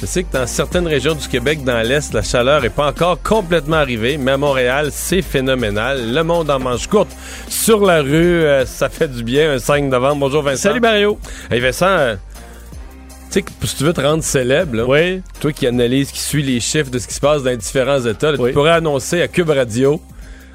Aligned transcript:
Je 0.00 0.04
sais 0.04 0.24
que 0.24 0.32
dans 0.32 0.46
certaines 0.46 0.86
régions 0.86 1.14
du 1.14 1.26
Québec, 1.26 1.64
dans 1.64 1.80
l'Est, 1.80 2.12
la 2.12 2.22
chaleur 2.22 2.60
n'est 2.60 2.68
pas 2.68 2.88
encore 2.88 3.20
complètement 3.22 3.76
arrivée, 3.76 4.18
mais 4.18 4.32
à 4.32 4.36
Montréal, 4.36 4.90
c'est 4.92 5.22
phénoménal. 5.22 6.12
Le 6.12 6.22
monde 6.22 6.50
en 6.50 6.58
manche 6.58 6.86
courte 6.86 7.08
sur 7.48 7.84
la 7.84 8.02
rue, 8.02 8.12
euh, 8.44 8.66
ça 8.66 8.90
fait 8.90 9.08
du 9.08 9.24
bien, 9.24 9.52
un 9.54 9.58
5 9.58 9.84
novembre. 9.84 10.16
Bonjour 10.20 10.42
Vincent. 10.42 10.64
Salut 10.68 10.80
Mario. 10.80 11.18
Hey 11.50 11.60
Vincent, 11.60 11.86
euh, 11.86 12.14
tu 12.14 12.20
sais, 13.30 13.42
que 13.42 13.50
si 13.64 13.76
tu 13.76 13.84
veux 13.84 13.94
te 13.94 14.02
rendre 14.02 14.22
célèbre, 14.22 14.76
là, 14.76 14.84
Oui. 14.86 15.22
toi 15.40 15.50
qui 15.52 15.66
analyse, 15.66 16.10
qui 16.12 16.20
suit 16.20 16.42
les 16.42 16.60
chiffres 16.60 16.90
de 16.90 16.98
ce 16.98 17.08
qui 17.08 17.14
se 17.14 17.20
passe 17.20 17.42
dans 17.42 17.50
les 17.50 17.56
différents 17.56 18.04
États, 18.04 18.32
là, 18.32 18.36
Oui. 18.38 18.50
tu 18.50 18.54
pourrais 18.54 18.72
annoncer 18.72 19.22
à 19.22 19.28
Cube 19.28 19.48
Radio, 19.48 19.98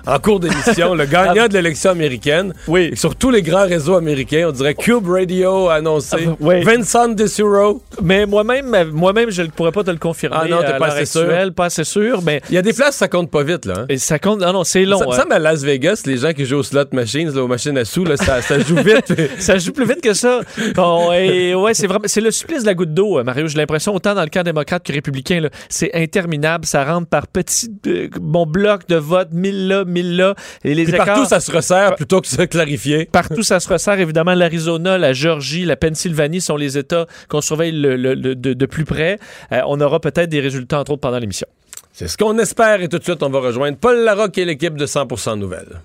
en 0.07 0.19
cours 0.19 0.39
d'émission, 0.39 0.95
le 0.95 1.05
gagnant 1.05 1.47
de 1.47 1.53
l'élection 1.53 1.91
américaine. 1.91 2.53
Oui. 2.67 2.89
Et 2.91 2.95
sur 2.95 3.15
tous 3.15 3.29
les 3.31 3.41
grands 3.41 3.65
réseaux 3.67 3.95
américains, 3.95 4.47
on 4.49 4.51
dirait 4.51 4.73
Cube 4.75 5.07
Radio 5.07 5.69
a 5.69 5.75
annoncé. 5.75 6.27
Ah, 6.27 6.35
oui. 6.39 6.63
Vincent 6.63 7.09
Dessureau. 7.09 7.81
Mais 8.01 8.25
moi-même, 8.25 8.73
euh, 8.73 8.85
moi-même, 8.91 9.29
je 9.31 9.43
ne 9.43 9.47
pourrais 9.47 9.71
pas 9.71 9.83
te 9.83 9.91
le 9.91 9.97
confirmer. 9.97 10.37
Ah 10.39 10.47
non, 10.47 10.59
t'es 10.59 10.65
à 10.67 10.73
pas 10.77 10.87
assez 10.87 11.05
sûr. 11.05 11.27
Pas 11.55 11.65
assez 11.65 11.83
sûr, 11.83 12.21
mais 12.23 12.41
Il 12.49 12.55
y 12.55 12.57
a 12.57 12.61
des 12.61 12.73
places, 12.73 12.95
ça 12.95 13.07
compte 13.07 13.29
pas 13.29 13.43
vite, 13.43 13.65
là. 13.65 13.73
hein. 13.79 13.85
et 13.89 13.97
ça 13.97 14.19
compte. 14.19 14.41
Ah 14.43 14.51
non, 14.51 14.63
c'est 14.63 14.85
long. 14.85 14.99
ça 14.99 15.05
me 15.05 15.11
hein. 15.11 15.15
semble 15.17 15.33
à 15.33 15.39
Las 15.39 15.63
Vegas, 15.63 16.03
les 16.05 16.17
gens 16.17 16.33
qui 16.33 16.45
jouent 16.45 16.57
aux 16.59 16.63
slot 16.63 16.85
machines, 16.93 17.29
là, 17.33 17.43
aux 17.43 17.47
machines 17.47 17.77
à 17.77 17.85
sous, 17.85 18.03
là, 18.05 18.17
ça, 18.17 18.41
ça 18.41 18.59
joue 18.59 18.75
vite. 18.77 19.13
Ça 19.39 19.57
joue 19.57 19.71
plus 19.71 19.85
vite 19.85 20.01
que 20.01 20.13
ça. 20.13 20.41
Bon, 20.75 21.11
et 21.13 21.55
ouais, 21.55 21.73
c'est 21.73 21.87
vraiment, 21.87 22.05
c'est 22.05 22.21
le 22.21 22.31
supplice 22.31 22.61
de 22.61 22.67
la 22.67 22.73
goutte 22.73 22.93
d'eau, 22.93 23.19
euh, 23.19 23.23
Mario. 23.23 23.47
J'ai 23.47 23.57
l'impression 23.57 23.93
autant 23.95 24.13
dans 24.13 24.21
le 24.23 24.29
camp 24.29 24.43
démocrate 24.43 24.83
que 24.83 24.93
républicain. 24.93 25.47
C'est 25.69 25.91
interminable. 25.93 26.65
Ça 26.65 26.83
rentre 26.85 27.07
par 27.07 27.27
petits, 27.27 27.71
euh, 27.87 28.07
bon 28.19 28.45
bloc 28.45 28.87
de 28.87 28.95
vote, 28.95 29.29
mille 29.31 29.67
là, 29.67 29.83
mille 29.91 30.15
là, 30.17 30.33
et 30.63 30.73
les 30.73 30.83
Puis 30.85 30.93
écarts. 30.93 31.05
partout, 31.05 31.25
ça 31.25 31.39
se 31.39 31.51
resserre 31.51 31.95
plutôt 31.95 32.21
que 32.21 32.27
se 32.27 32.41
clarifier. 32.41 33.05
Partout, 33.05 33.43
ça 33.43 33.59
se 33.59 33.69
resserre. 33.69 33.99
Évidemment, 33.99 34.33
l'Arizona, 34.33 34.97
la 34.97 35.13
Georgie, 35.13 35.65
la 35.65 35.75
Pennsylvanie 35.75 36.41
sont 36.41 36.55
les 36.57 36.77
États 36.77 37.05
qu'on 37.29 37.41
surveille 37.41 37.71
le- 37.73 37.95
le- 37.95 38.15
le- 38.15 38.35
de, 38.35 38.53
de 38.53 38.65
plus 38.65 38.85
près. 38.85 39.19
Euh, 39.51 39.61
on 39.67 39.79
aura 39.81 39.99
peut-être 39.99 40.29
des 40.29 40.39
résultats, 40.39 40.79
entre 40.79 40.93
autres, 40.93 41.01
pendant 41.01 41.19
l'émission. 41.19 41.47
C'est 41.93 42.07
ce 42.07 42.17
qu'on 42.17 42.37
espère 42.39 42.81
et 42.81 42.87
tout 42.87 42.97
de 42.97 43.03
suite, 43.03 43.21
on 43.21 43.29
va 43.29 43.39
rejoindre 43.41 43.77
Paul 43.77 43.97
Larocque 43.97 44.37
et 44.37 44.45
l'équipe 44.45 44.75
de 44.75 44.85
100% 44.85 45.37
Nouvelles. 45.37 45.81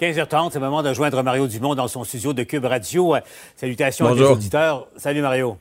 15h30, 0.00 0.50
c'est 0.52 0.60
le 0.60 0.64
moment 0.66 0.82
de 0.82 0.92
joindre 0.94 1.22
Mario 1.24 1.48
Dumont 1.48 1.74
dans 1.74 1.88
son 1.88 2.04
studio 2.04 2.32
de 2.32 2.44
Cube 2.44 2.64
Radio. 2.64 3.16
Euh, 3.16 3.20
Salutations 3.56 4.06
à 4.06 4.10
Bonjour. 4.10 4.28
les 4.28 4.32
auditeurs. 4.34 4.86
Salut 4.96 5.22
Mario. 5.22 5.56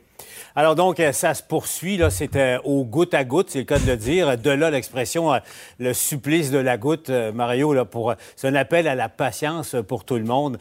Alors 0.60 0.74
donc, 0.74 1.00
euh, 1.00 1.12
ça 1.12 1.36
se 1.36 1.44
poursuit, 1.44 1.98
là, 1.98 2.10
c'est 2.10 2.36
euh, 2.36 2.58
au 2.64 2.84
goutte 2.84 3.14
à 3.14 3.24
goutte, 3.24 3.52
c'est 3.52 3.60
le 3.60 3.66
cas 3.66 3.78
de 3.78 3.86
le 3.86 3.96
dire. 3.96 4.40
De 4.40 4.50
là 4.50 4.72
l'expression 4.72 5.32
euh, 5.32 5.38
le 5.78 5.94
supplice 5.94 6.50
de 6.50 6.58
la 6.58 6.80
goutte, 6.80 7.12
Mario, 7.12 7.76
là, 7.76 7.86
pour, 7.86 8.16
c'est 8.36 8.48
un 8.48 8.56
appel 8.56 8.88
à 8.88 8.96
la 8.96 9.08
patience 9.08 9.76
pour 9.88 10.04
tout 10.04 10.16
le 10.16 10.24
monde. 10.24 10.58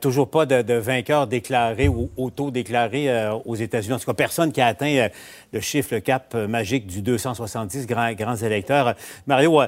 Toujours 0.00 0.30
pas 0.30 0.46
de, 0.46 0.74
vainqueur 0.74 1.28
déclaré 1.28 1.86
ou 1.86 2.10
auto-déclaré 2.16 3.30
aux 3.44 3.54
États-Unis. 3.54 3.94
En 3.94 3.98
tout 4.00 4.06
cas, 4.06 4.14
personne 4.14 4.50
qui 4.50 4.60
a 4.60 4.66
atteint 4.66 5.08
le 5.52 5.60
chiffre, 5.60 5.94
le 5.94 6.00
cap 6.00 6.34
magique 6.34 6.88
du 6.88 7.02
270 7.02 7.86
grands, 7.86 8.36
électeurs. 8.36 8.94
Mario, 9.28 9.62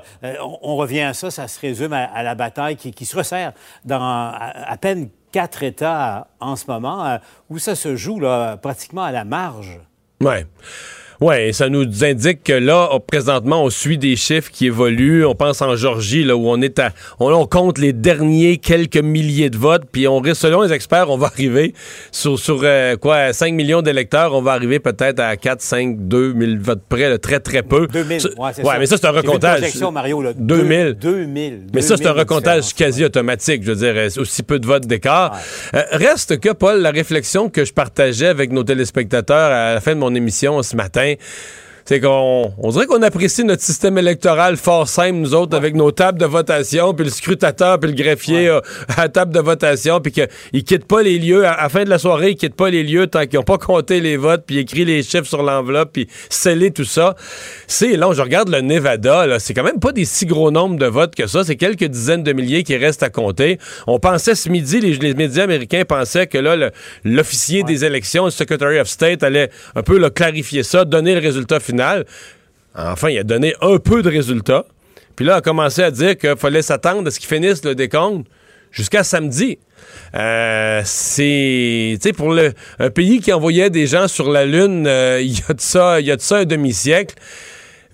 on, 0.63 0.77
revient 0.77 1.03
à 1.03 1.15
ça, 1.15 1.31
ça 1.31 1.47
se 1.47 1.61
résume 1.61 1.93
à, 1.93 2.23
la 2.25 2.35
bataille 2.35 2.75
qui, 2.75 3.05
se 3.05 3.17
resserre 3.17 3.53
dans 3.85 4.01
à 4.03 4.77
peine 4.81 5.09
quatre 5.33 5.63
États 5.63 6.19
euh, 6.19 6.23
en 6.41 6.57
ce 6.57 6.67
moment, 6.69 7.05
euh, 7.07 7.19
où 7.51 7.59
ça 7.59 7.75
se 7.75 7.97
joue 7.97 8.21
pratiquement 8.63 9.05
à 9.05 9.13
la 9.13 9.25
marge. 9.25 9.81
Ouais. 10.21 10.47
Et 11.33 11.53
ça 11.53 11.69
nous 11.69 12.05
indique 12.05 12.45
que 12.45 12.53
là, 12.53 12.89
on- 12.93 13.01
présentement, 13.01 13.65
on 13.65 13.71
suit 13.71 13.99
des 13.99 14.15
chiffres 14.17 14.51
qui 14.53 14.67
évoluent. 14.67 15.25
On 15.27 15.35
pense 15.35 15.61
en 15.63 15.75
Georgie, 15.75 16.23
là, 16.25 16.37
où 16.37 16.49
on 16.49 16.61
est 16.63 16.79
à. 16.79 16.91
On, 17.19 17.33
on 17.33 17.47
compte 17.47 17.79
les 17.79 17.93
derniers 17.93 18.59
quelques 18.59 18.97
milliers 18.99 19.51
de 19.51 19.57
votes, 19.57 19.83
puis 19.91 20.07
on 20.07 20.21
risque, 20.21 20.41
selon 20.43 20.63
les 20.63 20.73
experts, 20.73 21.11
on 21.11 21.17
va 21.19 21.27
arriver 21.27 21.75
sur, 22.13 22.39
sur 22.39 22.61
euh, 22.63 22.97
quoi, 22.97 23.33
5 23.33 23.53
millions 23.55 23.83
d'électeurs, 23.83 24.33
on 24.35 24.43
va 24.43 24.53
arriver 24.53 24.79
peut-être 24.79 25.19
à 25.21 25.37
4, 25.37 25.61
5, 25.61 25.97
2 26.09 26.35
000 26.39 26.53
votes 26.61 26.83
près, 26.89 27.09
là, 27.11 27.19
très, 27.19 27.41
très 27.41 27.63
peu. 27.63 27.87
2000, 27.89 28.21
Ça- 28.21 28.29
ouais, 28.29 28.51
c'est 28.55 28.63
ouais, 28.63 28.73
ça. 28.75 28.79
mais 28.79 28.87
ça, 28.87 28.97
c'est 28.97 29.07
un 29.07 29.11
recomptage. 29.11 29.61
Mario, 29.93 30.23
là. 30.23 30.33
2000. 30.37 30.95
Deux- 31.01 31.25
2000. 31.25 31.67
Mais 31.75 31.81
ça, 31.81 31.97
c'est 31.97 32.07
un 32.07 32.11
2000 32.11 32.15
de 32.15 32.19
recomptage 32.21 32.75
quasi 32.75 33.05
automatique. 33.05 33.63
Je 33.65 33.73
veux 33.73 33.77
dire, 33.77 33.95
euh, 33.97 34.09
aussi 34.21 34.43
peu 34.43 34.59
de 34.59 34.67
votes 34.67 34.87
d'écart. 34.87 35.37
Euh, 35.75 35.83
reste 35.93 36.39
que, 36.41 36.51
Paul, 36.53 36.81
la 36.81 36.91
réflexion 36.91 37.49
que 37.49 37.65
je 37.65 37.73
partageais 37.73 38.27
avec 38.29 38.53
nos 38.53 38.63
téléspectateurs 38.65 39.51
à 39.53 39.75
la 39.75 39.81
fin 39.81 39.95
de 39.95 40.01
mon 40.01 40.15
émission 40.15 40.63
ce 40.63 40.77
matin, 40.77 41.08
Okay. 41.09 41.68
C'est 41.89 42.01
qu'on 42.01 42.53
on 42.59 42.69
dirait 42.69 42.85
qu'on 42.85 43.01
apprécie 43.01 43.45
notre 43.45 43.63
système 43.63 43.97
électoral 43.97 44.59
fort 44.59 44.87
simple, 44.87 45.15
nous 45.15 45.35
autres, 45.35 45.57
avec 45.57 45.75
nos 45.75 45.91
tables 45.91 46.19
de 46.19 46.27
votation, 46.27 46.93
puis 46.93 47.07
le 47.07 47.11
scrutateur, 47.11 47.81
puis 47.81 47.89
le 47.91 47.97
greffier 47.97 48.47
euh, 48.47 48.61
à 48.95 49.05
la 49.05 49.09
table 49.09 49.33
de 49.33 49.41
votation, 49.41 49.99
puis 49.99 50.13
qu'ils 50.13 50.65
quittent 50.65 50.85
pas 50.85 51.01
les 51.01 51.19
lieux. 51.19 51.47
À 51.47 51.53
à 51.53 51.63
la 51.63 51.69
fin 51.71 51.85
de 51.85 51.89
la 51.89 51.99
soirée, 51.99 52.33
ils 52.33 52.37
quittent 52.37 52.57
pas 52.57 52.69
les 52.69 52.83
lieux 52.83 53.07
tant 53.07 53.25
qu'ils 53.25 53.39
ont 53.39 53.43
pas 53.43 53.57
compté 53.57 54.01
les 54.01 54.19
votes, 54.19 54.45
puis 54.47 54.59
écrit 54.59 54.85
les 54.85 55.03
chiffres 55.03 55.25
sur 55.25 55.43
l'enveloppe, 55.43 55.95
puis 55.95 56.09
scellé 56.29 56.73
tout 56.73 56.85
ça. 56.85 57.17
C'est 57.67 57.97
long. 57.97 58.13
Je 58.13 58.21
regarde 58.21 58.51
le 58.51 58.61
Nevada, 58.61 59.27
là, 59.27 59.39
c'est 59.39 59.55
quand 59.55 59.65
même 59.65 59.81
pas 59.81 59.93
des 59.93 60.05
si 60.05 60.27
gros 60.27 60.51
nombres 60.51 60.77
de 60.77 60.87
votes 60.87 61.15
que 61.15 61.27
ça. 61.27 61.43
C'est 61.43 61.57
quelques 61.57 61.85
dizaines 61.85 62.23
de 62.23 62.35
milliers 62.35 62.65
qui 62.65 62.77
restent 62.77 63.03
à 63.03 63.09
compter. 63.09 63.59
On 63.87 63.99
pensait 63.99 64.35
ce 64.35 64.51
midi, 64.51 64.81
les, 64.81 64.93
les 64.97 65.15
médias 65.15 65.45
américains 65.45 65.85
pensaient 65.89 66.27
que 66.27 66.37
là, 66.37 66.71
l'officier 67.03 67.63
des 67.63 67.87
élections, 67.87 68.27
le 68.27 68.31
Secretary 68.31 68.79
of 68.79 68.89
State, 68.89 69.23
allait 69.23 69.49
un 69.75 69.83
peu 69.83 69.97
là, 69.97 70.11
clarifier 70.11 70.63
ça, 70.63 70.85
donner 70.85 71.15
le 71.15 71.21
résultat 71.21 71.61
final. 71.61 71.78
Enfin, 72.75 73.09
il 73.11 73.19
a 73.19 73.25
donné 73.25 73.55
un 73.61 73.79
peu 73.79 74.03
de 74.03 74.09
résultats. 74.09 74.65
Puis 75.17 75.25
là, 75.27 75.35
il 75.35 75.39
a 75.39 75.41
commencé 75.41 75.83
à 75.83 75.91
dire 75.91 76.17
qu'il 76.17 76.37
fallait 76.37 76.63
s'attendre 76.63 77.09
à 77.09 77.11
ce 77.11 77.19
qu'il 77.19 77.29
finisse 77.29 77.65
le 77.65 77.75
décompte 77.75 78.27
jusqu'à 78.71 79.03
samedi. 79.03 79.59
Euh, 80.15 80.81
c'est, 80.85 81.95
tu 82.01 82.09
sais, 82.09 82.13
pour 82.13 82.33
le, 82.33 82.53
un 82.79 82.91
pays 82.91 83.21
qui 83.21 83.33
envoyait 83.33 83.71
des 83.71 83.87
gens 83.87 84.07
sur 84.07 84.31
la 84.31 84.45
Lune, 84.45 84.87
euh, 84.87 85.21
il 85.23 85.33
y 85.39 85.43
a 85.49 85.55
de 85.55 85.61
ça, 85.61 86.01
il 86.01 86.07
y 86.07 86.11
a 86.13 86.17
de 86.17 86.21
ça 86.21 86.39
un 86.39 86.45
demi-siècle. 86.45 87.15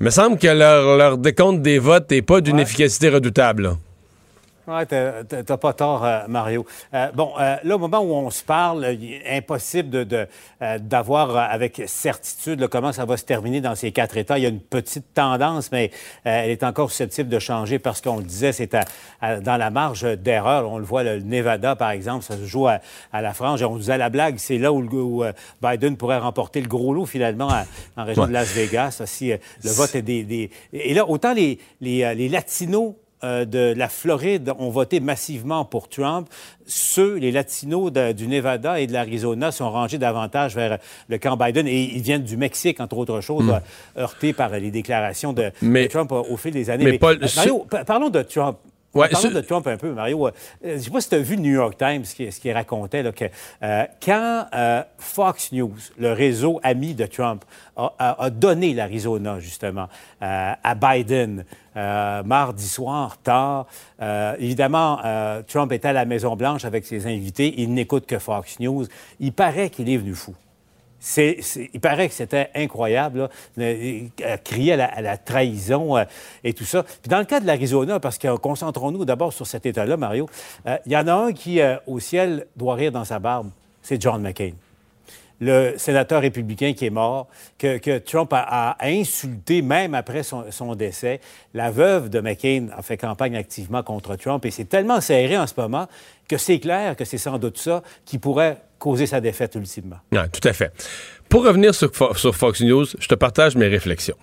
Il 0.00 0.04
me 0.04 0.10
semble 0.10 0.38
que 0.38 0.48
leur, 0.48 0.96
leur 0.98 1.16
décompte 1.18 1.62
des 1.62 1.78
votes 1.78 2.10
n'est 2.10 2.20
pas 2.22 2.40
d'une 2.40 2.56
Ouais. 2.56 2.62
efficacité 2.62 3.08
redoutable. 3.08 3.62
là. 3.62 3.76
Ouais, 4.66 4.86
t'as 4.86 5.56
pas 5.58 5.74
tort, 5.74 6.04
euh, 6.04 6.20
Mario. 6.26 6.64
Euh, 6.94 7.10
bon, 7.12 7.32
euh, 7.38 7.56
là, 7.62 7.74
au 7.76 7.78
moment 7.78 7.98
où 8.00 8.14
on 8.14 8.30
se 8.30 8.42
parle, 8.42 8.96
il 8.98 9.12
est 9.14 9.36
impossible 9.36 9.90
de- 9.90 10.04
de, 10.04 10.26
d'avoir 10.78 11.30
euh, 11.36 11.40
avec 11.50 11.82
certitude 11.86 12.60
là, 12.60 12.68
comment 12.68 12.90
ça 12.92 13.04
va 13.04 13.18
se 13.18 13.24
terminer 13.24 13.60
dans 13.60 13.74
ces 13.74 13.92
quatre 13.92 14.16
États. 14.16 14.38
Il 14.38 14.42
y 14.42 14.46
a 14.46 14.48
une 14.48 14.60
petite 14.60 15.12
tendance, 15.12 15.70
mais 15.70 15.90
elle 16.24 16.48
est 16.50 16.62
encore 16.62 16.90
susceptible 16.90 17.28
de 17.28 17.38
changer 17.38 17.78
parce 17.78 18.00
qu'on 18.00 18.16
le 18.16 18.22
disait, 18.24 18.52
c'est 18.52 18.74
dans 19.22 19.56
la 19.58 19.70
marge 19.70 20.02
d'erreur. 20.18 20.70
On 20.70 20.78
le 20.78 20.84
voit, 20.84 21.02
le 21.02 21.20
Nevada, 21.20 21.76
par 21.76 21.90
exemple, 21.90 22.24
ça 22.24 22.36
se 22.38 22.44
joue 22.46 22.66
à, 22.66 22.78
à 23.12 23.20
la 23.20 23.34
frange. 23.34 23.62
On 23.62 23.76
disait 23.76 23.98
la 23.98 24.08
blague, 24.08 24.36
c'est 24.38 24.56
là 24.58 24.72
où, 24.72 24.80
le- 24.80 24.88
où, 24.88 25.24
Biden 25.62 25.96
pourrait 25.98 26.18
remporter 26.18 26.62
le 26.62 26.68
gros 26.68 26.94
lot, 26.94 27.04
finalement, 27.04 27.50
à- 27.50 27.64
en 27.98 28.04
région 28.04 28.22
Ouais. 28.22 28.28
de 28.28 28.32
Las 28.32 28.48
Vegas. 28.54 29.02
Si 29.04 29.28
le 29.30 29.70
vote 29.70 29.94
est 29.94 30.02
des, 30.02 30.24
des- 30.24 30.50
Et 30.72 30.94
là, 30.94 31.06
autant 31.06 31.34
les, 31.34 31.58
les, 31.82 32.14
les 32.14 32.28
Latinos 32.30 32.94
euh, 33.24 33.44
de 33.44 33.72
la 33.76 33.88
Floride 33.88 34.52
ont 34.58 34.68
voté 34.70 35.00
massivement 35.00 35.64
pour 35.64 35.88
Trump. 35.88 36.28
Ceux, 36.66 37.14
les 37.16 37.32
Latinos 37.32 37.90
de- 37.90 38.12
du 38.12 38.26
Nevada 38.28 38.78
et 38.80 38.86
de 38.86 38.92
l'Arizona, 38.92 39.50
sont 39.50 39.70
rangés 39.70 39.98
davantage 39.98 40.54
vers 40.54 40.78
le 41.08 41.18
camp 41.18 41.36
Biden 41.36 41.66
et 41.66 41.80
ils 41.94 42.02
viennent 42.02 42.22
du 42.22 42.36
Mexique, 42.36 42.80
entre 42.80 42.96
autres 42.98 43.20
choses, 43.20 43.48
euh, 43.50 44.00
heurtés 44.00 44.32
par 44.32 44.50
les 44.50 44.70
déclarations 44.70 45.32
de, 45.32 45.44
Hmm. 45.62 45.68
Mais- 45.68 45.84
de 45.84 45.88
Trump 45.88 46.12
au, 46.12 46.24
au 46.30 46.36
fil 46.36 46.52
des 46.52 46.70
années. 46.70 46.84
mais 46.84 46.98
Paul, 46.98 47.18
euh, 47.22 47.26
Mario, 47.36 47.66
parlons 47.86 48.10
de 48.10 48.22
Trump. 48.22 48.56
Ouais, 48.94 49.08
Parlons 49.08 49.30
de 49.30 49.40
Trump 49.40 49.66
un 49.66 49.76
peu, 49.76 49.92
Mario. 49.92 50.28
Euh, 50.28 50.30
je 50.62 50.68
ne 50.74 50.78
sais 50.78 50.90
pas 50.90 51.00
si 51.00 51.08
tu 51.08 51.14
as 51.16 51.18
vu 51.18 51.34
le 51.36 51.42
New 51.42 51.52
York 51.54 51.76
Times, 51.76 52.04
ce 52.04 52.14
qui, 52.40 52.52
racontait 52.52 53.02
là, 53.02 53.10
que 53.12 53.24
euh, 53.62 53.84
quand 54.04 54.46
euh, 54.54 54.82
Fox 54.98 55.50
News, 55.52 55.74
le 55.98 56.12
réseau 56.12 56.60
ami 56.62 56.94
de 56.94 57.06
Trump, 57.06 57.44
a, 57.76 57.92
a- 57.98 58.24
a 58.24 58.30
donné 58.30 58.72
l'Arizona, 58.72 59.40
justement, 59.40 59.88
euh, 60.22 60.52
à 60.62 60.74
Biden, 60.74 61.44
mardi 61.74 62.68
soir, 62.68 63.18
tard, 63.20 63.66
évidemment, 64.38 65.00
Trump 65.48 65.72
était 65.72 65.88
à 65.88 65.92
la 65.92 66.04
Maison-Blanche 66.04 66.64
avec 66.64 66.86
ses 66.86 67.06
invités. 67.08 67.52
Il 67.58 67.74
n'écoute 67.74 68.06
que 68.06 68.18
Fox 68.20 68.60
News. 68.60 68.86
Il 69.18 69.32
paraît 69.32 69.70
qu'il 69.70 69.88
est 69.90 69.96
venu 69.96 70.14
fou. 70.14 70.34
Il 71.16 71.80
paraît 71.80 72.08
que 72.08 72.14
c'était 72.14 72.50
incroyable, 72.54 73.28
euh, 73.58 74.06
crier 74.42 74.72
à 74.72 75.00
la, 75.00 75.16
trahison 75.18 75.96
euh, 75.96 76.04
et 76.42 76.54
tout 76.54 76.64
ça. 76.64 76.82
Puis 76.82 77.08
dans 77.08 77.18
le 77.18 77.24
cas 77.24 77.40
de 77.40 77.46
l'Arizona, 77.46 78.00
parce 78.00 78.18
que 78.18 78.28
euh, 78.28 78.36
concentrons-nous 78.36 79.04
d'abord 79.04 79.32
sur 79.32 79.46
cet 79.46 79.66
État-là, 79.66 79.96
Mario, 79.96 80.28
il 80.86 80.92
y 80.92 80.96
en 80.96 81.06
a 81.06 81.14
un 81.14 81.32
qui, 81.32 81.60
au 81.86 82.00
ciel, 82.00 82.46
doit 82.56 82.74
rire 82.74 82.92
dans 82.92 83.04
sa 83.04 83.18
barbe, 83.18 83.50
c'est 83.82 84.00
John 84.00 84.22
McCain. 84.22 84.52
Le 85.40 85.74
sénateur 85.76 86.22
républicain 86.22 86.72
qui 86.72 86.86
est 86.86 86.90
mort, 86.90 87.28
que, 87.58 87.98
Trump 87.98 88.32
a, 88.32 88.76
insulté 88.80 89.62
même 89.62 89.94
après 89.94 90.22
son, 90.22 90.74
décès. 90.74 91.20
La 91.52 91.70
veuve 91.70 92.08
de 92.08 92.20
McCain 92.20 92.68
a 92.76 92.82
fait 92.82 92.96
campagne 92.96 93.36
activement 93.36 93.82
contre 93.82 94.16
Trump 94.16 94.44
et 94.44 94.50
c'est 94.50 94.64
tellement 94.64 95.00
serré 95.00 95.36
en 95.36 95.46
ce 95.46 95.54
moment 95.56 95.86
que 96.28 96.38
c'est 96.38 96.58
clair 96.58 96.96
que 96.96 97.04
c'est 97.04 97.18
sans 97.18 97.38
doute 97.38 97.58
ça 97.58 97.82
qui 98.04 98.18
pourrait 98.18 98.58
causer 98.78 99.06
sa 99.06 99.20
défaite 99.20 99.54
ultimement. 99.54 99.96
Oui, 100.12 100.18
tout 100.32 100.46
à 100.48 100.52
fait. 100.52 100.72
Pour 101.28 101.44
revenir 101.44 101.74
sur, 101.74 101.90
Fox 101.92 102.60
News, 102.60 102.84
je 102.98 103.08
te 103.08 103.14
partage 103.14 103.56
mes 103.56 103.66
réflexions. 103.66 104.16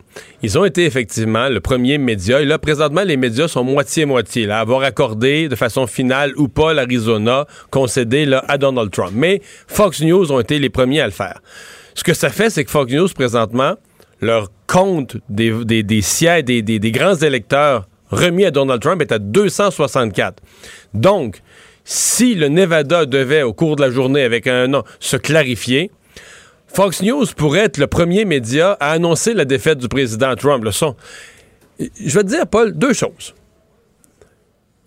Ils 0.44 0.57
ont 0.57 0.63
été 0.63 0.86
effectivement 0.86 1.50
le 1.50 1.59
premier 1.59 1.98
média. 1.98 2.42
Et 2.42 2.45
là, 2.45 2.57
présentement, 2.57 3.03
les 3.03 3.18
médias 3.18 3.50
sont 3.50 3.65
moitié-moitié, 3.65 4.50
à 4.50 4.59
avoir 4.59 4.83
accordé 4.83 5.50
de 5.50 5.56
façon 5.56 5.88
finale 5.88 6.33
ou 6.38 6.48
pas 6.48 6.74
l'Arizona, 6.74 7.48
concédé 7.69 8.25
là, 8.25 8.45
à 8.48 8.57
Donald 8.57 8.92
Trump. 8.92 9.12
Mais 9.13 9.42
Fox 9.68 10.01
News 10.01 10.31
ont 10.31 10.39
été 10.39 10.57
les 10.57 10.69
premiers 10.69 11.01
à 11.01 11.06
le 11.06 11.12
faire. 11.12 11.42
Ce 11.95 12.03
que 12.03 12.13
ça 12.13 12.30
fait, 12.30 12.50
c'est 12.50 12.63
que 12.63 12.71
Fox 12.71 12.94
News, 12.94 13.09
présentement, 13.09 13.75
leur 14.21 14.50
compte 14.68 15.18
des, 15.27 16.01
sièges, 16.01 16.45
des, 16.45 16.62
des, 16.62 16.92
grands 16.92 17.15
électeurs 17.15 17.88
remis 18.09 18.45
à 18.45 18.51
Donald 18.51 18.81
Trump 18.81 19.01
est 19.01 19.12
à 19.12 19.19
264. 19.19 20.42
Donc, 20.94 21.42
si 21.83 22.36
le 22.36 22.48
Nevada 22.48 23.06
devait, 23.06 23.42
au 23.42 23.53
cours 23.53 23.75
de 23.75 23.81
la 23.81 23.89
journée, 23.89 24.21
avec 24.21 24.48
un 24.48 24.68
nom, 24.68 24.83
se 25.00 25.18
clarifier, 25.18 25.92
Fox 26.73 27.01
News 27.01 27.25
pourrait 27.35 27.65
être 27.65 27.77
le 27.77 27.88
premier 27.88 28.23
média 28.23 28.77
à 28.79 28.91
annoncer 28.91 29.33
la 29.33 29.44
défaite 29.44 29.77
du 29.77 29.89
président 29.89 30.33
Trump. 30.35 30.63
Le 30.63 30.71
son. 30.71 30.95
Je 31.79 32.15
vais 32.15 32.23
te 32.23 32.29
dire, 32.29 32.47
Paul, 32.47 32.71
deux 32.71 32.94
choses. 32.94 33.33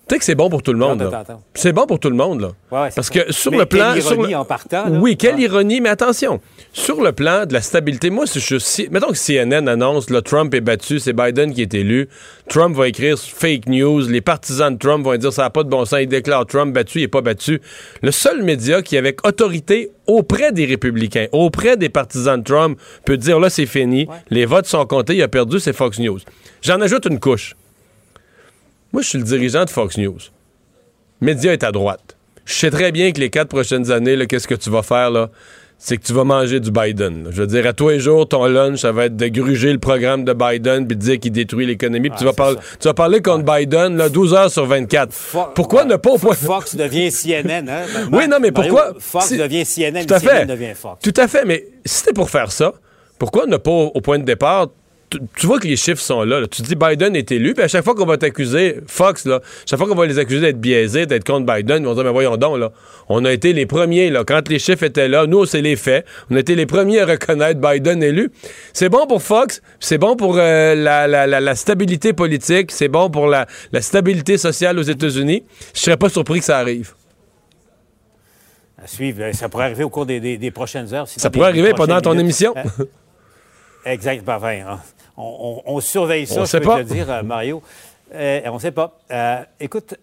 Tu 0.07 0.15
sais 0.15 0.19
que 0.19 0.25
c'est 0.27 0.35
bon 0.35 0.51
pour 0.51 0.63
tout 0.63 0.73
le 0.73 0.79
monde. 0.79 1.11
C'est 1.55 1.73
bon 1.73 1.87
pour 1.87 1.99
tout 1.99 2.11
le 2.11 2.17
monde. 2.17 2.43
Là. 2.43 2.89
Parce 2.95 3.09
que 3.09 3.33
sur 3.33 3.53
le 3.53 3.65
plan. 3.65 3.95
Quelle 3.95 4.37
en 4.37 4.45
partant. 4.45 4.85
Oui, 4.91 5.17
quelle 5.17 5.41
ironie, 5.41 5.81
mais 5.81 5.89
attention. 5.89 6.41
Sur 6.75 7.03
le 7.03 7.13
plan 7.13 7.47
de 7.47 7.55
la 7.55 7.63
stabilité, 7.63 8.11
moi, 8.11 8.27
si 8.27 8.39
je 8.39 8.59
si, 8.59 8.89
mettons 8.91 9.13
que 9.13 9.17
CNN 9.17 9.67
annonce 9.67 10.11
là, 10.11 10.21
Trump 10.21 10.53
est 10.53 10.61
battu, 10.61 10.99
c'est 10.99 11.15
Biden 11.15 11.55
qui 11.55 11.63
est 11.63 11.73
élu. 11.73 12.09
Trump 12.51 12.77
va 12.77 12.89
écrire 12.89 13.19
fake 13.19 13.67
news. 13.67 14.07
Les 14.09 14.21
partisans 14.21 14.75
de 14.75 14.79
Trump 14.79 15.05
vont 15.05 15.17
dire 15.17 15.33
ça 15.33 15.43
n'a 15.43 15.51
pas 15.51 15.63
de 15.63 15.71
bon 15.71 15.87
sens. 15.87 16.01
Il 16.03 16.09
déclare 16.09 16.45
Trump 16.45 16.75
battu, 16.75 16.99
il 16.99 17.03
n'est 17.03 17.09
pas 17.09 17.23
battu. 17.23 17.63
Le 18.03 18.11
seul 18.11 18.43
média 18.43 18.83
qui, 18.83 18.99
avec 18.99 19.27
autorité 19.27 19.91
auprès 20.07 20.53
des 20.53 20.67
républicains, 20.67 21.29
auprès 21.33 21.79
des 21.79 21.89
partisans 21.89 22.39
de 22.39 22.45
Trump, 22.45 22.79
peut 23.07 23.17
dire 23.17 23.41
là, 23.41 23.49
c'est 23.49 23.65
fini. 23.65 24.07
Les 24.29 24.45
votes 24.45 24.67
sont 24.67 24.85
comptés, 24.85 25.17
il 25.17 25.23
a 25.23 25.29
perdu, 25.29 25.61
c'est 25.61 25.73
Fox 25.73 25.99
News. 25.99 26.19
J'en 26.61 26.81
ajoute 26.83 27.07
une 27.07 27.21
couche. 27.21 27.57
Moi, 28.95 29.03
je 29.03 29.09
suis 29.09 29.19
le 29.19 29.25
dirigeant 29.25 29.65
de 29.65 29.71
Fox 29.71 29.99
News. 29.99 30.21
Média 31.21 31.53
est 31.53 31.65
à 31.65 31.73
droite. 31.73 32.17
Je 32.45 32.55
sais 32.55 32.71
très 32.71 32.93
bien 32.93 33.11
que 33.11 33.19
les 33.19 33.29
quatre 33.29 33.49
prochaines 33.49 33.91
années, 33.91 34.25
qu'est-ce 34.29 34.47
que 34.47 34.55
tu 34.55 34.71
vas 34.71 34.85
faire, 34.85 35.11
là? 35.11 35.31
c'est 35.79 35.97
que 35.97 36.05
tu 36.05 36.13
vas 36.13 36.23
manger 36.23 36.61
du 36.61 36.71
Biden. 36.71 37.27
Je 37.33 37.41
veux 37.41 37.49
dire, 37.49 37.67
à 37.67 37.73
tous 37.73 37.89
les 37.89 37.99
jours, 37.99 38.29
ton 38.29 38.47
lunch, 38.47 38.79
ça 38.79 38.93
va 38.93 39.07
être 39.07 39.17
de 39.17 39.27
gruger 39.27 39.73
le 39.73 39.81
programme 39.81 40.25
de 40.25 40.33
Biden 40.33 40.87
puis 40.87 40.97
de 40.97 41.03
dire 41.03 41.19
qu'il 41.19 41.33
détruit 41.33 41.67
l'économie. 41.67 42.09
tu, 42.17 42.25
vas 42.25 42.33
tu 42.79 42.87
vas 42.87 42.95
parler 42.95 43.21
contre 43.21 43.53
Biden 43.53 43.97
là, 43.97 44.09
12 44.09 44.33
heures 44.33 44.51
sur 44.53 44.65
24. 44.65 45.13
pourquoi 45.57 45.85
ne 45.85 45.97
pas. 45.97 46.17
Fox 46.17 46.77
devient 46.77 47.11
CNN, 47.11 47.69
hein? 47.69 47.83
oui, 48.13 48.29
non, 48.29 48.37
mais 48.41 48.53
pourquoi... 48.53 48.93
Fox 49.01 49.33
devient 49.33 49.65
CNN, 49.65 50.07
tout 50.07 50.15
à 50.15 50.21
fait. 50.21 50.47
devient 50.47 50.75
Fox. 50.77 51.03
Tout 51.03 51.21
à 51.21 51.27
fait, 51.27 51.45
mais 51.45 51.67
si 51.85 51.97
c'était 51.97 52.13
pour 52.13 52.31
faire 52.31 52.53
ça, 52.53 52.73
pourquoi 53.19 53.47
ne 53.47 53.57
pas, 53.57 53.73
au 53.73 54.01
point 54.01 54.21
de 54.21 54.25
départ, 54.25 54.69
tu 55.37 55.47
vois 55.47 55.59
que 55.59 55.67
les 55.67 55.77
chiffres 55.77 56.01
sont 56.01 56.23
là, 56.23 56.47
Tu 56.47 56.63
dis 56.63 56.75
Biden 56.75 57.17
est 57.17 57.31
élu, 57.33 57.55
puis 57.55 57.65
à 57.65 57.69
chaque 57.69 57.85
fois 57.85 57.95
qu'on 57.95 58.07
va 58.07 58.17
t'accuser, 58.17 58.77
Fox, 58.87 59.25
là, 59.25 59.41
chaque 59.67 59.79
fois 59.79 59.89
qu'on 59.89 59.95
va 59.95 60.07
les 60.07 60.19
accuser 60.19 60.41
d'être 60.41 60.61
biaisés, 60.61 61.07
d'être 61.07 61.25
contre 61.25 61.53
Biden, 61.53 61.83
ils 61.83 61.87
vont 61.87 61.95
dire, 61.95 62.05
mais 62.05 62.11
voyons 62.11 62.37
donc, 62.37 62.59
là, 62.59 62.71
on 63.09 63.25
a 63.25 63.33
été 63.33 63.53
les 63.53 63.67
premiers, 63.67 64.11
là, 64.11 64.25
quand 64.25 64.49
les 64.49 64.59
chiffres 64.59 64.85
étaient 64.85 65.09
là, 65.09 65.27
nous, 65.27 65.47
c'est 65.47 65.61
les 65.61 65.77
faits, 65.77 66.07
on 66.31 66.37
a 66.37 66.41
été 66.41 66.55
les 66.55 66.67
premiers 66.67 67.01
à 67.01 67.07
reconnaître 67.07 67.61
Biden 67.61 68.03
élu. 68.03 68.31
C'est 68.73 68.89
bon 68.89 69.07
pour 69.07 69.23
Fox, 69.23 69.63
c'est 69.81 69.99
bon 69.99 70.17
pour 70.17 70.37
euh, 70.39 70.75
la, 70.75 71.55
stabilité 71.55 72.13
politique, 72.13 72.71
c'est 72.71 72.89
bon 72.89 73.11
pour 73.11 73.27
la, 73.27 73.47
stabilité 73.81 74.39
sociale 74.39 74.79
aux 74.79 74.83
États-Unis. 74.83 75.45
Je 75.75 75.81
serais 75.81 75.97
pas 75.97 76.09
surpris 76.09 76.41
que 76.41 76.47
ça 76.47 76.59
arrive. 76.59 76.93
À 78.83 78.87
suivre, 78.87 79.23
euh, 79.23 79.33
ça 79.33 79.49
pourrait 79.49 79.65
arriver 79.65 79.85
au 79.85 79.91
cours 79.91 80.07
des, 80.07 80.51
prochaines 80.51 80.93
heures. 80.93 81.09
ça 81.09 81.31
pourrait 81.31 81.49
arriver 81.49 81.73
pendant 81.75 82.01
ton 82.01 82.19
émission. 82.19 82.55
Exact, 83.85 84.27
hein 84.27 84.81
on, 85.17 85.81
surveille 85.81 86.27
ça, 86.27 86.45
je 86.45 86.59
peux 86.59 86.65
te 86.65 86.93
dire, 86.93 87.11
euh, 87.11 87.23
Mario. 87.23 87.63
Euh, 88.15 88.41
on 88.47 88.55
ne 88.55 88.59
sait 88.61 88.71
pas. 88.71 88.99
Euh, 89.11 89.43
écoute, 89.59 89.95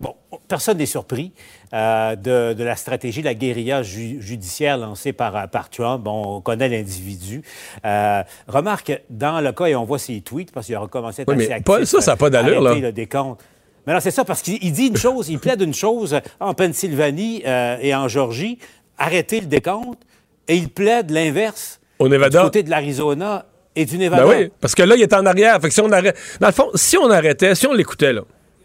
bon, 0.00 0.14
personne 0.46 0.78
n'est 0.78 0.86
surpris 0.86 1.32
de, 1.72 2.62
la 2.62 2.76
stratégie, 2.76 3.20
de 3.20 3.26
la 3.26 3.34
guérilla 3.34 3.82
judiciaire 3.82 4.78
lancée 4.78 5.12
par, 5.12 5.48
par 5.48 5.70
Trump. 5.70 6.02
Bon, 6.04 6.36
on 6.36 6.40
connaît 6.40 6.68
l'individu. 6.68 7.42
remarque, 8.46 9.00
dans 9.08 9.40
le 9.40 9.52
cas, 9.52 9.66
et 9.66 9.74
on 9.74 9.84
voit 9.84 9.98
ses 9.98 10.20
tweets, 10.20 10.52
parce 10.52 10.66
qu'il 10.66 10.74
a 10.74 10.80
recommencé 10.80 11.20
à 11.20 11.22
être 11.22 11.28
oui, 11.28 11.46
mais 11.48 11.60
Paul, 11.60 11.86
ça, 11.86 12.00
ça 12.00 12.12
n'a 12.12 12.16
pas 12.16 12.30
d'allure, 12.30 12.60
là. 12.60 12.74
le 12.74 12.92
décompte. 12.92 13.40
Mais 13.86 13.94
non, 13.94 14.00
c'est 14.00 14.10
ça, 14.10 14.24
parce 14.24 14.42
qu'il 14.42 14.72
dit 14.72 14.88
une 14.88 14.96
chose, 14.96 15.28
il 15.30 15.38
plaide 15.38 15.62
une 15.62 15.74
chose 15.74 16.20
en 16.38 16.54
Pennsylvanie 16.54 17.42
et 17.44 17.94
en 17.94 18.06
Georgie, 18.06 18.58
arrêter 18.98 19.40
le 19.40 19.46
décompte, 19.46 20.02
et 20.46 20.56
il 20.56 20.68
plaide 20.68 21.10
l'inverse. 21.10 21.80
Au 21.98 22.08
Nevada. 22.08 22.38
Du 22.38 22.44
côté 22.44 22.62
de 22.62 22.70
l'Arizona 22.70 23.46
et 23.76 23.84
du 23.84 23.98
Nevada. 23.98 24.24
Ben 24.24 24.28
oui, 24.28 24.50
parce 24.60 24.74
que 24.74 24.82
là, 24.82 24.96
il 24.96 25.02
est 25.02 25.12
en 25.12 25.24
arrière. 25.26 25.60
Fait 25.60 25.68
que 25.68 25.74
si 25.74 25.80
on 25.80 25.90
arrête... 25.92 26.16
Dans 26.40 26.48
le 26.48 26.52
fond, 26.52 26.70
si 26.74 26.96
on 26.98 27.10
arrêtait, 27.10 27.54
si 27.54 27.66
on 27.66 27.72
l'écoutait, 27.72 28.12
là, 28.12 28.22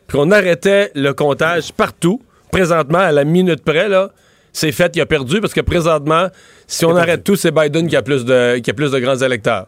puis 0.08 0.18
on 0.20 0.32
arrêtait 0.32 0.92
le 0.96 1.14
comptage 1.14 1.72
partout, 1.72 2.22
présentement, 2.52 3.00
à 3.00 3.12
la 3.12 3.24
minute 3.24 3.64
près, 3.64 3.88
là, 3.88 4.12
c'est 4.54 4.72
fait, 4.72 4.96
il 4.96 5.02
a 5.02 5.06
perdu, 5.06 5.42
parce 5.42 5.54
que 5.54 5.62
présentement, 5.62 6.28
si 6.68 6.86
on 6.86 6.96
arrête 6.96 7.24
tout, 7.24 7.36
c'est 7.36 7.52
Biden 7.52 7.88
qui 7.88 7.96
a 7.96 8.02
plus 8.02 8.24
de, 8.24 8.58
qui 8.60 8.70
a 8.70 8.74
plus 8.74 8.92
de 8.92 9.00
grands 9.00 9.18
électeurs. 9.18 9.68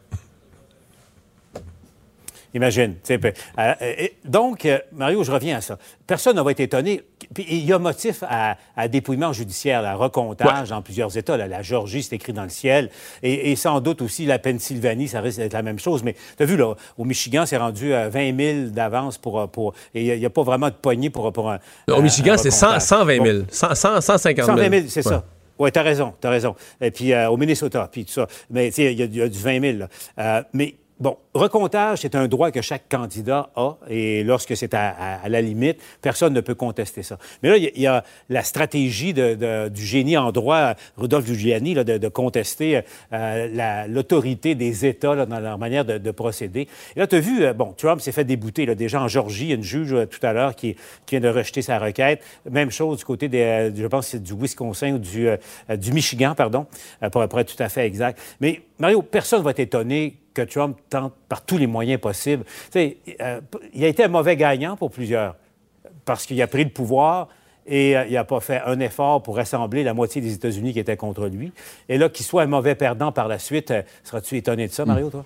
Imagine. 2.54 2.96
Euh, 3.12 3.32
euh, 3.60 4.08
donc, 4.26 4.66
euh, 4.66 4.80
Mario, 4.94 5.24
je 5.24 5.32
reviens 5.32 5.58
à 5.58 5.62
ça. 5.62 5.78
Personne 6.08 6.38
n'a 6.38 6.52
été 6.52 6.64
étonné. 6.64 7.04
Il 7.38 7.66
y 7.66 7.74
a 7.74 7.80
motif 7.80 8.24
à, 8.28 8.58
dépouillement 8.88 9.34
judiciaire, 9.34 9.86
à 9.86 9.96
recomptage 9.96 10.70
dans 10.70 10.82
plusieurs 10.82 11.18
États. 11.18 11.38
la 11.38 11.62
Géorgie, 11.62 12.04
c'est 12.04 12.16
écrit 12.16 12.34
dans 12.34 12.44
le 12.44 12.50
ciel. 12.50 12.90
Et, 13.24 13.56
sans 13.56 13.82
doute 13.82 14.02
aussi 14.02 14.26
la 14.26 14.40
Pennsylvanie, 14.40 15.08
ça 15.08 15.22
risque 15.22 15.40
d'être 15.40 15.54
la 15.54 15.64
même 15.64 15.80
chose. 15.80 16.04
Mais 16.04 16.16
tu 16.38 16.44
as 16.44 16.46
vu, 16.46 16.58
là, 16.58 16.76
au 16.98 17.06
Michigan, 17.06 17.46
c'est 17.46 17.58
rendu 17.58 17.94
à 17.94 18.10
20 18.10 18.38
000 18.38 18.70
d'avance 18.70 19.18
pour, 19.18 19.48
pour. 19.50 19.74
Et 19.94 20.06
il 20.06 20.20
n'y 20.20 20.26
a, 20.26 20.30
pas 20.30 20.44
vraiment 20.44 20.70
de 20.70 20.76
poignée 20.76 21.10
pour, 21.10 21.32
pour 21.34 21.50
un. 21.52 21.60
Au 21.90 22.02
Michigan, 22.02 22.36
c'est 22.38 22.52
120 22.52 23.24
000. 23.24 23.38
150 23.50 24.46
000. 24.46 24.48
120 24.48 24.70
000, 24.70 24.84
c'est 24.88 25.02
ça. 25.02 25.24
Oui, 25.60 25.72
tu 25.72 25.80
as 25.80 25.84
raison, 25.84 26.14
tu 26.22 26.28
as 26.28 26.30
raison. 26.30 26.56
Et 26.80 26.92
puis 26.92 27.16
au 27.16 27.36
Minnesota, 27.36 27.90
puis 27.92 28.06
tout 28.06 28.12
ça. 28.12 28.28
Mais 28.52 28.68
tu 28.68 28.76
sais, 28.76 28.94
il 28.94 29.00
y, 29.00 29.22
a 29.22 29.28
du 29.28 29.40
20 29.40 29.62
000. 29.62 29.78
Là. 30.18 30.44
mais 30.54 30.76
Bon, 31.00 31.16
recomptage, 31.36 32.00
c'est 32.00 32.16
un 32.16 32.28
droit 32.28 32.50
que 32.50 32.64
chaque 32.64 32.90
candidat 32.90 33.52
a 33.56 33.76
et 33.88 34.24
lorsque 34.24 34.58
c'est 34.58 34.74
à, 34.74 35.30
la 35.30 35.42
limite, 35.42 35.80
personne 36.02 36.34
ne 36.34 36.42
peut 36.42 36.56
contester 36.56 37.04
ça. 37.04 37.20
Mais 37.44 37.50
là, 37.50 37.58
il 37.58 37.80
y, 37.80 37.86
a 37.86 38.04
la 38.30 38.44
stratégie 38.44 39.14
du 39.14 39.86
génie 39.86 40.18
en 40.18 40.32
droit, 40.32 40.74
Rudolf 40.98 41.28
Giuliani, 41.28 41.76
de, 41.76 42.08
contester 42.08 42.82
euh, 43.14 43.86
l'autorité 43.88 44.56
des 44.56 44.88
États 44.88 45.28
dans 45.28 45.40
leur 45.40 45.60
manière 45.60 45.86
de, 45.86 46.12
procéder. 46.12 46.68
Et 46.96 47.00
là, 47.00 47.06
tu 47.06 47.16
as 47.16 47.20
vu, 47.20 47.44
euh, 47.44 47.54
bon, 47.54 47.74
Trump 47.78 48.02
s'est 48.02 48.12
fait 48.12 48.24
débouter 48.24 48.66
déjà 48.74 49.00
en 49.00 49.08
Georgie, 49.08 49.44
il 49.44 49.50
y 49.50 49.52
a 49.52 49.56
une 49.56 49.62
juge 49.62 49.94
euh, 49.94 50.08
tout 50.08 50.26
à 50.26 50.34
l'heure 50.34 50.56
qui, 50.56 50.76
vient 51.12 51.20
de 51.20 51.30
rejeter 51.30 51.62
sa 51.62 51.78
requête. 51.78 52.24
Même 52.50 52.72
chose 52.72 52.98
du 52.98 53.06
côté 53.06 53.28
des, 53.28 53.72
je 53.76 53.86
pense, 53.86 54.16
du 54.16 54.34
Wisconsin 54.34 54.94
ou 54.94 54.98
du, 54.98 55.92
Michigan, 55.92 56.34
pardon, 56.36 56.66
pour, 57.12 57.28
pour 57.28 57.40
être 57.40 57.56
tout 57.56 57.62
à 57.62 57.70
fait 57.70 57.86
exact. 57.86 58.20
Mais 58.42 58.62
Mario, 58.80 59.04
personne 59.04 59.40
ne 59.40 59.46
va 59.46 59.52
être 59.52 59.60
étonné 59.60 60.18
que 60.38 60.42
Trump 60.44 60.78
tente 60.90 61.14
par 61.28 61.42
tous 61.42 61.58
les 61.58 61.68
moyens 61.68 62.00
possibles. 62.00 62.44
Euh, 62.76 63.42
il 63.74 63.84
a 63.84 63.88
été 63.88 64.04
un 64.04 64.08
mauvais 64.08 64.36
gagnant 64.36 64.78
pour 64.78 64.92
plusieurs 64.92 65.36
parce 66.06 66.26
qu'il 66.26 66.42
a 66.42 66.48
pris 66.48 66.64
le 66.64 66.70
pouvoir 66.70 67.28
et 67.66 67.98
euh, 67.98 68.06
il 68.08 68.14
n'a 68.14 68.24
pas 68.24 68.40
fait 68.40 68.62
un 68.66 68.80
effort 68.80 69.24
pour 69.24 69.36
rassembler 69.36 69.84
la 69.84 69.94
moitié 69.94 70.22
des 70.22 70.34
États-Unis 70.34 70.74
qui 70.74 70.80
étaient 70.80 70.96
contre 70.96 71.28
lui. 71.28 71.52
Et 71.90 71.98
là, 71.98 72.10
qu'il 72.10 72.26
soit 72.26 72.44
un 72.44 72.48
mauvais 72.48 72.76
perdant 72.76 73.12
par 73.12 73.28
la 73.28 73.40
suite, 73.40 73.72
euh, 73.72 73.82
seras-tu 74.04 74.38
étonné 74.38 74.68
de 74.68 74.72
ça, 74.72 74.86
Mario, 74.86 75.10
toi? 75.10 75.26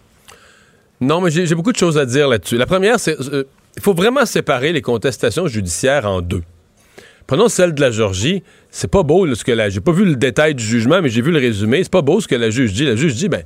Non, 1.01 1.19
mais 1.19 1.31
j'ai 1.31 1.55
beaucoup 1.55 1.71
de 1.71 1.77
choses 1.77 1.97
à 1.97 2.05
dire 2.05 2.27
là-dessus. 2.27 2.57
La 2.57 2.67
première, 2.67 2.99
c'est 2.99 3.17
il 3.77 3.81
faut 3.81 3.93
vraiment 3.93 4.25
séparer 4.25 4.71
les 4.71 4.81
contestations 4.81 5.47
judiciaires 5.47 6.05
en 6.05 6.21
deux. 6.21 6.43
Prenons 7.25 7.47
celle 7.47 7.73
de 7.73 7.81
la 7.81 7.91
Georgie. 7.91 8.43
C'est 8.69 8.89
pas 8.89 9.03
beau 9.03 9.33
ce 9.33 9.43
que 9.43 9.51
la. 9.51 9.69
J'ai 9.69 9.79
pas 9.79 9.93
vu 9.93 10.05
le 10.05 10.15
détail 10.15 10.53
du 10.53 10.63
jugement, 10.63 11.01
mais 11.01 11.09
j'ai 11.09 11.21
vu 11.21 11.31
le 11.31 11.39
résumé. 11.39 11.81
C'est 11.83 11.91
pas 11.91 12.01
beau 12.01 12.19
ce 12.19 12.27
que 12.27 12.35
la 12.35 12.49
juge 12.49 12.73
dit. 12.73 12.85
La 12.85 12.95
juge 12.95 13.15
dit, 13.15 13.29
ben, 13.29 13.43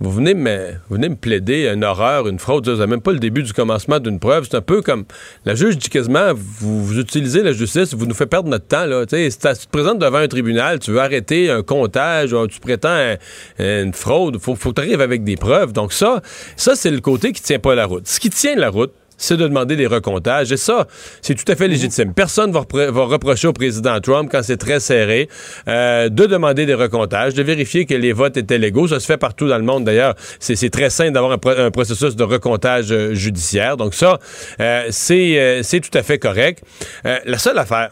vous 0.00 0.12
venez, 0.12 0.34
me, 0.34 0.74
venez 0.90 1.08
me 1.08 1.16
plaider 1.16 1.66
une 1.66 1.82
horreur, 1.82 2.28
une 2.28 2.38
fraude, 2.38 2.68
vous 2.68 2.86
même 2.86 3.00
pas 3.00 3.12
le 3.12 3.18
début 3.18 3.42
du 3.42 3.52
commencement 3.52 3.98
d'une 3.98 4.20
preuve. 4.20 4.46
C'est 4.48 4.56
un 4.56 4.62
peu 4.62 4.80
comme 4.80 5.04
la 5.44 5.56
juge 5.56 5.76
dit 5.76 5.88
quasiment 5.88 6.32
vous, 6.34 7.00
utilisez 7.00 7.42
la 7.42 7.52
justice, 7.52 7.94
vous 7.94 8.06
nous 8.06 8.14
faites 8.14 8.30
perdre 8.30 8.48
notre 8.48 8.66
temps. 8.66 8.86
Là. 8.86 9.04
si 9.08 9.38
tu 9.38 9.38
te 9.38 9.70
présentes 9.70 9.98
devant 9.98 10.18
un 10.18 10.28
tribunal, 10.28 10.78
tu 10.78 10.92
veux 10.92 11.00
arrêter 11.00 11.50
un 11.50 11.62
comptage, 11.62 12.34
tu 12.48 12.60
prétends 12.60 13.16
une 13.58 13.92
fraude, 13.92 14.38
faut, 14.38 14.54
faut 14.54 14.70
que 14.70 14.80
tu 14.80 14.86
arrives 14.86 15.00
avec 15.00 15.24
des 15.24 15.36
preuves. 15.36 15.72
Donc 15.72 15.92
ça, 15.92 16.22
ça 16.56 16.76
c'est 16.76 16.90
le 16.92 17.00
côté 17.00 17.32
qui 17.32 17.42
tient 17.42 17.58
pas 17.58 17.74
la 17.74 17.86
route. 17.86 18.06
Ce 18.06 18.20
qui 18.20 18.30
tient 18.30 18.54
la 18.54 18.70
route, 18.70 18.92
c'est 19.18 19.36
de 19.36 19.46
demander 19.46 19.76
des 19.76 19.86
recomptages. 19.86 20.50
Et 20.52 20.56
ça, 20.56 20.86
c'est 21.20 21.34
tout 21.34 21.50
à 21.50 21.56
fait 21.56 21.68
légitime. 21.68 22.14
Personne 22.14 22.52
va, 22.52 22.62
va 22.90 23.04
reprocher 23.04 23.48
au 23.48 23.52
président 23.52 24.00
Trump, 24.00 24.30
quand 24.32 24.42
c'est 24.42 24.56
très 24.56 24.80
serré, 24.80 25.28
euh, 25.68 26.08
de 26.08 26.24
demander 26.26 26.64
des 26.64 26.74
recomptages, 26.74 27.34
de 27.34 27.42
vérifier 27.42 27.84
que 27.84 27.94
les 27.94 28.12
votes 28.12 28.36
étaient 28.36 28.58
légaux. 28.58 28.88
Ça 28.88 29.00
se 29.00 29.06
fait 29.06 29.18
partout 29.18 29.48
dans 29.48 29.58
le 29.58 29.64
monde, 29.64 29.84
d'ailleurs. 29.84 30.14
C'est 30.38 30.70
très 30.70 30.88
simple 30.88 31.12
d'avoir 31.12 31.32
un, 31.32 31.70
processus 31.70 32.16
de 32.16 32.24
recomptage 32.24 32.90
euh, 32.90 33.12
judiciaire. 33.12 33.76
Donc 33.76 33.94
ça, 33.94 34.18
euh, 34.60 34.86
c'est 34.90 35.80
tout 35.80 35.98
à 35.98 36.02
fait 36.02 36.18
correct. 36.18 36.62
la 37.04 37.38
seule 37.38 37.58
affaire, 37.58 37.90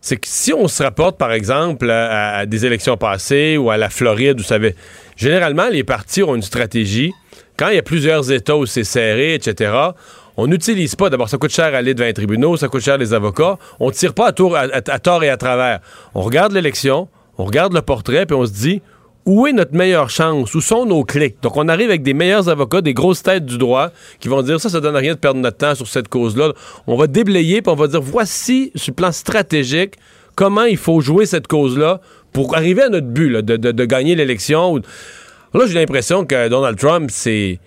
c'est 0.00 0.16
que 0.16 0.26
si 0.28 0.52
on 0.52 0.66
se 0.66 0.82
rapporte, 0.82 1.18
par 1.18 1.32
exemple, 1.32 1.90
à, 1.90 2.46
des 2.46 2.64
élections 2.64 2.96
passées 2.96 3.56
ou 3.56 3.70
à 3.70 3.76
la 3.76 3.90
Floride, 3.90 4.38
vous 4.38 4.46
savez, 4.46 4.74
généralement, 5.16 5.68
les 5.68 5.84
partis 5.84 6.22
ont 6.22 6.34
une 6.34 6.42
stratégie. 6.42 7.12
Quand 7.56 7.68
il 7.68 7.76
y 7.76 7.78
a 7.78 7.82
plusieurs 7.82 8.32
États 8.32 8.56
où 8.56 8.64
c'est 8.64 8.84
serré, 8.84 9.34
etc., 9.34 9.72
on 10.36 10.46
n'utilise 10.46 10.94
pas, 10.94 11.10
d'abord, 11.10 11.28
ça 11.28 11.38
coûte 11.38 11.50
cher 11.50 11.74
aller 11.74 11.94
devant 11.94 12.06
les 12.06 12.14
tribunaux, 12.14 12.56
ça 12.56 12.68
coûte 12.68 12.82
cher 12.82 12.98
les 12.98 13.12
avocats. 13.12 13.58
On 13.78 13.88
ne 13.88 13.92
tire 13.92 14.14
pas 14.14 14.28
à, 14.28 14.32
à, 14.32 14.98
tort 14.98 15.24
et 15.24 15.28
à 15.28 15.36
travers. 15.36 15.80
On 16.14 16.22
regarde 16.22 16.52
l'élection, 16.52 17.08
on 17.38 17.44
regarde 17.44 17.72
le 17.72 17.82
portrait, 17.82 18.26
puis 18.26 18.36
on 18.36 18.46
se 18.46 18.52
dit 18.52 18.82
où 19.26 19.46
est 19.46 19.52
notre 19.52 19.74
meilleure 19.74 20.08
chance? 20.08 20.54
Où 20.54 20.60
sont 20.60 20.86
nos 20.86 21.04
clics? 21.04 21.36
Donc, 21.42 21.56
on 21.56 21.68
arrive 21.68 21.90
avec 21.90 22.02
des 22.02 22.14
meilleurs 22.14 22.48
avocats, 22.48 22.80
des 22.80 22.94
grosses 22.94 23.22
têtes 23.22 23.44
du 23.44 23.58
droit 23.58 23.90
qui 24.18 24.28
vont 24.28 24.42
dire 24.42 24.60
ça, 24.60 24.68
ça 24.68 24.80
donne 24.80 24.96
rien 24.96 25.12
de 25.12 25.18
perdre 25.18 25.40
notre 25.40 25.58
temps 25.58 25.74
sur 25.74 25.86
cette 25.86 26.08
cause-là. 26.08 26.52
On 26.86 26.96
va 26.96 27.06
déblayer, 27.06 27.60
puis 27.60 27.70
on 27.70 27.76
va 27.76 27.86
dire 27.86 28.00
voici, 28.00 28.72
sur 28.74 28.92
le 28.92 28.94
plan 28.94 29.12
stratégique, 29.12 29.94
comment 30.36 30.64
il 30.64 30.78
faut 30.78 31.00
jouer 31.00 31.26
cette 31.26 31.46
cause-là 31.46 32.00
pour 32.32 32.56
arriver 32.56 32.82
à 32.82 32.88
notre 32.88 33.08
but 33.08 33.36
de 33.36 33.84
gagner 33.84 34.14
l'élection. 34.14 34.80
Là, 35.52 35.66
j'ai 35.66 35.74
l'impression 35.74 36.24
que 36.24 36.48
Donald 36.48 36.78
Trump, 36.78 37.10
c'est 37.12 37.58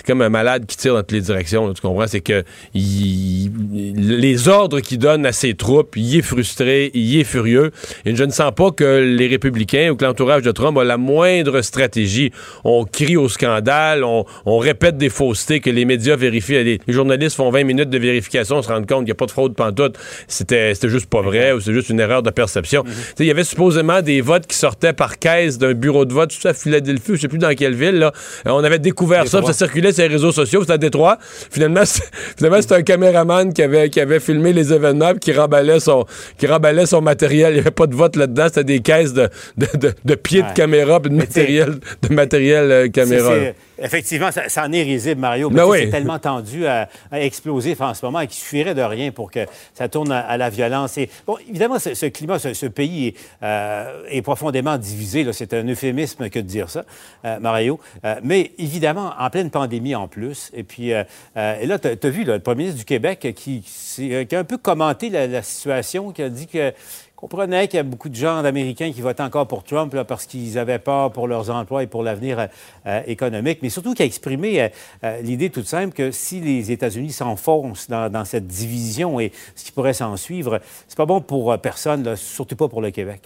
c'est 0.00 0.06
comme 0.06 0.22
un 0.22 0.30
malade 0.30 0.64
qui 0.64 0.78
tire 0.78 0.94
dans 0.94 1.00
toutes 1.00 1.12
les 1.12 1.20
directions. 1.20 1.70
tu 1.74 1.82
comprends? 1.82 2.06
C'est 2.06 2.22
que 2.22 2.42
les 2.74 4.48
ordres 4.48 4.80
qu'il 4.80 4.96
donne 4.96 5.26
à 5.26 5.32
ses 5.32 5.52
troupes, 5.52 5.94
il 5.94 6.16
est 6.16 6.22
frustré, 6.22 6.90
il 6.94 7.20
est 7.20 7.24
furieux. 7.24 7.70
Et 8.06 8.16
je 8.16 8.24
ne 8.24 8.30
sens 8.30 8.50
pas 8.56 8.70
que 8.70 8.84
les 8.84 9.26
républicains 9.26 9.90
ou 9.90 9.96
que 9.96 10.04
l'entourage 10.06 10.40
de 10.40 10.52
Trump 10.52 10.78
a 10.78 10.84
la 10.84 10.96
moindre 10.96 11.60
stratégie. 11.60 12.32
On 12.64 12.86
crie 12.86 13.18
au 13.18 13.28
scandale, 13.28 14.02
on, 14.02 14.24
répète 14.58 14.96
des 14.96 15.10
faussetés 15.10 15.60
que 15.60 15.68
les 15.68 15.84
médias 15.84 16.16
vérifient. 16.16 16.64
Les, 16.64 16.78
journalistes 16.88 17.36
font 17.36 17.50
20 17.50 17.64
minutes 17.64 17.90
de 17.90 17.98
vérification, 17.98 18.56
on 18.56 18.62
se 18.62 18.68
rend 18.68 18.78
compte 18.78 19.00
qu'il 19.00 19.04
n'y 19.04 19.10
a 19.10 19.16
pas 19.16 19.26
de 19.26 19.30
fraude 19.32 19.54
pantoute. 19.54 19.98
C'était, 20.28 20.72
c'était 20.72 20.88
juste 20.88 21.10
pas 21.10 21.20
vrai 21.20 21.52
ou 21.52 21.60
c'est 21.60 21.74
juste 21.74 21.90
une 21.90 22.00
erreur 22.00 22.22
de 22.22 22.30
perception. 22.30 22.84
Mm-hmm. 22.84 23.14
Il 23.20 23.26
y 23.26 23.30
avait 23.30 23.44
supposément 23.44 24.00
des 24.00 24.22
votes 24.22 24.46
qui 24.46 24.56
sortaient 24.56 24.94
par 24.94 25.18
caisse 25.18 25.58
d'un 25.58 25.74
bureau 25.74 26.06
de 26.06 26.14
vote, 26.14 26.30
tout 26.30 26.40
ça 26.40 26.50
à 26.50 26.54
Philadelphie, 26.54 27.12
je 27.16 27.20
sais 27.20 27.28
plus 27.28 27.38
dans 27.38 27.54
quelle 27.54 27.74
ville. 27.74 27.98
Là. 27.98 28.12
On 28.46 28.64
avait 28.64 28.78
découvert 28.78 29.28
ça, 29.28 29.42
ça 29.42 29.52
circulait 29.52 29.89
sur 29.92 30.02
les 30.02 30.08
réseaux 30.08 30.32
sociaux, 30.32 30.60
c'était 30.60 30.72
à 30.74 30.78
Détroit. 30.78 31.18
Finalement, 31.50 31.84
c'était 31.84 32.74
un 32.74 32.82
caméraman 32.82 33.52
qui 33.52 33.62
avait, 33.62 33.90
qui 33.90 34.00
avait 34.00 34.20
filmé 34.20 34.52
les 34.52 34.72
événements 34.72 35.14
qui 35.14 35.32
remballait 35.32 35.80
son, 35.80 36.06
qui 36.38 36.46
remballait 36.46 36.86
son 36.86 37.00
matériel. 37.00 37.50
Il 37.52 37.54
n'y 37.54 37.60
avait 37.60 37.70
pas 37.70 37.86
de 37.86 37.94
vote 37.94 38.16
là-dedans, 38.16 38.46
c'était 38.48 38.64
des 38.64 38.80
caisses 38.80 39.12
de, 39.12 39.28
de, 39.56 39.92
de, 40.04 40.14
pieds 40.14 40.42
de 40.42 40.52
caméra 40.54 41.00
puis 41.00 41.10
de 41.10 41.16
matériel, 41.16 41.74
de 42.02 42.14
matériel 42.14 42.70
euh, 42.70 42.88
caméra. 42.88 43.32
Effectivement, 43.80 44.30
ça, 44.30 44.64
en 44.64 44.72
est 44.72 44.82
risible, 44.82 45.20
Mario. 45.20 45.48
Mais 45.48 45.62
ben 45.62 45.72
c'est 45.74 45.90
tellement 45.90 46.18
tendu 46.18 46.66
à, 46.66 46.88
exploser 47.12 47.74
en 47.80 47.94
ce 47.94 48.04
moment 48.04 48.20
qu'il 48.20 48.32
suffirait 48.32 48.74
de 48.74 48.82
rien 48.82 49.10
pour 49.10 49.30
que 49.30 49.40
ça 49.74 49.88
tourne 49.88 50.12
à, 50.12 50.36
la 50.36 50.50
violence. 50.50 50.98
Et, 50.98 51.08
bon, 51.26 51.38
évidemment, 51.48 51.78
ce, 51.78 52.06
climat, 52.06 52.38
ce, 52.38 52.66
pays 52.66 53.08
est, 53.08 53.16
euh, 53.42 54.04
est, 54.08 54.22
profondément 54.22 54.76
divisé. 54.76 55.26
C'est 55.32 55.54
un 55.54 55.66
euphémisme 55.66 56.28
que 56.28 56.38
de 56.38 56.44
dire 56.44 56.68
ça, 56.68 56.84
euh, 57.24 57.38
Mario. 57.40 57.80
Euh, 58.04 58.16
mais 58.22 58.52
évidemment, 58.58 59.14
en 59.18 59.30
pleine 59.30 59.50
pandémie 59.50 59.94
en 59.94 60.08
plus. 60.08 60.50
Et 60.54 60.62
puis, 60.62 60.90
et 60.90 61.66
là, 61.66 61.78
tu 61.78 61.88
as, 61.88 62.10
vu 62.10 62.24
le 62.24 62.38
premier 62.38 62.64
ministre 62.64 62.80
du 62.80 62.84
Québec 62.84 63.32
qui, 63.34 63.62
qui, 63.62 64.14
a 64.14 64.38
un 64.38 64.44
peu 64.44 64.58
commenté 64.58 65.08
la, 65.08 65.26
la 65.26 65.42
situation, 65.42 66.12
qui 66.12 66.22
a 66.22 66.28
dit 66.28 66.46
que 66.46 66.72
comprenait 67.20 67.68
qu'il 67.68 67.76
y 67.76 67.80
a 67.80 67.82
beaucoup 67.82 68.08
de 68.08 68.14
gens 68.14 68.42
d'Américains 68.42 68.92
qui 68.92 69.02
votent 69.02 69.20
encore 69.20 69.46
pour 69.46 69.62
Trump 69.62 69.94
parce 70.08 70.24
qu'ils 70.24 70.58
avaient 70.58 70.78
peur 70.78 71.12
pour 71.12 71.28
leurs 71.28 71.50
emplois 71.50 71.82
et 71.82 71.86
pour 71.86 72.02
l'avenir 72.02 72.38
euh, 72.38 72.46
euh, 72.86 73.02
économique, 73.06 73.58
mais 73.62 73.68
surtout 73.68 73.92
qu'il 73.92 74.04
a 74.04 74.06
exprimé 74.06 74.70
euh, 75.04 75.20
l'idée 75.20 75.50
toute 75.50 75.66
simple 75.66 75.92
que 75.92 76.10
si 76.10 76.40
les 76.40 76.72
États-Unis 76.72 77.12
s'enfoncent 77.12 77.88
dans, 77.88 78.24
cette 78.24 78.46
division 78.46 79.20
et 79.20 79.32
ce 79.54 79.64
qui 79.64 79.72
pourrait 79.72 79.92
s'en 79.92 80.16
suivre, 80.16 80.60
c'est 80.88 80.96
pas 80.96 81.06
bon 81.06 81.20
pour 81.20 81.56
personne, 81.58 82.16
surtout 82.16 82.56
pas 82.56 82.68
pour 82.68 82.80
le 82.80 82.90
Québec. 82.90 83.22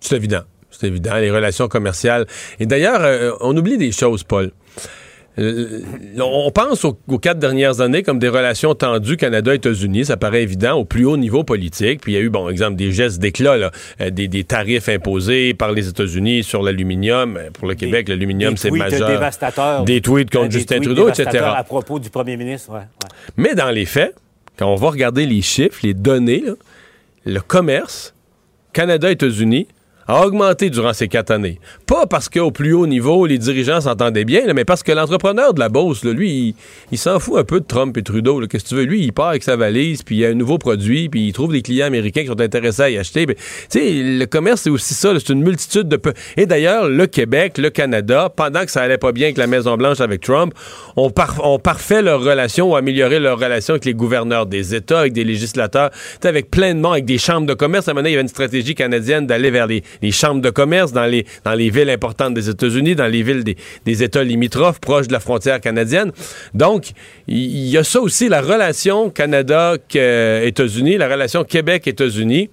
C'est 0.00 0.16
évident. 0.16 0.42
C'est 0.70 0.88
évident, 0.88 1.14
les 1.14 1.30
relations 1.30 1.68
commerciales. 1.68 2.26
Et 2.58 2.66
d'ailleurs, 2.66 3.36
on 3.40 3.56
oublie 3.56 3.78
des 3.78 3.92
choses, 3.92 4.24
Paul. 4.24 4.52
Euh, 5.38 5.82
on 6.18 6.50
pense 6.50 6.84
aux, 6.84 6.94
quatre 7.18 7.38
dernières 7.38 7.80
années 7.80 8.02
comme 8.02 8.18
des 8.18 8.28
relations 8.28 8.74
tendues 8.74 9.16
Canada-États-Unis. 9.16 10.06
Ça 10.06 10.16
paraît 10.16 10.42
évident 10.42 10.74
au 10.74 10.84
plus 10.84 11.04
haut 11.04 11.16
niveau 11.16 11.44
politique. 11.44 12.00
Puis 12.00 12.12
il 12.12 12.14
y 12.14 12.18
a 12.18 12.22
eu, 12.22 12.30
bon, 12.30 12.48
exemple, 12.48 12.76
des 12.76 12.92
gestes 12.92 13.18
d'éclat, 13.18 13.70
euh, 14.00 14.10
des, 14.10 14.28
des, 14.28 14.44
tarifs 14.44 14.88
imposés 14.88 15.52
par 15.52 15.72
les 15.72 15.88
États-Unis 15.88 16.42
sur 16.42 16.62
l'aluminium. 16.62 17.36
Euh, 17.36 17.50
pour 17.50 17.68
le 17.68 17.74
Québec, 17.74 18.08
l'aluminium, 18.08 18.56
c'est 18.56 18.70
majeur. 18.70 19.08
Dévastateurs. 19.08 19.84
Des 19.84 20.00
tweets 20.00 20.30
contre 20.30 20.50
Justin 20.50 20.80
Trudeau, 20.80 21.08
etc. 21.08 21.44
À 21.56 21.64
propos 21.64 21.98
du 21.98 22.08
premier 22.08 22.36
ministre, 22.36 22.72
ouais, 22.72 22.86
Mais 23.36 23.54
dans 23.54 23.70
les 23.70 23.84
faits, 23.84 24.14
quand 24.56 24.72
on 24.72 24.76
va 24.76 24.88
regarder 24.88 25.26
les 25.26 25.42
chiffres, 25.42 25.80
les 25.82 25.94
données, 25.94 26.44
le 27.26 27.40
commerce, 27.40 28.14
Canada-États-Unis, 28.72 29.68
a 30.08 30.24
augmenté 30.24 30.70
durant 30.70 30.92
ces 30.92 31.08
quatre 31.08 31.30
années. 31.30 31.58
Pas 31.86 32.06
parce 32.06 32.28
qu'au 32.28 32.50
plus 32.50 32.72
haut 32.72 32.86
niveau, 32.86 33.26
les 33.26 33.38
dirigeants 33.38 33.80
s'entendaient 33.80 34.24
bien, 34.24 34.52
mais 34.54 34.64
parce 34.64 34.82
que 34.82 34.92
l'entrepreneur 34.92 35.54
de 35.54 35.60
la 35.60 35.68
Beauce, 35.68 36.04
lui, 36.04 36.54
il, 36.92 36.98
s'en 36.98 37.18
fout 37.18 37.38
un 37.38 37.44
peu 37.44 37.60
de 37.60 37.66
Trump 37.66 37.96
et 37.96 38.02
Trudeau. 38.02 38.40
Qu'est-ce 38.46 38.64
que 38.64 38.68
tu 38.68 38.74
veux? 38.76 38.84
Lui, 38.84 39.02
il 39.02 39.12
part 39.12 39.28
avec 39.28 39.42
sa 39.42 39.56
valise, 39.56 40.02
puis 40.02 40.18
il 40.18 40.24
a 40.24 40.28
un 40.28 40.34
nouveau 40.34 40.58
produit, 40.58 41.08
puis 41.08 41.28
il 41.28 41.32
trouve 41.32 41.52
des 41.52 41.62
clients 41.62 41.86
américains 41.86 42.22
qui 42.22 42.28
sont 42.28 42.40
intéressés 42.40 42.82
à 42.82 42.90
y 42.90 42.98
acheter. 42.98 43.26
Tu 43.26 43.34
sais, 43.68 43.92
le 44.02 44.24
commerce, 44.26 44.62
c'est 44.62 44.70
aussi 44.70 44.94
ça. 44.94 45.12
C'est 45.18 45.32
une 45.32 45.42
multitude 45.42 45.88
de... 45.88 46.00
Et 46.36 46.46
d'ailleurs, 46.46 46.88
le 46.88 47.06
Québec, 47.06 47.58
le 47.58 47.70
Canada, 47.70 48.32
pendant 48.34 48.64
que 48.64 48.70
ça 48.70 48.82
allait 48.82 48.98
pas 48.98 49.12
bien 49.12 49.26
avec 49.26 49.38
la 49.38 49.46
Maison-Blanche 49.46 50.00
avec 50.00 50.20
Trump, 50.20 50.54
on, 50.96 51.10
parfait 51.10 52.02
leurs 52.02 52.20
relations 52.20 52.70
ou 52.70 52.76
amélioré 52.76 53.18
leurs 53.18 53.38
relations 53.38 53.74
avec 53.74 53.84
les 53.84 53.94
gouverneurs 53.94 54.46
des 54.46 54.74
États, 54.74 55.00
avec 55.00 55.12
des 55.12 55.24
législateurs, 55.24 55.90
avec 56.22 56.50
plein 56.50 56.74
de 56.74 56.80
monde, 56.80 56.92
avec 56.92 57.04
des 57.04 57.18
chambres 57.18 57.46
de 57.46 57.54
commerce. 57.54 57.88
À 57.88 57.90
un 57.90 57.94
moment 57.94 58.06
il 58.06 58.12
y 58.12 58.14
avait 58.14 58.22
une 58.22 58.28
stratégie 58.28 58.74
canadienne 58.74 59.26
d'aller 59.26 59.50
vers 59.50 59.66
les 59.66 59.82
les 60.02 60.12
chambres 60.12 60.40
de 60.40 60.50
commerce 60.50 60.92
dans 60.92 61.06
les, 61.06 61.26
dans 61.44 61.54
les 61.54 61.70
villes 61.70 61.90
importantes 61.90 62.34
des 62.34 62.48
États-Unis, 62.48 62.94
dans 62.94 63.06
les 63.06 63.22
villes 63.22 63.44
des, 63.44 64.02
États 64.02 64.24
limitrophes, 64.24 64.80
proches 64.80 65.08
de 65.08 65.12
la 65.12 65.20
frontière 65.20 65.60
canadienne. 65.60 66.12
Donc, 66.54 66.90
il 67.28 67.68
y, 67.68 67.78
a 67.78 67.84
ça 67.84 68.00
aussi, 68.00 68.28
la 68.28 68.40
relation 68.40 69.10
Canada-États-Unis, 69.10 70.96
la 70.96 71.08
relation 71.08 71.44
Québec-États-Unis 71.44 72.50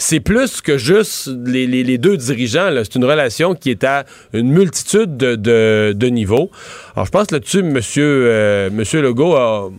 c'est 0.00 0.20
plus 0.20 0.62
que 0.62 0.78
juste 0.78 1.30
les, 1.44 1.98
deux 1.98 2.16
dirigeants. 2.16 2.70
C'est 2.76 2.94
une 2.94 3.04
relation 3.04 3.54
qui 3.54 3.70
est 3.70 3.84
à 3.84 4.04
une 4.32 4.50
multitude 4.50 5.16
de, 5.16 6.06
niveaux. 6.06 6.50
Alors, 6.94 7.06
je 7.06 7.10
pense 7.10 7.30
là-dessus, 7.30 7.60
M. 7.60 7.72
Monsieur, 7.72 8.24
euh, 8.26 8.70
monsieur 8.70 9.02
Legault 9.02 9.34
a, 9.34 9.70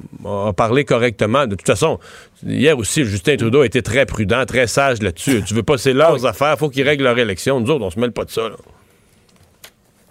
parlé 0.54 0.86
correctement. 0.86 1.48
De 1.48 1.56
toute 1.56 1.68
façon, 1.68 2.00
hier 2.46 2.78
aussi, 2.78 3.04
Justin 3.04 3.36
Trudeau 3.38 3.62
a 3.62 3.66
été 3.66 3.82
très 3.82 4.06
prudent, 4.06 4.46
très 4.46 4.68
sage 4.68 5.02
là-dessus. 5.02 5.44
Tu 5.46 5.54
veux 5.54 5.64
pas, 5.64 5.78
c'est 5.78 5.94
leurs 5.94 6.26
affaires, 6.26 6.58
faut 6.58 6.70
qu'ils 6.70 6.88
règlent 6.88 7.04
leur 7.04 7.18
élection. 7.18 7.60
Nous 7.60 7.70
autres, 7.70 7.84
on 7.84 7.90
se 7.90 8.00
mêle 8.00 8.12
pas 8.12 8.26
de 8.26 8.32
ça. 8.32 8.44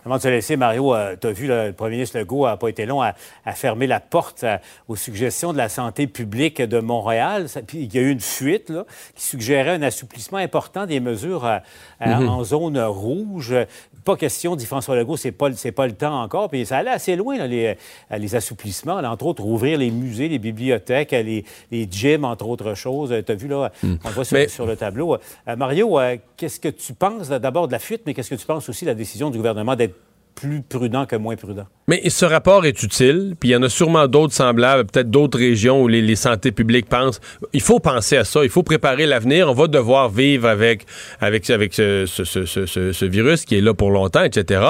Avant 0.06 0.16
de 0.16 0.22
te 0.22 0.28
laisser, 0.28 0.56
Mario, 0.56 0.94
euh, 0.94 1.14
tu 1.20 1.26
as 1.26 1.32
vu, 1.32 1.46
le 1.46 1.72
premier 1.72 1.96
ministre 1.96 2.18
Legault 2.18 2.46
n'a 2.46 2.56
pas 2.56 2.68
été 2.68 2.86
long 2.86 3.02
à, 3.02 3.14
fermer 3.52 3.86
la 3.86 4.00
porte 4.00 4.44
euh, 4.44 4.56
aux 4.88 4.96
suggestions 4.96 5.52
de 5.52 5.58
la 5.58 5.68
santé 5.68 6.06
publique 6.06 6.62
de 6.62 6.80
Montréal. 6.80 7.46
puis 7.66 7.82
il 7.82 7.94
y 7.94 7.98
a 7.98 8.02
eu 8.02 8.10
une 8.10 8.20
fuite 8.20 8.72
qui 9.14 9.24
suggérait 9.24 9.72
un 9.72 9.82
assouplissement 9.82 10.38
important 10.38 10.86
des 10.86 11.00
mesures 11.00 11.44
euh, 11.44 11.58
mm-hmm. 12.00 12.28
en 12.28 12.44
zone 12.44 12.78
rouge 12.78 13.54
pas 14.04 14.16
question, 14.16 14.56
dit 14.56 14.66
François 14.66 14.96
Legault, 14.96 15.16
c'est 15.16 15.32
pas, 15.32 15.50
pas 15.74 15.86
le 15.86 15.92
temps 15.92 16.22
encore. 16.22 16.48
Puis 16.50 16.66
ça 16.66 16.78
allait 16.78 16.90
assez 16.90 17.16
loin, 17.16 17.46
les, 17.46 17.76
les, 18.16 18.34
assouplissements. 18.34 18.96
entre 18.96 19.26
autres, 19.26 19.44
ouvrir 19.44 19.78
les 19.78 19.90
musées, 19.90 20.28
les 20.28 20.38
bibliothèques, 20.38 21.12
les, 21.12 21.44
les 21.70 21.88
gyms, 21.90 22.24
entre 22.24 22.46
autres 22.46 22.74
choses. 22.74 23.14
Tu 23.24 23.32
as 23.32 23.34
vu, 23.34 23.48
là, 23.48 23.72
hmm. 23.82 23.96
on 24.04 24.08
voit 24.10 24.24
sur, 24.24 24.66
le 24.66 24.76
tableau. 24.76 25.16
Euh, 25.48 25.56
Mario, 25.56 25.98
euh, 25.98 26.16
qu'est-ce 26.36 26.60
que 26.60 26.68
tu 26.68 26.94
penses 26.94 27.28
d'abord 27.28 27.66
de 27.66 27.72
la 27.72 27.78
fuite, 27.78 28.02
mais 28.06 28.14
qu'est-ce 28.14 28.30
que 28.30 28.34
tu 28.34 28.46
penses 28.46 28.68
aussi 28.68 28.84
de 28.84 28.90
la 28.90 28.94
décision 28.94 29.30
du 29.30 29.36
gouvernement 29.36 29.76
d'être 29.76 29.94
plus 30.40 30.62
prudent 30.62 31.06
que 31.06 31.16
moins 31.16 31.36
prudent. 31.36 31.66
Mais 31.86 32.08
ce 32.08 32.24
rapport 32.24 32.64
est 32.64 32.82
utile, 32.82 33.34
puis 33.38 33.50
il 33.50 33.52
y 33.52 33.56
en 33.56 33.62
a 33.62 33.68
sûrement 33.68 34.06
d'autres 34.06 34.32
semblables, 34.32 34.86
peut-être 34.86 35.10
d'autres 35.10 35.38
régions 35.38 35.82
où 35.82 35.88
les, 35.88 36.00
santé 36.14 36.30
santé 36.30 36.52
publiques 36.52 36.88
pensent. 36.88 37.20
Il 37.52 37.60
faut 37.60 37.80
penser 37.80 38.16
à 38.16 38.24
ça, 38.24 38.42
il 38.42 38.50
faut 38.50 38.62
préparer 38.62 39.06
l'avenir. 39.06 39.50
On 39.50 39.54
va 39.54 39.66
devoir 39.66 40.08
vivre 40.08 40.48
avec, 40.48 40.86
avec, 41.20 41.50
avec 41.50 41.74
ce, 41.74 42.06
ce, 42.06 43.04
virus 43.04 43.44
qui 43.44 43.56
est 43.56 43.60
là 43.60 43.74
pour 43.74 43.90
longtemps, 43.90 44.22
etc. 44.22 44.62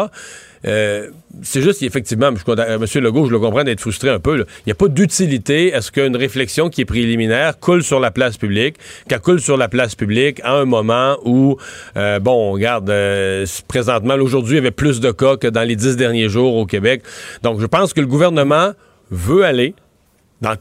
Euh, 0.66 1.08
c'est 1.42 1.62
juste, 1.62 1.82
effectivement, 1.82 2.28
M. 2.28 2.86
Legault, 3.02 3.26
je 3.26 3.30
le 3.30 3.38
comprends 3.38 3.64
d'être 3.64 3.80
frustré 3.80 4.10
un 4.10 4.18
peu. 4.18 4.36
Il 4.38 4.44
n'y 4.66 4.72
a 4.72 4.74
pas 4.74 4.88
d'utilité 4.88 5.72
à 5.72 5.80
ce 5.80 5.90
qu'une 5.90 6.16
réflexion 6.16 6.68
qui 6.68 6.82
est 6.82 6.86
préliminaire 6.86 7.58
coule 7.58 7.82
sur 7.82 8.00
la 8.00 8.10
place 8.10 8.36
publique, 8.36 8.76
qu'elle 9.08 9.20
coule 9.20 9.40
sur 9.40 9.56
la 9.56 9.68
place 9.68 9.94
publique 9.94 10.40
à 10.44 10.52
un 10.52 10.64
moment 10.64 11.16
où, 11.24 11.56
euh, 11.96 12.18
bon, 12.18 12.50
on 12.50 12.52
regarde, 12.52 12.90
euh, 12.90 13.46
présentement, 13.68 14.14
aujourd'hui, 14.14 14.54
il 14.54 14.56
y 14.56 14.60
avait 14.60 14.70
plus 14.70 15.00
de 15.00 15.10
cas 15.10 15.36
que 15.36 15.46
dans 15.46 15.62
les 15.62 15.76
dix 15.76 15.96
derniers 15.96 16.28
jours 16.28 16.56
au 16.56 16.66
Québec. 16.66 17.02
Donc, 17.42 17.60
je 17.60 17.66
pense 17.66 17.92
que 17.94 18.00
le 18.00 18.06
gouvernement 18.06 18.72
veut 19.10 19.44
aller 19.44 19.74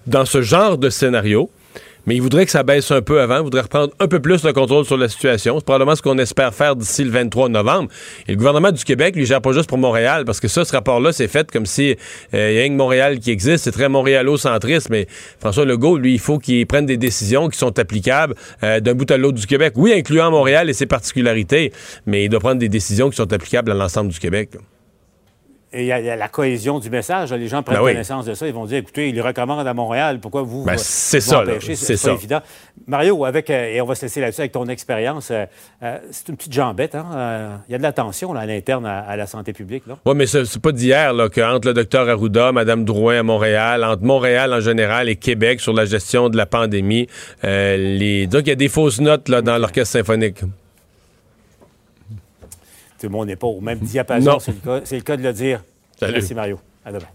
dans 0.07 0.25
ce 0.25 0.41
genre 0.41 0.77
de 0.77 0.89
scénario, 0.89 1.49
mais 2.09 2.15
il 2.15 2.23
voudrait 2.23 2.45
que 2.45 2.51
ça 2.51 2.63
baisse 2.63 2.89
un 2.89 3.03
peu 3.03 3.21
avant, 3.21 3.37
il 3.37 3.43
voudrait 3.43 3.61
reprendre 3.61 3.93
un 3.99 4.07
peu 4.07 4.19
plus 4.19 4.43
le 4.43 4.51
contrôle 4.51 4.83
sur 4.83 4.97
la 4.97 5.09
situation. 5.09 5.59
C'est 5.59 5.63
probablement 5.63 5.95
ce 5.95 6.01
qu'on 6.01 6.17
espère 6.17 6.55
faire 6.55 6.75
d'ici 6.75 7.03
le 7.03 7.11
23 7.11 7.49
novembre. 7.49 7.87
Et 8.27 8.31
le 8.31 8.37
gouvernement 8.37 8.71
du 8.71 8.83
Québec, 8.83 9.15
lui, 9.15 9.27
gère 9.27 9.43
pas 9.43 9.51
juste 9.51 9.69
pour 9.69 9.77
Montréal, 9.77 10.25
parce 10.25 10.39
que 10.39 10.47
ça, 10.47 10.65
ce 10.65 10.71
rapport-là, 10.71 11.11
c'est 11.11 11.27
fait 11.27 11.51
comme 11.51 11.67
si 11.67 11.95
euh, 12.33 12.49
il 12.51 12.55
y 12.55 12.59
a 12.61 12.65
une 12.65 12.75
Montréal 12.75 13.19
qui 13.19 13.29
existe, 13.29 13.65
c'est 13.65 13.71
très 13.71 13.89
montréalocentriste, 13.89 14.89
mais 14.89 15.05
François 15.39 15.65
Legault, 15.65 15.99
lui, 15.99 16.13
il 16.13 16.19
faut 16.19 16.39
qu'il 16.39 16.65
prenne 16.65 16.87
des 16.87 16.97
décisions 16.97 17.47
qui 17.47 17.59
sont 17.59 17.77
applicables 17.77 18.33
euh, 18.63 18.79
d'un 18.79 18.95
bout 18.95 19.11
à 19.11 19.17
l'autre 19.17 19.37
du 19.37 19.45
Québec. 19.45 19.73
Oui, 19.75 19.93
incluant 19.93 20.31
Montréal 20.31 20.67
et 20.67 20.73
ses 20.73 20.87
particularités, 20.87 21.71
mais 22.07 22.25
il 22.25 22.29
doit 22.29 22.39
prendre 22.39 22.57
des 22.57 22.69
décisions 22.69 23.11
qui 23.11 23.17
sont 23.17 23.31
applicables 23.31 23.69
à 23.69 23.75
l'ensemble 23.75 24.09
du 24.09 24.17
Québec. 24.17 24.49
Et 25.71 25.81
il 25.83 25.85
y, 25.87 25.91
a- 25.91 26.15
la 26.15 26.27
cohésion 26.29 26.79
du 26.79 26.89
message. 26.89 27.31
Les 27.31 27.47
gens 27.47 27.61
prennent 27.61 27.77
Ben 27.77 27.83
oui. 27.83 27.91
connaissance 27.91 28.25
de 28.25 28.33
ça. 28.33 28.47
Ils 28.47 28.53
vont 28.53 28.65
dire, 28.65 28.79
écoutez, 28.79 29.09
il 29.09 29.21
recommande 29.21 29.67
à 29.67 29.73
Montréal. 29.75 30.19
Pourquoi 30.19 30.41
vous 30.41 30.63
Ben, 30.65 30.77
c'est 30.77 31.19
ça? 31.21 31.43
C'est 31.61 31.93
pas 31.93 31.97
ça. 31.97 32.11
évident. 32.13 32.39
Mario, 32.87 33.23
avec, 33.23 33.51
euh, 33.51 33.65
et 33.75 33.79
on 33.79 33.85
va 33.85 33.93
se 33.93 34.01
laisser 34.03 34.19
là-dessus 34.19 34.41
avec 34.41 34.51
ton 34.51 34.65
expérience, 34.67 35.29
euh, 35.29 35.45
euh, 35.83 35.97
c'est 36.09 36.29
une 36.29 36.37
petite 36.37 36.53
jambette. 36.53 36.95
Hein? 36.95 37.05
Euh, 37.13 37.55
Il 37.67 37.73
y 37.73 37.75
a 37.75 37.77
de 37.77 37.83
la 37.83 37.91
tension 37.91 38.33
là, 38.33 38.39
à 38.41 38.45
l'interne 38.47 38.85
à, 38.87 38.99
à 39.01 39.15
la 39.15 39.27
santé 39.27 39.53
publique. 39.53 39.83
Oui, 40.05 40.13
mais 40.15 40.25
c'est 40.25 40.59
pas 40.59 40.71
d'hier 40.71 41.13
qu'entre 41.33 41.67
le 41.67 41.73
docteur 41.75 42.09
Arruda, 42.09 42.51
Mme 42.51 42.83
Drouin 42.83 43.19
à 43.19 43.23
Montréal, 43.23 43.83
entre 43.83 44.03
Montréal 44.03 44.51
en 44.53 44.61
général 44.61 45.07
et 45.07 45.17
Québec 45.17 45.59
sur 45.59 45.73
la 45.73 45.85
gestion 45.85 46.29
de 46.29 46.37
la 46.37 46.47
pandémie, 46.47 47.05
euh, 47.43 47.77
les... 47.77 48.25
donc 48.25 48.41
il 48.45 48.49
y 48.49 48.53
a 48.53 48.55
des 48.55 48.69
fausses 48.69 49.01
notes 49.01 49.29
là, 49.29 49.43
dans 49.43 49.57
l'orchestre 49.59 49.93
symphonique. 49.99 50.39
Tout 52.99 53.05
le 53.07 53.11
monde 53.11 53.27
n'est 53.27 53.35
pas 53.35 53.47
au 53.47 53.61
même 53.61 53.79
diapason. 53.79 54.39
C'est 54.39 54.51
le, 54.51 54.59
cas- 54.59 54.81
le 54.95 55.01
cas 55.01 55.17
de 55.17 55.23
le 55.23 55.33
dire. 55.33 55.63
Salut. 55.99 56.13
Merci, 56.13 56.33
Mario. 56.35 56.59
À 56.85 56.91
demain. 56.91 57.05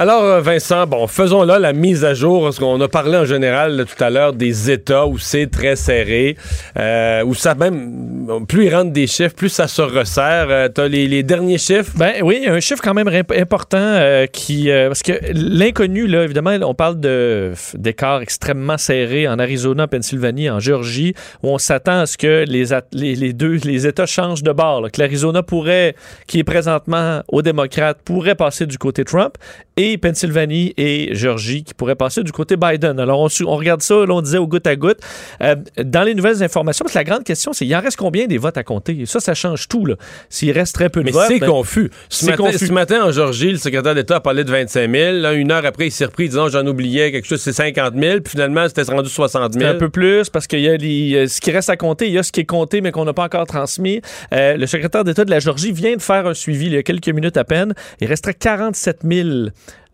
Alors, 0.00 0.22
euh, 0.22 0.40
Vincent, 0.40 0.86
bon, 0.86 1.08
faisons 1.08 1.42
là 1.42 1.58
la 1.58 1.72
mise 1.72 2.04
à 2.04 2.14
jour, 2.14 2.44
parce 2.44 2.60
qu'on 2.60 2.80
a 2.80 2.86
parlé 2.86 3.16
en 3.16 3.24
général 3.24 3.84
tout 3.84 4.04
à 4.04 4.10
l'heure 4.10 4.32
des 4.32 4.70
États 4.70 5.08
où 5.08 5.18
c'est 5.18 5.48
très 5.50 5.74
serré, 5.74 6.36
euh, 6.78 7.24
où 7.24 7.34
ça 7.34 7.56
même, 7.56 8.46
plus 8.46 8.66
ils 8.66 8.72
rentrent 8.76 8.92
des 8.92 9.08
chiffres, 9.08 9.34
plus 9.34 9.48
ça 9.48 9.66
se 9.66 9.82
resserre. 9.82 10.46
Euh, 10.50 10.68
T'as 10.68 10.86
les, 10.86 11.24
derniers 11.24 11.58
chiffres? 11.58 11.90
Ben 11.96 12.12
oui, 12.22 12.44
un 12.46 12.60
chiffre 12.60 12.80
quand 12.80 12.94
même 12.94 13.08
imp- 13.08 13.32
important 13.32 13.76
euh, 13.80 14.26
qui 14.26 14.70
euh, 14.70 14.86
parce 14.86 15.02
que 15.02 15.14
l'inconnu 15.32 16.06
là, 16.06 16.22
évidemment, 16.22 16.56
on 16.62 16.74
parle 16.74 17.00
de 17.00 17.54
d'écarts 17.74 18.22
extrêmement 18.22 18.78
serrés 18.78 19.26
en 19.26 19.40
Arizona, 19.40 19.82
en 19.82 19.88
Pennsylvanie, 19.88 20.48
en 20.48 20.60
Géorgie, 20.60 21.14
où 21.42 21.48
on 21.48 21.58
s'attend 21.58 22.02
à 22.02 22.06
ce 22.06 22.16
que 22.16 22.44
les, 22.46 22.66
les, 22.92 23.16
les 23.16 23.32
deux 23.32 23.54
les 23.64 23.88
États 23.88 24.06
changent 24.06 24.44
de 24.44 24.52
bord, 24.52 24.80
là, 24.80 24.90
que 24.90 25.00
l'Arizona 25.00 25.42
pourrait, 25.42 25.96
qui 26.28 26.38
est 26.38 26.44
présentement 26.44 27.22
aux 27.26 27.42
démocrates, 27.42 27.98
pourrait 28.04 28.36
passer 28.36 28.64
du 28.66 28.78
côté 28.78 29.02
Trump, 29.02 29.34
et 29.78 29.96
Pennsylvanie 29.96 30.74
et 30.76 31.14
Géorgie 31.14 31.62
qui 31.64 31.72
pourraient 31.72 31.94
passer 31.94 32.22
du 32.22 32.32
côté 32.32 32.56
Biden. 32.56 32.98
Alors 33.00 33.20
on, 33.20 33.56
regarde 33.56 33.80
ça, 33.80 33.94
là, 33.94 34.12
on 34.12 34.20
disait 34.20 34.38
au 34.38 34.46
goutte 34.46 34.66
à 34.66 34.76
goutte. 34.76 34.98
Euh, 35.40 35.54
dans 35.82 36.02
les 36.02 36.14
nouvelles 36.14 36.42
informations, 36.42 36.84
parce 36.84 36.92
que 36.94 36.98
la 36.98 37.04
grande 37.04 37.24
question, 37.24 37.52
c'est 37.52 37.64
il 37.64 37.74
en 37.76 37.80
reste 37.80 37.96
combien 37.96 38.26
des 38.26 38.38
votes 38.38 38.58
à 38.58 38.64
compter? 38.64 39.06
Ça, 39.06 39.20
ça 39.20 39.34
change 39.34 39.68
tout. 39.68 39.86
là. 39.86 39.94
S'il 40.28 40.50
reste 40.50 40.74
très 40.74 40.88
peu 40.90 41.00
de 41.00 41.06
Mais 41.06 41.10
votes, 41.12 41.26
c'est 41.28 41.38
ben- 41.38 41.48
confus. 41.48 41.90
Ce 42.08 42.26
matin, 42.26 42.36
confus. 42.44 42.66
ce 42.66 42.72
matin, 42.72 43.04
en 43.06 43.12
Georgie, 43.12 43.52
le 43.52 43.58
secrétaire 43.58 43.94
d'État 43.94 44.16
a 44.16 44.20
parlé 44.20 44.42
de 44.44 44.50
25 44.50 44.90
000. 44.90 45.18
Là, 45.18 45.32
une 45.32 45.52
heure 45.52 45.64
après, 45.64 45.86
il 45.86 45.92
s'est 45.92 46.04
repris 46.06 46.28
disant 46.28 46.48
j'en 46.48 46.66
oubliais 46.66 47.12
quelque 47.12 47.26
chose, 47.26 47.40
c'est 47.40 47.52
50 47.52 47.94
000. 47.96 48.20
Puis 48.20 48.32
finalement, 48.32 48.66
c'était 48.68 48.82
rendu 48.82 49.08
60 49.08 49.52
C'est 49.52 49.60
000. 49.60 49.70
un 49.70 49.74
peu 49.76 49.88
plus 49.88 50.28
parce 50.28 50.46
qu'il 50.48 50.60
y 50.60 50.68
a 50.68 50.76
les- 50.76 51.14
euh, 51.14 51.26
ce 51.28 51.40
qui 51.40 51.50
reste 51.52 51.70
à 51.70 51.76
compter, 51.76 52.06
il 52.08 52.12
y 52.12 52.18
a 52.18 52.22
ce 52.22 52.32
qui 52.32 52.40
est 52.40 52.44
compté 52.44 52.80
mais 52.80 52.90
qu'on 52.90 53.04
n'a 53.04 53.12
pas 53.12 53.24
encore 53.24 53.46
transmis. 53.46 54.00
Euh, 54.34 54.56
le 54.56 54.66
secrétaire 54.66 55.04
d'État 55.04 55.24
de 55.24 55.30
la 55.30 55.38
Georgie 55.38 55.72
vient 55.72 55.94
de 55.96 56.02
faire 56.02 56.26
un 56.26 56.34
suivi 56.34 56.66
il 56.66 56.72
y 56.72 56.76
a 56.76 56.82
quelques 56.82 57.08
minutes 57.08 57.36
à 57.36 57.44
peine. 57.44 57.74
Il 58.00 58.08
resterait 58.08 58.34
47 58.34 59.00
000 59.08 59.28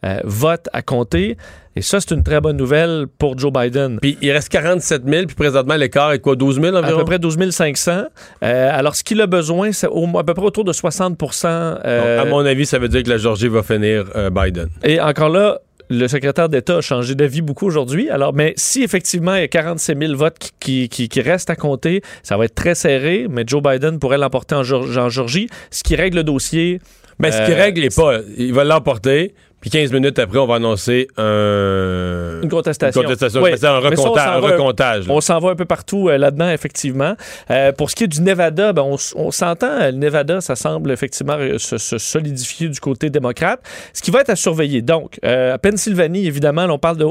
euh, 0.04 0.18
votes 0.24 0.68
à 0.72 0.82
compter. 0.82 1.36
Et 1.76 1.82
ça, 1.82 1.98
c'est 2.00 2.12
une 2.14 2.22
très 2.22 2.40
bonne 2.40 2.56
nouvelle 2.56 3.06
pour 3.18 3.36
Joe 3.36 3.52
Biden. 3.52 3.98
Puis 4.00 4.16
il 4.22 4.30
reste 4.30 4.48
47 4.48 5.02
000, 5.08 5.26
puis 5.26 5.34
présentement, 5.34 5.74
l'écart 5.74 6.12
est 6.12 6.20
quoi, 6.20 6.36
12 6.36 6.60
000 6.60 6.76
À 6.76 6.80
environ? 6.80 6.98
peu 6.98 7.04
près 7.04 7.18
12 7.18 7.50
500. 7.50 8.04
Euh, 8.44 8.70
alors, 8.72 8.94
ce 8.94 9.02
qu'il 9.02 9.20
a 9.20 9.26
besoin, 9.26 9.72
c'est 9.72 9.88
au- 9.88 10.18
à 10.18 10.22
peu 10.22 10.34
près 10.34 10.44
autour 10.46 10.62
de 10.64 10.72
60 10.72 11.18
euh, 11.44 12.16
Donc, 12.18 12.26
à 12.26 12.30
mon 12.30 12.44
avis, 12.46 12.64
ça 12.66 12.78
veut 12.78 12.88
dire 12.88 13.02
que 13.02 13.10
la 13.10 13.16
Georgie 13.18 13.48
va 13.48 13.62
finir 13.64 14.04
euh, 14.14 14.30
Biden. 14.30 14.68
Et 14.84 15.00
encore 15.00 15.30
là, 15.30 15.58
le 15.90 16.06
secrétaire 16.08 16.48
d'État 16.48 16.76
a 16.76 16.80
changé 16.80 17.14
d'avis 17.16 17.40
beaucoup 17.42 17.66
aujourd'hui. 17.66 18.08
Alors, 18.08 18.32
mais 18.32 18.54
si 18.56 18.82
effectivement 18.84 19.34
il 19.34 19.40
y 19.40 19.44
a 19.44 19.48
47 19.48 19.98
000 19.98 20.14
votes 20.16 20.38
qui, 20.38 20.52
qui, 20.60 20.88
qui- 20.88 21.08
qui 21.08 21.20
restent 21.22 21.50
à 21.50 21.56
compter, 21.56 22.02
ça 22.22 22.36
va 22.36 22.44
être 22.44 22.54
très 22.54 22.74
serré, 22.76 23.26
mais 23.28 23.42
Joe 23.46 23.62
Biden 23.62 23.98
pourrait 23.98 24.18
l'emporter 24.18 24.54
en, 24.54 24.62
Geor- 24.62 24.96
en 24.98 25.08
Georgie, 25.10 25.48
ce 25.72 25.82
qui 25.82 25.96
règle 25.96 26.18
le 26.18 26.24
dossier. 26.24 26.80
Mais 27.18 27.30
ce 27.32 27.44
qui 27.46 27.52
Euh, 27.52 27.56
règle 27.56 27.84
est 27.84 27.94
pas. 27.94 28.18
Il 28.38 28.52
va 28.54 28.64
l'emporter, 28.64 29.34
puis 29.64 29.70
15 29.70 29.92
minutes 29.94 30.18
après, 30.18 30.36
on 30.38 30.46
va 30.46 30.56
annoncer 30.56 31.08
un. 31.16 32.40
Une 32.42 32.50
contestation. 32.50 33.00
Une 33.00 33.06
contestation. 33.06 33.40
Oui. 33.40 33.48
Un, 33.48 33.52
Mais 33.52 33.56
ça, 33.56 33.72
on 33.74 33.80
recompta- 33.80 34.24
s'en 34.34 34.40
va- 34.40 34.48
recomptage. 34.52 35.08
là. 35.08 35.14
On 35.14 35.22
s'en 35.22 35.38
va 35.38 35.48
un 35.52 35.54
peu 35.56 35.64
partout 35.64 36.10
euh, 36.10 36.18
là-dedans, 36.18 36.50
effectivement. 36.50 37.14
Euh, 37.50 37.72
pour 37.72 37.88
ce 37.88 37.96
qui 37.96 38.04
est 38.04 38.08
du 38.08 38.20
Nevada, 38.20 38.74
ben, 38.74 38.82
on, 39.16 39.30
s'entend, 39.30 39.78
le 39.86 39.92
Nevada, 39.92 40.42
ça 40.42 40.54
semble 40.54 40.90
effectivement 40.90 41.36
euh, 41.38 41.56
se, 41.56 41.78
se 41.78 41.96
solidifier 41.96 42.68
du 42.68 42.78
côté 42.78 43.08
démocrate. 43.08 43.58
Ce 43.94 44.02
qui 44.02 44.10
va 44.10 44.20
être 44.20 44.28
à 44.28 44.36
surveiller. 44.36 44.82
Donc, 44.82 45.18
euh, 45.24 45.54
à 45.54 45.58
Pennsylvanie, 45.58 46.26
évidemment, 46.26 46.66
là, 46.66 46.74
on 46.74 46.78
parle 46.78 46.98
de 46.98 47.06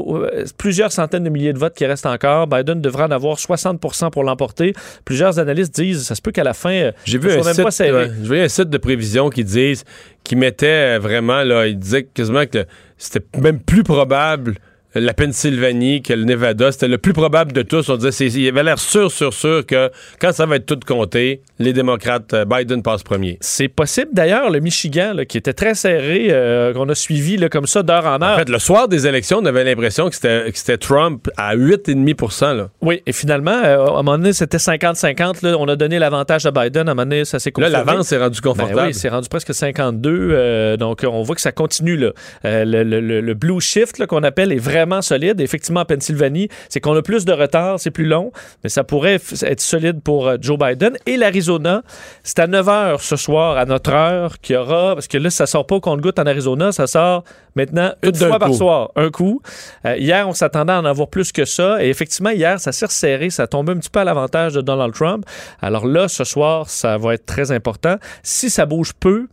plusieurs 0.56 0.92
centaines 0.92 1.24
de 1.24 1.30
milliers 1.30 1.54
de 1.54 1.58
votes 1.58 1.74
qui 1.74 1.84
restent 1.86 2.06
encore. 2.06 2.46
Biden 2.46 2.80
devrait 2.80 3.02
en 3.02 3.10
avoir 3.10 3.36
60% 3.36 4.10
pour 4.12 4.22
l'emporter. 4.22 4.74
Plusieurs 5.04 5.40
analystes 5.40 5.74
disent, 5.74 6.04
ça 6.04 6.14
se 6.14 6.22
peut 6.22 6.30
qu'à 6.30 6.44
la 6.44 6.54
fin, 6.54 6.92
J'ai 7.04 7.18
vu 7.18 7.32
un 7.32 7.42
site, 7.42 7.64
ouais, 7.90 8.10
j'ai 8.22 8.28
vu 8.28 8.38
un 8.40 8.48
site 8.48 8.70
de 8.70 8.78
prévision 8.78 9.28
qui 9.28 9.42
disent, 9.42 9.82
qui 10.24 10.36
mettait 10.36 10.98
vraiment 10.98 11.42
là, 11.42 11.66
il 11.66 11.78
disait 11.78 12.04
quasiment 12.04 12.46
que 12.46 12.66
c'était 12.96 13.24
même 13.38 13.60
plus 13.60 13.84
probable 13.84 14.56
la 14.94 15.12
Pennsylvanie 15.14 16.02
que 16.02 16.12
le 16.12 16.24
Nevada, 16.24 16.70
c'était 16.72 16.88
le 16.88 16.98
plus 16.98 17.12
probable 17.12 17.52
de 17.52 17.62
tous. 17.62 17.88
On 17.88 17.96
disait, 17.96 18.26
il 18.28 18.48
avait 18.48 18.62
l'air 18.62 18.78
sûr, 18.78 19.10
sûr, 19.10 19.32
sûr 19.32 19.66
que 19.66 19.90
quand 20.20 20.32
ça 20.32 20.46
va 20.46 20.56
être 20.56 20.66
tout 20.66 20.78
compté, 20.86 21.42
les 21.58 21.72
démocrates, 21.72 22.32
euh, 22.34 22.44
Biden 22.44 22.82
passe 22.82 23.02
premier. 23.02 23.38
C'est 23.40 23.68
possible. 23.68 24.08
D'ailleurs, 24.12 24.50
le 24.50 24.60
Michigan, 24.60 25.12
là, 25.14 25.24
qui 25.24 25.38
était 25.38 25.52
très 25.52 25.74
serré, 25.74 26.28
euh, 26.30 26.72
qu'on 26.72 26.88
a 26.88 26.94
suivi 26.94 27.36
là, 27.36 27.48
comme 27.48 27.66
ça 27.66 27.82
d'heure 27.82 28.04
en 28.06 28.22
heure. 28.22 28.34
En 28.34 28.38
fait, 28.38 28.48
le 28.48 28.58
soir 28.58 28.88
des 28.88 29.06
élections, 29.06 29.38
on 29.42 29.44
avait 29.46 29.64
l'impression 29.64 30.08
que 30.10 30.14
c'était, 30.16 30.78
Trump 30.78 31.28
à 31.36 31.54
8,5 31.56 32.54
là. 32.56 32.68
oui, 32.80 33.02
et 33.06 33.12
finalement, 33.12 33.50
euh, 33.64 33.84
à 33.86 33.90
un 33.90 34.02
moment 34.02 34.18
donné, 34.18 34.32
c'était 34.32 34.58
50-50. 34.58 35.42
là. 35.42 35.56
On 35.58 35.66
a 35.68 35.76
donné 35.76 35.98
l'avantage 35.98 36.46
à 36.46 36.50
Biden. 36.50 36.88
À 36.88 36.92
un 36.92 36.94
moment 36.94 37.06
donné, 37.08 37.24
ça 37.24 37.38
s'est 37.38 37.50
Là, 37.50 37.66
confirmé. 37.66 37.72
l'avance 37.86 38.12
est 38.12 38.18
rendue 38.18 38.40
Ben 38.42 38.50
confortable. 38.50 38.82
oui, 38.88 38.94
c'est 38.94 39.08
rendu 39.08 39.28
presque 39.28 39.54
52. 39.54 40.28
euh, 40.32 40.76
donc, 40.76 41.04
on 41.08 41.22
voit 41.22 41.34
que 41.34 41.40
ça 41.40 41.52
continue. 41.52 41.96
Là. 41.96 42.12
Le, 42.44 42.82
le- 42.84 43.34
blue 43.34 43.60
shift 43.60 43.98
là, 43.98 44.06
qu'on 44.06 44.22
appelle 44.22 44.52
est 44.52 44.58
vraiment 44.58 44.83
solide. 45.02 45.40
Effectivement, 45.40 45.80
en 45.80 45.84
Pennsylvanie, 45.84 46.48
c'est 46.68 46.80
qu'on 46.80 46.96
a 46.96 47.02
plus 47.02 47.24
de 47.24 47.32
retard, 47.32 47.80
c'est 47.80 47.90
plus 47.90 48.06
long, 48.06 48.32
mais 48.62 48.70
ça 48.70 48.84
pourrait 48.84 49.20
être 49.42 49.60
solide 49.60 50.00
pour 50.02 50.28
euh, 50.28 50.36
Joe 50.40 50.58
Biden. 50.58 50.96
Et 51.06 51.16
l'Arizona, 51.16 51.82
c'est 52.22 52.38
à 52.38 52.46
9 52.46 52.66
h 52.66 52.98
ce 53.00 53.16
soir, 53.16 53.56
à 53.56 53.64
notre 53.64 53.92
heure, 53.92 54.38
qu'il 54.40 54.54
y 54.54 54.58
aura, 54.58 54.94
parce 54.94 55.08
que 55.08 55.18
là, 55.18 55.30
ça 55.30 55.46
sort 55.46 55.66
pas 55.66 55.76
au 55.76 55.80
compte-goutte 55.80 56.18
en 56.18 56.26
Arizona, 56.26 56.72
ça 56.72 56.86
sort 56.86 57.24
maintenant 57.54 57.92
une 58.02 58.14
fois 58.14 58.38
par 58.38 58.48
coup. 58.48 58.54
soir, 58.54 58.90
un 58.96 59.10
coup. 59.10 59.40
Euh, 59.86 59.96
hier, 59.96 60.28
on 60.28 60.32
s'attendait 60.32 60.72
à 60.72 60.80
en 60.80 60.84
avoir 60.84 61.08
plus 61.08 61.32
que 61.32 61.44
ça. 61.44 61.82
Et 61.84 61.88
effectivement, 61.88 62.30
hier, 62.30 62.58
ça 62.60 62.72
s'est 62.72 62.86
resserré. 62.86 63.30
Ça 63.30 63.46
tombé 63.46 63.72
un 63.72 63.76
petit 63.76 63.90
peu 63.90 64.00
à 64.00 64.04
l'avantage 64.04 64.54
de 64.54 64.60
Donald 64.60 64.92
Trump. 64.94 65.24
Alors 65.60 65.86
là, 65.86 66.08
ce 66.08 66.24
soir, 66.24 66.68
ça 66.68 66.98
va 66.98 67.14
être 67.14 67.26
très 67.26 67.52
important. 67.52 67.96
Si 68.22 68.50
ça 68.50 68.66
bouge 68.66 68.92
peu, 68.98 69.28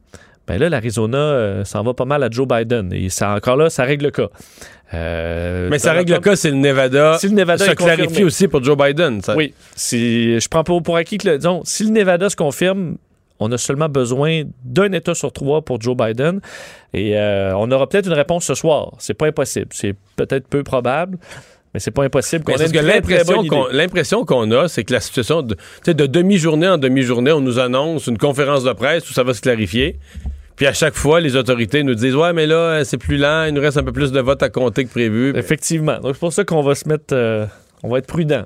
ben 0.47 0.60
là, 0.60 0.69
l'Arizona 0.69 1.17
euh, 1.17 1.63
s'en 1.65 1.84
va 1.84 1.93
pas 1.93 2.06
mal 2.06 2.23
à 2.23 2.30
Joe 2.30 2.47
Biden. 2.47 2.91
Et 2.93 3.10
ça, 3.10 3.36
encore 3.36 3.58
là, 3.58 3.69
ça 3.69 3.84
règle 3.84 4.06
le 4.06 4.12
cas. 4.12 4.27
Euh, 4.93 5.69
Mais 5.69 5.80
ça 5.80 5.93
règle 5.93 6.13
le 6.13 6.19
cas, 6.19 6.36
c'est 6.36 6.49
le 6.49 6.58
Nevada. 6.58 7.17
Si 7.19 7.27
le 7.27 7.36
Nevada 7.36 7.65
confirmé. 7.75 7.95
clarifie 7.95 8.23
aussi 8.23 8.47
pour 8.47 8.63
Joe 8.63 8.77
Biden. 8.77 9.21
ça. 9.21 9.36
Oui, 9.36 9.54
si, 9.75 10.39
je 10.39 10.47
prends 10.49 10.63
pas 10.63 10.80
pour 10.82 10.97
acquis 10.97 11.17
que 11.17 11.30
le, 11.30 11.38
disons, 11.38 11.62
si 11.63 11.84
le 11.84 11.91
Nevada 11.91 12.30
se 12.30 12.36
confirme, 12.36 12.97
on 13.39 13.51
a 13.51 13.58
seulement 13.58 13.89
besoin 13.89 14.43
d'un 14.63 14.91
État 14.91 15.15
sur 15.15 15.32
trois 15.32 15.62
pour 15.62 15.82
Joe 15.82 15.95
Biden. 15.95 16.41
Et 16.93 17.17
euh, 17.17 17.56
on 17.56 17.71
aura 17.71 17.88
peut-être 17.88 18.08
une 18.08 18.13
réponse 18.13 18.45
ce 18.45 18.54
soir. 18.54 18.93
C'est 18.99 19.13
pas 19.13 19.27
impossible. 19.27 19.69
C'est 19.71 19.95
peut-être 20.15 20.47
peu 20.47 20.63
probable, 20.63 21.17
mais 21.73 21.79
c'est 21.79 21.91
pas 21.91 22.03
impossible 22.03 22.43
qu'on 22.43 22.53
ait 22.57 22.65
une 22.65 22.81
l'impression 22.81 23.45
qu'on, 23.45 23.67
l'impression 23.71 24.25
qu'on 24.25 24.51
a, 24.51 24.67
c'est 24.67 24.84
que 24.84 24.93
la 24.93 24.99
situation 24.99 25.41
de, 25.41 25.55
tu 25.55 25.62
sais, 25.86 25.93
de 25.93 26.05
demi-journée 26.05 26.67
en 26.67 26.77
demi-journée, 26.77 27.31
on 27.31 27.41
nous 27.41 27.60
annonce 27.60 28.07
une 28.07 28.17
conférence 28.17 28.63
de 28.63 28.73
presse 28.73 29.10
où 29.10 29.13
ça 29.13 29.23
va 29.23 29.34
se 29.34 29.41
clarifier. 29.41 29.97
Puis 30.55 30.67
à 30.67 30.73
chaque 30.73 30.95
fois, 30.95 31.21
les 31.21 31.36
autorités 31.36 31.84
nous 31.84 31.95
disent 31.95 32.15
Ouais, 32.15 32.34
mais 32.34 32.45
là, 32.45 32.55
euh, 32.55 32.84
c'est 32.84 32.97
plus 32.97 33.17
lent, 33.17 33.45
il 33.45 33.53
nous 33.53 33.62
reste 33.62 33.77
un 33.77 33.84
peu 33.84 33.93
plus 33.93 34.12
de 34.12 34.19
votes 34.19 34.43
à 34.43 34.49
compter 34.49 34.86
que 34.86 34.89
prévu. 34.89 35.34
Effectivement. 35.36 35.97
Donc 35.99 36.13
c'est 36.13 36.19
pour 36.19 36.34
ça 36.34 36.43
qu'on 36.43 36.62
va 36.62 36.75
se 36.75 36.88
mettre. 36.88 37.13
euh, 37.13 37.45
on 37.84 37.89
va 37.89 37.97
être 37.97 38.07
prudent. 38.07 38.43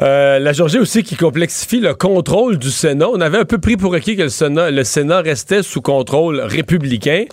Euh, 0.00 0.38
la 0.38 0.52
Georgie 0.52 0.78
aussi 0.78 1.02
qui 1.02 1.16
complexifie 1.16 1.80
le 1.80 1.92
contrôle 1.92 2.56
du 2.56 2.70
Sénat. 2.70 3.08
On 3.08 3.20
avait 3.20 3.38
un 3.38 3.44
peu 3.44 3.58
pris 3.58 3.76
pour 3.76 3.94
acquis 3.94 4.16
que 4.16 4.22
le 4.22 4.28
Sénat, 4.28 4.70
le 4.70 4.84
Sénat 4.84 5.22
restait 5.22 5.62
sous 5.62 5.82
contrôle 5.82 6.40
républicain. 6.40 7.24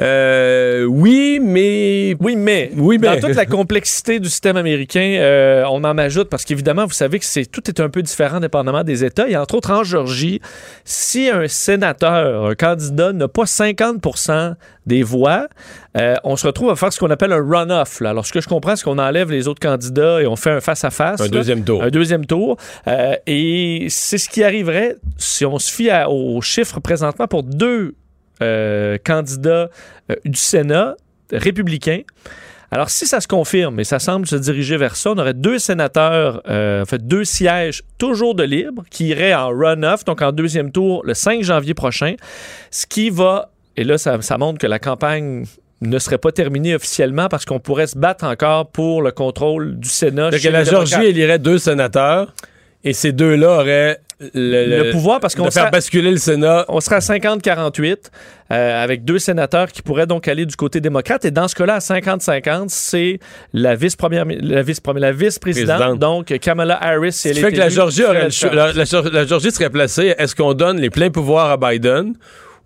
Euh, 0.00 0.84
oui, 0.84 1.40
mais... 1.42 2.16
Oui, 2.20 2.36
mais, 2.36 2.70
Oui, 2.76 2.98
mais- 3.00 3.08
dans 3.20 3.26
toute 3.28 3.36
la 3.36 3.46
complexité 3.46 4.20
du 4.20 4.28
système 4.28 4.56
américain, 4.56 5.16
euh, 5.18 5.64
on 5.70 5.82
en 5.84 5.98
ajoute 5.98 6.28
parce 6.28 6.44
qu'évidemment, 6.44 6.86
vous 6.86 6.92
savez 6.92 7.18
que 7.18 7.24
c'est 7.24 7.46
tout 7.46 7.68
est 7.68 7.80
un 7.80 7.88
peu 7.88 8.02
différent 8.02 8.40
dépendamment 8.40 8.84
des 8.84 9.04
États. 9.04 9.28
Et 9.28 9.36
entre 9.36 9.56
autres, 9.56 9.72
en 9.72 9.82
Georgie, 9.84 10.40
si 10.84 11.28
un 11.30 11.48
sénateur, 11.48 12.46
un 12.46 12.54
candidat 12.54 13.12
n'a 13.12 13.28
pas 13.28 13.46
50 13.46 14.00
des 14.86 15.02
voix, 15.02 15.48
euh, 15.98 16.14
on 16.24 16.36
se 16.36 16.46
retrouve 16.46 16.70
à 16.70 16.76
faire 16.76 16.92
ce 16.92 16.98
qu'on 16.98 17.10
appelle 17.10 17.32
un 17.32 17.42
runoff. 17.44 18.00
Alors, 18.02 18.24
ce 18.24 18.32
que 18.32 18.40
je 18.40 18.48
comprends, 18.48 18.76
c'est 18.76 18.84
qu'on 18.84 18.98
enlève 18.98 19.30
les 19.30 19.48
autres 19.48 19.60
candidats 19.60 20.22
et 20.22 20.26
on 20.26 20.36
fait 20.36 20.50
un 20.50 20.60
face-à-face. 20.60 21.20
Un 21.20 21.24
là. 21.24 21.30
deuxième 21.30 21.64
tour. 21.64 21.82
Un 21.82 21.90
deuxième 21.90 22.24
tour. 22.24 22.56
Euh, 22.86 23.14
et 23.26 23.86
c'est 23.90 24.18
ce 24.18 24.28
qui 24.28 24.42
arriverait 24.44 24.96
si 25.18 25.44
on 25.44 25.58
se 25.58 25.70
fie 25.72 25.90
à- 25.90 26.08
aux 26.08 26.40
chiffres 26.40 26.80
présentement 26.80 27.26
pour 27.26 27.42
deux 27.42 27.94
euh, 28.42 28.98
candidats 29.04 29.70
euh, 30.10 30.16
du 30.24 30.38
Sénat 30.38 30.96
républicains. 31.30 32.02
Alors, 32.70 32.90
si 32.90 33.06
ça 33.06 33.20
se 33.20 33.28
confirme, 33.28 33.80
et 33.80 33.84
ça 33.84 33.98
semble 33.98 34.26
se 34.26 34.36
diriger 34.36 34.76
vers 34.76 34.94
ça, 34.94 35.12
on 35.12 35.18
aurait 35.18 35.34
deux 35.34 35.58
sénateurs, 35.58 36.42
euh, 36.48 36.82
en 36.82 36.84
fait, 36.84 37.06
deux 37.06 37.24
sièges 37.24 37.82
toujours 37.96 38.34
de 38.34 38.42
libre 38.42 38.84
qui 38.90 39.06
iraient 39.06 39.34
en 39.34 39.48
runoff, 39.48 40.04
donc 40.04 40.20
en 40.20 40.32
deuxième 40.32 40.70
tour, 40.70 41.02
le 41.04 41.14
5 41.14 41.42
janvier 41.42 41.72
prochain, 41.72 42.14
ce 42.70 42.86
qui 42.86 43.08
va, 43.08 43.50
et 43.76 43.84
là, 43.84 43.96
ça, 43.96 44.20
ça 44.20 44.36
montre 44.36 44.58
que 44.58 44.66
la 44.66 44.78
campagne 44.78 45.46
ne 45.80 45.98
serait 45.98 46.18
pas 46.18 46.32
terminée 46.32 46.74
officiellement 46.74 47.28
parce 47.28 47.44
qu'on 47.44 47.60
pourrait 47.60 47.86
se 47.86 47.96
battre 47.96 48.24
encore 48.24 48.70
pour 48.70 49.00
le 49.00 49.12
contrôle 49.12 49.78
du 49.78 49.88
Sénat. 49.88 50.30
Fait 50.32 50.38
chez 50.38 50.50
la 50.50 50.64
démocrates. 50.64 51.04
élirait 51.04 51.38
deux 51.38 51.58
sénateurs 51.58 52.34
et 52.84 52.92
ces 52.92 53.12
deux-là 53.12 53.60
auraient 53.60 54.00
le, 54.34 54.84
Le 54.84 54.90
pouvoir, 54.90 55.20
parce 55.20 55.34
qu'on 55.34 55.44
de 55.44 55.50
faire 55.50 55.62
sera- 55.64 55.70
basculer 55.70 56.10
le 56.10 56.16
Sénat. 56.16 56.64
On 56.68 56.80
serait 56.80 56.96
à 56.96 56.98
50-48 57.00 57.96
euh, 58.50 58.82
avec 58.82 59.04
deux 59.04 59.18
sénateurs 59.18 59.68
qui 59.70 59.80
pourraient 59.82 60.06
donc 60.06 60.26
aller 60.26 60.44
du 60.46 60.56
côté 60.56 60.80
démocrate. 60.80 61.24
Et 61.24 61.30
dans 61.30 61.46
ce 61.48 61.54
cas-là, 61.54 61.74
à 61.76 61.78
50-50, 61.78 62.64
c'est 62.68 63.20
la 63.52 63.74
vice-première, 63.76 64.24
la 64.26 64.62
vice-première, 64.62 65.00
la 65.02 65.12
vice-présidente, 65.12 65.76
Présidente. 65.78 65.98
donc 66.00 66.26
Kamala 66.40 66.82
Harris. 66.82 67.12
Si 67.12 67.28
Ce 67.28 67.34
qui 67.34 67.40
fait 67.40 67.52
que 67.52 67.58
la 67.58 67.68
Georgie, 67.68 68.04
aurait 68.04 68.28
la 69.12 69.24
Georgie 69.26 69.50
serait 69.52 69.70
placée, 69.70 70.14
est-ce 70.18 70.34
qu'on 70.34 70.54
donne 70.54 70.78
les 70.80 70.90
pleins 70.90 71.10
pouvoirs 71.10 71.50
à 71.50 71.56
Biden 71.56 72.14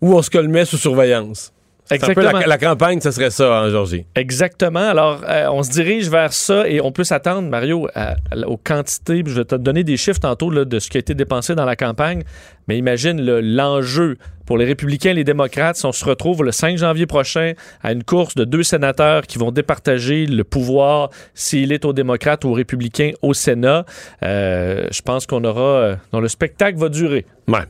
ou 0.01 0.15
on 0.15 0.23
se 0.23 0.31
le 0.37 0.49
met 0.49 0.65
sous 0.65 0.79
surveillance? 0.79 1.53
Un 1.95 2.15
peu 2.15 2.23
la, 2.23 2.47
la 2.47 2.59
campagne, 2.59 3.01
ce 3.01 3.11
serait 3.11 3.31
ça 3.31 3.63
en 3.63 3.69
Georgie. 3.71 4.05
Exactement. 4.15 4.81
Alors, 4.89 5.21
euh, 5.29 5.47
on 5.51 5.63
se 5.63 5.71
dirige 5.71 6.09
vers 6.09 6.33
ça 6.33 6.69
et 6.69 6.81
on 6.81 6.93
peut 6.93 7.05
s'attendre, 7.05 7.49
Mario, 7.49 7.89
à- 7.95 8.15
à- 8.31 8.47
aux 8.47 8.57
quantités. 8.57 9.23
Je 9.27 9.33
vais 9.33 9.45
te 9.45 9.55
donner 9.55 9.85
des 9.85 9.97
chiffres 9.97 10.21
tantôt 10.21 10.51
là, 10.51 10.65
de 10.65 10.79
ce 10.79 10.89
qui 10.91 10.97
a 10.99 11.01
été 11.01 11.15
dépensé 11.15 11.55
dans 11.55 11.65
la 11.65 11.77
campagne. 11.77 12.23
Mais 12.69 12.79
imagine 12.79 13.21
le- 13.25 13.41
l'enjeu 13.41 14.17
pour 14.47 14.57
les 14.59 14.65
républicains 14.65 15.11
et 15.11 15.15
les 15.15 15.25
démocrates 15.25 15.77
si 15.77 15.87
on 15.87 15.93
se 15.93 16.05
retrouve 16.05 16.43
le 16.45 16.53
5 16.53 16.77
janvier 16.77 17.07
prochain 17.07 17.53
à 17.83 17.93
une 17.93 18.03
course 18.05 18.35
de 18.35 18.45
deux 18.45 18.63
sénateurs 18.63 19.23
qui 19.23 19.39
vont 19.39 19.51
départager 19.53 20.27
le 20.27 20.45
pouvoir 20.45 21.11
s'il 21.35 21.73
est 21.73 21.85
aux 21.85 21.93
démocrates 21.93 22.45
ou 22.45 22.49
aux 22.49 22.53
républicains 22.55 23.13
au 23.23 23.35
Sénat. 23.35 23.85
Euh, 24.23 24.87
je 24.91 25.03
pense 25.03 25.27
qu'on 25.27 25.45
aura... 25.45 25.63
euh, 25.63 25.97
dont 26.13 26.21
le 26.21 26.29
spectacle 26.29 26.79
va 26.79 26.89
durer. 26.89 27.25
Ouais. 27.49 27.61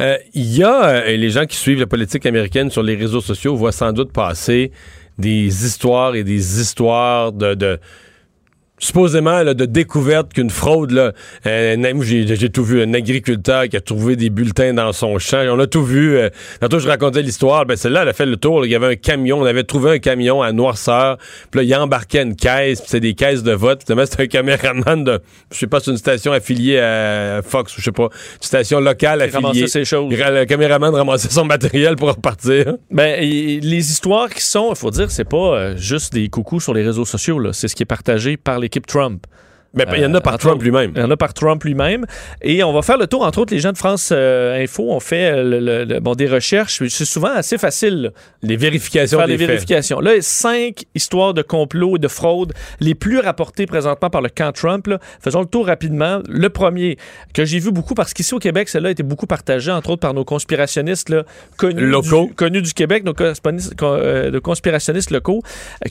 Euh, 0.00 0.16
Il 0.34 0.56
y 0.56 0.62
a, 0.62 0.84
euh, 0.88 1.06
et 1.06 1.16
les 1.16 1.30
gens 1.30 1.46
qui 1.46 1.56
suivent 1.56 1.80
la 1.80 1.86
politique 1.86 2.26
américaine 2.26 2.70
sur 2.70 2.82
les 2.82 2.96
réseaux 2.96 3.20
sociaux 3.20 3.54
voient 3.54 3.72
sans 3.72 3.92
doute 3.92 4.12
passer 4.12 4.72
des 5.18 5.46
histoires 5.66 6.14
et 6.16 6.24
des 6.24 6.60
histoires 6.60 7.32
de. 7.32 7.54
de- 7.54 7.78
supposément 8.84 9.42
là, 9.42 9.54
de 9.54 9.64
découverte 9.64 10.32
qu'une 10.34 10.50
fraude 10.50 10.90
là, 10.90 11.12
euh, 11.46 11.76
j'ai 12.02 12.50
tout 12.50 12.64
vu 12.64 12.82
un 12.82 12.92
agriculteur 12.94 13.68
qui 13.68 13.76
a 13.76 13.80
trouvé 13.80 14.14
des 14.16 14.30
bulletins 14.30 14.74
dans 14.74 14.92
son 14.92 15.18
champ 15.18 15.42
on 15.50 15.58
a 15.58 15.66
tout 15.66 15.84
vu 15.84 16.16
euh, 16.16 16.28
tantôt 16.60 16.78
je 16.78 16.86
racontais 16.88 17.22
l'histoire 17.22 17.64
ben 17.64 17.76
celle-là 17.76 18.02
elle 18.02 18.08
a 18.08 18.12
fait 18.12 18.26
le 18.26 18.36
tour 18.36 18.66
il 18.66 18.72
y 18.72 18.74
avait 18.74 18.88
un 18.88 18.96
camion 18.96 19.40
on 19.40 19.44
avait 19.46 19.64
trouvé 19.64 19.92
un 19.92 19.98
camion 19.98 20.42
à 20.42 20.52
Noirceur 20.52 21.16
puis 21.50 21.60
là 21.60 21.64
il 21.64 21.74
embarquait 21.74 22.22
une 22.22 22.36
caisse 22.36 22.80
puis 22.80 22.90
c'est 22.90 23.00
des 23.00 23.14
caisses 23.14 23.42
de 23.42 23.52
vote 23.52 23.82
finalement, 23.86 24.06
c'est 24.10 24.20
un 24.20 24.26
caméraman 24.26 25.02
de 25.04 25.20
je 25.50 25.58
sais 25.58 25.66
pas 25.66 25.80
c'est 25.80 25.90
une 25.90 25.96
station 25.96 26.32
affiliée 26.32 26.78
à 26.78 27.40
Fox 27.42 27.76
ou 27.76 27.80
je 27.80 27.84
sais 27.86 27.92
pas 27.92 28.04
une 28.04 28.42
station 28.42 28.80
locale 28.80 29.22
affiliée 29.22 29.66
ces 29.66 29.84
choses. 29.84 30.12
le 30.12 30.44
caméraman 30.44 30.94
ramassait 30.94 31.30
son 31.30 31.44
matériel 31.44 31.96
pour 31.96 32.08
repartir 32.08 32.74
Ben, 32.90 33.16
et- 33.20 33.60
les 33.60 33.90
histoires 33.90 34.28
qui 34.28 34.42
sont, 34.42 34.70
il 34.70 34.76
faut 34.76 34.90
dire, 34.90 35.10
c'est 35.10 35.24
pas 35.28 35.36
euh, 35.56 35.76
juste 35.76 36.12
des 36.12 36.28
coucous 36.28 36.60
sur 36.60 36.74
les 36.74 36.82
réseaux 36.82 37.04
sociaux. 37.04 37.38
là. 37.38 37.52
C'est 37.52 37.68
ce 37.68 37.74
qui 37.74 37.82
est 37.82 37.86
partagé 37.86 38.36
par 38.36 38.58
l'équipe 38.74 38.86
Trump. 38.86 39.24
ben, 39.72 39.86
il 39.96 40.02
y 40.02 40.06
en 40.06 40.14
a 40.14 40.20
par 40.20 40.34
entre 40.34 40.46
Trump 40.46 40.62
lui-même 40.62 40.92
Il 40.94 41.00
y 41.00 41.04
en 41.04 41.10
a 41.10 41.16
par 41.16 41.34
Trump 41.34 41.62
lui-même. 41.64 42.06
Et 42.42 42.62
on 42.62 42.72
va 42.72 42.82
faire 42.82 42.96
le 42.96 43.08
tour, 43.08 43.22
entre 43.24 43.40
autres, 43.40 43.52
les 43.52 43.58
gens 43.60 43.72
de 43.72 43.76
France 43.76 44.10
euh, 44.12 44.62
Info 44.62 44.88
ont 44.92 45.00
fait 45.00 45.32
euh, 45.32 45.42
le- 45.42 45.58
le- 45.58 45.84
le- 45.84 45.98
bon, 46.00 46.14
des 46.14 46.28
recherches. 46.28 46.80
C'est 46.88 47.04
souvent 47.04 47.32
assez 47.34 47.58
facile 47.58 48.02
là, 48.02 48.10
les 48.42 48.56
vérifications 48.56 49.18
faire 49.18 49.26
des 49.26 49.32
des 49.32 49.38
faits. 49.38 49.48
vérifications. 49.48 49.98
Là, 50.00 50.12
cinq 50.20 50.84
histoires 50.94 51.34
de 51.34 51.42
complot 51.42 51.96
et 51.96 51.98
de 51.98 52.06
fraude 52.06 52.52
les 52.78 52.94
plus 52.94 53.18
rapportées 53.18 53.66
présentement 53.66 54.10
par 54.10 54.22
le 54.22 54.28
camp 54.28 54.52
Trump. 54.52 54.86
là. 54.86 54.98
Faisons 55.20 55.40
le 55.40 55.46
tour 55.46 55.66
rapidement. 55.66 56.20
Le 56.28 56.48
premier, 56.50 56.96
que 57.32 57.44
j'ai 57.44 57.58
vu 57.58 57.72
beaucoup, 57.72 57.94
parce 57.94 58.12
qu'ici 58.14 58.32
au 58.34 58.38
Québec, 58.38 58.68
celle-là 58.68 58.90
a 58.90 58.92
été 58.92 59.02
beaucoup 59.02 59.26
partagée, 59.26 59.72
entre 59.72 59.90
autres 59.90 60.00
par 60.02 60.14
nos 60.14 60.24
conspirationnistes 60.24 61.08
là, 61.10 61.24
connus, 61.56 61.84
Locaux. 61.86 62.26
Du, 62.28 62.34
connus 62.34 62.62
du 62.62 62.72
Québec, 62.74 63.02
nos 63.04 63.14
euh, 63.20 64.40
conspirationnistes 64.40 65.10
locaux, 65.10 65.42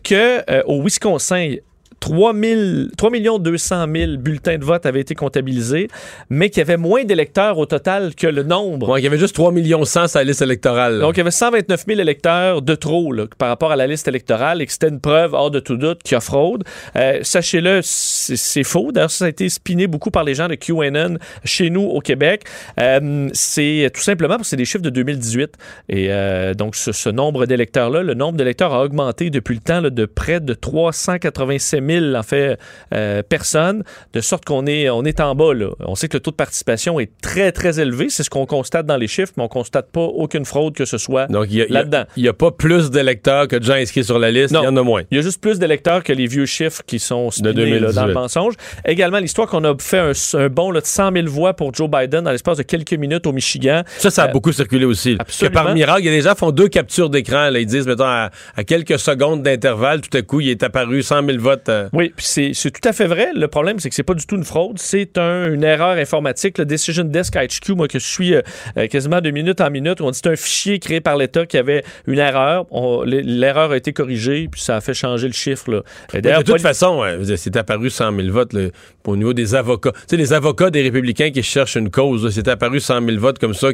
que 0.06 0.50
euh, 0.50 0.64
au 0.68 0.82
Wisconsin, 0.82 1.56
3, 2.04 2.34
000 2.34 2.62
3 2.98 3.40
200 3.40 3.86
000 3.96 4.18
bulletins 4.18 4.58
de 4.58 4.66
vote 4.66 4.86
avaient 4.86 5.00
été 5.00 5.16
comptabilisés, 5.16 5.88
mais 6.30 6.50
qu'il 6.50 6.58
y 6.58 6.62
avait 6.62 6.76
moins 6.76 7.06
d'électeurs 7.06 7.58
au 7.58 7.66
total 7.66 8.14
que 8.14 8.28
le 8.28 8.44
nombre. 8.44 8.88
Bon, 8.88 8.98
il 8.98 9.06
y 9.06 9.08
avait 9.08 9.18
juste 9.18 9.34
3 9.36 9.54
millions 9.54 9.86
100 9.86 10.10
sur 10.10 10.20
la 10.20 10.26
liste 10.26 10.42
électorale. 10.42 10.96
là. 10.96 11.00
Donc, 11.00 11.16
il 11.16 11.20
y 11.20 11.22
avait 11.22 11.32
129 11.32 11.86
000 11.88 12.02
électeurs 12.02 12.62
de 12.62 12.76
trop 12.76 13.14
là, 13.14 13.24
par 13.38 13.48
rapport 13.48 13.72
à 13.72 13.78
la 13.78 13.88
liste 13.88 14.10
électorale 14.10 14.62
et 14.62 14.66
que 14.66 14.74
c'était 14.74 14.90
une 14.90 15.00
preuve, 15.00 15.34
hors 15.34 15.50
de 15.50 15.62
tout 15.62 15.78
doute, 15.78 16.04
qu'il 16.04 16.16
y 16.16 16.18
a 16.18 16.20
fraude. 16.20 16.66
Euh, 16.98 17.20
Sachez-le, 17.22 17.80
c'est 17.84 18.36
c'est 18.36 18.64
faux. 18.64 18.92
D'ailleurs, 18.92 19.10
ça 19.10 19.26
a 19.26 19.30
été 19.30 19.48
spiné 19.48 19.88
beaucoup 19.88 20.12
par 20.12 20.26
les 20.26 20.36
gens 20.36 20.50
de 20.50 20.56
QAnon 20.56 21.18
chez 21.46 21.70
nous 21.70 21.84
au 21.84 22.02
Québec. 22.02 22.44
Euh, 22.82 23.30
c'est 23.32 23.90
tout 23.94 24.02
simplement 24.02 24.36
parce 24.36 24.48
que 24.48 24.50
c'est 24.50 24.58
des 24.58 24.66
chiffres 24.66 24.84
de 24.84 24.90
2018. 24.90 25.54
Et 25.88 26.08
euh, 26.10 26.54
donc, 26.54 26.76
ce, 26.76 26.92
ce 26.92 27.10
nombre 27.10 27.46
d'électeurs-là, 27.46 28.04
le 28.04 28.14
nombre 28.14 28.38
d'électeurs 28.38 28.74
a 28.74 28.84
augmenté 28.84 29.30
depuis 29.30 29.56
le 29.56 29.62
temps 29.62 29.80
là, 29.80 29.90
de 29.90 30.06
près 30.06 30.42
de 30.42 30.54
387 30.54 31.82
000, 31.86 31.93
en 32.16 32.24
fait, 32.24 32.58
euh, 32.94 33.22
personnes, 33.24 33.84
de 34.14 34.22
sorte 34.22 34.46
qu'on 34.46 34.66
est, 34.66 34.90
on 34.90 35.04
est 35.04 35.20
en 35.20 35.36
bas. 35.36 35.54
Là. 35.54 35.68
On 35.82 35.96
sait 35.96 36.08
que 36.08 36.18
le 36.18 36.22
taux 36.22 36.32
de 36.32 36.36
participation 36.36 37.00
est 37.00 37.12
très, 37.22 37.52
très 37.52 37.80
élevé. 37.80 38.08
C'est 38.10 38.24
ce 38.24 38.30
qu'on 38.30 38.46
constate 38.46 38.86
dans 38.86 38.98
les 38.98 39.08
chiffres, 39.08 39.34
mais 39.38 39.44
on 39.44 39.48
constate 39.48 39.90
pas 39.92 40.02
aucune 40.02 40.46
fraude 40.46 40.74
que 40.76 40.86
ce 40.86 40.98
soit 40.98 41.28
il 41.50 41.62
a- 41.62 41.64
a- 41.66 41.68
là-dedans. 41.70 42.04
il 42.18 42.24
n'y 42.24 42.30
a, 42.30 42.34
pas 42.34 42.52
plus 42.52 42.90
d'électeurs 42.92 43.48
que 43.48 43.56
de 43.56 43.64
gens 43.64 43.74
inscrits 43.74 44.04
sur 44.04 44.20
la 44.20 44.32
liste. 44.32 44.52
Il 44.58 44.64
y 44.64 44.68
en 44.68 44.76
a 44.78 44.82
moins. 44.84 45.02
Il 45.12 45.18
y 45.18 45.20
a 45.20 45.24
juste 45.24 45.42
plus 45.42 45.60
d'électeurs 45.60 46.04
que 46.04 46.14
les 46.14 46.28
vieux 46.28 46.46
chiffres 46.46 46.82
qui 46.86 47.00
sont 47.00 47.30
spinés, 47.32 47.54
2018. 47.54 47.80
là, 47.86 47.92
dans 47.94 48.06
le 48.08 48.14
mensonge. 48.14 48.54
Également, 48.86 49.20
l'histoire 49.20 49.48
qu'on 49.48 49.64
a 49.64 49.74
fait 49.80 50.00
un, 50.00 50.12
un 50.40 50.50
bond 50.50 50.72
là, 50.72 50.82
de 50.82 50.86
100 50.86 51.12
000 51.14 51.28
voix 51.28 51.54
pour 51.54 51.74
Joe 51.74 51.90
Biden 51.90 52.24
dans 52.24 52.32
l'espace 52.32 52.58
de 52.58 52.64
quelques 52.64 52.94
minutes 52.94 53.28
au 53.28 53.32
Michigan. 53.32 53.84
Ça, 53.98 54.10
ça 54.10 54.24
a 54.24 54.28
Euh, 54.30 54.32
beaucoup 54.32 54.52
circulé 54.52 54.86
aussi. 54.86 55.18
Que 55.40 55.48
par 55.48 55.74
miracle, 55.74 56.02
il 56.02 56.06
y 56.06 56.10
a 56.10 56.12
des 56.12 56.22
gens 56.22 56.34
qui 56.34 56.40
font 56.40 56.52
deux 56.52 56.68
captures 56.70 57.10
d'écran. 57.10 57.50
Ils 57.54 57.66
disent, 57.66 57.88
mettons, 57.88 58.04
à, 58.06 58.30
à 58.56 58.64
quelques 58.64 58.98
secondes 59.00 59.44
d'intervalle, 59.44 60.02
tout 60.02 60.16
à 60.18 60.22
coup, 60.22 60.40
il 60.42 60.50
est 60.50 60.64
apparu 60.64 61.02
100 61.04 61.26
000 61.26 61.38
votes. 61.40 61.70
euh. 61.70 61.83
Oui, 61.92 62.14
puis 62.16 62.26
c'est 62.54 62.72
tout 62.72 62.88
à 62.88 62.94
fait 62.94 63.08
vrai. 63.08 63.30
Le 63.36 63.48
problème, 63.48 63.80
c'est 63.80 63.90
que 63.90 63.96
c'est 63.96 64.04
pas 64.04 64.14
du 64.14 64.26
tout 64.26 64.36
une 64.36 64.44
fraude. 64.44 64.78
C'est 64.80 65.18
un- 65.18 65.52
une 65.52 65.64
erreur 65.64 65.98
informatique. 65.98 66.58
Le 66.58 66.66
Decision 66.66 67.04
Desk 67.04 67.36
HQ, 67.36 67.72
moi, 67.76 67.88
que 67.88 68.00
je 68.00 68.06
suis 68.08 68.34
euh, 68.36 68.42
euh, 68.78 68.88
quasiment 68.88 69.20
de 69.22 69.30
minute 69.32 69.60
en 69.62 69.70
minute, 69.70 70.02
on 70.02 70.12
dit 70.12 70.20
c'est 70.24 70.30
un 70.32 70.36
fichier 70.36 70.80
créé 70.80 71.02
par 71.02 71.18
l'État 71.18 71.46
qui 71.46 71.58
avait 71.58 71.84
une 72.08 72.20
erreur. 72.20 72.66
L'erreur 73.06 73.72
a 73.72 73.78
été 73.78 73.94
corrigée, 73.94 74.48
puis 74.52 74.62
ça 74.62 74.78
a 74.78 74.82
fait 74.82 74.94
changer 74.94 75.28
le 75.28 75.34
chiffre. 75.34 75.72
Là. 75.72 75.82
Et 76.14 76.22
de 76.22 76.30
toute 76.38 76.46
Paul- 76.48 76.60
façon, 76.60 77.02
c'est 77.36 77.56
apparu 77.58 77.90
100 77.90 78.16
000 78.16 78.30
votes 78.32 78.54
là, 78.54 78.68
au 79.06 79.16
niveau 79.16 79.34
des 79.34 79.56
avocats. 79.56 79.92
Tu 79.92 80.00
sais, 80.08 80.18
les 80.18 80.34
avocats 80.34 80.70
des 80.70 80.82
républicains 80.82 81.32
qui 81.32 81.44
cherchent 81.44 81.76
une 81.76 81.90
cause, 81.90 82.30
c'est 82.34 82.48
apparu 82.48 82.80
100 82.80 83.06
000 83.06 83.20
votes 83.20 83.40
comme 83.40 83.54
ça, 83.54 83.74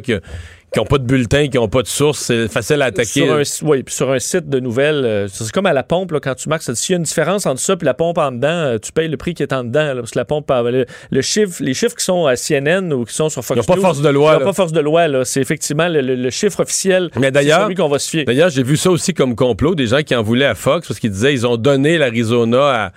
qui 0.72 0.78
n'ont 0.78 0.84
pas 0.86 0.98
de 0.98 1.04
bulletin, 1.04 1.48
qui 1.48 1.56
n'ont 1.56 1.68
pas 1.68 1.82
de 1.82 1.88
source, 1.88 2.20
c'est 2.20 2.46
facile 2.48 2.80
à 2.82 2.86
attaquer. 2.86 3.26
Sur 3.26 3.32
un, 3.34 3.42
oui, 3.68 3.82
puis 3.82 3.92
sur 3.94 4.10
un 4.10 4.18
site 4.20 4.48
de 4.48 4.60
nouvelles, 4.60 5.04
euh, 5.04 5.26
c'est 5.28 5.50
comme 5.50 5.66
à 5.66 5.72
la 5.72 5.82
pompe, 5.82 6.12
là, 6.12 6.20
quand 6.20 6.34
tu 6.36 6.48
marques, 6.48 6.62
ça 6.62 6.72
dit, 6.72 6.80
s'il 6.80 6.92
y 6.92 6.94
a 6.94 6.98
une 6.98 7.02
différence 7.02 7.44
entre 7.46 7.60
ça 7.60 7.72
et 7.80 7.84
la 7.84 7.94
pompe 7.94 8.18
en 8.18 8.30
dedans, 8.30 8.46
euh, 8.48 8.78
tu 8.78 8.92
payes 8.92 9.08
le 9.08 9.16
prix 9.16 9.34
qui 9.34 9.42
est 9.42 9.52
en 9.52 9.64
dedans, 9.64 9.94
là, 9.94 9.96
parce 9.96 10.12
que 10.12 10.18
la 10.18 10.24
pompe, 10.24 10.48
euh, 10.50 10.70
le, 10.70 10.86
le 11.10 11.22
chiffre, 11.22 11.56
les 11.60 11.74
chiffres 11.74 11.96
qui 11.96 12.04
sont 12.04 12.26
à 12.26 12.36
CNN 12.36 12.92
ou 12.92 13.04
qui 13.04 13.14
sont 13.14 13.28
sur 13.28 13.44
Fox 13.44 13.56
Ils 13.56 13.60
n'ont 13.60 13.64
pas 13.66 13.76
News, 13.76 13.82
force 13.82 14.00
de 14.02 14.08
loi, 14.10 14.34
ils 14.36 14.38
n'ont 14.40 14.46
pas 14.46 14.52
force 14.52 14.72
de 14.72 14.80
loi, 14.80 15.08
là. 15.08 15.24
C'est 15.24 15.40
effectivement 15.40 15.88
le, 15.88 16.00
le- 16.02 16.14
le 16.14 16.30
chiffre 16.30 16.60
officiel. 16.60 17.10
Mais 17.18 17.30
d'ailleurs- 17.32 17.68
qu'on 17.74 17.88
va 17.88 17.98
se 17.98 18.08
fier. 18.10 18.24
D'ailleurs, 18.24 18.50
j'ai 18.50 18.62
vu 18.62 18.76
ça 18.76 18.90
aussi 18.90 19.12
comme 19.14 19.34
complot, 19.34 19.74
des 19.74 19.86
gens 19.88 20.02
qui 20.02 20.14
en 20.14 20.22
voulaient 20.22 20.46
à 20.46 20.54
Fox 20.54 20.86
parce 20.86 21.00
qu'ils 21.00 21.10
disaient 21.10 21.32
ils 21.32 21.46
ont 21.46 21.56
donné 21.56 21.98
l'Arizona 21.98 22.84
à, 22.86 22.92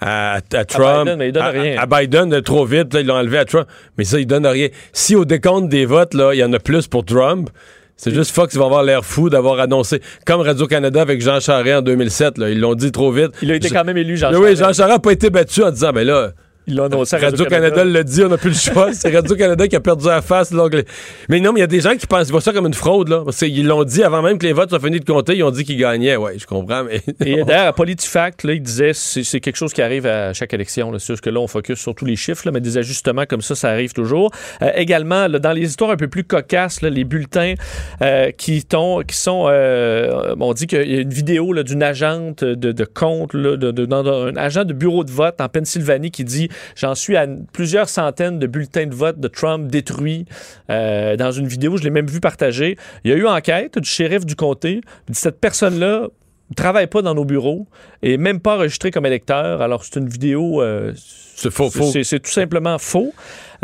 à, 0.00 0.40
à 0.52 0.64
Trump. 0.64 1.04
Biden, 1.04 1.18
mais 1.18 1.28
ils 1.28 1.32
donnent 1.32 1.42
à, 1.44 1.48
rien. 1.50 1.76
à 1.78 1.86
Biden 1.86 2.42
trop 2.42 2.64
vite, 2.64 2.92
là, 2.94 3.00
ils 3.00 3.06
l'ont 3.06 3.14
enlevé 3.14 3.38
à 3.38 3.44
Trump. 3.44 3.66
Mais 3.98 4.04
ça, 4.04 4.18
ils 4.18 4.26
donnent 4.26 4.46
rien. 4.46 4.68
Si 4.92 5.16
au 5.16 5.24
décompte 5.24 5.68
des 5.68 5.86
votes, 5.86 6.14
là, 6.14 6.32
il 6.34 6.38
y 6.38 6.44
en 6.44 6.52
a 6.52 6.58
plus 6.58 6.86
pour 6.86 7.04
Trump, 7.04 7.50
c'est 7.96 8.12
juste 8.12 8.32
Fox 8.34 8.52
qui 8.52 8.58
va 8.58 8.64
avoir 8.64 8.82
l'air 8.82 9.04
fou 9.04 9.30
d'avoir 9.30 9.60
annoncé, 9.60 10.00
comme 10.26 10.40
Radio-Canada 10.40 11.00
avec 11.00 11.20
Jean 11.22 11.38
Charest 11.40 11.76
en 11.78 11.82
2007, 11.82 12.38
là, 12.38 12.50
ils 12.50 12.58
l'ont 12.58 12.74
dit 12.74 12.90
trop 12.90 13.12
vite. 13.12 13.30
Il 13.40 13.50
a 13.52 13.54
été 13.54 13.68
Je- 13.68 13.72
quand 13.74 13.84
même 13.84 13.96
élu, 13.96 14.16
Jean 14.16 14.30
Mais 14.32 14.36
oui, 14.36 14.56
Charest. 14.56 14.58
Jean 14.62 14.72
Charest 14.72 14.94
n'a 14.94 14.98
pas 14.98 15.12
été 15.12 15.30
battu 15.30 15.62
en 15.62 15.70
disant, 15.70 15.92
ben 15.92 16.04
là, 16.04 16.32
Ils 16.66 16.76
l'ont 16.76 16.84
annoncé 16.84 17.16
Radio-Canada 17.16 17.84
l'a 17.84 18.02
dit, 18.02 18.24
on 18.24 18.28
n'a 18.28 18.38
plus 18.38 18.50
le 18.50 18.72
choix. 18.72 18.92
C'est 18.94 19.14
Radio-Canada 19.14 19.68
qui 19.68 19.76
a 19.76 19.80
perdu 19.80 20.06
la 20.06 20.22
face. 20.22 20.50
l'anglais. 20.50 20.84
Mais 21.28 21.40
non, 21.40 21.52
mais 21.52 21.60
il 21.60 21.62
y 21.62 21.64
a 21.64 21.68
des 21.68 21.80
gens 21.80 21.94
qui 21.96 22.06
pensent, 22.06 22.28
ils 22.28 22.32
voient 22.32 22.40
ça 22.40 22.52
comme 22.52 22.66
une 22.66 22.74
fraude, 22.74 23.08
là. 23.08 23.22
Parce 23.24 23.38
qu'ils 23.38 23.66
l'ont 23.66 23.84
dit 23.84 24.02
avant 24.02 24.22
même 24.22 24.38
que 24.38 24.46
les 24.46 24.52
votes 24.52 24.70
soient 24.70 24.80
finis 24.80 25.00
de 25.00 25.04
compter, 25.04 25.36
ils 25.36 25.42
ont 25.42 25.50
dit 25.50 25.64
qu'ils 25.64 25.76
gagnaient. 25.76 26.16
Ouais, 26.16 26.38
je 26.38 26.46
comprends, 26.46 26.84
mais. 26.84 27.02
Et 27.24 27.44
d'ailleurs, 27.44 27.66
à 27.66 27.72
PolitiFact, 27.72 28.44
là, 28.44 28.54
il 28.54 28.62
disait, 28.62 28.92
c'est 28.94 29.40
quelque 29.40 29.56
chose 29.56 29.72
qui 29.72 29.82
arrive 29.82 30.06
à 30.06 30.32
chaque 30.32 30.54
élection, 30.54 30.90
là. 30.90 30.98
C'est 30.98 31.20
que 31.20 31.30
là, 31.30 31.40
on 31.40 31.46
focus 31.46 31.78
sur 31.78 31.94
tous 31.94 32.06
les 32.06 32.16
chiffres, 32.16 32.42
là, 32.46 32.52
mais 32.52 32.60
des 32.60 32.78
ajustements 32.78 33.26
comme 33.26 33.42
ça, 33.42 33.54
ça 33.54 33.68
arrive 33.70 33.92
toujours. 33.92 34.30
Euh, 34.62 34.70
également, 34.74 35.28
là, 35.28 35.38
dans 35.38 35.52
les 35.52 35.68
histoires 35.68 35.90
un 35.90 35.96
peu 35.96 36.08
plus 36.08 36.24
cocasses, 36.24 36.80
là, 36.80 36.90
les 36.90 37.04
bulletins 37.04 37.54
euh, 38.02 38.30
qui, 38.30 38.64
qui 38.64 39.16
sont, 39.16 39.46
euh, 39.48 40.34
on 40.40 40.52
dit 40.54 40.66
qu'il 40.66 40.90
y 40.90 40.96
a 40.96 41.00
une 41.00 41.12
vidéo 41.12 41.54
d'une 41.62 41.82
agente 41.82 42.42
de, 42.42 42.72
de 42.72 42.84
compte, 42.84 43.34
là, 43.34 43.56
de, 43.56 43.70
de, 43.70 43.94
un 43.94 44.36
agent 44.36 44.64
de 44.64 44.72
bureau 44.72 45.04
de 45.04 45.10
vote 45.10 45.40
en 45.40 45.48
Pennsylvanie 45.48 46.10
qui 46.10 46.24
dit, 46.24 46.48
j'en 46.76 46.94
suis 46.94 47.16
à 47.16 47.26
plusieurs 47.52 47.88
centaines 47.88 48.38
de 48.38 48.46
bulletins 48.46 48.86
de 48.86 48.94
vote 48.94 49.20
de 49.20 49.28
Trump 49.28 49.70
détruits 49.70 50.26
euh, 50.70 51.16
dans 51.16 51.32
une 51.32 51.46
vidéo. 51.46 51.76
Je 51.76 51.84
l'ai 51.84 51.90
même 51.90 52.06
vu 52.06 52.20
partager. 52.20 52.76
Il 53.04 53.10
y 53.10 53.14
a 53.14 53.16
eu 53.16 53.26
enquête 53.26 53.78
du 53.78 53.88
shérif 53.88 54.24
du 54.24 54.36
comté. 54.36 54.80
Cette 55.12 55.40
personne-là 55.40 56.08
ne 56.50 56.54
travaille 56.54 56.86
pas 56.86 57.02
dans 57.02 57.14
nos 57.14 57.24
bureaux 57.24 57.66
et 58.02 58.16
même 58.16 58.40
pas 58.40 58.56
enregistrée 58.56 58.90
comme 58.90 59.06
électeur. 59.06 59.62
Alors, 59.62 59.84
c'est 59.84 59.98
une 59.98 60.08
vidéo. 60.08 60.62
Euh, 60.62 60.92
c'est 60.96 61.50
faux. 61.50 61.70
C'est 61.70 62.20
tout 62.20 62.30
simplement 62.30 62.78
faux. 62.78 63.12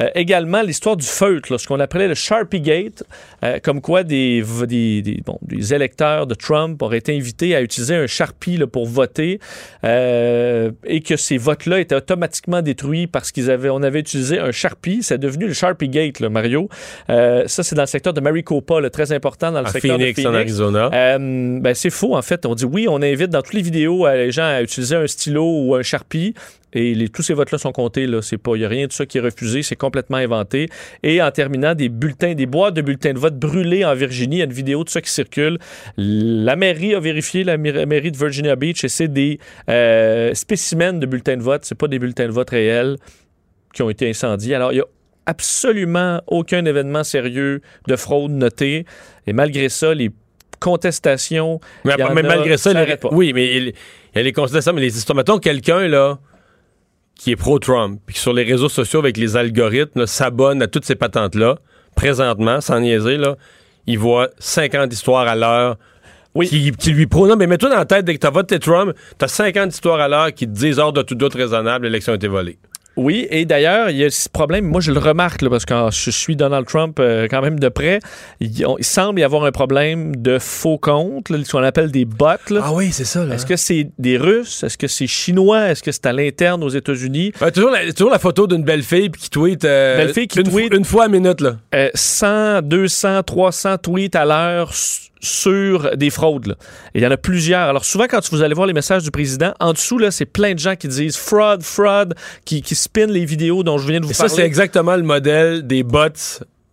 Euh, 0.00 0.08
également, 0.14 0.62
l'histoire 0.62 0.96
du 0.96 1.06
feutre, 1.06 1.58
ce 1.58 1.66
qu'on 1.66 1.80
appelait 1.80 2.08
le 2.08 2.14
Sharpie 2.14 2.60
Gate, 2.60 3.02
euh, 3.44 3.58
comme 3.62 3.80
quoi 3.80 4.02
des, 4.02 4.42
des, 4.66 5.20
bon, 5.24 5.38
des, 5.42 5.74
électeurs 5.74 6.26
de 6.26 6.34
Trump 6.34 6.80
auraient 6.82 6.98
été 6.98 7.16
invités 7.16 7.54
à 7.54 7.60
utiliser 7.60 7.94
un 7.94 8.06
Sharpie 8.06 8.56
là, 8.56 8.66
pour 8.66 8.86
voter 8.86 9.40
euh, 9.84 10.70
et 10.84 11.00
que 11.00 11.16
ces 11.16 11.36
votes-là 11.36 11.80
étaient 11.80 11.94
automatiquement 11.94 12.62
détruits 12.62 13.06
parce 13.06 13.32
qu'ils 13.32 13.50
avaient, 13.50 13.70
on 13.70 13.82
avait 13.82 14.00
utilisé 14.00 14.38
un 14.38 14.52
Sharpie. 14.52 15.02
C'est 15.02 15.18
devenu 15.18 15.46
le 15.46 15.54
Sharpie 15.54 15.88
Gate, 15.88 16.20
là, 16.20 16.28
Mario. 16.28 16.68
ça, 17.08 17.46
c'est 17.46 17.74
dans 17.74 17.82
le 17.82 17.86
secteur 17.86 18.14
de 18.14 18.20
Maricopa, 18.20 18.80
là, 18.80 18.90
très 18.90 19.12
important 19.12 19.52
dans 19.52 19.60
le 19.60 19.66
secteur 19.66 19.96
Phoenix, 19.98 20.16
de 20.16 20.22
Phoenix. 20.22 20.28
en 20.28 20.34
Arizona. 20.34 21.18
ben, 21.18 21.74
c'est 21.74 21.90
faux, 21.90 22.16
en 22.16 22.22
fait. 22.22 22.46
On 22.46 22.54
dit 22.54 22.64
oui, 22.64 22.86
on 22.88 23.02
invite 23.02 23.30
dans 23.30 23.42
toutes 23.42 23.54
les 23.54 23.62
vidéos 23.62 24.06
les 24.08 24.30
gens 24.30 24.44
à 24.44 24.62
utiliser 24.62 24.96
un 24.96 25.06
stylo 25.06 25.44
ou 25.44 25.74
un 25.74 25.82
Sharpie. 25.82 26.34
Et 26.72 26.94
les, 26.94 27.08
tous 27.08 27.22
ces 27.22 27.34
votes-là 27.34 27.58
sont 27.58 27.72
comptés. 27.72 28.04
Il 28.04 28.10
n'y 28.10 28.64
a 28.64 28.68
rien 28.68 28.86
de 28.86 28.92
ça 28.92 29.06
qui 29.06 29.18
est 29.18 29.20
refusé. 29.20 29.62
C'est 29.62 29.76
complètement 29.76 30.18
inventé. 30.18 30.68
Et 31.02 31.20
en 31.22 31.30
terminant, 31.30 31.74
des 31.74 31.88
bulletins, 31.88 32.34
des 32.34 32.46
boîtes 32.46 32.74
de 32.74 32.82
bulletins 32.82 33.12
de 33.12 33.18
vote 33.18 33.38
brûlés 33.38 33.84
en 33.84 33.94
Virginie. 33.94 34.36
Il 34.36 34.38
y 34.38 34.42
a 34.42 34.46
une 34.46 34.52
vidéo 34.52 34.84
de 34.84 34.88
ça 34.88 35.00
qui 35.00 35.10
circule. 35.10 35.58
La 35.96 36.56
mairie 36.56 36.94
a 36.94 37.00
vérifié, 37.00 37.44
la 37.44 37.56
mairie 37.56 38.12
de 38.12 38.16
Virginia 38.16 38.56
Beach, 38.56 38.84
et 38.84 38.88
c'est 38.88 39.08
des 39.08 39.38
euh, 39.68 40.34
spécimens 40.34 40.94
de 40.94 41.06
bulletins 41.06 41.36
de 41.36 41.42
vote. 41.42 41.64
C'est 41.64 41.74
pas 41.74 41.88
des 41.88 41.98
bulletins 41.98 42.26
de 42.26 42.32
vote 42.32 42.50
réels 42.50 42.96
qui 43.74 43.82
ont 43.82 43.90
été 43.90 44.08
incendiés. 44.08 44.54
Alors, 44.54 44.72
il 44.72 44.76
y 44.76 44.80
a 44.80 44.86
absolument 45.26 46.20
aucun 46.26 46.64
événement 46.64 47.04
sérieux 47.04 47.62
de 47.86 47.96
fraude 47.96 48.32
noté. 48.32 48.84
Et 49.26 49.32
malgré 49.32 49.68
ça, 49.68 49.94
les 49.94 50.10
contestations. 50.60 51.60
Mais, 51.84 51.96
malgré 51.96 52.56
ça, 52.56 52.72
oui, 53.10 53.32
mais 53.32 53.56
il, 53.56 53.72
y 54.14 54.18
a 54.18 54.22
les 54.22 54.32
contestations, 54.32 54.72
mais 54.72 54.82
les 54.82 54.96
histoires. 54.96 55.16
Mettons 55.16 55.38
quelqu'un, 55.38 55.88
là, 55.88 56.18
qui 57.20 57.32
est 57.32 57.36
pro-Trump, 57.36 58.00
puis 58.06 58.14
qui 58.14 58.20
sur 58.22 58.32
les 58.32 58.44
réseaux 58.44 58.70
sociaux 58.70 58.98
avec 58.98 59.18
les 59.18 59.36
algorithmes 59.36 60.06
s'abonne 60.06 60.62
à 60.62 60.68
toutes 60.68 60.86
ces 60.86 60.94
patentes-là, 60.94 61.58
présentement, 61.94 62.62
sans 62.62 62.80
niaiser, 62.80 63.18
là, 63.18 63.36
il 63.86 63.98
voit 63.98 64.30
50 64.38 64.90
histoires 64.90 65.28
à 65.28 65.36
l'heure 65.36 65.76
oui. 66.34 66.48
qui, 66.48 66.90
lui 66.92 67.06
pro. 67.06 67.26
Non, 67.26 67.36
mais 67.36 67.46
mets-toi 67.46 67.68
dans 67.68 67.76
la 67.76 67.84
tête, 67.84 68.06
dès 68.06 68.14
que 68.14 68.20
tu 68.20 68.26
as 68.26 68.30
voté 68.30 68.58
Trump, 68.58 68.94
tu 69.18 69.24
as 69.24 69.28
50 69.28 69.74
histoires 69.74 70.00
à 70.00 70.08
l'heure 70.08 70.32
qui 70.32 70.46
te 70.46 70.52
disent 70.52 70.78
hors 70.78 70.94
de 70.94 71.02
tout 71.02 71.14
doute 71.14 71.34
raisonnable, 71.34 71.84
l'élection 71.84 72.14
a 72.14 72.16
été 72.16 72.26
volée. 72.26 72.58
Oui, 73.00 73.26
et 73.30 73.46
d'ailleurs, 73.46 73.88
il 73.88 73.96
y 73.96 74.04
a 74.04 74.10
ce 74.10 74.28
problème, 74.28 74.66
moi 74.66 74.82
je 74.82 74.92
le 74.92 74.98
remarque, 74.98 75.48
parce 75.48 75.64
que 75.64 75.74
je 75.90 76.10
suis 76.10 76.36
Donald 76.36 76.66
Trump 76.66 76.98
euh, 77.00 77.28
quand 77.30 77.40
même 77.40 77.58
de 77.58 77.70
près, 77.70 77.98
il, 78.40 78.62
semble 78.82 79.20
y 79.20 79.22
avoir 79.22 79.44
un 79.44 79.52
problème 79.52 80.16
de 80.16 80.38
faux 80.38 80.76
comptes, 80.76 81.28
ce 81.28 81.50
qu'on 81.50 81.62
appelle 81.62 81.90
des 81.90 82.04
bots. 82.04 82.26
Ah 82.60 82.74
oui, 82.74 82.92
c'est 82.92 83.06
ça. 83.06 83.24
Est-ce 83.24 83.46
que 83.46 83.56
c'est 83.56 83.88
des 83.98 84.18
Russes? 84.18 84.62
Est-ce 84.64 84.76
que 84.76 84.86
c'est 84.86 85.06
chinois? 85.06 85.70
Est-ce 85.70 85.82
que 85.82 85.92
c'est 85.92 86.04
à 86.04 86.12
l'interne 86.12 86.62
aux 86.62 86.68
États-Unis? 86.68 87.32
toujours, 87.54 87.70
la, 87.70 87.90
toujours, 87.90 88.10
la, 88.10 88.18
photo 88.18 88.46
d'une 88.46 88.64
belle 88.64 88.82
fille 88.82 89.10
qui 89.10 89.30
tweet, 89.30 89.64
euh, 89.64 89.96
belle 89.96 90.12
fille 90.12 90.28
qui 90.28 90.38
une, 90.40 90.50
tweet 90.50 90.74
une 90.74 90.84
fois 90.84 91.04
à 91.04 91.08
minute. 91.08 91.40
Là. 91.40 91.56
100, 91.94 92.60
200, 92.62 93.22
300 93.22 93.78
tweets 93.78 94.14
à 94.14 94.26
l'heure 94.26 94.74
sur 95.20 95.96
des 95.96 96.10
fraudes. 96.10 96.56
il 96.94 97.02
y 97.02 97.06
en 97.06 97.10
a 97.10 97.16
plusieurs. 97.16 97.68
Alors 97.68 97.84
souvent, 97.84 98.06
quand 98.08 98.20
vous 98.30 98.42
allez 98.42 98.54
voir 98.54 98.66
les 98.66 98.72
messages 98.72 99.02
du 99.02 99.10
président, 99.10 99.52
en 99.60 99.72
dessous, 99.72 99.98
là, 99.98 100.10
c'est 100.10 100.26
plein 100.26 100.54
de 100.54 100.58
gens 100.58 100.76
qui 100.76 100.88
disent 100.88 101.16
fraud, 101.16 101.60
fraud, 101.60 102.14
qui, 102.44 102.62
qui 102.62 102.74
spinent 102.74 103.12
les 103.12 103.24
vidéos 103.24 103.62
dont 103.62 103.78
je 103.78 103.86
viens 103.86 104.00
de 104.00 104.06
vous 104.06 104.12
Et 104.12 104.14
parler. 104.14 104.30
Ça, 104.30 104.36
c'est 104.36 104.46
exactement 104.46 104.96
le 104.96 105.02
modèle 105.02 105.66
des 105.66 105.82
bots 105.82 106.08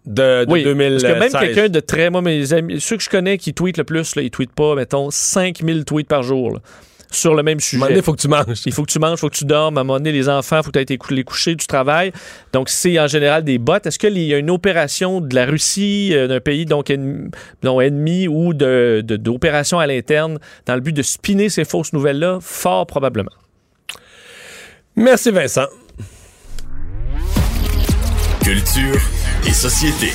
de, 0.05 0.45
de 0.45 0.51
oui, 0.51 0.63
2016. 0.63 1.03
Parce 1.03 1.13
que 1.13 1.19
même 1.19 1.47
quelqu'un 1.47 1.69
de 1.69 1.79
très... 1.79 2.09
Moi, 2.09 2.21
mes 2.21 2.53
amis, 2.53 2.79
ceux 2.79 2.97
que 2.97 3.03
je 3.03 3.09
connais 3.09 3.37
qui 3.37 3.53
tweetent 3.53 3.77
le 3.77 3.83
plus, 3.83 4.15
là, 4.15 4.21
ils 4.21 4.31
tweetent 4.31 4.53
pas, 4.53 4.75
mettons, 4.75 5.11
5000 5.11 5.83
tweets 5.85 6.07
par 6.07 6.23
jour. 6.23 6.53
Là 6.53 6.59
sur 7.11 7.35
le 7.35 7.43
même 7.43 7.59
sujet. 7.59 7.85
il 7.89 8.01
faut 8.01 8.13
que 8.13 8.21
tu 8.21 8.27
manges. 8.27 8.61
Il 8.65 8.73
faut 8.73 8.83
que 8.83 8.91
tu 8.91 8.99
manges, 8.99 9.17
il 9.17 9.19
faut 9.19 9.29
que 9.29 9.35
tu 9.35 9.45
dormes. 9.45 9.77
À 9.77 9.81
un 9.81 9.83
moment 9.83 9.99
donné, 9.99 10.11
les 10.11 10.29
enfants, 10.29 10.57
il 10.57 10.63
faut 10.63 10.71
que 10.71 10.79
tu 10.79 10.93
aies 10.93 10.97
les 11.09 11.23
coucher 11.23 11.55
du 11.55 11.65
travail. 11.65 12.11
Donc, 12.53 12.69
c'est 12.69 12.99
en 12.99 13.07
général 13.07 13.43
des 13.43 13.57
bots. 13.57 13.75
Est-ce 13.83 13.99
qu'il 13.99 14.17
y 14.17 14.33
a 14.33 14.37
une 14.37 14.49
opération 14.49 15.21
de 15.21 15.33
la 15.33 15.45
Russie, 15.45 16.11
euh, 16.13 16.27
d'un 16.27 16.39
pays 16.39 16.65
donc 16.65 16.89
ennemi 16.89 18.27
ou 18.27 18.53
d'opération 18.53 19.77
de, 19.77 19.83
à 19.83 19.87
l'interne 19.87 20.39
dans 20.65 20.75
le 20.75 20.81
but 20.81 20.93
de 20.93 21.01
spinner 21.01 21.49
ces 21.49 21.65
fausses 21.65 21.93
nouvelles-là? 21.93 22.39
Fort 22.41 22.87
probablement. 22.87 23.31
Merci, 24.95 25.31
Vincent. 25.31 25.67
Culture 28.43 29.01
et 29.45 29.51
société. 29.51 30.11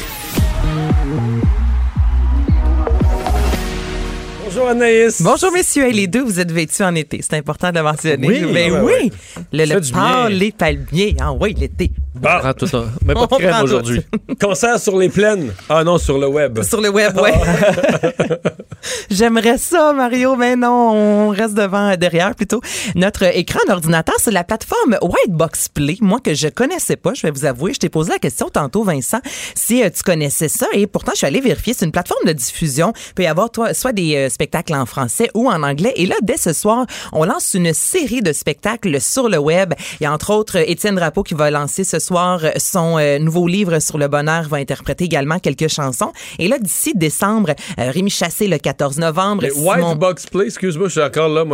Bonjour 4.55 4.69
Anaïs. 4.69 5.23
Bonjour 5.23 5.51
messieurs. 5.51 5.89
Et 5.89 5.93
les 5.93 6.07
deux, 6.07 6.21
vous 6.23 6.39
êtes 6.39 6.53
vêtus 6.53 6.83
en 6.83 6.95
été. 6.95 7.21
C'est 7.23 7.39
important 7.39 7.71
de 7.71 7.77
le 7.77 7.83
mentionner. 7.85 8.29
Oui, 8.29 8.45
Mais 8.53 8.71
ouais, 8.71 8.81
oui. 8.81 8.93
ouais. 8.93 9.11
Le, 9.51 9.65
le 9.65 9.81
pâle, 9.91 10.29
bien. 10.29 10.29
les 10.29 10.53
palmiers. 10.53 11.17
Ah 11.19 11.33
oui, 11.33 11.55
l'été. 11.59 11.91
Bon, 12.15 12.29
On 12.37 12.39
prend 12.41 12.53
tout 12.53 12.67
ça. 12.67 12.85
Mais 13.07 13.15
pas 13.15 13.23
de 13.27 13.35
crème 13.37 13.63
aujourd'hui. 13.65 14.03
concert 14.41 14.79
sur 14.79 14.99
les 14.99 15.09
plaines. 15.09 15.55
Ah 15.71 15.83
non, 15.83 15.97
sur 15.97 16.19
le 16.19 16.29
web. 16.29 16.63
Sur 16.63 16.83
le 16.83 16.91
web, 16.91 17.19
ouais. 17.19 17.33
J'aimerais 19.11 19.57
ça, 19.57 19.95
Mario, 19.95 20.37
mais 20.37 20.55
non, 20.55 20.91
on 20.93 21.29
reste 21.31 21.55
devant, 21.55 21.97
derrière 21.97 22.35
plutôt. 22.35 22.61
Notre 22.95 23.23
écran 23.35 23.61
d'ordinateur, 23.67 24.17
c'est 24.19 24.31
la 24.31 24.45
plateforme 24.45 24.99
Whitebox 25.01 25.69
Play. 25.71 25.97
Moi, 26.03 26.21
que 26.21 26.35
je 26.35 26.49
connaissais 26.49 26.97
pas, 26.97 27.15
je 27.15 27.23
vais 27.23 27.31
vous 27.31 27.47
avouer, 27.47 27.73
je 27.73 27.79
t'ai 27.81 27.89
posé 27.89 28.13
la 28.13 28.19
question 28.19 28.51
tantôt, 28.51 28.85
Vincent, 28.85 29.21
si 29.55 29.83
euh, 29.83 29.89
tu 29.89 30.03
connaissais 30.03 30.49
ça. 30.49 30.67
Et 30.75 30.87
pourtant, 30.87 31.13
je 31.13 31.19
suis 31.19 31.27
allée 31.27 31.41
vérifier. 31.41 31.73
C'est 31.73 31.87
une 31.87 31.93
plateforme 31.93 32.27
de 32.27 32.33
diffusion. 32.33 32.93
Il 33.11 33.15
peut 33.15 33.23
y 33.23 33.27
avoir 33.27 33.51
toi, 33.51 33.73
soit 33.73 33.93
des 33.93 34.17
euh, 34.17 34.29
spectacles 34.43 34.75
en 34.75 34.87
français 34.87 35.29
ou 35.35 35.49
en 35.49 35.63
anglais. 35.63 35.93
Et 35.95 36.05
là, 36.07 36.17
dès 36.21 36.37
ce 36.37 36.53
soir, 36.53 36.85
on 37.13 37.25
lance 37.25 37.55
une 37.55 37.73
série 37.73 38.23
de 38.23 38.33
spectacles 38.33 39.01
sur 39.01 39.29
le 39.29 39.39
web. 39.39 39.73
Il 40.01 40.05
y 40.05 40.07
a 40.07 40.13
entre 40.13 40.33
autres 40.35 40.57
Étienne 40.69 40.97
Drapeau 40.97 41.23
qui 41.23 41.35
va 41.35 41.49
lancer 41.53 41.85
ce 41.85 42.01
soir 42.01 42.41
son 42.57 42.99
euh, 42.99 43.21
nouveau 43.21 43.47
livre 43.47 43.79
sur 43.79 43.99
le 43.99 44.09
bonheur, 44.09 44.49
va 44.49 44.57
interpréter 44.57 45.05
également 45.05 45.39
quelques 45.39 45.69
chansons. 45.69 46.13
Et 46.41 46.49
là, 46.49 46.59
d'ici 46.59 46.93
décembre, 46.97 47.51
euh, 47.79 47.91
Rémi 47.93 48.11
Chassé 48.11 48.49
le 48.49 48.59
14 48.59 48.99
novembre. 48.99 49.43
Mais 49.43 49.51
Simon- 49.51 49.91
White 49.91 49.99
Box 49.99 50.27
Play, 50.27 50.47
excuse-moi, 50.47 50.89
je 50.89 50.93
suis 50.95 51.03
encore 51.03 51.29
là. 51.29 51.45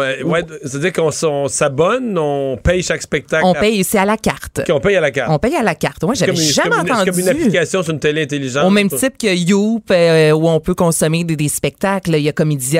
C'est-à-dire 0.64 0.92
qu'on 0.94 1.10
on 1.24 1.48
s'abonne, 1.48 2.16
on 2.16 2.56
paye 2.56 2.82
chaque 2.82 3.02
spectacle. 3.02 3.44
on 3.44 3.52
à- 3.52 3.60
paye, 3.60 3.84
c'est 3.84 3.98
à 3.98 4.06
la 4.06 4.16
carte. 4.16 4.62
qu'on 4.66 4.80
paye 4.80 4.96
à 4.96 5.00
la 5.02 5.10
carte. 5.10 5.30
On 5.30 5.38
paye 5.38 5.56
à 5.56 5.62
la 5.62 5.74
carte. 5.74 6.02
Moi, 6.04 6.14
j'avais 6.14 6.34
jamais 6.34 6.50
c'est 6.52 6.62
comme 6.62 6.72
une- 6.86 6.92
entendu. 6.92 7.00
C'est 7.04 7.10
comme 7.10 7.20
une 7.20 7.28
application 7.28 7.82
sur 7.82 7.92
une 7.92 8.00
télé 8.00 8.22
intelligente. 8.22 8.64
Au 8.64 8.70
même 8.70 8.88
type 8.88 9.18
que 9.18 9.34
Youp, 9.34 9.90
euh, 9.90 10.30
où 10.32 10.48
on 10.48 10.58
peut 10.60 10.74
consommer 10.74 11.24
des, 11.24 11.36
des 11.36 11.48
spectacles. 11.48 12.14
Il 12.16 12.22
y 12.22 12.28
a 12.28 12.32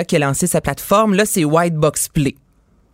Qui 0.05 0.17
a 0.17 0.19
lancé 0.21 0.47
sa 0.47 0.61
plateforme. 0.61 1.15
Là, 1.15 1.25
c'est 1.27 1.45
Whitebox 1.45 2.09
Play. 2.09 2.35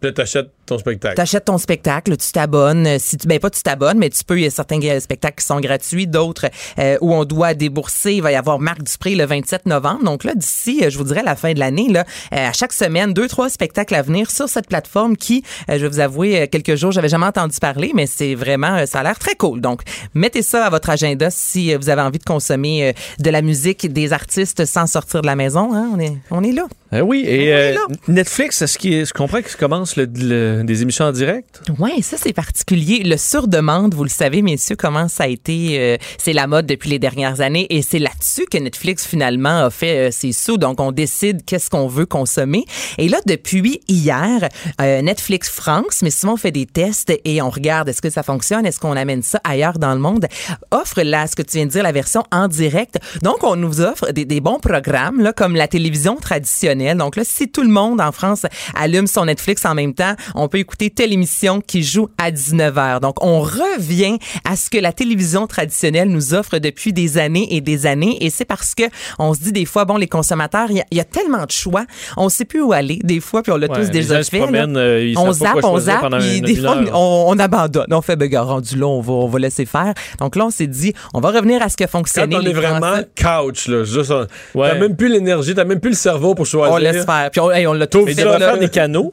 Là, 0.03 0.13
t'achètes 0.13 0.51
ton 0.67 0.79
spectacle. 0.79 1.15
T'achètes 1.17 1.45
ton 1.47 1.59
spectacle, 1.59 2.17
tu 2.17 2.33
t'abonnes. 2.33 2.87
Euh, 2.87 2.97
Si 2.99 3.17
tu, 3.17 3.27
ben 3.27 3.39
pas 3.39 3.51
tu 3.51 3.63
t'abonnes, 3.63 3.99
mais 3.99 4.11
tu 4.11 4.25
peux. 4.25 4.39
Il 4.39 4.45
y 4.45 4.47
a 4.47 4.51
certains 4.51 4.79
spectacles 5.01 5.41
qui 5.41 5.47
sont 5.47 5.61
gratuits, 5.61 6.07
d'autres 6.07 6.47
euh, 6.79 6.97
où 7.01 7.13
on 7.15 7.25
doit 7.25 7.55
débourser. 7.55 8.15
Il 8.15 8.23
va 8.23 8.33
y 8.33 8.35
avoir 8.37 8.59
Marc 8.59 8.83
Dupré 8.83 9.15
le 9.15 9.25
27 9.27 9.67
novembre. 9.67 10.05
Donc 10.05 10.25
là, 10.25 10.35
d'ici, 10.35 10.81
euh, 10.83 10.91
je 10.91 10.99
vous 10.99 11.05
dirais 11.05 11.23
la 11.25 11.37
fin 11.37 11.53
de 11.53 11.59
l'année, 11.59 11.89
là, 11.91 12.05
euh, 12.33 12.49
à 12.49 12.53
chaque 12.53 12.73
semaine, 12.73 13.13
deux 13.13 13.29
trois 13.29 13.49
spectacles 13.51 13.95
à 13.95 14.03
venir 14.03 14.31
sur 14.31 14.49
cette 14.49 14.69
plateforme 14.69 15.17
qui, 15.17 15.43
euh, 15.71 15.75
je 15.79 15.83
vais 15.83 15.89
vous 15.89 16.01
avouer, 16.01 16.49
quelques 16.49 16.75
jours, 16.77 16.93
j'avais 16.93 17.09
jamais 17.09 17.27
entendu 17.27 17.57
parler, 17.61 17.93
mais 17.95 18.07
c'est 18.07 18.35
vraiment, 18.35 18.87
ça 18.87 19.01
a 19.01 19.03
l'air 19.03 19.19
très 19.19 19.35
cool. 19.35 19.61
Donc 19.61 19.83
mettez 20.15 20.43
ça 20.43 20.65
à 20.67 20.71
votre 20.71 20.91
agenda 20.91 21.31
si 21.31 21.75
vous 21.75 21.89
avez 21.89 22.03
envie 22.03 22.19
de 22.19 22.25
consommer 22.25 22.89
euh, 22.89 22.93
de 23.19 23.31
la 23.31 23.43
musique 23.43 23.93
des 23.93 24.13
artistes 24.13 24.65
sans 24.65 24.87
sortir 24.87 25.23
de 25.23 25.27
la 25.27 25.37
maison. 25.37 25.75
Hein? 25.75 25.91
On 25.95 25.99
est, 26.01 26.13
on 26.31 26.43
est 26.43 26.53
là. 26.53 26.67
Ah 26.93 27.03
oui, 27.03 27.25
et 27.27 27.39
On 27.39 27.43
est 27.43 27.53
euh, 27.53 27.75
là. 27.75 27.81
Netflix, 28.09 28.63
est-ce 28.63 28.79
qu'il 28.79 29.05
je 29.05 29.13
comprends 29.13 29.43
que 29.43 29.51
ça 29.51 29.59
commence 29.59 29.97
le, 29.97 30.05
le- 30.17 30.54
euh, 30.55 30.65
des 30.65 30.83
émissions 30.83 31.07
en 31.07 31.13
direct? 31.13 31.63
Oui, 31.79 32.03
ça 32.03 32.17
c'est 32.19 32.33
particulier. 32.33 33.03
Le 33.05 33.17
sur-demande, 33.17 33.95
vous 33.95 34.05
le 34.05 34.11
savez, 34.11 34.43
messieurs, 34.43 34.77
comment 34.77 35.09
ça 35.09 35.25
a 35.25 35.27
été, 35.27 35.79
euh, 35.79 35.97
c'est 36.19 36.33
la 36.33 36.47
mode 36.47 36.67
depuis 36.67 36.91
les 36.91 36.99
dernières 36.99 37.41
années 37.41 37.67
et 37.71 37.83
c'est 37.83 37.99
là-dessus 37.99 38.47
que 38.51 38.59
Netflix 38.59 39.07
finalement 39.07 39.65
a 39.65 39.71
fait 39.71 40.09
euh, 40.09 40.11
ses 40.11 40.33
sous. 40.33 40.57
Donc 40.57 40.81
on 40.81 40.93
décide 40.93 41.45
qu'est-ce 41.45 41.71
qu'on 41.71 41.87
veut 41.87 42.07
consommer. 42.07 42.65
Et 42.99 43.09
là, 43.09 43.19
depuis 43.27 43.81
hier, 43.89 44.49
euh, 44.81 45.03
Netflix 45.03 45.49
France, 45.51 46.01
mais 46.03 46.11
souvent 46.11 46.35
on 46.35 46.37
fait 46.37 46.51
des 46.51 46.67
tests 46.67 47.13
et 47.25 47.43
on 47.43 47.51
regarde 47.51 47.89
est-ce 47.89 48.03
que 48.03 48.11
ça 48.11 48.23
fonctionne, 48.23 48.67
est-ce 48.67 48.81
qu'on 48.81 48.97
amène 48.97 49.23
ça 49.23 49.41
ailleurs 49.45 49.79
dans 49.79 49.95
le 49.95 50.01
monde, 50.01 50.27
offre 50.71 51.03
là, 51.03 51.27
ce 51.27 51.37
que 51.37 51.43
tu 51.43 51.57
viens 51.57 51.67
de 51.67 51.71
dire, 51.71 51.83
la 51.83 51.93
version 51.93 52.25
en 52.33 52.49
direct. 52.49 52.99
Donc 53.23 53.43
on 53.43 53.57
nous 53.57 53.81
offre 53.81 54.13
des, 54.13 54.41
bons 54.41 54.59
programmes 54.59 55.21
là, 55.21 55.33
comme 55.33 55.55
la 55.57 55.69
télévision 55.69 56.17
traditionnelle. 56.17 56.99
Donc 56.99 57.17
là, 57.17 57.23
si 57.25 57.49
tout 57.49 57.63
le 57.63 57.69
monde 57.69 58.01
en 58.01 58.13
France 58.13 58.47
allume 58.75 59.07
son 59.07 59.25
Netflix 59.25 59.65
en 59.65 59.75
même 59.75 59.95
temps, 59.95 60.15
peut 60.49 60.59
écouter 60.59 60.91
telle 60.91 61.13
émission 61.13 61.61
qui 61.61 61.83
joue 61.83 62.09
à 62.19 62.31
19h. 62.31 63.01
Donc, 63.01 63.23
on 63.25 63.41
revient 63.41 64.19
à 64.49 64.57
ce 64.57 64.71
que 64.71 64.79
la 64.79 64.93
télévision 64.93 65.47
traditionnelle 65.47 66.09
nous 66.09 66.35
offre 66.35 66.59
depuis 66.59 66.93
des 66.93 67.19
années 67.19 67.49
et 67.55 67.61
des 67.61 67.87
années. 67.87 68.19
Et 68.25 68.31
c'est 68.31 68.45
parce 68.45 68.75
que 68.75 68.85
on 69.19 69.35
se 69.35 69.41
dit 69.41 69.53
des 69.53 69.65
fois, 69.65 69.85
bon, 69.85 69.97
les 69.97 70.07
consommateurs, 70.09 70.67
il 70.71 70.77
y, 70.77 70.81
a- 70.81 70.85
il 70.91 70.99
y 70.99 71.01
a 71.01 71.05
tellement 71.05 71.45
de 71.47 71.51
choix, 71.51 71.85
on 72.17 72.29
sait 72.29 72.45
plus 72.45 72.63
où 72.63 72.73
aller 72.73 72.99
des 73.03 73.21
fois, 73.21 73.43
puis 73.43 73.53
on 73.53 73.57
l'a 73.57 73.69
Ouais, 73.69 73.81
tous 73.81 73.91
déjà 73.91 74.23
fait. 74.23 74.41
euh, 74.41 75.05
ils 75.07 75.19
on 75.19 75.33
zappe, 75.33 75.59
on 75.63 75.79
zappe, 75.79 76.07
puis 76.19 76.39
une- 76.39 76.45
des 76.45 76.55
une 76.55 76.61
fois, 76.65 76.77
on, 76.93 77.25
on 77.29 77.39
abandonne. 77.39 77.87
On 77.91 78.03
fait, 78.03 78.17
ben, 78.17 78.35
rendu 78.39 78.77
là, 78.77 78.87
on 78.87 79.01
va, 79.01 79.13
on 79.13 79.29
va 79.29 79.39
laisser 79.39 79.65
faire. 79.67 79.95
Donc 80.21 80.37
là, 80.37 80.47
on 80.47 80.51
s'est 80.51 80.67
dit, 80.67 80.93
on 81.13 81.21
va 81.21 81.31
revenir 81.31 81.63
à 81.63 81.69
ce 81.69 81.77
que 81.77 81.85
Quand 81.85 81.91
fonctionnait 81.99 82.37
on 82.37 82.41
est 82.43 82.53
vraiment 82.53 82.97
couch, 83.21 83.69
là, 83.69 83.85
juste, 83.85 84.11
on- 84.11 84.27
Ouais. 84.59 84.71
t'as 84.71 84.79
même 84.79 84.97
plus 84.97 85.09
l'énergie, 85.09 85.55
t'as 85.55 85.65
même 85.65 85.81
plus 85.81 85.91
le 85.91 85.97
cerveau 85.97 86.35
pour 86.35 86.47
choisir. 86.47 86.75
On 86.75 86.79
laisse 86.79 87.05
faire. 87.05 87.31
Puis 87.31 87.41
on, 87.41 87.51
hey, 87.51 87.67
on 87.67 87.73
l'a 87.73 87.87
tout 87.87 88.05
Mais 88.05 88.15
fait. 88.15 88.23
faire 88.23 88.59
des 88.59 88.69
canaux. 88.69 89.13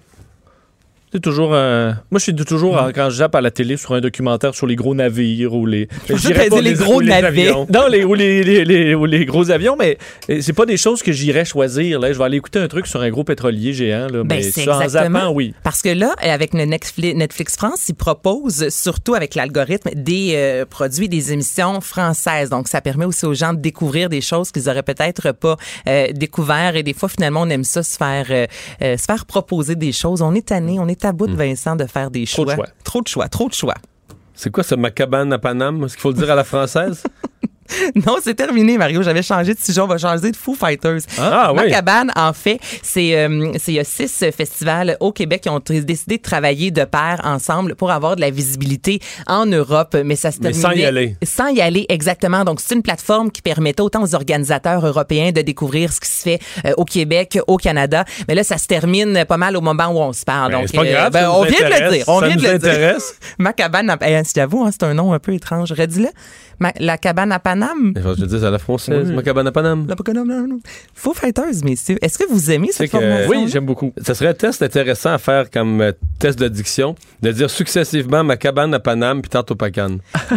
C'est 1.13 1.19
toujours 1.19 1.53
un. 1.53 1.97
Moi, 2.09 2.19
je 2.19 2.23
suis 2.23 2.35
toujours, 2.35 2.77
euh, 2.77 2.91
quand 2.95 3.09
je 3.09 3.17
zappe 3.17 3.35
à 3.35 3.41
la 3.41 3.51
télé 3.51 3.75
sur 3.75 3.93
un 3.93 3.99
documentaire 3.99 4.55
sur 4.55 4.65
les 4.65 4.77
gros 4.77 4.95
navires 4.95 5.53
ou 5.53 5.65
les. 5.65 5.89
Je 6.07 6.15
j'irais 6.15 6.45
t'ai 6.45 6.49
pas 6.49 6.61
les 6.61 6.73
gros 6.73 7.01
avions. 7.01 7.67
Non, 7.73 7.87
les, 7.89 8.05
ou, 8.05 8.13
les, 8.13 8.43
les- 8.43 8.63
les- 8.63 8.95
ou 8.95 9.05
les 9.05 9.25
gros 9.25 9.51
avions, 9.51 9.75
mais 9.77 9.97
euh, 10.29 10.39
c'est 10.41 10.53
pas 10.53 10.65
des 10.65 10.77
choses 10.77 11.03
que 11.03 11.11
j'irais 11.11 11.43
choisir. 11.43 11.99
Là. 11.99 12.13
Je 12.13 12.17
vais 12.17 12.23
aller 12.23 12.37
écouter 12.37 12.59
un 12.59 12.69
truc 12.69 12.87
sur 12.87 13.01
un 13.01 13.09
gros 13.09 13.25
pétrolier 13.25 13.73
géant. 13.73 14.07
Là, 14.07 14.23
Ben, 14.23 14.37
mais 14.37 14.41
c'est 14.41 14.63
ça, 14.63 14.77
en 14.77 14.81
exactement. 14.81 15.19
zappant, 15.19 15.31
oui. 15.33 15.53
Parce 15.63 15.81
que 15.81 15.89
là, 15.89 16.13
avec 16.21 16.53
le 16.53 16.63
Netflix, 16.63 17.57
France, 17.57 17.89
ils 17.89 17.93
proposent, 17.95 18.69
surtout 18.69 19.13
avec 19.13 19.35
l'algorithme, 19.35 19.89
des 19.93 20.31
euh, 20.35 20.65
produits, 20.65 21.09
des 21.09 21.33
émissions 21.33 21.81
françaises. 21.81 22.49
Donc, 22.49 22.69
ça 22.69 22.79
permet 22.79 23.03
aussi 23.03 23.25
aux 23.25 23.33
gens 23.33 23.53
de 23.53 23.59
découvrir 23.59 24.07
des 24.07 24.21
choses 24.21 24.51
qu'ils 24.53 24.69
auraient 24.69 24.81
peut-être 24.81 25.33
pas 25.33 25.57
euh, 25.89 26.07
découvert. 26.13 26.77
Et 26.77 26.83
des 26.83 26.93
fois, 26.93 27.09
finalement, 27.09 27.41
on 27.41 27.49
aime 27.49 27.65
ça 27.65 27.83
se 27.83 27.97
faire, 27.97 28.27
euh, 28.29 28.47
euh, 28.81 28.95
se 28.95 29.03
faire 29.03 29.25
proposer 29.25 29.75
des 29.75 29.91
choses. 29.91 30.21
On 30.21 30.33
est 30.35 30.47
tanné, 30.47 30.77
on 30.79 30.87
est 30.87 31.00
à 31.05 31.11
bout 31.11 31.27
de 31.27 31.35
Vincent 31.35 31.75
de 31.75 31.85
faire 31.85 32.09
des 32.11 32.23
Hmm. 32.23 32.25
Trop 32.25 32.45
de 32.45 32.49
choix. 32.51 32.55
choix. 32.55 32.67
Trop 32.83 33.01
de 33.01 33.07
choix, 33.07 33.29
trop 33.29 33.47
de 33.49 33.53
choix. 33.53 33.75
C'est 34.33 34.49
quoi 34.51 34.63
ce 34.63 34.75
macabane 34.75 35.31
à 35.33 35.39
Paname? 35.39 35.83
Est-ce 35.83 35.93
qu'il 35.93 36.01
faut 36.01 36.11
le 36.11 36.15
dire 36.17 36.31
à 36.31 36.35
la 36.35 36.43
française? 36.43 37.03
Non, 37.95 38.17
c'est 38.23 38.33
terminé, 38.35 38.77
Mario. 38.77 39.01
J'avais 39.03 39.21
changé 39.23 39.53
de 39.53 39.59
sujet. 39.59 39.81
On 39.81 39.87
va 39.87 39.97
changer 39.97 40.31
de 40.31 40.35
Foo 40.35 40.53
Fighters. 40.55 40.99
Ah, 41.17 41.51
oui. 41.53 41.63
Macabane, 41.63 42.11
en 42.15 42.33
fait, 42.33 42.59
c'est 42.81 43.15
euh, 43.17 43.51
il 43.67 43.73
y 43.73 43.79
a 43.79 43.83
six 43.83 44.25
festivals 44.35 44.97
au 44.99 45.11
Québec 45.11 45.41
qui 45.41 45.49
ont 45.49 45.59
décidé 45.59 46.17
de 46.17 46.21
travailler 46.21 46.71
de 46.71 46.83
pair 46.83 47.21
ensemble 47.23 47.75
pour 47.75 47.91
avoir 47.91 48.15
de 48.15 48.21
la 48.21 48.29
visibilité 48.29 48.99
en 49.27 49.45
Europe, 49.45 49.95
mais 50.05 50.15
ça 50.15 50.31
se 50.31 50.37
Mais 50.41 50.51
terminait 50.51 50.61
sans 50.61 50.71
y 50.81 50.85
aller. 50.85 51.15
Sans 51.23 51.47
y 51.47 51.61
aller, 51.61 51.85
exactement. 51.89 52.43
Donc 52.43 52.59
c'est 52.61 52.75
une 52.75 52.81
plateforme 52.83 53.31
qui 53.31 53.41
permettait 53.41 53.81
autant 53.81 54.03
aux 54.03 54.15
organisateurs 54.15 54.85
européens 54.85 55.31
de 55.31 55.41
découvrir 55.41 55.91
ce 55.93 55.99
qui 55.99 56.09
se 56.09 56.21
fait 56.21 56.39
euh, 56.65 56.71
au 56.77 56.85
Québec, 56.85 57.39
au 57.47 57.57
Canada. 57.57 58.05
Mais 58.27 58.35
là, 58.35 58.43
ça 58.43 58.57
se 58.57 58.67
termine 58.67 59.25
pas 59.25 59.37
mal 59.37 59.55
au 59.57 59.61
moment 59.61 59.87
où 59.87 59.97
on 59.99 60.13
se 60.13 60.23
parle. 60.25 60.51
Ben, 60.51 60.59
Donc 60.59 60.67
c'est 60.69 60.77
pas 60.77 60.83
euh, 60.85 60.91
grave. 60.91 61.13
ben, 61.13 61.29
on 61.29 61.43
vient 61.43 61.69
de 61.69 61.83
le 61.83 61.91
dire. 61.91 62.03
On 62.07 62.19
ça 62.19 62.27
vient 62.27 62.35
nous 62.35 62.41
de 62.43 62.47
le 62.49 62.59
dire. 62.59 62.97
Macabane, 63.37 63.89
à... 63.89 63.97
eh, 64.01 64.21
je 64.27 64.33
t'avoue, 64.33 64.63
hein, 64.63 64.69
c'est 64.71 64.83
un 64.83 64.93
nom 64.93 65.13
un 65.13 65.19
peu 65.19 65.33
étrange. 65.33 65.71
Redis-le. 65.71 66.09
Ma- 66.59 66.73
La 66.79 66.97
cabane 66.97 67.31
à 67.31 67.39
Paname? 67.61 67.93
Je 67.95 68.21
le 68.21 68.27
dise 68.27 68.43
à 68.45 68.49
la 68.51 68.57
française, 68.59 69.13
Oui. 69.15 69.29
à 69.29 69.51
Paname. 69.51 69.87
La 69.87 70.23
non. 70.23 70.59
Foo 70.93 71.13
Fighters, 71.13 71.63
messieurs. 71.63 71.97
Est-ce 72.01 72.17
que 72.17 72.29
vous 72.29 72.51
aimez 72.51 72.69
cette 72.71 72.91
que- 72.91 72.97
formation? 72.97 73.29
Oui, 73.29 73.47
j'aime 73.47 73.65
beaucoup. 73.65 73.93
Ça 74.01 74.13
serait 74.15 74.29
un 74.29 74.33
test 74.33 74.61
intéressant 74.61 75.11
à 75.13 75.17
faire 75.17 75.49
comme 75.49 75.81
euh, 75.81 75.91
test 76.19 76.39
de 76.39 76.47
diction, 76.47 76.95
de 77.21 77.31
dire 77.31 77.49
successivement 77.49 78.23
ma 78.23 78.37
cabane 78.37 78.73
à 78.73 78.79
Paname 78.79 79.21
puis 79.21 79.29
tantôt 79.29 79.55
Pacane. 79.55 79.99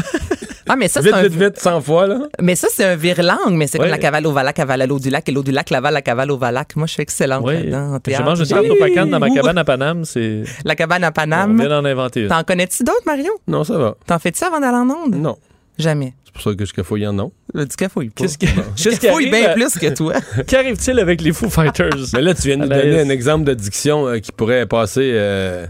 Ah, 0.66 0.76
mais 0.76 0.88
ça, 0.88 1.02
c'est 1.02 1.08
Vite, 1.08 1.14
un, 1.16 1.22
vite, 1.24 1.32
vite, 1.34 1.58
100 1.60 1.82
fois, 1.82 2.06
là. 2.06 2.20
mais 2.40 2.54
ça, 2.54 2.68
c'est 2.72 2.86
un 2.86 2.96
virlangue, 2.96 3.50
mais 3.52 3.66
c'est 3.66 3.78
Ouais. 3.78 3.84
comme 3.84 3.90
la 3.90 3.98
cavale 3.98 4.26
au 4.26 4.32
valac, 4.32 4.56
cavale 4.56 4.80
à 4.80 4.86
l'eau 4.86 4.98
du 4.98 5.10
lac, 5.10 5.28
et 5.28 5.32
l'eau 5.32 5.42
du 5.42 5.50
lac, 5.52 5.68
la 5.68 5.78
la 5.90 6.00
cavale 6.00 6.30
au 6.30 6.38
valac. 6.38 6.74
Moi, 6.76 6.86
je 6.86 6.94
suis 6.94 7.02
excellente 7.02 7.44
Oui. 7.46 7.68
là-dedans. 7.68 7.98
Je 8.06 8.22
mange 8.22 8.40
une 8.40 8.46
tarte 8.46 8.70
au 8.70 8.74
pacane 8.76 9.10
dans 9.10 9.18
ma 9.18 9.28
cabane 9.28 9.58
à 9.58 9.64
Paname. 9.64 10.06
C'est. 10.06 10.42
La 10.64 10.74
cabane 10.74 11.04
à 11.04 11.10
On 11.10 11.12
Paname. 11.12 11.58
vient 11.60 11.68
d'en 11.68 11.84
inventer 11.84 12.22
une. 12.22 12.28
T'en 12.28 12.42
connais-tu 12.44 12.82
d'autres, 12.82 13.02
Mario? 13.04 13.30
Non, 13.46 13.62
ça 13.62 13.76
va. 13.76 13.94
T'en 14.06 14.18
fais-tu 14.18 14.42
avant 14.42 14.58
d'aller 14.58 14.78
en 14.78 14.88
onde? 14.88 15.14
Non. 15.16 15.36
Jamais. 15.78 16.14
C'est 16.24 16.32
pour 16.32 16.42
ça 16.42 16.54
que 16.54 16.64
je 16.64 16.72
cafouille 16.72 17.06
en 17.06 17.12
non. 17.12 17.32
Le 17.52 17.66
du 17.66 17.76
cafouille 17.76 18.10
pas. 18.10 18.22
Qu'est-ce 18.22 18.38
qui 18.38 18.46
Je 18.76 18.90
cafouille 18.90 19.30
bien 19.30 19.50
arrive, 19.50 19.54
plus 19.54 19.78
que 19.78 19.94
toi. 19.94 20.14
euh, 20.38 20.42
Qu'arrive-t-il 20.44 20.98
avec 20.98 21.20
les 21.20 21.32
Foo 21.32 21.50
Fighters? 21.50 21.96
Mais 22.14 22.22
là, 22.22 22.34
tu 22.34 22.48
viens 22.48 22.56
de 22.56 22.62
nous 22.62 22.68
donner 22.68 23.00
un 23.00 23.08
exemple 23.08 23.44
de 23.44 23.54
diction 23.54 24.06
euh, 24.06 24.18
qui 24.18 24.32
pourrait 24.32 24.66
passer 24.66 25.12
euh, 25.14 25.66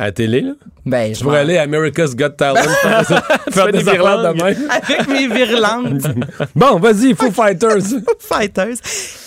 à 0.00 0.04
la 0.06 0.12
télé. 0.12 0.40
Là? 0.40 0.52
Ben, 0.86 1.14
Je 1.14 1.20
pourrais 1.22 1.40
aller 1.40 1.58
à 1.58 1.62
America's 1.62 2.16
Got 2.16 2.30
Talent 2.30 2.62
faire, 2.82 3.06
faire 3.50 3.66
des 3.66 3.78
des 3.82 3.88
affaires 3.88 4.32
de 4.32 4.42
même. 4.42 4.56
Avec 4.70 5.08
mes 5.08 5.28
virlangues. 5.28 6.00
Bon, 6.56 6.78
vas-y, 6.78 7.14
Foo 7.14 7.30
Fighters. 7.32 7.82
Fighters, 8.18 8.76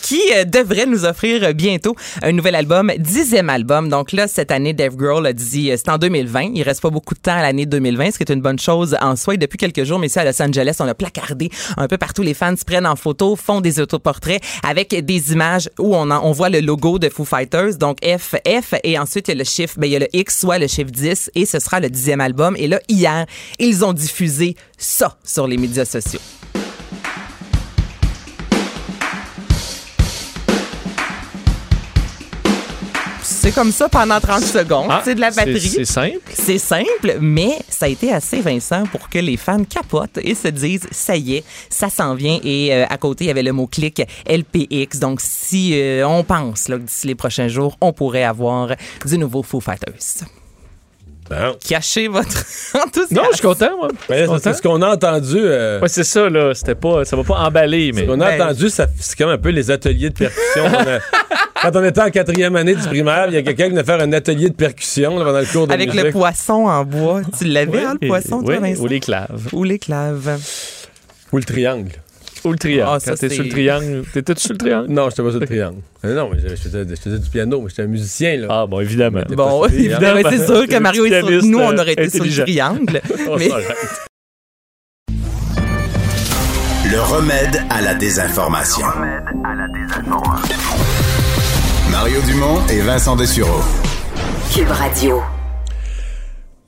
qui 0.02 0.20
euh, 0.36 0.46
devrait 0.46 0.86
nous 0.88 1.06
offrir 1.06 1.44
euh, 1.44 1.54
bientôt 1.54 1.96
un 2.22 2.32
nouvel 2.32 2.56
album, 2.56 2.92
dixième 2.98 3.50
album. 3.50 3.88
Donc 3.90 4.12
là, 4.12 4.28
cette 4.28 4.52
année, 4.52 4.74
Dave 4.74 4.96
Grohl 4.96 5.26
a 5.28 5.34
dit, 5.34 5.72
euh, 5.72 5.76
c'est 5.78 5.90
en 5.90 5.98
2020. 5.98 6.52
Il 6.56 6.64
reste 6.64 6.82
pas 6.82 6.90
beaucoup 6.90 7.14
de 7.14 7.20
temps 7.20 7.38
à 7.38 7.42
l'année 7.44 7.66
2020, 7.68 8.12
ce 8.12 8.18
qui 8.18 8.24
est 8.24 8.34
une 8.34 8.42
bonne 8.42 8.60
chose 8.60 8.98
en 9.02 9.16
soi. 9.16 9.36
Et 9.36 9.38
depuis 9.38 9.58
quelques 9.58 9.84
jours, 9.84 10.00
mais 10.00 10.08
ici 10.08 10.18
à 10.20 10.26
Los 10.26 10.42
Angeles, 10.42 10.76
on 10.80 10.88
a 10.88 10.96
placardé 10.96 11.50
un 11.78 11.88
peu 11.88 11.98
partout. 11.98 12.24
Les 12.24 12.34
fans 12.34 12.56
se 12.56 12.66
prennent 12.66 12.88
en 12.88 12.96
photo, 12.96 13.36
font 13.36 13.62
des 13.62 13.80
autoportraits 13.80 14.42
avec 14.68 14.90
des 15.06 15.32
images 15.34 15.70
où 15.80 15.96
on, 15.96 16.10
en- 16.10 16.26
on 16.26 16.32
voit 16.32 16.50
le 16.50 16.60
logo 16.62 16.98
de 17.00 17.10
Foo 17.10 17.26
Fighters. 17.26 17.76
Donc 17.78 18.00
F, 18.04 18.36
F, 18.48 18.74
et 18.84 18.98
ensuite 18.98 19.28
il 19.28 19.32
y 19.32 19.36
a 19.36 19.38
le 19.38 19.44
chiffre, 19.46 19.76
ben, 19.78 19.86
il 19.88 19.94
y 19.94 19.96
a 19.96 20.00
le 20.00 20.08
X, 20.14 20.40
soit 20.40 20.58
le 20.60 20.63
chiffre 20.68 20.92
10, 20.92 21.32
et 21.36 21.46
ce 21.46 21.60
sera 21.60 21.80
le 21.80 21.90
dixième 21.90 22.22
album. 22.22 22.56
Et 22.58 22.68
là, 22.68 22.80
hier, 22.88 23.26
ils 23.60 23.84
ont 23.84 23.94
diffusé 23.94 24.56
ça 24.78 25.18
sur 25.24 25.48
les 25.48 25.58
médias 25.58 25.86
sociaux. 25.86 26.20
C'est 33.44 33.52
comme 33.52 33.74
ça 33.74 33.90
pendant 33.90 34.22
30 34.22 34.42
secondes. 34.42 34.88
Ah, 34.90 35.02
c'est 35.04 35.16
de 35.16 35.20
la 35.20 35.30
batterie. 35.30 35.60
C'est 35.60 35.84
simple. 35.84 36.20
C'est 36.32 36.58
simple, 36.58 37.18
mais 37.20 37.60
ça 37.68 37.88
a 37.88 37.90
été 37.90 38.14
assez 38.14 38.40
Vincent 38.40 38.86
pour 38.86 39.10
que 39.10 39.20
les 39.20 39.36
fans 39.36 39.66
capotent 39.66 40.18
et 40.22 40.34
se 40.34 40.48
disent 40.48 40.88
ça 40.92 41.18
y 41.18 41.36
est, 41.36 41.44
ça 41.70 41.90
s'en 41.90 42.16
vient. 42.16 42.40
Et 42.46 42.74
euh, 42.74 42.86
à 42.90 42.98
côté, 42.98 43.26
il 43.26 43.28
y 43.28 43.32
avait 43.32 43.44
le 43.44 43.52
mot-clic 43.52 44.02
LPX. 44.30 45.00
Donc, 45.00 45.20
si 45.22 45.72
euh, 45.74 46.08
on 46.08 46.24
pense 46.24 46.70
là, 46.70 46.78
que 46.78 46.84
d'ici 46.84 47.08
les 47.08 47.16
prochains 47.16 47.50
jours, 47.50 47.76
on 47.82 47.92
pourrait 47.92 48.24
avoir 48.24 48.76
du 49.06 49.18
nouveau 49.18 49.44
Foo 49.44 49.60
Fighters. 49.60 50.24
Bon. 51.30 51.56
Cachez 51.68 52.08
votre 52.08 52.28
enthousiasme. 52.76 53.16
Non, 53.16 53.24
je 53.32 53.38
suis 53.38 53.48
content, 53.48 53.70
moi. 53.78 53.88
Suis 54.10 54.42
c'est 54.44 54.54
ce 54.54 54.62
qu'on 54.62 54.82
a 54.82 54.90
entendu. 54.94 55.38
euh, 55.40 55.80
Ouais, 55.80 55.88
c'est 55.88 56.04
ça, 56.04 56.30
là. 56.30 56.54
C'était 56.54 56.76
pas, 56.76 57.06
ça 57.06 57.16
va 57.16 57.24
pas 57.24 57.36
emballer, 57.40 57.92
mais. 57.94 58.02
Ce 58.02 58.06
qu'on 58.08 58.20
a 58.22 58.30
Ben- 58.38 58.42
entendu, 58.42 58.70
ça- 58.70 58.88
c'est 59.00 59.18
comme 59.18 59.30
un 59.30 59.38
peu 59.38 59.50
les 59.50 59.72
ateliers 59.72 60.10
de 60.10 60.16
percussion. 60.16 60.66
a- 60.66 61.00
Quand 61.62 61.76
on 61.80 61.84
était 61.86 62.02
en 62.02 62.10
quatrième 62.10 62.58
année 62.58 62.76
du 62.76 62.82
primaire, 62.86 63.28
il 63.30 63.36
y 63.36 63.38
a 63.38 63.42
quelqu'un 63.42 63.66
qui 63.66 63.70
venait 63.70 63.86
faire 63.86 64.02
un 64.02 64.12
atelier 64.12 64.50
de 64.50 64.54
percussion 64.54 65.18
là, 65.18 65.24
pendant 65.24 65.40
le 65.40 65.46
cours 65.46 65.66
de 65.66 65.72
Avec 65.74 65.88
musique. 65.90 66.04
le 66.08 66.12
poisson 66.12 66.66
en 66.68 66.84
bois. 66.84 67.22
Tu 67.38 67.46
l'avais, 67.46 67.86
hein, 67.86 67.96
le 68.02 68.08
poisson, 68.10 68.44
toi, 68.44 68.58
Vincent? 68.60 68.82
Ou 68.84 68.88
les 68.88 69.00
claves. 69.00 69.48
Ou 69.54 69.64
l'éclave. 69.64 70.40
Ou 71.32 71.38
le 71.38 71.44
triangle. 71.46 71.92
Ou 72.46 72.52
le 72.52 72.58
triangle. 72.58 72.92
Ah, 72.96 73.00
ça, 73.00 73.12
Quand 73.12 73.18
t'es 73.18 73.30
c'est- 73.30 73.36
sur 73.36 73.44
le 73.44 73.50
triangle. 73.50 74.04
T'étais 74.14 74.34
sur 74.38 74.52
le 74.54 74.58
triangle? 74.58 74.90
Non, 74.90 75.10
je 75.10 75.22
pas 75.22 75.32
sur 75.32 75.40
le 75.40 75.46
triangle. 75.46 75.78
Non, 76.04 76.30
mais 76.32 76.40
je, 76.42 76.50
je 76.50 76.56
faisais, 76.56 76.86
je 76.90 76.96
faisais 76.96 77.20
du 77.20 77.30
piano, 77.30 77.62
mais 77.62 77.70
j'étais 77.70 77.84
un 77.84 77.88
musicien. 77.88 78.36
Là. 78.38 78.48
Ah, 78.50 78.66
bon, 78.68 78.80
évidemment. 78.82 79.22
Bon, 79.30 79.64
le 79.66 79.74
évidemment, 79.74 80.30
c'est 80.30 80.46
sûr 80.46 80.68
que 80.68 80.74
Le 80.74 80.80
Mario 80.80 81.06
est 81.06 81.20
sur... 81.22 81.44
Nous, 81.44 81.60
on 81.60 81.78
aurait 81.78 81.94
été 81.94 82.10
sur 82.10 82.24
le 82.26 82.32
triangle. 82.32 83.02
Mais... 83.38 83.50
ça 83.50 83.56
arrête. 83.56 83.78
Le 86.92 87.00
remède 87.02 87.62
à 87.70 87.82
la 87.82 87.96
désinformation. 87.96 88.86
Mario 91.92 92.22
Dumont 92.28 92.60
et 92.70 92.82
Vincent 92.82 93.16
Dessureau. 93.16 93.62
Cube 94.54 94.70
Radio. 94.70 95.22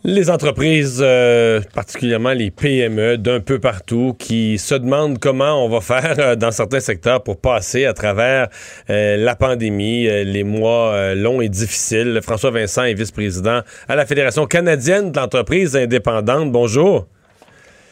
Les 0.07 0.29
entreprises, 0.29 1.01
euh, 1.03 1.61
particulièrement 1.73 2.33
les 2.33 2.51
PME 2.51 3.17
d'un 3.17 3.39
peu 3.39 3.57
partout, 3.57 4.15
qui 4.19 4.59
se 4.59 4.75
demandent 4.75 5.17
comment 5.17 5.65
on 5.65 5.67
va 5.67 5.81
faire 5.81 6.19
euh, 6.19 6.35
dans 6.35 6.51
certains 6.51 6.79
secteurs 6.79 7.23
pour 7.23 7.41
passer 7.41 7.85
à 7.85 7.93
travers 7.93 8.49
euh, 8.91 9.17
la 9.17 9.35
pandémie, 9.35 10.03
les 10.03 10.43
mois 10.43 11.15
longs 11.15 11.41
et 11.41 11.49
difficiles. 11.49 12.19
François 12.21 12.51
Vincent 12.51 12.83
est 12.83 12.93
vice-président 12.93 13.61
à 13.87 13.95
la 13.95 14.05
Fédération 14.05 14.45
canadienne 14.45 15.11
de 15.11 15.19
l'entreprise 15.19 15.75
indépendante. 15.75 16.51
Bonjour. 16.51 17.07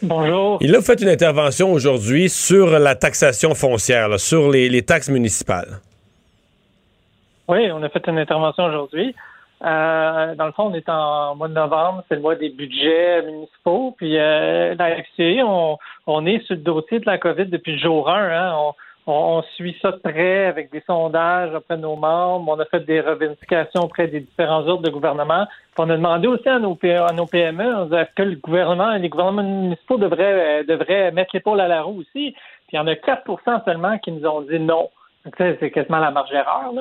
Bonjour. 0.03 0.59
Il 0.61 0.75
a 0.75 0.81
fait 0.81 1.01
une 1.01 1.09
intervention 1.09 1.73
aujourd'hui 1.73 2.29
sur 2.29 2.77
la 2.77 2.93
taxation 2.93 3.55
foncière, 3.55 4.07
là, 4.07 4.19
sur 4.19 4.51
les, 4.51 4.69
les 4.69 4.83
taxes 4.83 5.09
municipales. 5.09 5.79
Oui, 7.47 7.71
on 7.71 7.81
a 7.81 7.89
fait 7.89 8.05
une 8.05 8.19
intervention 8.19 8.65
aujourd'hui. 8.65 9.15
Euh, 9.63 10.35
dans 10.35 10.45
le 10.45 10.51
fond, 10.51 10.71
on 10.71 10.73
est 10.73 10.89
en 10.89 11.35
mois 11.35 11.47
de 11.47 11.53
novembre, 11.53 12.03
c'est 12.09 12.15
le 12.15 12.21
mois 12.21 12.35
des 12.35 12.49
budgets 12.49 13.21
municipaux. 13.23 13.95
Puis 13.97 14.17
euh, 14.17 14.75
la 14.77 15.01
FCI, 15.03 15.41
on, 15.43 15.77
on 16.05 16.25
est 16.25 16.43
sur 16.45 16.55
le 16.55 16.61
dossier 16.61 16.99
de 16.99 17.05
la 17.05 17.17
COVID 17.17 17.45
depuis 17.45 17.73
le 17.73 17.77
jour 17.77 18.09
1. 18.09 18.29
Hein. 18.29 18.53
On, 18.57 18.73
on, 19.05 19.41
suit 19.55 19.77
ça 19.81 19.91
de 19.91 19.97
près 19.97 20.45
avec 20.45 20.71
des 20.71 20.81
sondages 20.85 21.53
auprès 21.53 21.77
de 21.77 21.81
nos 21.81 21.95
membres. 21.95 22.51
On 22.51 22.59
a 22.59 22.65
fait 22.65 22.81
des 22.81 22.99
revendications 22.99 23.81
auprès 23.83 24.07
des 24.07 24.21
différents 24.21 24.67
ordres 24.67 24.83
de 24.83 24.89
gouvernement. 24.89 25.45
On 25.77 25.89
a 25.89 25.95
demandé 25.95 26.27
aussi 26.27 26.47
à 26.47 26.59
nos, 26.59 26.77
à 26.83 27.13
nos 27.13 27.25
PME 27.25 27.87
est-ce 27.93 28.15
que 28.15 28.23
le 28.23 28.35
gouvernement, 28.35 28.91
les 28.95 29.09
gouvernements 29.09 29.43
municipaux 29.43 29.97
devraient, 29.97 30.61
euh, 30.61 30.63
devraient 30.63 31.11
mettre 31.11 31.31
l'épaule 31.33 31.61
à 31.61 31.67
la 31.67 31.83
roue 31.83 31.99
aussi? 32.01 32.31
Puis 32.67 32.73
il 32.73 32.75
y 32.75 32.79
en 32.79 32.87
a 32.87 32.93
4% 32.93 33.63
seulement 33.65 33.97
qui 33.99 34.11
nous 34.11 34.25
ont 34.27 34.41
dit 34.41 34.59
non. 34.59 34.89
c'est 35.37 35.71
quasiment 35.71 35.99
la 35.99 36.11
marge 36.11 36.31
d'erreur. 36.31 36.73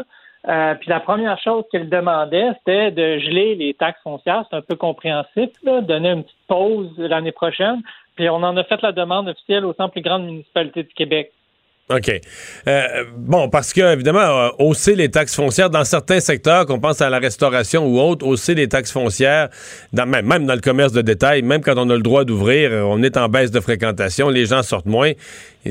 Euh, 0.48 0.74
puis 0.74 0.90
la 0.90 1.00
première 1.00 1.38
chose 1.40 1.64
qu'ils 1.70 1.88
demandaient, 1.88 2.48
c'était 2.58 2.90
de 2.90 3.18
geler 3.18 3.54
les 3.54 3.74
taxes 3.74 4.00
foncières. 4.02 4.44
C'est 4.50 4.56
un 4.56 4.62
peu 4.62 4.74
compréhensif, 4.74 5.50
là, 5.62 5.80
donner 5.80 6.10
une 6.10 6.24
petite 6.24 6.36
pause 6.48 6.90
l'année 6.98 7.32
prochaine. 7.32 7.80
Puis 8.16 8.28
on 8.28 8.36
en 8.36 8.56
a 8.56 8.64
fait 8.64 8.82
la 8.82 8.92
demande 8.92 9.28
officielle 9.28 9.64
aux 9.64 9.74
100 9.74 9.88
plus 9.90 10.02
grandes 10.02 10.24
municipalités 10.24 10.82
du 10.82 10.94
Québec. 10.94 11.32
OK. 11.90 12.10
Euh, 12.68 13.04
bon, 13.16 13.48
parce 13.48 13.72
que, 13.72 13.92
évidemment, 13.92 14.20
euh, 14.20 14.48
hausser 14.58 14.94
les 14.94 15.10
taxes 15.10 15.34
foncières 15.34 15.68
dans 15.68 15.84
certains 15.84 16.20
secteurs, 16.20 16.64
qu'on 16.64 16.78
pense 16.78 17.00
à 17.00 17.10
la 17.10 17.18
restauration 17.18 17.86
ou 17.86 18.00
autre, 18.00 18.26
hausser 18.26 18.54
les 18.54 18.68
taxes 18.68 18.92
foncières, 18.92 19.48
même, 19.92 20.46
dans 20.46 20.54
le 20.54 20.60
commerce 20.60 20.92
de 20.92 21.02
détail, 21.02 21.42
même 21.42 21.60
quand 21.60 21.74
on 21.76 21.90
a 21.90 21.94
le 21.94 22.02
droit 22.02 22.24
d'ouvrir, 22.24 22.70
on 22.86 23.02
est 23.02 23.16
en 23.16 23.28
baisse 23.28 23.50
de 23.50 23.60
fréquentation, 23.60 24.28
les 24.28 24.46
gens 24.46 24.62
sortent 24.62 24.86
moins. 24.86 25.12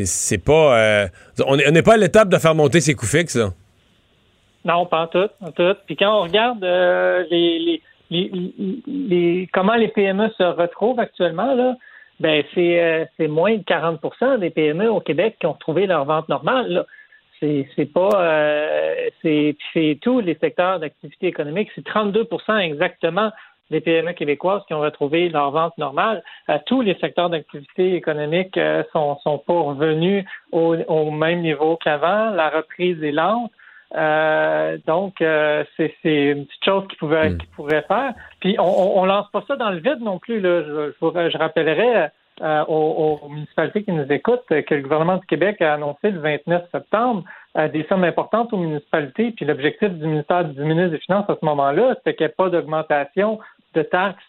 C'est 0.04 0.38
pas. 0.38 0.78
Euh, 0.78 1.08
on 1.46 1.56
n'est 1.56 1.82
pas 1.82 1.94
à 1.94 1.98
l'étape 1.98 2.30
de 2.30 2.38
faire 2.38 2.56
monter 2.56 2.82
ses 2.82 2.94
coûts 2.94 3.08
fixes, 3.08 3.36
là. 3.36 3.52
Non, 4.66 4.86
pas 4.86 5.02
en 5.02 5.08
tout, 5.08 5.30
en 5.42 5.52
tout. 5.52 5.76
Puis 5.86 5.96
quand 5.96 6.20
on 6.20 6.24
regarde 6.24 6.64
les, 6.64 7.82
les, 8.12 8.32
les, 8.88 9.50
comment 9.52 9.76
les 9.76 9.88
PME 9.88 10.30
se 10.38 10.44
retrouvent 10.44 11.00
actuellement, 11.00 11.56
là, 11.56 11.76
ben 12.20 12.44
c'est 12.54 13.10
c'est 13.18 13.28
moins 13.28 13.58
de 13.58 13.64
40% 13.64 14.40
des 14.40 14.52
PME 14.52 14.90
au 14.90 15.00
Québec 15.00 15.38
qui 15.40 15.48
ont 15.48 15.54
retrouvé 15.54 15.88
leur 15.88 16.06
vente 16.06 16.30
normale. 16.30 16.86
C'est 17.40 17.68
c'est 17.76 17.92
pas 17.92 18.10
euh, 18.16 19.10
c'est 19.22 19.58
c'est 19.74 19.98
tous 20.02 20.20
les 20.20 20.36
secteurs 20.36 20.80
d'activité 20.80 21.28
économique, 21.28 21.70
c'est 21.74 21.86
32% 21.86 22.60
exactement 22.60 23.32
des 23.72 23.82
PME 23.82 24.14
québécoises 24.14 24.62
qui 24.68 24.74
ont 24.74 24.82
retrouvé 24.82 25.30
leur 25.30 25.50
vente 25.52 25.78
normale. 25.78 26.22
Euh, 26.50 26.60
tous 26.68 26.82
les 26.82 26.94
secteurs 26.96 27.30
d'activité 27.30 27.96
économique 27.96 28.58
euh, 28.58 28.84
sont 28.94 29.18
sont 29.24 29.40
pas 29.40 29.60
revenus 29.60 30.26
au, 30.52 30.76
au 30.76 31.10
même 31.10 31.42
niveau 31.42 31.78
qu'avant. 31.78 32.30
La 32.30 32.50
reprise 32.50 33.02
est 33.02 33.12
lente. 33.12 33.52
Euh, 33.96 34.78
donc, 34.88 35.22
euh, 35.22 35.64
c'est 35.76 35.94
une 36.04 36.46
petite 36.46 36.64
chose 36.64 36.88
qu'ils 36.88 36.98
pouvaient, 36.98 37.32
mm. 37.32 37.38
pourraient 37.56 37.86
faire. 37.88 38.14
Puis, 38.40 38.56
on, 38.58 39.00
on, 39.00 39.06
lance 39.06 39.28
pas 39.32 39.44
ça 39.48 39.56
dans 39.56 39.70
le 39.70 39.80
vide 39.80 40.00
non 40.02 40.18
plus. 40.18 40.40
Là. 40.40 40.64
Je, 40.64 40.94
je, 41.30 41.38
rappellerai 41.38 42.08
euh, 42.42 42.66
aux, 42.68 43.28
municipalités 43.30 43.84
qui 43.84 43.92
nous 43.92 44.10
écoutent 44.10 44.46
que 44.48 44.76
le 44.76 44.82
gouvernement 44.82 45.18
du 45.18 45.26
Québec 45.26 45.62
a 45.62 45.74
annoncé 45.74 46.12
le 46.12 46.20
29 46.20 46.64
septembre 46.72 47.24
des 47.74 47.86
sommes 47.90 48.06
importantes 48.06 48.54
aux 48.54 48.58
municipalités. 48.58 49.32
Puis, 49.32 49.46
l'objectif 49.46 49.90
du 49.90 50.08
ministère 50.08 50.46
du 50.46 50.64
ministre 50.64 50.92
des 50.92 51.00
Finances 51.00 51.30
à 51.30 51.36
ce 51.40 51.46
moment-là, 51.46 51.96
c'était 51.98 52.16
qu'il 52.16 52.26
n'y 52.26 52.32
ait 52.32 52.36
pas 52.36 52.50
d'augmentation 52.50 53.40
de 53.74 53.82
taxes 53.82 54.24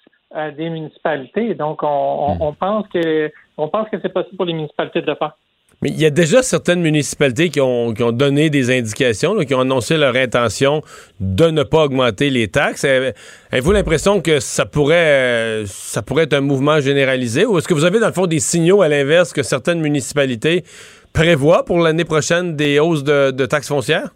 des 0.57 0.71
municipalités. 0.71 1.55
Donc, 1.55 1.85
on, 1.85 2.35
mm. 2.35 2.43
on, 2.43 2.53
pense 2.53 2.89
que 2.89 3.31
on 3.59 3.69
pense 3.69 3.89
que 3.91 4.01
c'est 4.03 4.13
possible 4.13 4.37
pour 4.37 4.47
les 4.47 4.55
municipalités 4.55 5.03
de 5.03 5.07
le 5.07 5.15
faire. 5.15 5.37
Mais 5.83 5.91
il 5.91 6.01
y 6.01 6.07
a 6.07 6.11
déjà 6.11 6.45
certaines 6.45 6.81
municipalités 6.81 7.51
qui 7.51 7.61
ont, 7.61 7.93
qui 7.93 8.05
ont 8.05 8.13
donné 8.13 8.51
des 8.51 8.71
indications, 8.77 9.37
qui 9.39 9.53
ont 9.53 9.61
annoncé 9.61 9.97
leur 9.97 10.15
intention 10.15 10.83
de 11.19 11.47
ne 11.47 11.65
pas 11.65 11.85
augmenter 11.85 12.31
les 12.31 12.47
taxes. 12.47 12.85
Avez-vous 12.85 13.73
l'impression 13.73 14.21
que 14.21 14.39
ça 14.39 14.65
pourrait, 14.65 15.65
ça 15.67 16.03
pourrait 16.03 16.25
être 16.25 16.35
un 16.35 16.41
mouvement 16.41 16.81
généralisé 16.81 17.45
ou 17.45 17.59
est-ce 17.59 17.67
que 17.67 17.75
vous 17.75 17.85
avez 17.85 17.99
dans 17.99 18.07
le 18.07 18.13
fond 18.13 18.29
des 18.29 18.39
signaux 18.39 18.81
à 18.81 18.89
l'inverse 18.89 19.33
que 19.33 19.43
certaines 19.43 19.81
municipalités 19.81 20.65
prévoient 21.13 21.65
pour 21.65 21.81
l'année 21.81 22.05
prochaine 22.05 22.55
des 22.55 22.79
hausses 22.79 23.03
de, 23.03 23.33
de 23.33 23.47
taxes 23.47 23.69
foncières? 23.69 24.11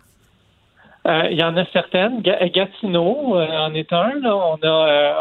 Euh, 1.07 1.29
il 1.31 1.39
y 1.39 1.45
en 1.45 1.57
a 1.57 1.65
certaines. 1.67 2.21
Gatineau 2.21 3.37
euh, 3.37 3.47
en 3.47 3.73
est 3.75 3.93
un. 3.93 4.13
On, 4.25 4.57
a, 4.57 4.67
euh, 4.67 5.15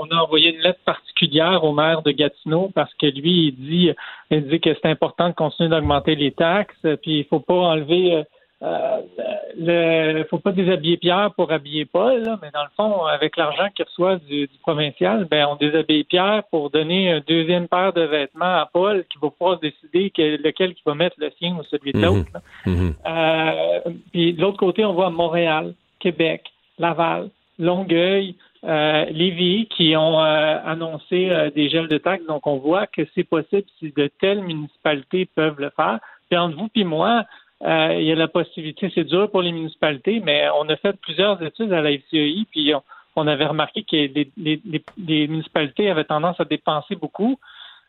on, 0.00 0.16
a 0.16 0.22
envoyé 0.22 0.54
une 0.54 0.60
lettre 0.60 0.78
particulière 0.84 1.64
au 1.64 1.72
maire 1.72 2.02
de 2.02 2.12
Gatineau 2.12 2.70
parce 2.72 2.92
que 2.94 3.06
lui, 3.06 3.48
il 3.48 3.56
dit, 3.56 3.90
il 4.30 4.46
dit 4.48 4.60
que 4.60 4.70
c'est 4.74 4.88
important 4.88 5.28
de 5.28 5.34
continuer 5.34 5.70
d'augmenter 5.70 6.14
les 6.14 6.30
taxes, 6.30 6.86
puis 7.02 7.18
il 7.18 7.24
faut 7.24 7.40
pas 7.40 7.54
enlever 7.54 8.22
euh, 8.60 9.00
le 9.56 10.24
faut 10.24 10.38
pas 10.38 10.50
déshabiller 10.52 10.96
Pierre 10.96 11.32
pour 11.36 11.52
habiller 11.52 11.84
Paul, 11.84 12.22
mais 12.42 12.50
dans 12.52 12.64
le 12.64 12.70
fond, 12.76 13.04
avec 13.04 13.36
l'argent 13.36 13.68
qu'il 13.74 13.84
reçoit 13.84 14.16
du, 14.16 14.48
provincial, 14.62 15.26
ben 15.26 15.46
on 15.48 15.56
déshabille 15.56 16.04
Pierre 16.04 16.42
pour 16.50 16.70
donner 16.70 17.12
une 17.12 17.20
deuxième 17.20 17.68
paire 17.68 17.92
de 17.92 18.02
vêtements 18.02 18.56
à 18.56 18.68
Paul 18.72 19.04
qui 19.10 19.18
va 19.22 19.30
pouvoir 19.30 19.58
décider 19.60 20.12
lequel 20.16 20.70
il 20.70 20.82
va 20.84 20.94
mettre 20.94 21.16
le 21.18 21.30
sien 21.38 21.56
ou 21.56 21.62
celui 21.64 21.92
de 21.92 22.00
l'autre. 22.00 22.32
Mhm. 22.66 22.74
Mhm. 22.74 22.94
euh, 23.06 23.80
puis 24.12 24.32
de 24.32 24.40
l'autre 24.40 24.58
côté, 24.58 24.84
on 24.84 24.92
voit 24.92 25.10
Montréal, 25.10 25.74
Québec, 26.00 26.42
Laval, 26.78 27.30
Longueuil, 27.58 28.34
euh, 28.64 29.04
Lévis 29.06 29.66
qui 29.66 29.96
ont 29.96 30.20
euh, 30.20 30.58
annoncé 30.64 31.30
euh, 31.30 31.50
des 31.50 31.68
gels 31.68 31.88
de 31.88 31.98
taxes. 31.98 32.26
Donc, 32.26 32.46
on 32.46 32.58
voit 32.58 32.86
que 32.86 33.02
c'est 33.14 33.24
possible 33.24 33.64
si 33.78 33.92
de 33.96 34.10
telles 34.20 34.42
municipalités 34.42 35.26
peuvent 35.26 35.60
le 35.60 35.70
faire. 35.70 36.00
Puis 36.28 36.38
entre 36.38 36.56
vous 36.56 36.68
puis 36.68 36.84
moi, 36.84 37.24
euh, 37.64 37.96
il 37.98 38.04
y 38.06 38.12
a 38.12 38.14
la 38.14 38.28
possibilité, 38.28 38.90
c'est 38.94 39.04
dur 39.04 39.30
pour 39.30 39.42
les 39.42 39.50
municipalités, 39.52 40.20
mais 40.24 40.48
on 40.58 40.68
a 40.68 40.76
fait 40.76 40.96
plusieurs 41.00 41.42
études 41.42 41.72
à 41.72 41.80
la 41.80 41.90
FCI, 41.90 42.46
puis 42.50 42.72
on, 43.16 43.26
avait 43.26 43.46
remarqué 43.46 43.82
que 43.82 43.96
les, 43.96 45.26
municipalités 45.26 45.90
avaient 45.90 46.04
tendance 46.04 46.38
à 46.38 46.44
dépenser 46.44 46.94
beaucoup. 46.94 47.36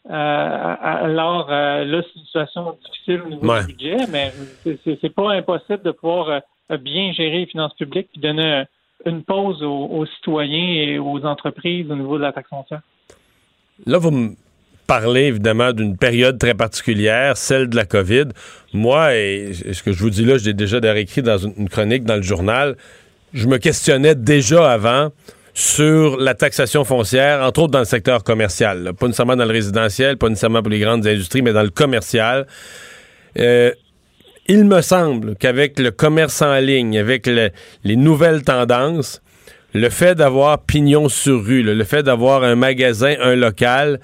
Euh, 0.09 0.75
alors 0.81 1.47
euh, 1.51 1.85
là, 1.85 2.01
c'est 2.01 2.19
une 2.19 2.25
situation 2.25 2.77
difficile 2.83 3.21
au 3.21 3.29
niveau 3.29 3.59
du 3.59 3.67
budget, 3.67 3.97
mais 4.09 4.31
c'est 4.63 5.13
pas 5.13 5.33
impossible 5.33 5.83
de 5.83 5.91
pouvoir 5.91 6.41
bien 6.79 7.11
gérer 7.11 7.39
les 7.39 7.45
finances 7.45 7.75
publiques 7.75 8.09
et 8.15 8.19
donner 8.19 8.63
une 9.05 9.23
pause 9.23 9.61
aux, 9.61 9.85
aux, 9.85 10.05
citoyens 10.07 10.81
et 10.81 10.97
aux 10.97 11.23
entreprises 11.25 11.91
au 11.91 11.95
niveau 11.95 12.17
de 12.17 12.23
la 12.23 12.31
taxe 12.31 12.49
foncière. 12.49 12.81
Là, 13.85 13.97
vous 13.99 14.11
me 14.11 14.35
parler 14.89 15.25
évidemment 15.25 15.71
d'une 15.71 15.95
période 15.95 16.39
très 16.39 16.55
particulière, 16.55 17.37
celle 17.37 17.69
de 17.69 17.75
la 17.75 17.85
COVID. 17.85 18.29
Moi, 18.73 19.15
et 19.15 19.51
ce 19.53 19.83
que 19.83 19.91
je 19.91 19.99
vous 19.99 20.09
dis 20.09 20.25
là, 20.25 20.39
j'ai 20.39 20.53
déjà 20.53 20.79
écrit 20.97 21.21
dans 21.21 21.37
une 21.37 21.69
chronique 21.69 22.05
dans 22.05 22.15
le 22.15 22.23
journal, 22.23 22.75
je 23.35 23.45
me 23.45 23.59
questionnais 23.59 24.15
déjà 24.15 24.71
avant 24.71 25.11
sur 25.53 26.17
la 26.17 26.33
taxation 26.33 26.85
foncière, 26.85 27.43
entre 27.43 27.61
autres 27.61 27.71
dans 27.71 27.79
le 27.79 27.85
secteur 27.85 28.23
commercial. 28.23 28.93
Pas 28.99 29.05
nécessairement 29.05 29.35
dans 29.35 29.45
le 29.45 29.51
résidentiel, 29.51 30.17
pas 30.17 30.27
nécessairement 30.27 30.63
pour 30.63 30.71
les 30.71 30.79
grandes 30.79 31.05
industries, 31.05 31.43
mais 31.43 31.53
dans 31.53 31.61
le 31.61 31.69
commercial. 31.69 32.47
Euh, 33.37 33.71
il 34.47 34.65
me 34.65 34.81
semble 34.81 35.35
qu'avec 35.35 35.77
le 35.77 35.91
commerce 35.91 36.41
en 36.41 36.57
ligne, 36.57 36.97
avec 36.97 37.27
les 37.27 37.95
nouvelles 37.95 38.41
tendances, 38.41 39.21
le 39.75 39.89
fait 39.91 40.15
d'avoir 40.15 40.63
pignon 40.63 41.09
sur 41.09 41.45
rue, 41.45 41.61
le 41.61 41.83
fait 41.83 42.01
d'avoir 42.01 42.43
un 42.43 42.55
magasin, 42.55 43.13
un 43.21 43.35
local, 43.35 43.99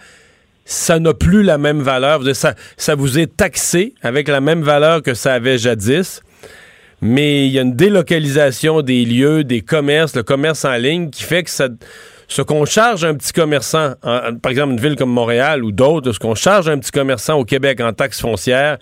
ça 0.66 1.00
n'a 1.00 1.14
plus 1.14 1.44
la 1.44 1.58
même 1.58 1.82
valeur. 1.82 2.22
Ça, 2.34 2.56
ça 2.76 2.96
vous 2.96 3.20
est 3.20 3.38
taxé 3.38 3.94
avec 4.02 4.28
la 4.28 4.42
même 4.42 4.62
valeur 4.62 5.02
que 5.02 5.14
ça 5.14 5.34
avait 5.34 5.58
jadis. 5.58 6.22
Mais 7.02 7.46
il 7.46 7.52
y 7.52 7.60
a 7.60 7.62
une 7.62 7.76
délocalisation 7.76 8.82
des 8.82 9.06
lieux, 9.06 9.44
des 9.44 9.62
commerces, 9.62 10.16
le 10.16 10.24
commerce 10.24 10.66
en 10.66 10.76
ligne 10.76 11.12
qui 11.12 11.24
fait 11.24 11.44
que 11.44 11.52
ce 12.28 12.42
qu'on 12.42 12.66
charge 12.66 13.06
un 13.06 13.14
petit 13.14 13.34
commerçant, 13.34 13.94
par 14.02 14.50
exemple 14.50 14.74
une 14.74 14.80
ville 14.80 14.96
comme 14.96 15.12
Montréal 15.12 15.64
ou 15.64 15.72
d'autres, 15.72 16.12
ce 16.14 16.20
qu'on 16.20 16.36
charge 16.36 16.68
un 16.68 16.80
petit 16.80 16.92
commerçant 16.92 17.38
au 17.38 17.46
Québec 17.46 17.80
en 17.82 17.94
taxes 17.94 18.22
foncières 18.22 18.78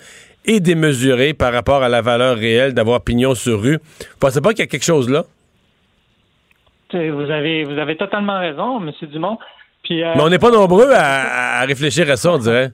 est 0.46 0.60
démesuré 0.62 1.34
par 1.34 1.52
rapport 1.52 1.84
à 1.84 1.90
la 1.90 2.02
valeur 2.02 2.38
réelle 2.38 2.74
d'avoir 2.74 3.02
pignon 3.02 3.36
sur 3.36 3.62
rue. 3.62 3.78
Vous 3.78 4.18
pensez 4.20 4.40
pas 4.40 4.52
qu'il 4.52 4.60
y 4.60 4.64
a 4.64 4.68
quelque 4.68 4.86
chose 4.86 5.10
là? 5.10 5.26
Vous 6.94 7.32
avez, 7.32 7.64
vous 7.64 7.80
avez 7.80 7.98
totalement 7.98 8.40
raison, 8.40 8.80
M. 8.80 8.92
Dumont. 9.10 9.40
Euh, 9.92 10.14
Mais 10.16 10.22
on 10.22 10.30
n'est 10.30 10.40
pas 10.40 10.52
nombreux 10.52 10.92
à, 10.94 11.62
réfléchir 11.66 12.10
à 12.10 12.16
ça, 12.16 12.34
on 12.34 12.38
dirait. 12.38 12.72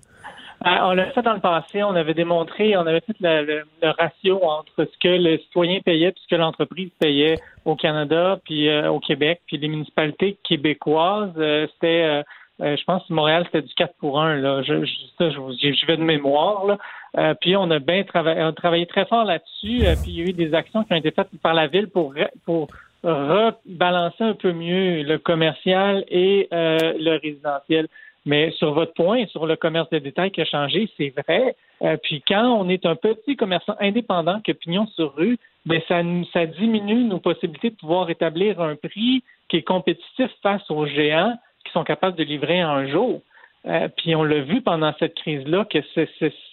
Euh, 0.66 0.70
on 0.82 0.92
l'a 0.92 1.06
fait 1.12 1.22
dans 1.22 1.34
le 1.34 1.40
passé, 1.40 1.84
on 1.84 1.96
avait 1.96 2.14
démontré, 2.14 2.76
on 2.76 2.86
avait 2.86 3.00
fait 3.00 3.16
le, 3.22 3.64
ratio 3.98 4.44
entre 4.44 4.74
ce 4.78 4.98
que 5.00 5.08
le 5.08 5.38
citoyen 5.38 5.80
payait 5.80 6.10
et 6.10 6.14
ce 6.22 6.28
que 6.28 6.36
l'entreprise 6.36 6.90
payait 7.00 7.36
au 7.64 7.76
Canada 7.76 8.38
puis 8.44 8.68
euh, 8.68 8.92
au 8.92 9.00
Québec, 9.00 9.42
puis 9.48 9.58
les 9.58 9.70
municipalités 9.70 10.38
québécoises, 10.44 11.32
c'était, 11.74 12.24
je 12.60 12.84
pense 12.84 13.08
que 13.08 13.14
Montréal, 13.14 13.44
c'était 13.46 13.66
du 13.66 13.74
4 13.74 13.94
pour 14.00 14.20
1, 14.20 14.36
là. 14.36 14.62
Je, 14.64 14.84
je, 14.84 15.86
vais 15.88 15.96
de 15.96 16.04
mémoire, 16.04 16.66
là. 16.66 17.36
puis 17.36 17.56
on 17.56 17.72
a 17.72 17.80
bien 17.80 18.04
travaillé, 18.04 18.42
on 18.42 18.48
a 18.48 18.54
travaillé 18.54 18.86
très 18.86 19.06
fort 19.06 19.24
là-dessus, 19.24 19.86
puis 20.04 20.12
il 20.12 20.20
y 20.20 20.22
a 20.22 20.26
eu 20.26 20.34
des 20.34 20.54
actions 20.54 20.84
qui 20.84 20.92
ont 20.92 20.98
été 20.98 21.12
faites 21.12 21.30
par 21.42 21.54
la 21.54 21.68
ville 21.68 21.88
pour, 21.88 22.14
pour 22.46 22.68
rebalancer 23.04 24.24
un 24.24 24.34
peu 24.34 24.52
mieux 24.52 25.04
le 25.04 25.18
commercial 25.18 26.04
et 26.10 26.48
euh, 26.54 26.78
le 26.98 27.20
résidentiel. 27.20 27.88
Mais 28.26 28.52
sur 28.52 28.74
votre 28.74 28.94
point, 28.94 29.26
sur 29.28 29.48
le 29.48 29.56
commerce 29.56 29.90
de 29.90 30.00
détail 30.00 30.32
qui 30.32 30.42
a 30.42 30.46
changé, 30.46 30.90
c'est 30.98 31.14
vrai. 31.16 31.56
Euh, 31.82 31.98
puis 32.04 32.22
quand 32.28 32.46
on 32.46 32.68
est 32.70 32.86
un 32.86 32.96
petit 32.96 33.36
commerçant 33.36 33.76
indépendant 33.80 34.42
qui 34.42 34.52
a 34.52 34.54
pignon 34.54 34.88
sur 34.88 35.16
rue, 35.16 35.38
ben 35.66 35.82
ça, 35.88 36.02
ça 36.34 36.46
diminue 36.46 37.06
nos 37.06 37.20
possibilités 37.20 37.70
de 37.70 37.76
pouvoir 37.76 38.10
établir 38.10 38.60
un 38.62 38.76
prix 38.76 39.24
qui 39.48 39.58
est 39.58 39.64
compétitif 39.64 40.30
face 40.44 40.70
aux 40.70 40.86
géants 40.86 41.38
qui 41.66 41.72
sont 41.72 41.84
capables 41.84 42.18
de 42.18 42.24
livrer 42.24 42.64
en 42.64 42.70
un 42.70 42.88
jour. 42.88 43.22
Euh, 43.66 43.88
puis 43.98 44.16
on 44.16 44.24
l'a 44.24 44.42
vu 44.42 44.62
pendant 44.62 44.94
cette 45.00 45.16
crise-là 45.16 45.66
que 45.66 45.80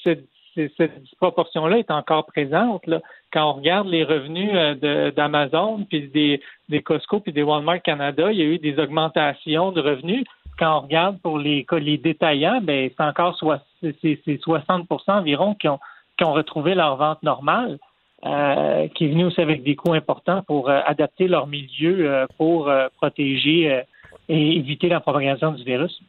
cette 0.05 0.24
disproportion-là 0.57 1.78
est 1.78 1.90
encore 1.90 2.26
présente. 2.26 2.84
Quand 3.32 3.50
on 3.50 3.52
regarde 3.54 3.88
les 3.88 4.04
revenus 4.04 4.50
euh, 4.52 5.11
d'Amazon, 5.11 5.84
puis 5.88 6.09
des, 6.09 6.82
Costco, 6.82 7.20
puis 7.20 7.32
des 7.32 7.42
Walmart 7.42 7.82
Canada, 7.82 8.32
il 8.32 8.38
y 8.38 8.42
a 8.42 8.46
eu 8.46 8.59
des 8.59 8.78
augmentations 8.78 9.72
de 9.72 9.80
revenus 9.80 10.24
quand 10.59 10.78
on 10.78 10.80
regarde 10.82 11.20
pour 11.20 11.38
les, 11.38 11.66
les 11.72 11.98
détaillants, 11.98 12.61
ben, 12.62 12.88
c'est 12.96 13.04
encore 13.04 13.38
c'est 13.82 14.40
60 14.40 14.88
environ 15.09 15.54
qui 15.54 15.68
ont, 15.68 15.78
retrouvé 16.20 16.74
leur 16.74 16.96
vente 16.96 17.22
normale, 17.22 17.78
euh, 18.24 18.88
qui 18.88 19.04
est 19.04 19.09
venu 19.09 19.26
aussi 19.26 19.42
avec 19.42 19.62
des 19.62 19.76
coûts 19.76 19.92
importants 19.92 20.42
pour 20.42 20.70
euh, 20.70 20.80
adapter 20.86 21.28
leur 21.28 21.46
milieu 21.46 22.26
pour 22.38 22.72
protéger 22.96 23.82
et 24.30 24.57
éviter 24.57 24.88
la 24.88 25.00
propagation 25.00 25.52
du 25.52 25.62
virus. 25.62 26.00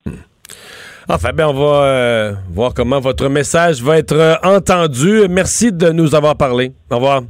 Enfin, 1.10 1.30
ben, 1.34 1.48
on 1.48 1.54
va 1.54 2.34
voir 2.52 2.74
comment 2.74 3.00
votre 3.00 3.30
message 3.30 3.82
va 3.82 3.98
être 3.98 4.40
entendu. 4.44 5.28
Merci 5.30 5.72
de 5.72 5.90
nous 5.90 6.16
avoir 6.16 6.36
parlé. 6.36 6.74
Au 6.90 6.96
revoir. 6.96 7.24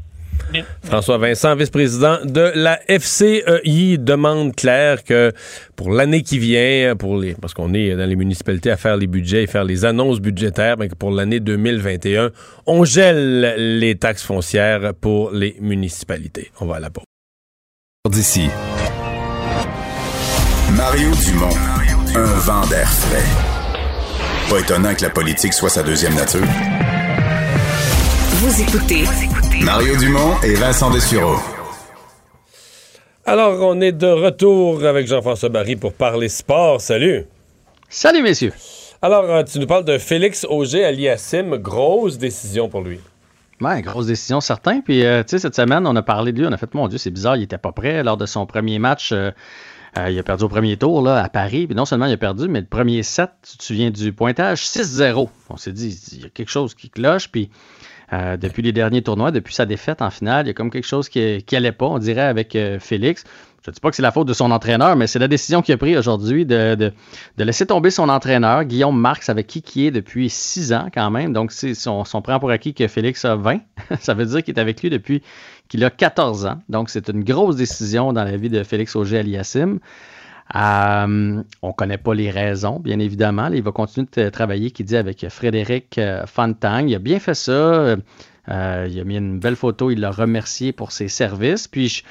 François 0.84 1.18
Vincent, 1.18 1.56
vice-président 1.56 2.20
de 2.24 2.52
la 2.56 2.80
FCEI, 2.88 3.98
demande 3.98 4.56
claire 4.56 5.04
que 5.04 5.32
pour 5.76 5.92
l'année 5.92 6.22
qui 6.22 6.40
vient, 6.40 6.96
pour 6.96 7.18
les, 7.18 7.34
parce 7.34 7.54
qu'on 7.54 7.74
est 7.74 7.96
dans 7.96 8.08
les 8.08 8.16
municipalités 8.16 8.72
à 8.72 8.78
faire 8.78 8.98
les 8.98 9.08
budgets 9.08 9.44
et 9.44 9.48
faire 9.48 9.66
les 9.66 9.86
annonces 9.86 10.20
budgétaires, 10.20 10.78
mais 10.78 10.88
que 10.88 10.96
pour 10.96 11.12
l'année 11.12 11.40
2021, 11.40 12.32
on 12.66 12.86
gèle 12.86 13.56
les 13.80 13.96
taxes 13.96 14.24
foncières 14.24 14.94
pour 15.00 15.32
les 15.32 15.56
municipalités. 15.60 16.52
On 16.62 16.66
va 16.66 16.78
à 16.78 16.80
la 16.80 16.90
pause. 16.90 17.04
D'ici. 18.10 18.50
Mario 20.76 21.10
Dumont, 21.26 21.50
un 22.16 22.24
vent 22.24 22.66
d'air 22.68 22.88
frais. 22.88 23.24
Pas 24.50 24.60
étonnant 24.60 24.94
que 24.96 25.04
la 25.04 25.10
politique 25.10 25.54
soit 25.54 25.70
sa 25.70 25.84
deuxième 25.84 26.16
nature. 26.16 26.46
Vous 28.36 28.62
écoutez 28.62 29.04
Mario 29.64 29.98
Dumont 29.98 30.40
et 30.44 30.54
Vincent 30.54 30.90
Dessureau. 30.92 31.38
Alors, 33.26 33.60
on 33.62 33.82
est 33.82 33.92
de 33.92 34.08
retour 34.08 34.86
avec 34.86 35.08
Jean-François 35.08 35.50
Barry 35.50 35.76
pour 35.76 35.94
parler 35.94 36.30
sport. 36.30 36.80
Salut. 36.80 37.26
Salut, 37.90 38.22
messieurs. 38.22 38.54
Alors, 39.02 39.26
euh, 39.26 39.44
tu 39.44 39.60
nous 39.60 39.68
parles 39.68 39.86
de 39.86 39.98
Félix 39.98 40.46
Auger 40.50 40.86
aliassim. 40.86 41.58
Grosse 41.58 42.18
décision 42.18 42.70
pour 42.70 42.82
lui. 42.82 43.00
Ouais, 43.60 43.82
grosse 43.82 44.06
décision, 44.06 44.40
certain. 44.40 44.82
Puis, 44.82 45.04
euh, 45.04 45.24
tu 45.24 45.32
sais, 45.32 45.40
cette 45.40 45.56
semaine, 45.56 45.86
on 45.86 45.96
a 45.96 46.04
parlé 46.04 46.32
de 46.32 46.40
lui. 46.40 46.48
On 46.48 46.52
a 46.52 46.58
fait, 46.58 46.74
mon 46.74 46.88
Dieu, 46.88 46.98
c'est 46.98 47.12
bizarre, 47.12 47.36
il 47.36 47.44
était 47.44 47.58
pas 47.58 47.72
prêt 47.72 48.04
lors 48.04 48.18
de 48.18 48.26
son 48.26 48.46
premier 48.46 48.80
match. 48.80 49.12
Euh, 49.12 49.32
il 49.96 50.20
a 50.20 50.24
perdu 50.24 50.44
au 50.44 50.50
premier 50.50 50.78
tour 50.78 51.08
à 51.08 51.30
Paris. 51.30 51.68
Puis 51.68 51.76
non 51.76 51.86
seulement 51.86 52.06
il 52.06 52.14
a 52.14 52.18
perdu, 52.18 52.48
mais 52.48 52.62
le 52.62 52.68
premier 52.68 53.04
set, 53.04 53.32
tu 53.50 53.58
te 53.58 53.64
souviens 53.64 53.90
du 53.90 54.14
pointage? 54.14 54.66
6-0. 54.66 55.30
On 55.50 55.58
s'est 55.58 55.72
dit, 55.72 56.00
il 56.14 56.22
y 56.22 56.26
a 56.26 56.30
quelque 56.30 56.52
chose 56.52 56.76
qui 56.76 56.90
cloche. 56.90 57.30
Puis 57.30 57.50
euh, 58.14 58.38
depuis 58.38 58.62
les 58.62 58.72
derniers 58.72 59.02
tournois, 59.02 59.32
depuis 59.32 59.54
sa 59.54 59.66
défaite 59.66 60.02
en 60.02 60.10
finale. 60.10 60.46
Il 60.46 60.48
y 60.48 60.52
a 60.52 60.54
comme 60.54 60.72
quelque 60.72 60.88
chose 60.88 61.10
qui 61.10 61.44
n'allait 61.52 61.74
pas, 61.74 61.88
on 61.88 62.00
dirait, 62.00 62.22
avec 62.22 62.56
euh, 62.56 62.80
Félix. 62.80 63.26
Je 63.66 63.72
ne 63.72 63.74
dis 63.74 63.82
pas 63.82 63.90
que 63.90 63.98
c'est 63.98 64.02
la 64.02 64.14
faute 64.14 64.30
de 64.30 64.34
son 64.34 64.50
entraîneur, 64.52 64.96
mais 64.96 65.08
c'est 65.08 65.20
la 65.20 65.28
décision 65.28 65.62
qu'il 65.62 65.74
a 65.74 65.78
prise 65.78 65.98
aujourd'hui 65.98 66.46
de, 66.46 66.94
laisser 67.38 67.66
tomber 67.66 67.92
son 67.92 68.08
entraîneur, 68.08 68.64
Guillaume 68.64 68.98
Marx, 68.98 69.28
avec 69.28 69.48
qui 69.48 69.62
il 69.76 69.88
est 69.88 69.92
depuis 69.92 70.30
six 70.30 70.72
ans 70.72 70.88
quand 70.94 71.12
même. 71.12 71.34
Donc, 71.34 71.52
si 71.52 71.76
on, 71.86 72.04
on, 72.14 72.22
prend 72.22 72.40
pour 72.40 72.50
acquis 72.50 72.74
que 72.74 72.88
Félix 72.88 73.26
a 73.26 73.36
20, 73.36 73.60
ça 74.00 74.14
veut 74.14 74.26
dire 74.26 74.42
qu'il 74.42 74.56
est 74.56 74.60
avec 74.60 74.82
lui 74.82 74.90
depuis 74.90 75.22
qu'il 75.68 75.84
a 75.84 75.90
14 75.90 76.46
ans. 76.46 76.60
Donc, 76.70 76.90
c'est 76.90 77.10
une 77.10 77.24
grosse 77.24 77.56
décision 77.56 78.14
dans 78.14 78.24
la 78.24 78.38
vie 78.38 78.50
de 78.50 78.64
Félix 78.64 78.96
Auger-Aliassime. 78.96 79.80
Euh, 80.56 81.44
on 81.62 81.68
ne 81.68 81.74
connaît 81.74 81.98
pas 81.98 82.14
les 82.14 82.32
raisons, 82.32 82.80
bien 82.80 83.00
évidemment. 83.00 83.48
il 83.48 83.62
va 83.62 83.72
continuer 83.72 84.08
de 84.16 84.30
travailler, 84.30 84.72
qui 84.72 84.84
dit, 84.84 84.96
avec 84.96 85.28
Frédéric 85.30 85.98
euh, 85.98 86.26
Fantang. 86.26 86.88
Il 86.88 86.96
a 86.96 87.00
bien 87.00 87.20
fait 87.20 87.34
ça. 87.34 87.52
Euh, 87.52 87.98
il 88.48 89.00
a 89.00 89.04
mis 89.04 89.18
une 89.18 89.40
belle 89.40 89.58
photo. 89.58 89.92
Il 89.92 90.00
l'a 90.00 90.12
remercié 90.12 90.72
pour 90.72 90.92
ses 90.92 91.10
services. 91.10 91.68
Puis, 91.68 92.04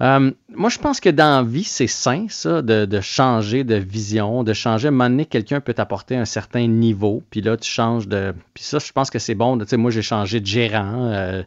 moi, 0.00 0.68
je 0.68 0.78
pense 0.78 0.98
que 0.98 1.10
dans 1.10 1.44
la 1.44 1.48
vie, 1.48 1.62
c'est 1.62 1.86
sain, 1.86 2.26
ça, 2.28 2.60
de, 2.62 3.00
changer 3.00 3.62
de 3.62 3.76
vision, 3.76 4.42
de 4.42 4.52
changer. 4.52 4.88
À 4.88 5.24
quelqu'un 5.26 5.60
peut 5.60 5.74
t'apporter 5.74 6.16
un 6.16 6.24
certain 6.24 6.66
niveau. 6.66 7.22
Puis 7.30 7.40
là, 7.40 7.56
tu 7.56 7.70
changes 7.70 8.08
de. 8.08 8.34
Puis 8.54 8.64
ça, 8.64 8.78
je 8.78 8.90
pense 8.90 9.10
que 9.10 9.18
c'est 9.18 9.36
bon. 9.36 9.58
Moi, 9.74 9.90
j'ai 9.90 10.02
changé 10.02 10.40
de 10.40 10.46
gérant 10.46 11.44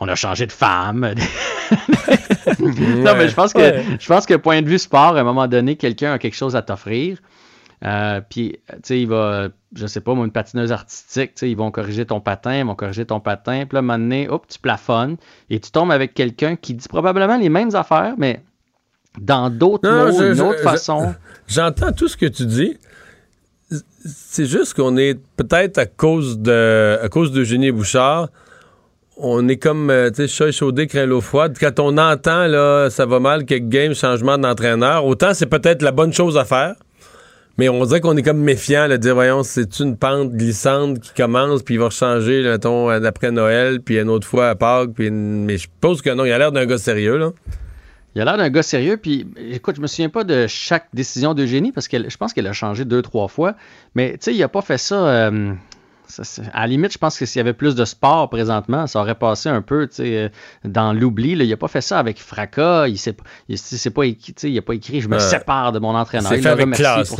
on 0.00 0.08
a 0.08 0.14
changé 0.14 0.46
de 0.46 0.52
femme. 0.52 1.00
non, 2.58 3.14
mais 3.16 3.28
je 3.28 3.34
pense 3.34 3.52
que 3.52 3.82
je 3.98 4.06
pense 4.06 4.26
que 4.26 4.34
point 4.34 4.62
de 4.62 4.68
vue 4.68 4.78
sport, 4.78 5.16
à 5.16 5.20
un 5.20 5.24
moment 5.24 5.46
donné, 5.46 5.76
quelqu'un 5.76 6.14
a 6.14 6.18
quelque 6.18 6.36
chose 6.36 6.56
à 6.56 6.62
t'offrir. 6.62 7.18
Euh, 7.84 8.20
puis, 8.28 8.58
tu 8.68 8.78
sais, 8.82 9.00
il 9.00 9.08
va, 9.08 9.48
je 9.74 9.86
sais 9.86 10.00
pas, 10.00 10.14
moi, 10.14 10.26
une 10.26 10.32
patineuse 10.32 10.70
artistique, 10.70 11.34
tu 11.34 11.40
sais, 11.40 11.50
ils 11.50 11.56
vont 11.56 11.70
corriger 11.70 12.04
ton 12.04 12.20
patin, 12.20 12.58
ils 12.58 12.66
vont 12.66 12.74
corriger 12.74 13.06
ton 13.06 13.20
patin. 13.20 13.64
Puis 13.66 13.74
là, 13.74 13.78
à 13.78 13.78
un 13.78 13.82
moment 13.82 13.98
donné, 13.98 14.28
hop, 14.28 14.46
tu 14.48 14.58
plafonnes 14.58 15.16
et 15.48 15.60
tu 15.60 15.70
tombes 15.70 15.92
avec 15.92 16.12
quelqu'un 16.12 16.56
qui 16.56 16.74
dit 16.74 16.88
probablement 16.88 17.38
les 17.38 17.48
mêmes 17.48 17.74
affaires, 17.74 18.14
mais 18.18 18.42
dans 19.18 19.50
d'autres 19.50 19.88
mots, 19.88 20.32
d'une 20.32 20.40
autre 20.42 20.60
façon. 20.60 21.14
J'entends 21.46 21.92
tout 21.92 22.08
ce 22.08 22.16
que 22.16 22.26
tu 22.26 22.46
dis. 22.46 22.78
C'est 24.04 24.46
juste 24.46 24.74
qu'on 24.74 24.96
est 24.96 25.18
peut-être 25.36 25.78
à 25.78 25.86
cause 25.86 26.38
de 26.38 26.98
à 27.02 27.08
cause 27.08 27.32
d'Eugénie 27.32 27.70
Bouchard 27.70 28.28
on 29.22 29.48
est 29.48 29.56
comme, 29.56 29.90
euh, 29.90 30.10
tu 30.10 30.28
sais, 30.28 30.52
chat 30.52 30.86
craint 30.86 31.06
l'eau 31.06 31.20
froide. 31.20 31.56
Quand 31.58 31.78
on 31.78 31.98
entend, 31.98 32.46
là, 32.46 32.88
ça 32.90 33.06
va 33.06 33.20
mal, 33.20 33.44
quelques 33.44 33.68
games, 33.68 33.94
changement 33.94 34.38
d'entraîneur, 34.38 35.04
autant 35.04 35.34
c'est 35.34 35.46
peut-être 35.46 35.82
la 35.82 35.92
bonne 35.92 36.12
chose 36.12 36.36
à 36.36 36.44
faire, 36.44 36.74
mais 37.58 37.68
on 37.68 37.84
dirait 37.84 38.00
qu'on 38.00 38.16
est 38.16 38.22
comme 38.22 38.40
méfiant, 38.40 38.88
de 38.88 38.96
dire, 38.96 39.14
voyons, 39.14 39.42
c'est 39.42 39.80
une 39.80 39.96
pente 39.96 40.32
glissante 40.32 41.00
qui 41.00 41.12
commence, 41.14 41.62
puis 41.62 41.74
il 41.74 41.80
va 41.80 41.90
changer, 41.90 42.42
mettons, 42.42 42.98
d'après 42.98 43.30
Noël, 43.30 43.80
puis 43.80 43.98
une 43.98 44.08
autre 44.08 44.26
fois 44.26 44.48
à 44.48 44.54
Pâques, 44.54 44.90
puis 44.94 45.10
mais 45.10 45.56
je 45.56 45.62
suppose 45.62 46.02
que 46.02 46.10
non, 46.10 46.24
il 46.24 46.32
a 46.32 46.38
l'air 46.38 46.52
d'un 46.52 46.66
gars 46.66 46.78
sérieux, 46.78 47.18
là. 47.18 47.30
Il 48.16 48.20
a 48.20 48.24
l'air 48.24 48.36
d'un 48.38 48.50
gars 48.50 48.62
sérieux, 48.62 48.96
puis 48.96 49.28
écoute, 49.52 49.76
je 49.76 49.80
me 49.80 49.86
souviens 49.86 50.08
pas 50.08 50.24
de 50.24 50.46
chaque 50.48 50.86
décision 50.92 51.34
d'Eugénie, 51.34 51.70
parce 51.70 51.86
que 51.86 52.08
je 52.08 52.16
pense 52.16 52.32
qu'elle 52.32 52.46
a 52.46 52.52
changé 52.52 52.84
deux, 52.84 53.02
trois 53.02 53.28
fois, 53.28 53.54
mais 53.94 54.12
tu 54.12 54.18
sais, 54.22 54.34
il 54.34 54.42
a 54.42 54.48
pas 54.48 54.62
fait 54.62 54.78
ça... 54.78 55.06
Euh, 55.06 55.52
à 56.52 56.60
la 56.60 56.66
limite, 56.66 56.92
je 56.92 56.98
pense 56.98 57.18
que 57.18 57.26
s'il 57.26 57.38
y 57.38 57.40
avait 57.40 57.52
plus 57.52 57.74
de 57.74 57.84
sport 57.84 58.28
présentement, 58.30 58.86
ça 58.86 59.00
aurait 59.00 59.14
passé 59.14 59.48
un 59.48 59.62
peu 59.62 59.88
euh, 60.00 60.28
dans 60.64 60.92
l'oubli. 60.92 61.32
Il 61.32 61.48
n'a 61.48 61.56
pas 61.56 61.68
fait 61.68 61.80
ça 61.80 61.98
avec 61.98 62.18
fracas. 62.18 62.88
Il 62.88 62.96
n'a 62.96 63.90
pas, 63.90 64.06
écrit, 64.06 64.60
pas 64.60 64.74
écrit 64.74 65.00
Je 65.00 65.08
me 65.08 65.18
sépare 65.18 65.72
de 65.72 65.78
mon 65.78 65.94
entraîneur. 65.94 66.30
C'est 66.30 66.42
fait, 66.42 66.48
avec 66.48 66.70
classe. 66.72 67.14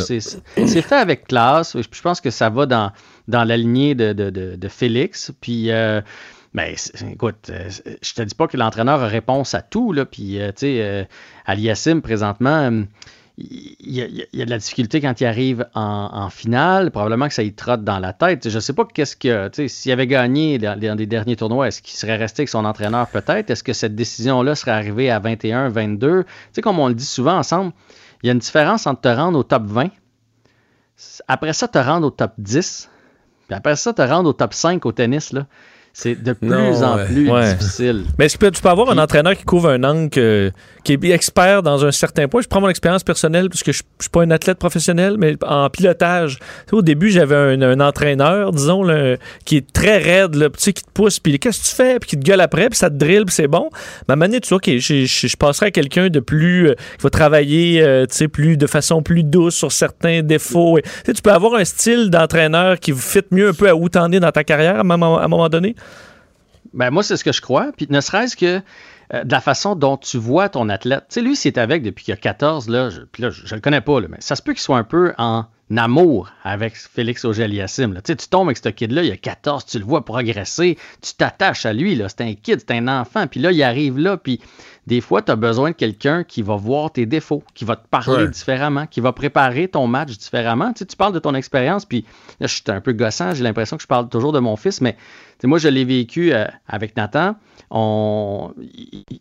C'est 0.57 0.82
fait 0.82 0.97
avec 0.97 1.26
classe. 1.26 1.76
Je 1.76 2.01
pense 2.03 2.20
que 2.20 2.30
ça 2.30 2.51
va 2.51 2.66
dans, 2.66 2.93
dans 3.28 3.45
la 3.45 3.57
lignée 3.57 3.95
de, 3.95 4.68
Félix. 4.68 5.32
Puis. 5.41 5.70
Euh, 5.70 6.01
ben, 6.53 6.74
écoute, 7.12 7.49
euh, 7.51 7.70
je 8.03 8.12
te 8.12 8.22
dis 8.22 8.34
pas 8.34 8.49
que 8.49 8.57
l'entraîneur 8.57 9.01
a 9.01 9.07
réponse 9.07 9.55
à 9.55 9.62
tout, 9.62 9.93
là, 9.93 10.05
puis, 10.05 10.36
tu 10.41 10.53
sais, 10.57 11.09
Aliassim, 11.47 12.01
présentement, 12.01 12.82
il 13.39 13.76
y, 13.81 14.03
a, 14.03 14.45
de 14.45 14.51
la 14.51 14.59
difficulté 14.59 15.01
quand 15.01 15.20
il 15.20 15.24
arrive 15.24 15.66
en, 15.74 16.28
finale. 16.31 16.91
Probablement 16.91 17.28
que 17.28 17.35
ça 17.35 17.43
y 17.43 17.53
trotte 17.53 17.85
dans 17.85 17.99
la 17.99 18.12
tête. 18.12 18.49
Je 18.49 18.55
ne 18.55 18.61
sais 18.61 18.72
pas 18.72 18.85
qu'est-ce 18.85 19.16
que. 19.16 19.51
S'il 19.68 19.93
avait 19.93 20.07
gagné 20.07 20.59
dans, 20.59 20.78
les 20.78 21.07
derniers 21.07 21.37
tournois, 21.37 21.68
est-ce 21.68 21.81
qu'il 21.81 21.97
serait 21.97 22.16
resté 22.16 22.43
avec 22.43 22.49
son 22.49 22.64
entraîneur 22.64 23.09
peut-être? 23.09 23.51
Est-ce 23.51 23.62
que 23.62 23.72
cette 23.72 23.95
décision-là 23.95 24.55
serait 24.55 24.72
arrivée 24.72 25.11
à 25.11 25.18
21, 25.18 25.68
22? 25.70 26.24
Tu 26.24 26.31
sais, 26.53 26.62
comme 26.62 26.78
on 26.78 26.89
le 26.89 26.95
dit 26.95 27.05
souvent 27.05 27.39
ensemble, 27.39 27.72
il 28.22 28.26
y 28.26 28.31
a 28.31 28.33
une 28.33 28.39
différence 28.39 28.87
entre 28.87 29.01
te 29.01 29.09
rendre 29.09 29.39
au 29.39 29.43
top 29.43 29.64
20, 29.64 29.89
après 31.28 31.53
ça, 31.53 31.68
te 31.68 31.78
rendre 31.78 32.07
au 32.07 32.11
top 32.11 32.33
10, 32.39 32.91
puis 33.49 33.57
après 33.57 33.76
ça, 33.76 33.93
te 33.93 34.03
rendre 34.03 34.28
au 34.28 34.33
top 34.33 34.53
5 34.53 34.85
au 34.85 34.93
tennis. 34.93 35.35
C'est 35.93 36.22
de 36.22 36.32
plus 36.32 36.82
en 36.82 37.05
plus 37.05 37.30
difficile. 37.59 38.05
Mais 38.18 38.28
tu 38.28 38.38
peux, 38.38 38.51
tu 38.51 38.62
peux 38.62 38.68
avoir 38.68 38.91
un 38.91 38.99
entraîneur 38.99 39.36
qui 39.36 39.45
couvre 39.45 39.70
un 39.70 39.84
angle 39.84 40.53
qui 40.84 40.93
est 40.93 41.05
expert 41.11 41.62
dans 41.62 41.84
un 41.84 41.91
certain 41.91 42.28
point. 42.28 42.41
Je 42.41 42.49
prends 42.49 42.61
mon 42.61 42.68
expérience 42.68 43.03
personnelle 43.03 43.49
parce 43.49 43.62
que 43.62 43.72
je, 43.72 43.82
ne 43.82 44.03
suis 44.03 44.11
pas 44.11 44.22
un 44.22 44.30
athlète 44.30 44.59
professionnel, 44.59 45.16
mais 45.18 45.36
en 45.45 45.68
pilotage. 45.68 46.38
au 46.72 46.82
début, 46.82 47.11
j'avais 47.11 47.36
un, 47.36 47.80
entraîneur, 47.80 48.53
disons, 48.53 48.84
qui 49.45 49.59
est 49.59 49.72
très 49.72 49.99
raide, 49.99 50.34
là, 50.34 50.49
qui 50.49 50.72
te 50.72 50.91
pousse, 50.93 51.18
puis 51.18 51.38
qu'est-ce 51.38 51.61
que 51.61 51.66
tu 51.66 51.74
fais, 51.74 51.99
puis 51.99 52.11
qui 52.11 52.18
te 52.18 52.24
gueule 52.24 52.41
après, 52.41 52.68
puis 52.68 52.78
ça 52.78 52.91
te 52.91 52.95
drille, 52.95 53.24
puis 53.24 53.34
c'est 53.34 53.49
bon. 53.49 53.70
Ma 54.09 54.16
manière, 54.16 54.41
tu 54.41 54.51
vois, 54.51 54.57
okay, 54.57 54.78
je, 54.78 55.05
je, 55.05 55.36
passerai 55.36 55.66
à 55.66 55.70
quelqu'un 55.70 56.09
de 56.09 56.20
plus, 56.20 56.68
euh, 56.68 56.74
qui 56.74 57.03
va 57.03 57.11
travailler, 57.11 57.82
euh, 57.82 58.07
tu 58.07 58.16
sais, 58.16 58.28
plus, 58.28 58.57
de 58.57 58.66
façon 58.66 59.03
plus 59.03 59.22
douce 59.22 59.55
sur 59.55 59.72
certains 59.72 60.22
défauts. 60.22 60.78
Et, 60.78 60.82
tu 61.12 61.22
peux 61.22 61.32
avoir 61.32 61.55
un 61.55 61.64
style 61.64 62.11
d'entraîneur 62.11 62.78
qui 62.78 62.93
vous 62.93 63.01
fit 63.01 63.20
mieux 63.30 63.49
un 63.49 63.55
peu 63.55 63.68
à 63.68 63.74
où 63.74 63.88
t'en 63.88 64.11
es 64.12 64.20
dans 64.20 64.32
ta 64.32 64.45
carrière 64.45 64.76
à 64.76 64.80
un 64.80 64.84
moment 64.84 65.49
donné? 65.49 65.74
Ben, 66.72 66.90
moi, 66.90 67.02
c'est 67.02 67.16
ce 67.16 67.24
que 67.24 67.32
je 67.32 67.40
crois. 67.40 67.72
Puis 67.76 67.86
ne 67.90 68.00
serait-ce 68.00 68.36
que 68.36 68.61
euh, 69.14 69.24
de 69.24 69.32
la 69.32 69.40
façon 69.40 69.74
dont 69.74 69.96
tu 69.96 70.18
vois 70.18 70.48
ton 70.48 70.68
athlète. 70.68 71.04
Tu 71.08 71.14
sais, 71.14 71.20
lui, 71.22 71.34
c'est 71.36 71.58
avec 71.58 71.82
depuis 71.82 72.04
qu'il 72.04 72.14
a 72.14 72.16
14, 72.16 72.68
là, 72.68 72.90
je, 72.90 73.00
puis 73.00 73.22
là, 73.22 73.30
je, 73.30 73.54
le 73.54 73.61
connais 73.61 73.80
pas, 73.80 74.00
là, 74.00 74.06
mais 74.08 74.18
ça 74.20 74.36
se 74.36 74.42
peut 74.42 74.52
qu'il 74.52 74.61
soit 74.61 74.78
un 74.78 74.84
peu 74.84 75.12
en 75.18 75.46
amour 75.76 76.30
avec 76.44 76.74
Félix 76.76 77.24
Auger-Aliassime. 77.24 77.94
Tu 77.94 78.00
sais, 78.04 78.16
tu 78.16 78.28
tombes 78.28 78.48
avec 78.48 78.58
ce 78.58 78.68
kid-là, 78.68 79.02
il 79.02 79.11
a 79.12 79.16
14, 79.16 79.66
tu 79.66 79.78
le 79.78 79.84
vois 79.84 80.04
progresser, 80.04 80.78
tu 81.00 81.14
t'attaches 81.14 81.66
à 81.66 81.72
lui, 81.72 81.94
là. 81.96 82.08
C'est 82.08 82.22
un 82.22 82.34
kid, 82.34 82.61
c'est 82.61 82.72
un 82.74 82.88
enfant, 82.88 83.26
puis 83.26 83.40
là, 83.40 83.50
il 83.52 83.62
arrive 83.62 83.98
là, 83.98 84.16
puis 84.16 84.40
des 84.86 85.00
fois, 85.00 85.22
tu 85.22 85.30
as 85.30 85.36
besoin 85.36 85.70
de 85.70 85.76
quelqu'un 85.76 86.24
qui 86.24 86.42
va 86.42 86.56
voir 86.56 86.92
tes 86.92 87.06
défauts, 87.06 87.42
qui 87.54 87.64
va 87.64 87.76
te 87.76 87.86
parler 87.88 88.24
Ouais. 88.24 88.28
différemment, 88.28 88.86
qui 88.86 89.00
va 89.00 89.12
préparer 89.12 89.68
ton 89.68 89.86
match 89.86 90.16
différemment. 90.18 90.72
Tu 90.72 90.80
sais, 90.80 90.86
tu 90.86 90.96
parles 90.96 91.12
de 91.12 91.18
ton 91.20 91.34
expérience, 91.34 91.84
puis 91.84 92.04
là, 92.40 92.46
je 92.46 92.54
suis 92.54 92.64
un 92.68 92.80
peu 92.80 92.92
gossant, 92.92 93.34
j'ai 93.34 93.44
l'impression 93.44 93.76
que 93.76 93.82
je 93.82 93.88
parle 93.88 94.08
toujours 94.08 94.32
de 94.32 94.40
mon 94.40 94.56
fils, 94.56 94.80
mais 94.80 94.96
moi, 95.47 95.59
je 95.59 95.68
l'ai 95.68 95.84
vécu 95.84 96.32
euh, 96.32 96.47
avec 96.68 96.97
Nathan. 96.97 97.36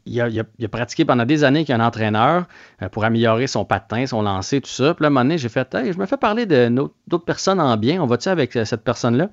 Il, 0.06 0.22
a, 0.22 0.68
pratiqué 0.68 1.06
pendant 1.06 1.26
des 1.26 1.44
années 1.44 1.60
avec 1.60 1.70
un 1.70 1.80
entraîneur 1.80 2.46
euh, 2.82 2.90
pour 2.90 3.06
améliorer 3.06 3.48
son 3.48 3.64
patin, 3.66 4.06
son 4.06 4.22
lancer, 4.22 4.60
tout 4.62 4.70
ça. 4.70 4.94
Puis 4.94 5.04
là, 5.04 5.08
un 5.08 5.10
moment 5.12 5.24
donné, 5.24 5.38
j'ai 5.38 5.50
fait, 5.50 5.74
Hey, 5.74 5.94
je 5.94 5.98
me 5.98 6.06
fais 6.06 6.18
parler 6.18 6.46
d'autres 6.46 7.26
personnes 7.26 7.60
en 7.60 7.78
bien. 7.78 8.02
On 8.02 8.08
va-tu 8.08 8.30
avec 8.30 8.56
euh, 8.56 8.66
cette 8.66 8.84
personne-là? 8.84 9.30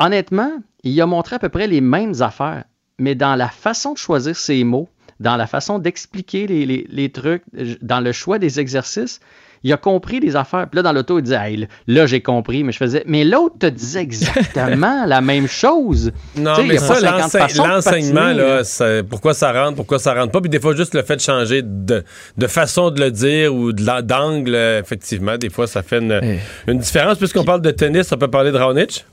Honnêtement, 0.00 0.50
il 0.82 1.00
a 1.00 1.06
montré 1.06 1.36
à 1.36 1.38
peu 1.38 1.48
près 1.48 1.66
les 1.66 1.80
mêmes 1.80 2.14
affaires, 2.20 2.64
mais 2.98 3.14
dans 3.14 3.36
la 3.36 3.48
façon 3.48 3.92
de 3.92 3.98
choisir 3.98 4.34
ses 4.34 4.64
mots, 4.64 4.88
dans 5.20 5.36
la 5.36 5.46
façon 5.46 5.78
d'expliquer 5.78 6.46
les, 6.46 7.12
trucs, 7.12 7.44
dans 7.80 8.00
le 8.00 8.10
choix 8.10 8.40
des 8.40 8.58
exercices, 8.58 9.20
il 9.64 9.72
a 9.72 9.76
compris 9.76 10.20
les 10.20 10.36
affaires. 10.36 10.68
Puis 10.70 10.76
là, 10.76 10.82
dans 10.82 10.92
l'auto, 10.92 11.18
il 11.18 11.22
disait, 11.22 11.36
Hey, 11.36 11.68
là, 11.88 12.06
j'ai 12.06 12.20
compris. 12.20 12.62
Mais 12.62 12.70
je 12.72 12.76
faisais, 12.78 13.02
mais 13.06 13.24
l'autre 13.24 13.56
te 13.58 13.66
disait 13.66 14.02
exactement 14.02 15.04
la 15.06 15.20
même 15.20 15.48
chose. 15.48 16.12
Non, 16.36 16.52
mais 16.64 16.78
ça, 16.78 16.94
50 16.96 17.02
l'enseign- 17.20 17.40
façons 17.40 17.62
de 17.64 17.68
l'enseignement, 17.68 18.32
là, 18.32 18.62
c'est- 18.64 19.02
pourquoi 19.02 19.34
ça 19.34 19.52
rentre, 19.52 19.76
pourquoi 19.76 19.98
ça 19.98 20.14
rentre 20.14 20.30
pas, 20.32 20.40
puis 20.40 20.50
des 20.50 20.60
fois, 20.60 20.76
juste 20.76 20.94
le 20.94 21.02
fait 21.02 21.16
de 21.16 21.20
changer 21.20 21.62
de, 21.62 22.04
de 22.36 22.46
façon 22.46 22.90
de 22.90 23.00
le 23.00 23.10
dire 23.10 23.54
ou 23.54 23.72
d'angle, 23.72 24.54
euh, 24.54 24.80
effectivement, 24.80 25.36
des 25.38 25.50
fois, 25.50 25.66
ça 25.66 25.82
fait 25.82 25.98
une, 25.98 26.20
Eh. 26.22 26.38
une 26.70 26.78
différence. 26.78 27.18
Puisqu'on 27.18 27.44
parle 27.44 27.62
de 27.62 27.70
tennis, 27.70 28.10
on 28.12 28.16
peut 28.18 28.28
parler 28.28 28.52
de 28.52 28.58
Raonic? 28.58 29.04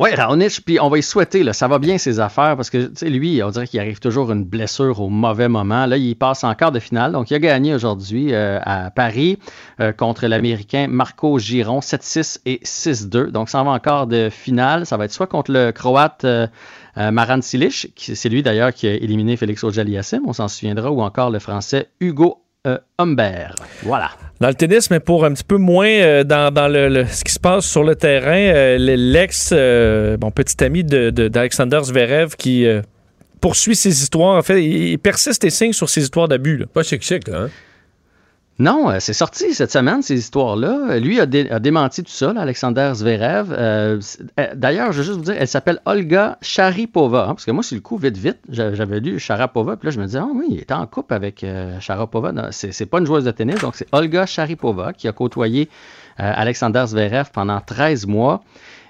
Oui, 0.00 0.14
Raonic, 0.14 0.60
puis 0.64 0.78
on 0.80 0.88
va 0.88 0.98
y 0.98 1.02
souhaiter, 1.02 1.42
là, 1.42 1.52
ça 1.52 1.66
va 1.66 1.80
bien 1.80 1.98
ses 1.98 2.20
affaires, 2.20 2.54
parce 2.54 2.70
que, 2.70 2.88
lui, 3.04 3.42
on 3.42 3.50
dirait 3.50 3.66
qu'il 3.66 3.80
arrive 3.80 3.98
toujours 3.98 4.30
une 4.30 4.44
blessure 4.44 5.00
au 5.00 5.08
mauvais 5.08 5.48
moment. 5.48 5.86
Là, 5.86 5.96
il 5.96 6.14
passe 6.14 6.44
en 6.44 6.54
quart 6.54 6.70
de 6.70 6.78
finale, 6.78 7.10
donc 7.10 7.32
il 7.32 7.34
a 7.34 7.40
gagné 7.40 7.74
aujourd'hui 7.74 8.32
euh, 8.32 8.60
à 8.62 8.92
Paris 8.92 9.40
euh, 9.80 9.90
contre 9.90 10.28
l'Américain 10.28 10.86
Marco 10.88 11.40
Giron, 11.40 11.80
7-6 11.80 12.38
et 12.46 12.60
6-2. 12.64 13.30
Donc, 13.32 13.48
ça 13.48 13.60
va 13.64 13.70
en 13.72 14.06
de 14.06 14.28
finale. 14.30 14.86
Ça 14.86 14.96
va 14.96 15.04
être 15.06 15.12
soit 15.12 15.26
contre 15.26 15.50
le 15.50 15.72
Croate 15.72 16.24
euh, 16.24 16.46
euh, 16.96 17.10
Maran 17.10 17.42
Cilic, 17.42 17.92
qui- 17.96 18.14
c'est 18.14 18.28
lui 18.28 18.44
d'ailleurs 18.44 18.72
qui 18.72 18.86
a 18.86 18.92
éliminé 18.94 19.36
Félix 19.36 19.64
Auger-Aliassime, 19.64 20.22
on 20.28 20.32
s'en 20.32 20.46
souviendra, 20.46 20.92
ou 20.92 21.00
encore 21.02 21.30
le 21.30 21.40
Français 21.40 21.88
Hugo 22.00 22.38
Humbert. 22.98 23.54
Voilà. 23.82 24.10
Dans 24.40 24.48
le 24.48 24.54
tennis, 24.54 24.90
mais 24.90 25.00
pour 25.00 25.24
un 25.24 25.32
petit 25.32 25.44
peu 25.44 25.56
moins 25.56 25.88
euh, 25.88 26.24
dans, 26.24 26.52
dans 26.52 26.68
le, 26.68 26.88
le- 26.88 27.06
ce 27.06 27.24
qui 27.24 27.32
se 27.32 27.38
passe 27.40 27.66
sur 27.66 27.82
le 27.82 27.94
terrain, 27.96 28.36
euh, 28.36 28.76
l'ex, 28.78 29.50
euh, 29.52 30.16
bon, 30.16 30.30
petit 30.30 30.62
ami 30.62 30.84
de- 30.84 31.10
de- 31.10 31.28
d'Alexander 31.28 31.80
Zverev 31.82 32.36
qui 32.36 32.66
euh, 32.66 32.82
poursuit 33.40 33.74
ses 33.76 33.90
histoires. 34.02 34.36
En 34.36 34.42
fait, 34.42 34.62
il, 34.62 34.90
il 34.90 34.98
persiste 34.98 35.44
et 35.44 35.50
signe 35.50 35.72
sur 35.72 35.88
ses 35.88 36.02
histoires 36.02 36.28
d'abus. 36.28 36.64
Pas 36.72 36.82
chic-chic, 36.82 37.26
là. 37.28 37.42
Hein? 37.44 37.50
Non, 38.60 38.90
euh, 38.90 38.96
c'est 38.98 39.12
sorti 39.12 39.54
cette 39.54 39.70
semaine, 39.70 40.02
ces 40.02 40.18
histoires-là. 40.18 40.98
Lui 40.98 41.20
a, 41.20 41.26
dé- 41.26 41.48
a 41.48 41.60
démenti 41.60 42.02
tout 42.02 42.10
ça, 42.10 42.34
Alexander 42.36 42.90
Zverev. 42.92 43.54
Euh, 43.56 44.00
euh, 44.40 44.46
D'ailleurs, 44.56 44.90
je 44.90 44.98
veux 44.98 45.04
juste 45.04 45.16
vous 45.18 45.24
dire, 45.24 45.36
elle 45.38 45.46
s'appelle 45.46 45.78
Olga 45.84 46.38
Sharipova. 46.42 47.24
hein, 47.24 47.28
parce 47.28 47.44
que 47.44 47.52
moi, 47.52 47.62
sur 47.62 47.76
le 47.76 47.80
coup, 47.82 47.96
vite, 47.98 48.16
vite, 48.16 48.38
j'a- 48.48 48.74
j'avais 48.74 48.98
lu 48.98 49.20
Sharapova. 49.20 49.76
Puis 49.76 49.86
là, 49.86 49.90
je 49.92 50.00
me 50.00 50.06
disais, 50.06 50.18
ah 50.18 50.26
oui, 50.34 50.46
il 50.50 50.58
était 50.60 50.74
en 50.74 50.86
couple 50.88 51.14
avec 51.14 51.44
euh, 51.44 51.78
Sharapova. 51.78 52.32
C'est 52.50 52.86
pas 52.86 52.98
une 52.98 53.06
joueuse 53.06 53.24
de 53.24 53.30
tennis. 53.30 53.60
Donc, 53.60 53.76
c'est 53.76 53.86
Olga 53.92 54.26
Sharipova 54.26 54.92
qui 54.92 55.06
a 55.06 55.12
côtoyé 55.12 55.68
Alexander 56.16 56.82
Zverev 56.88 57.30
pendant 57.32 57.60
13 57.60 58.06
mois. 58.06 58.42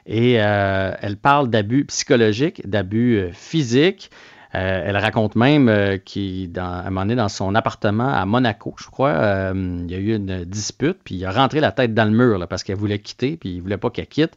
Et 0.06 0.32
elle 0.32 1.18
parle 1.20 1.50
d'abus 1.50 1.84
psychologiques, 1.84 2.66
d'abus 2.66 3.26
physiques. 3.34 4.10
Euh, 4.54 4.82
elle 4.86 4.96
raconte 4.96 5.36
même 5.36 5.68
euh, 5.68 5.98
qu'il, 5.98 6.50
dans, 6.50 6.64
à 6.64 6.86
un 6.86 6.90
moment 6.90 7.02
donné, 7.02 7.16
dans 7.16 7.28
son 7.28 7.54
appartement 7.54 8.08
à 8.08 8.24
Monaco, 8.24 8.74
je 8.78 8.86
crois, 8.86 9.10
euh, 9.10 9.82
il 9.84 9.90
y 9.90 9.94
a 9.94 9.98
eu 9.98 10.14
une 10.14 10.44
dispute, 10.44 10.98
puis 11.04 11.16
il 11.16 11.24
a 11.26 11.30
rentré 11.30 11.60
la 11.60 11.70
tête 11.70 11.92
dans 11.92 12.06
le 12.06 12.16
mur 12.16 12.46
parce 12.48 12.62
qu'elle 12.62 12.76
voulait 12.76 12.98
quitter, 12.98 13.36
puis 13.36 13.56
il 13.56 13.60
voulait 13.60 13.76
pas 13.76 13.90
qu'elle 13.90 14.06
quitte. 14.06 14.32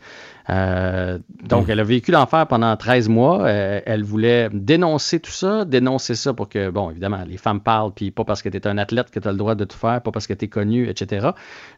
Euh, 0.50 1.20
donc, 1.44 1.70
elle 1.70 1.80
a 1.80 1.84
vécu 1.84 2.12
l'enfer 2.12 2.48
pendant 2.48 2.76
13 2.76 3.10
mois. 3.10 3.46
Euh, 3.46 3.80
elle 3.86 4.04
voulait 4.04 4.50
dénoncer 4.52 5.20
tout 5.20 5.32
ça, 5.32 5.66
dénoncer 5.66 6.16
ça 6.16 6.34
pour 6.34 6.50
que, 6.50 6.70
bon, 6.70 6.90
évidemment, 6.92 7.24
les 7.28 7.38
femmes 7.38 7.62
parlent, 7.62 7.92
puis 7.94 8.12
pas 8.12 8.24
parce 8.24 8.42
que 8.42 8.50
tu 8.50 8.58
es 8.58 8.68
un 8.68 8.78
athlète 8.78 9.12
que 9.12 9.20
tu 9.20 9.28
as 9.28 9.32
le 9.32 9.38
droit 9.38 9.56
de 9.56 9.66
tout 9.66 9.78
faire, 9.78 10.02
pas 10.02 10.12
parce 10.12 10.28
que 10.28 10.34
tu 10.34 10.46
es 10.46 10.48
connu, 10.48 10.90
etc. 10.90 11.30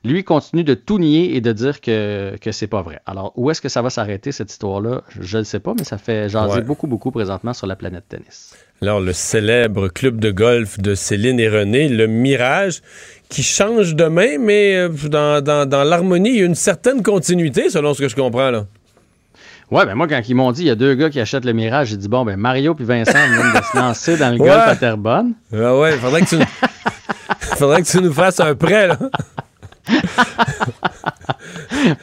Lui 0.03 0.23
continue 0.23 0.63
de 0.63 0.73
tout 0.73 0.99
nier 0.99 1.35
et 1.35 1.41
de 1.41 1.51
dire 1.51 1.81
que, 1.81 2.35
que 2.41 2.51
c'est 2.51 2.67
pas 2.67 2.81
vrai. 2.81 2.99
Alors, 3.05 3.33
où 3.35 3.49
est-ce 3.51 3.61
que 3.61 3.69
ça 3.69 3.81
va 3.81 3.89
s'arrêter, 3.89 4.31
cette 4.31 4.51
histoire-là? 4.51 5.01
Je 5.19 5.37
ne 5.39 5.43
sais 5.43 5.59
pas, 5.59 5.73
mais 5.77 5.83
ça 5.83 5.97
fait 5.97 6.29
jaser 6.29 6.53
Ouais. 6.53 6.61
beaucoup, 6.61 6.87
beaucoup 6.87 7.11
présentement 7.11 7.53
sur 7.53 7.67
la 7.67 7.75
planète 7.75 8.05
tennis. 8.07 8.55
Alors, 8.83 8.99
le 8.99 9.13
célèbre 9.13 9.87
club 9.87 10.19
de 10.19 10.29
golf 10.29 10.77
de 10.77 10.93
Céline 10.93 11.39
et 11.39 11.47
René, 11.47 11.87
le 11.87 12.05
Mirage, 12.05 12.81
qui 13.29 13.41
change 13.41 13.95
de 13.95 14.03
main, 14.09 14.37
mais 14.37 14.75
euh, 14.75 14.89
dans, 15.07 15.41
dans- 15.41 15.65
dans 15.65 15.85
l'harmonie, 15.85 16.31
il 16.31 16.39
y 16.39 16.41
a 16.41 16.45
une 16.45 16.53
certaine 16.53 17.01
continuité, 17.01 17.69
selon 17.69 17.93
ce 17.93 18.01
que 18.01 18.09
je 18.09 18.15
comprends, 18.17 18.51
là. 18.51 18.65
Ouais, 19.71 19.85
ben 19.85 19.95
moi, 19.95 20.09
quand 20.09 20.19
ils 20.27 20.35
m'ont 20.35 20.51
dit 20.51 20.63
il 20.63 20.67
y 20.67 20.69
a 20.69 20.75
deux 20.75 20.95
gars 20.95 21.09
qui 21.09 21.21
achètent 21.21 21.45
le 21.45 21.53
Mirage, 21.53 21.87
j'ai 21.87 21.95
dit 21.97 22.09
bon, 22.09 22.25
ben 22.25 22.35
Mario 22.35 22.75
puis 22.75 22.83
Vincent 22.83 23.13
viennent 23.13 23.53
de 23.53 23.63
se 23.71 23.77
lancer 23.77 24.17
dans 24.17 24.31
le 24.35 24.41
Ouais. 24.41 24.49
golf 24.49 24.67
à 24.67 24.75
Terrebonne. 24.75 25.31
Ah 25.55 25.77
ouais, 25.77 25.93
faudrait 25.93 26.21
que 26.23 26.27
tu 26.27 26.35
nous... 26.35 26.43
faudrait 27.57 27.83
que 27.83 27.87
tu 27.87 28.01
nous 28.01 28.11
fasses 28.11 28.41
un 28.41 28.53
prêt, 28.53 28.87
là. 28.87 28.99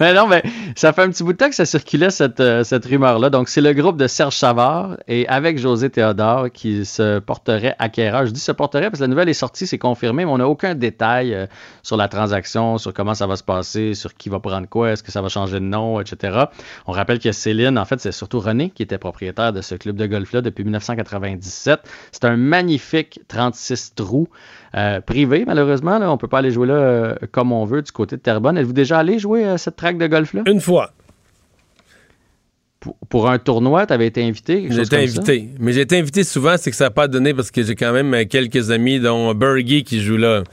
Mais 0.01 0.15
non, 0.15 0.27
mais 0.27 0.43
ça 0.77 0.93
fait 0.93 1.03
un 1.03 1.11
petit 1.11 1.23
bout 1.23 1.33
de 1.33 1.39
temps 1.39 1.49
que 1.49 1.55
ça 1.55 1.65
circulait 1.65 2.11
cette, 2.11 2.41
euh, 2.41 2.63
rumeur-là. 2.71 3.31
Donc, 3.31 3.49
c'est 3.49 3.61
le 3.61 3.73
groupe 3.73 3.97
de 3.97 4.07
Serge 4.07 4.37
Savard 4.37 4.97
et 5.09 5.27
avec 5.29 5.59
José 5.59 5.91
Théodore 5.91 6.51
qui 6.53 6.85
se 6.85 7.19
porterait 7.19 7.75
acquéreur. 7.79 8.27
Je 8.27 8.31
dis 8.31 8.41
se 8.41 8.53
porterait 8.53 8.91
parce 8.91 8.99
que 8.99 9.05
la 9.05 9.09
nouvelle 9.09 9.29
est 9.29 9.35
sortie, 9.35 9.67
c'est 9.67 9.79
confirmé, 9.79 10.25
mais 10.25 10.31
on 10.31 10.39
n'a 10.39 10.49
aucun 10.49 10.75
détail 10.75 11.35
euh, 11.35 11.47
sur 11.83 11.97
la 11.97 12.09
transaction, 12.09 12.79
sur 12.79 12.93
comment 12.93 13.15
ça 13.15 13.27
va 13.27 13.37
se 13.37 13.43
passer, 13.43 13.95
sur 13.95 14.15
qui 14.15 14.29
va 14.29 14.41
prendre 14.41 14.69
quoi, 14.69 14.91
est-ce 14.91 15.03
que 15.03 15.13
ça 15.13 15.23
va 15.23 15.29
changer 15.29 15.61
de 15.61 15.65
nom, 15.65 16.01
etc. 16.01 16.45
On 16.87 16.93
rappelle 16.93 17.19
que 17.19 17.33
Céline, 17.33 17.79
en 17.79 17.85
fait, 17.85 18.01
c'est 18.01 18.13
surtout 18.13 18.41
René 18.41 18.71
qui 18.71 18.83
était 18.83 18.99
propriétaire 18.99 19.53
de 19.53 19.63
ce 19.63 19.75
club 19.75 19.97
de 19.97 20.07
golf-là 20.07 20.43
depuis 20.43 20.65
1997. 20.65 21.81
C'est 22.13 22.25
un 22.25 22.37
magnifique 22.37 23.21
36 23.29 23.95
trous 23.95 24.29
euh, 24.77 25.01
privé, 25.01 25.45
malheureusement. 25.47 25.99
Là, 25.99 26.11
on 26.11 26.17
peut 26.17 26.29
pas 26.29 26.39
aller 26.39 26.51
jouer 26.51 26.67
là 26.69 26.75
euh, 26.75 27.15
comme 27.33 27.53
on 27.53 27.65
veut 27.65 27.83
du 27.83 27.93
côté 27.93 28.17
de 28.17 28.21
Terrebonne. 28.21 28.57
Êtes-vous 28.57 28.73
déjà 28.73 28.99
allé 28.99 29.19
jouer 29.19 29.45
à 29.45 29.59
cette 29.59 29.77
track 29.77 29.99
de 29.99 30.07
golf-là? 30.07 30.43
Une 30.47 30.61
fois. 30.61 30.93
Pour, 32.79 32.97
pour 33.09 33.29
un 33.29 33.39
tournoi, 33.39 33.87
tu 33.87 33.93
avais 33.93 34.07
été 34.07 34.23
invité? 34.23 34.67
J'ai 34.71 34.81
été 34.81 34.97
ça? 34.97 35.03
invité. 35.03 35.49
Mais 35.59 35.73
j'ai 35.73 35.83
été 35.83 35.99
invité 35.99 36.25
souvent, 36.25 36.55
c'est 36.57 36.71
que 36.71 36.77
ça 36.77 36.85
n'a 36.85 36.91
pas 36.91 37.09
donné 37.09 37.35
parce 37.35 37.51
que 37.51 37.63
j'ai 37.63 37.75
quand 37.75 37.93
même 37.93 38.15
euh, 38.15 38.25
quelques 38.25 38.71
amis, 38.71 39.01
dont 39.01 39.35
Bergie 39.35 39.85
qui 39.85 40.01
joue 40.01 40.17
là. 40.17 40.45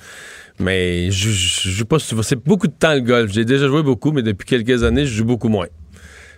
Mais 0.59 1.11
je, 1.11 1.29
je, 1.29 1.61
je 1.61 1.69
joue 1.69 1.85
pas 1.85 1.99
souvent. 1.99 2.23
C'est 2.23 2.43
beaucoup 2.43 2.67
de 2.67 2.73
temps 2.73 2.95
le 2.95 3.01
golf. 3.01 3.31
J'ai 3.31 3.45
déjà 3.45 3.67
joué 3.67 3.83
beaucoup, 3.83 4.11
mais 4.11 4.23
depuis 4.23 4.45
quelques 4.45 4.83
années, 4.83 5.05
je 5.05 5.13
joue 5.13 5.25
beaucoup 5.25 5.49
moins. 5.49 5.67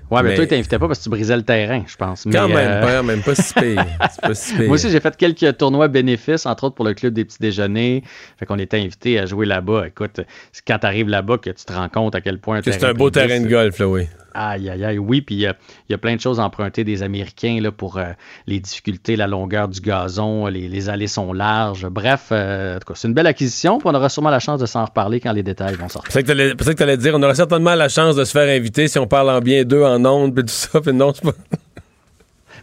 Ouais, 0.09 0.23
mais, 0.23 0.29
Mais- 0.29 0.35
toi, 0.35 0.45
tu 0.45 0.49
t'invitais 0.49 0.79
pas 0.79 0.87
parce 0.87 0.99
que 0.99 1.03
tu 1.03 1.09
brisais 1.09 1.35
le 1.35 1.43
terrain, 1.43 1.83
je 1.85 1.95
pense. 1.95 2.23
Quand 2.23 2.47
Mais, 2.47 2.55
même, 2.55 2.71
euh, 2.71 2.81
pas, 2.81 3.03
même 3.03 3.21
pas 3.21 3.35
si 3.35 3.53
pire. 3.53 3.85
Pas 4.21 4.33
si 4.33 4.55
pire. 4.55 4.65
Moi 4.65 4.75
aussi, 4.75 4.89
j'ai 4.89 4.99
fait 4.99 5.15
quelques 5.15 5.57
tournois 5.57 5.87
bénéfices, 5.87 6.45
entre 6.45 6.63
autres 6.65 6.75
pour 6.75 6.85
le 6.85 6.93
club 6.93 7.13
des 7.13 7.25
petits 7.25 7.37
déjeuners. 7.39 8.03
Fait 8.37 8.45
qu'on 8.45 8.57
était 8.57 8.77
invités 8.77 9.19
à 9.19 9.25
jouer 9.27 9.45
là-bas. 9.45 9.87
Écoute, 9.87 10.21
c'est 10.51 10.63
quand 10.65 10.79
tu 10.79 10.85
arrives 10.87 11.09
là-bas 11.09 11.37
que 11.37 11.51
tu 11.51 11.63
te 11.63 11.73
rends 11.73 11.89
compte 11.89 12.15
à 12.15 12.21
quel 12.21 12.39
point 12.39 12.61
c'est 12.63 12.83
un 12.83 12.93
beau 12.93 13.09
terrain 13.09 13.39
de 13.39 13.47
golf, 13.47 13.77
là, 13.77 13.87
oui. 13.87 14.07
Aïe, 14.33 14.69
aïe, 14.69 14.83
aïe, 14.85 14.97
oui, 14.99 15.21
puis 15.21 15.35
il 15.35 15.41
y 15.41 15.47
a- 15.47 15.55
y, 15.89 15.93
a 15.93 15.97
plein 15.97 16.15
de 16.15 16.21
choses 16.21 16.39
empruntées 16.39 16.83
des 16.83 17.03
Américains 17.03 17.59
là, 17.61 17.71
pour 17.71 17.97
euh, 17.97 18.05
les 18.47 18.59
difficultés, 18.59 19.15
la 19.15 19.27
longueur 19.27 19.67
du 19.67 19.81
gazon, 19.81 20.47
les, 20.47 20.67
les 20.67 20.89
allées 20.89 21.07
sont 21.07 21.33
larges. 21.33 21.87
Bref, 21.89 22.27
euh, 22.31 22.75
en 22.75 22.79
tout 22.79 22.93
cas, 22.93 22.93
c'est 22.95 23.07
une 23.07 23.13
belle 23.13 23.27
acquisition, 23.27 23.79
puis 23.79 23.87
on 23.89 23.95
aura 23.95 24.09
sûrement 24.09 24.29
la 24.29 24.39
chance 24.39 24.59
de 24.59 24.65
s'en 24.65 24.85
reparler 24.85 25.19
quand 25.19 25.31
les 25.31 25.43
détails 25.43 25.75
vont 25.75 25.89
sortir. 25.89 26.11
C'est 26.11 26.25
ça 26.27 26.71
que 26.73 26.77
tu 26.77 26.83
allais 26.83 26.97
dire. 26.97 27.13
On 27.15 27.23
aura 27.23 27.35
certainement 27.35 27.75
la 27.75 27.89
chance 27.89 28.15
de 28.15 28.23
se 28.23 28.31
faire 28.31 28.47
inviter 28.49 28.87
si 28.87 28.99
on 28.99 29.07
parle 29.07 29.29
en 29.29 29.39
bien 29.39 29.63
d'eux 29.63 29.83
en 29.83 30.03
ondes, 30.05 30.33
puis 30.33 30.43
tout 30.43 30.49
ça. 30.49 30.79
Puis 30.81 30.93
non, 30.93 31.11
c'est 31.13 31.23
pas. 31.23 31.31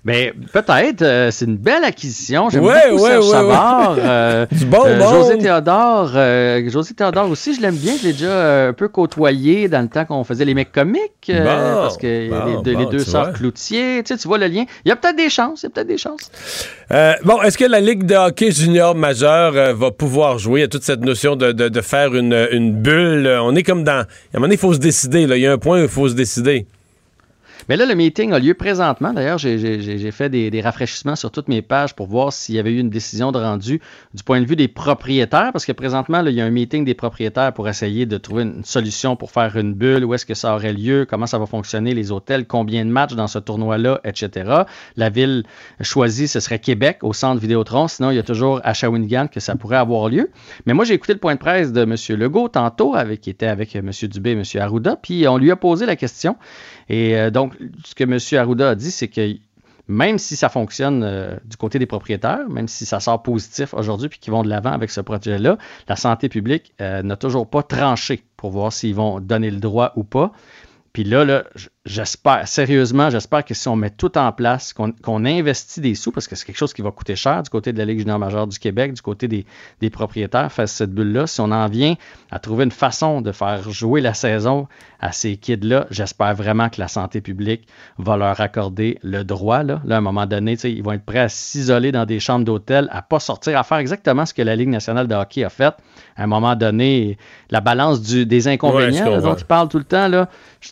Mais 0.07 0.32
peut-être, 0.52 1.02
euh, 1.02 1.30
c'est 1.32 1.46
une 1.46 1.57
belle 1.57 1.82
acquisition. 1.82 2.48
J'aime 2.48 2.64
Ouais, 2.64 2.90
beaucoup 2.90 3.02
ouais, 3.02 3.11
Serge 3.11 3.24
ouais, 3.24 3.30
Savard. 3.32 3.96
euh, 3.98 4.46
Du 4.52 4.64
bon 4.64 4.84
euh. 4.86 5.00
José 5.00 5.36
Théodore, 5.38 6.12
euh, 6.14 6.70
José 6.70 6.94
Théodore 6.94 7.28
aussi, 7.28 7.54
je 7.54 7.61
l'aime 7.61 7.74
bien. 7.74 7.94
Je 8.00 8.07
l'ai 8.07 8.12
déjà 8.12 8.68
un 8.68 8.72
peu 8.72 8.86
côtoyé 8.86 9.68
dans 9.68 9.82
le 9.82 9.88
temps 9.88 10.04
qu'on 10.04 10.22
faisait 10.22 10.44
les 10.44 10.54
mecs 10.54 10.70
comiques. 10.70 11.02
Bon, 11.28 11.44
parce 11.44 11.96
que 11.96 12.30
bon, 12.30 12.44
les, 12.46 12.62
deux- 12.62 12.78
les 12.78 12.86
deux 12.86 13.04
tu 13.04 13.11
sœurs 13.11 13.24
vois. 13.24 13.32
Cloutier, 13.32 14.02
tu 14.04 14.14
sais, 14.14 14.18
tu 14.20 14.28
vois 14.28 14.38
le 14.38 14.46
lien. 14.46 14.64
Il 14.84 14.88
y 14.88 14.92
a 14.92 14.96
peut-être 14.96 15.16
des 15.16 15.28
chances, 15.28 15.62
il 15.62 15.64
y 15.64 15.66
a 15.66 15.70
peut-être 15.70 15.88
des 15.88 15.98
chances. 15.98 16.30
Bon, 17.24 17.42
est-ce 17.42 17.59
que 17.59 17.64
la 17.64 17.80
Ligue 17.80 18.04
de 18.04 18.14
hockey 18.14 18.52
junior 18.52 18.94
majeur 18.94 19.57
euh, 19.57 19.74
va 19.74 19.90
pouvoir 19.90 20.38
jouer? 20.38 20.62
A 20.62 20.68
toute 20.68 20.84
cette 20.84 21.00
notion 21.00 21.34
de, 21.34 21.50
de- 21.50 21.68
de 21.68 21.80
faire 21.80 22.14
une, 22.14 22.46
une 22.52 22.72
bulle. 22.72 23.26
On 23.42 23.57
est 23.57 23.64
comme 23.64 23.82
dans. 23.82 23.92
À 23.92 24.00
un 24.02 24.04
moment 24.34 24.42
donné, 24.46 24.54
il 24.54 24.59
faut 24.59 24.72
se 24.72 24.78
décider. 24.78 25.26
là. 25.26 25.36
Il 25.36 25.42
y 25.42 25.46
a 25.48 25.52
un 25.52 25.59
point 25.59 25.80
où 25.80 25.82
il 25.82 25.88
faut 25.88 26.09
se 26.09 26.14
décider. 26.14 26.66
Mais 27.68 27.76
là, 27.76 27.86
le 27.86 27.94
meeting 27.94 28.32
a 28.32 28.38
lieu 28.38 28.54
présentement. 28.54 29.12
D'ailleurs, 29.12 29.38
j'ai- 29.38 30.10
fait 30.12 30.28
des, 30.28 30.50
des 30.50 30.60
rafraîchissements 30.60 31.16
sur 31.16 31.30
toutes 31.30 31.48
mes 31.48 31.62
pages 31.62 31.94
pour 31.94 32.06
voir 32.06 32.32
s'il 32.32 32.54
y 32.54 32.58
avait 32.58 32.70
eu 32.70 32.78
une 32.78 32.90
décision 32.90 33.32
de 33.32 33.38
rendu 33.38 33.80
du 34.14 34.22
point 34.22 34.40
de 34.40 34.46
vue 34.46 34.56
des 34.56 34.68
propriétaires, 34.68 35.50
parce 35.52 35.66
que 35.66 35.72
présentement, 35.72 36.22
là, 36.22 36.30
il 36.30 36.36
y 36.36 36.40
a 36.40 36.44
un 36.44 36.50
meeting 36.50 36.84
des 36.84 36.94
propriétaires 36.94 37.52
pour 37.52 37.68
essayer 37.68 38.06
de 38.06 38.16
trouver 38.18 38.44
une 38.44 38.64
solution 38.64 39.16
pour 39.16 39.30
faire 39.30 39.56
une 39.56 39.74
bulle, 39.74 40.04
où 40.04 40.14
est-ce 40.14 40.24
que 40.26 40.34
ça 40.34 40.54
aurait 40.54 40.72
lieu, 40.72 41.06
comment 41.08 41.26
ça 41.26 41.38
va 41.38 41.46
fonctionner, 41.46 41.92
les 41.94 42.12
hôtels, 42.12 42.46
combien 42.46 42.84
de 42.84 42.90
matchs 42.90 43.14
dans 43.14 43.26
ce 43.26 43.38
tournoi-là, 43.38 44.00
etc. 44.04 44.62
La 44.96 45.10
ville 45.10 45.42
choisie, 45.80 46.28
ce 46.28 46.40
serait 46.40 46.58
Québec, 46.60 46.98
au 47.02 47.12
centre 47.12 47.40
Vidéotron. 47.40 47.88
Sinon, 47.88 48.10
il 48.10 48.16
y 48.16 48.20
a 48.20 48.22
toujours 48.22 48.60
à 48.64 48.74
Shawinigan 48.74 49.26
que 49.26 49.40
ça 49.40 49.56
pourrait 49.56 49.76
avoir 49.76 50.08
lieu. 50.08 50.30
Mais 50.66 50.72
moi, 50.72 50.84
j'ai 50.84 50.94
écouté 50.94 51.12
le 51.12 51.18
point 51.18 51.34
de 51.34 51.40
presse 51.40 51.72
de 51.72 51.82
M. 51.82 51.94
Legault 52.18 52.48
tantôt, 52.48 52.94
avec, 52.94 53.20
qui 53.20 53.30
était 53.30 53.46
avec 53.46 53.74
M. 53.74 53.90
Dubé 54.02 54.30
et 54.30 54.32
M. 54.34 54.42
Arruda, 54.60 54.96
puis 54.96 55.26
on 55.28 55.36
lui 55.36 55.50
a 55.50 55.56
posé 55.56 55.84
la 55.86 55.96
question. 55.96 56.36
Et 56.89 57.16
euh, 57.16 57.30
donc, 57.30 57.55
ce 57.84 57.95
que 57.95 58.05
M. 58.05 58.18
Arruda 58.41 58.70
a 58.70 58.74
dit, 58.74 58.91
c'est 58.91 59.09
que 59.09 59.37
même 59.89 60.18
si 60.18 60.34
ça 60.37 60.49
fonctionne 60.49 61.03
euh, 61.05 61.37
du 61.45 61.57
côté 61.57 61.78
des 61.78 61.87
propriétaires, 61.87 62.49
même 62.49 62.66
si 62.68 62.84
ça 62.87 62.99
sort 62.99 63.22
positif 63.22 63.72
aujourd'hui 63.72 64.09
puis 64.09 64.18
qu'ils 64.18 64.32
vont 64.32 64.43
de 64.43 64.49
l'avant 64.49 64.72
avec 64.72 64.91
ce 64.91 65.01
projet-là, 65.01 65.59
la 65.89 65.97
santé 65.97 66.28
publique 66.28 66.72
euh, 66.80 67.03
n'a 67.03 67.16
toujours 67.16 67.49
pas 67.49 67.62
tranché 67.62 68.24
pour 68.37 68.51
voir 68.51 68.72
s'ils 68.72 68.95
vont 68.97 69.20
donner 69.20 69.51
le 69.51 69.59
droit 69.61 69.93
ou 69.97 70.03
pas. 70.03 70.32
Puis 70.93 71.05
là, 71.05 71.24
là, 71.24 71.45
j- 71.55 71.68
j'espère, 71.87 72.47
sérieusement, 72.49 73.09
j'espère 73.11 73.45
que 73.45 73.55
si 73.55 73.68
on 73.68 73.76
met 73.76 73.91
tout 73.91 74.18
en 74.18 74.32
place, 74.32 74.74
qu'on 74.74 75.24
investit 75.24 75.80
des 75.80 75.95
sous, 75.95 76.11
parce 76.12 76.26
que 76.28 76.34
c'est 76.37 76.45
quelque 76.45 76.59
chose 76.59 76.74
qui 76.74 76.82
va 76.82 76.91
coûter 76.91 77.16
cher 77.16 77.43
du 77.43 77.49
côté 77.49 77.72
de 77.72 77.78
la 77.78 77.84
Ligue 77.84 78.01
junior 78.01 78.18
majeure 78.18 78.47
du 78.47 78.59
Québec, 78.59 78.93
du 78.93 79.01
côté 79.01 79.28
des, 79.28 79.47
des 79.80 79.89
propriétaires 79.89 80.51
face 80.53 80.72
à 80.72 80.76
cette 80.78 80.93
bulle-là, 80.93 81.26
si 81.26 81.41
on 81.41 81.51
en 81.53 81.66
vient 81.68 81.95
à 82.30 82.39
trouver 82.39 82.64
une 82.64 82.70
façon 82.72 83.20
de 83.22 83.30
faire 83.32 83.70
jouer 83.70 84.01
la 84.01 84.12
saison 84.14 84.66
à 85.01 85.12
ces 85.12 85.37
kids-là, 85.37 85.87
j'espère 85.91 86.34
vraiment 86.34 86.68
que 86.68 86.80
la 86.80 86.89
santé 86.89 87.20
publique 87.20 87.66
va 87.99 88.16
leur 88.16 88.41
accorder 88.41 88.99
le 89.03 89.22
droit. 89.24 89.62
Là, 89.62 89.80
là 89.84 89.95
à 89.95 89.99
un 89.99 90.03
moment 90.03 90.26
donné, 90.26 90.55
ils 90.64 90.82
vont 90.82 90.93
être 90.93 91.05
prêts 91.05 91.20
à 91.20 91.28
s'isoler 91.28 91.93
dans 91.93 92.05
des 92.05 92.18
chambres 92.18 92.45
d'hôtel, 92.45 92.89
à 92.91 93.01
pas 93.03 93.20
sortir, 93.20 93.59
à 93.59 93.62
faire 93.62 93.78
exactement 93.78 94.26
ce 94.26 94.34
que 94.34 94.43
la 94.43 94.57
Ligue 94.57 94.68
nationale 94.70 95.07
de 95.07 95.14
hockey 95.14 95.45
a 95.45 95.51
fait. 95.51 95.74
À 96.16 96.24
un 96.24 96.26
moment 96.26 96.57
donné, 96.57 97.16
la 97.51 97.61
balance 97.61 98.03
du- 98.03 98.26
des 98.26 98.49
inconvénients 98.49 99.05
dont 99.20 99.34
ils 99.39 99.45
parlent 99.45 99.68
tout 99.68 99.78
le 99.78 99.84
temps, 99.84 100.09
là, 100.09 100.28
je- 100.61 100.70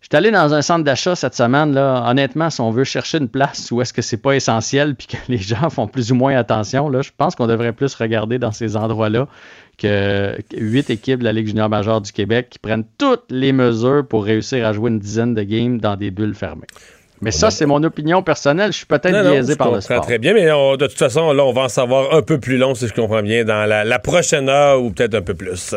je 0.00 0.06
suis 0.06 0.16
allé 0.16 0.30
dans 0.30 0.54
un 0.54 0.62
centre 0.62 0.84
d'achat 0.84 1.16
cette 1.16 1.34
semaine. 1.34 1.74
Là. 1.74 2.04
Honnêtement, 2.08 2.50
si 2.50 2.60
on 2.60 2.70
veut 2.70 2.84
chercher 2.84 3.18
une 3.18 3.28
place 3.28 3.70
où 3.72 3.82
est-ce 3.82 3.92
que 3.92 4.00
c'est 4.00 4.16
pas 4.16 4.36
essentiel 4.36 4.94
puis 4.94 5.08
que 5.08 5.16
les 5.28 5.38
gens 5.38 5.70
font 5.70 5.88
plus 5.88 6.12
ou 6.12 6.14
moins 6.14 6.36
attention, 6.36 6.90
je 7.02 7.10
pense 7.16 7.34
qu'on 7.34 7.46
devrait 7.46 7.72
plus 7.72 7.94
regarder 7.94 8.38
dans 8.38 8.52
ces 8.52 8.76
endroits-là 8.76 9.26
que 9.76 10.36
huit 10.56 10.90
équipes 10.90 11.20
de 11.20 11.24
la 11.24 11.32
Ligue 11.32 11.48
junior 11.48 11.68
majeure 11.68 12.00
du 12.00 12.12
Québec 12.12 12.48
qui 12.50 12.58
prennent 12.58 12.84
toutes 12.96 13.24
les 13.30 13.52
mesures 13.52 14.06
pour 14.06 14.24
réussir 14.24 14.66
à 14.66 14.72
jouer 14.72 14.90
une 14.90 14.98
dizaine 14.98 15.34
de 15.34 15.42
games 15.42 15.80
dans 15.80 15.96
des 15.96 16.10
bulles 16.10 16.34
fermées. 16.34 16.66
Mais 17.20 17.30
ça, 17.30 17.50
c'est 17.50 17.66
mon 17.66 17.82
opinion 17.82 18.22
personnelle. 18.22 18.72
Je 18.72 18.78
suis 18.78 18.86
peut-être 18.86 19.28
biaisé 19.30 19.56
par 19.56 19.72
le 19.72 19.80
sport. 19.80 20.00
très 20.02 20.18
bien, 20.18 20.34
mais 20.34 20.50
on- 20.52 20.76
de 20.76 20.86
toute 20.86 20.98
façon, 20.98 21.32
là, 21.32 21.44
on 21.44 21.52
va 21.52 21.62
en 21.62 21.68
savoir 21.68 22.14
un 22.14 22.22
peu 22.22 22.38
plus 22.38 22.56
long, 22.58 22.74
si 22.74 22.86
je 22.86 22.94
comprends 22.94 23.22
bien, 23.22 23.44
dans 23.44 23.66
la, 23.68 23.84
la 23.84 23.98
prochaine 23.98 24.48
heure 24.48 24.82
ou 24.82 24.90
peut-être 24.90 25.14
un 25.14 25.22
peu 25.22 25.34
plus. 25.34 25.74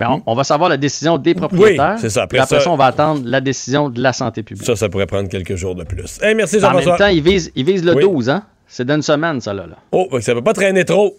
Ben, 0.00 0.08
on, 0.10 0.22
on 0.26 0.34
va 0.34 0.44
savoir 0.44 0.68
la 0.68 0.76
décision 0.76 1.16
des 1.18 1.34
propriétaires. 1.34 1.92
Oui, 1.94 2.00
c'est 2.00 2.10
ça. 2.10 2.22
Après 2.22 2.38
après 2.38 2.56
ça- 2.58 2.64
ça, 2.64 2.70
on 2.70 2.76
va 2.76 2.86
attendre 2.86 3.22
la 3.24 3.40
décision 3.40 3.88
de 3.88 4.00
la 4.02 4.12
santé 4.12 4.42
publique. 4.42 4.66
Ça, 4.66 4.76
ça 4.76 4.88
pourrait 4.88 5.06
prendre 5.06 5.28
quelques 5.28 5.56
jours 5.56 5.74
de 5.74 5.84
plus. 5.84 6.18
Hey, 6.22 6.34
merci, 6.34 6.62
En 6.64 6.74
même 6.74 6.84
temps, 6.96 7.06
ils 7.06 7.22
visent, 7.22 7.50
ils 7.54 7.64
visent 7.64 7.84
le 7.84 7.94
Oui. 7.94 8.02
12, 8.02 8.28
hein? 8.30 8.42
C'est 8.66 8.86
d'une 8.86 9.02
semaine, 9.02 9.40
ça, 9.40 9.52
là. 9.54 9.66
là. 9.66 9.76
Oh, 9.92 10.08
que 10.10 10.20
ça 10.20 10.34
peut 10.34 10.42
pas 10.42 10.52
traîner 10.54 10.84
trop. 10.84 11.16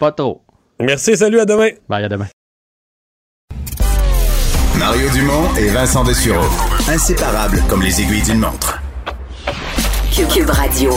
Pas 0.00 0.10
trop. 0.12 0.40
Merci, 0.80 1.16
salut, 1.16 1.38
à 1.40 1.44
demain. 1.44 1.68
Bye, 1.88 2.04
à 2.04 2.08
demain. 2.08 2.26
Mario 4.78 5.08
Dumont 5.10 5.54
et 5.58 5.68
Vincent 5.68 6.04
Dessureau. 6.04 6.46
Inséparables 6.88 7.62
comme 7.68 7.82
les 7.82 8.00
aiguilles 8.00 8.22
d'une 8.22 8.38
montre. 8.38 8.80
Cube 10.26 10.50
Radio. 10.50 10.90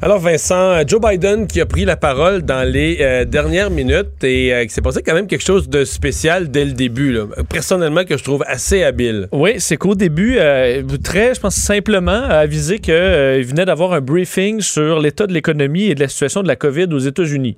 Alors, 0.00 0.20
Vincent, 0.20 0.86
Joe 0.86 1.00
Biden 1.00 1.48
qui 1.48 1.60
a 1.60 1.66
pris 1.66 1.84
la 1.84 1.96
parole 1.96 2.42
dans 2.42 2.62
les 2.62 2.98
euh, 3.00 3.24
dernières 3.24 3.68
minutes 3.68 4.22
et 4.22 4.54
euh, 4.54 4.64
qui 4.64 4.70
s'est 4.70 4.80
passé 4.80 5.02
quand 5.02 5.14
même 5.14 5.26
quelque 5.26 5.44
chose 5.44 5.68
de 5.68 5.84
spécial 5.84 6.52
dès 6.52 6.64
le 6.64 6.72
début. 6.72 7.12
là. 7.12 7.26
Personnellement, 7.48 8.04
que 8.04 8.16
je 8.16 8.22
trouve 8.22 8.44
assez 8.46 8.84
habile. 8.84 9.26
Oui, 9.32 9.54
c'est 9.58 9.76
qu'au 9.76 9.96
début, 9.96 10.36
euh, 10.38 10.84
très, 11.02 11.34
je 11.34 11.40
pense, 11.40 11.56
simplement, 11.56 12.12
a 12.12 12.36
avisé 12.36 12.78
qu'il 12.78 12.94
venait 12.94 13.64
d'avoir 13.64 13.92
un 13.92 14.00
briefing 14.00 14.60
sur 14.60 15.00
l'état 15.00 15.26
de 15.26 15.32
l'économie 15.32 15.86
et 15.86 15.96
de 15.96 16.00
la 16.00 16.08
situation 16.08 16.44
de 16.44 16.48
la 16.48 16.56
COVID 16.56 16.86
aux 16.92 17.00
États-Unis. 17.00 17.56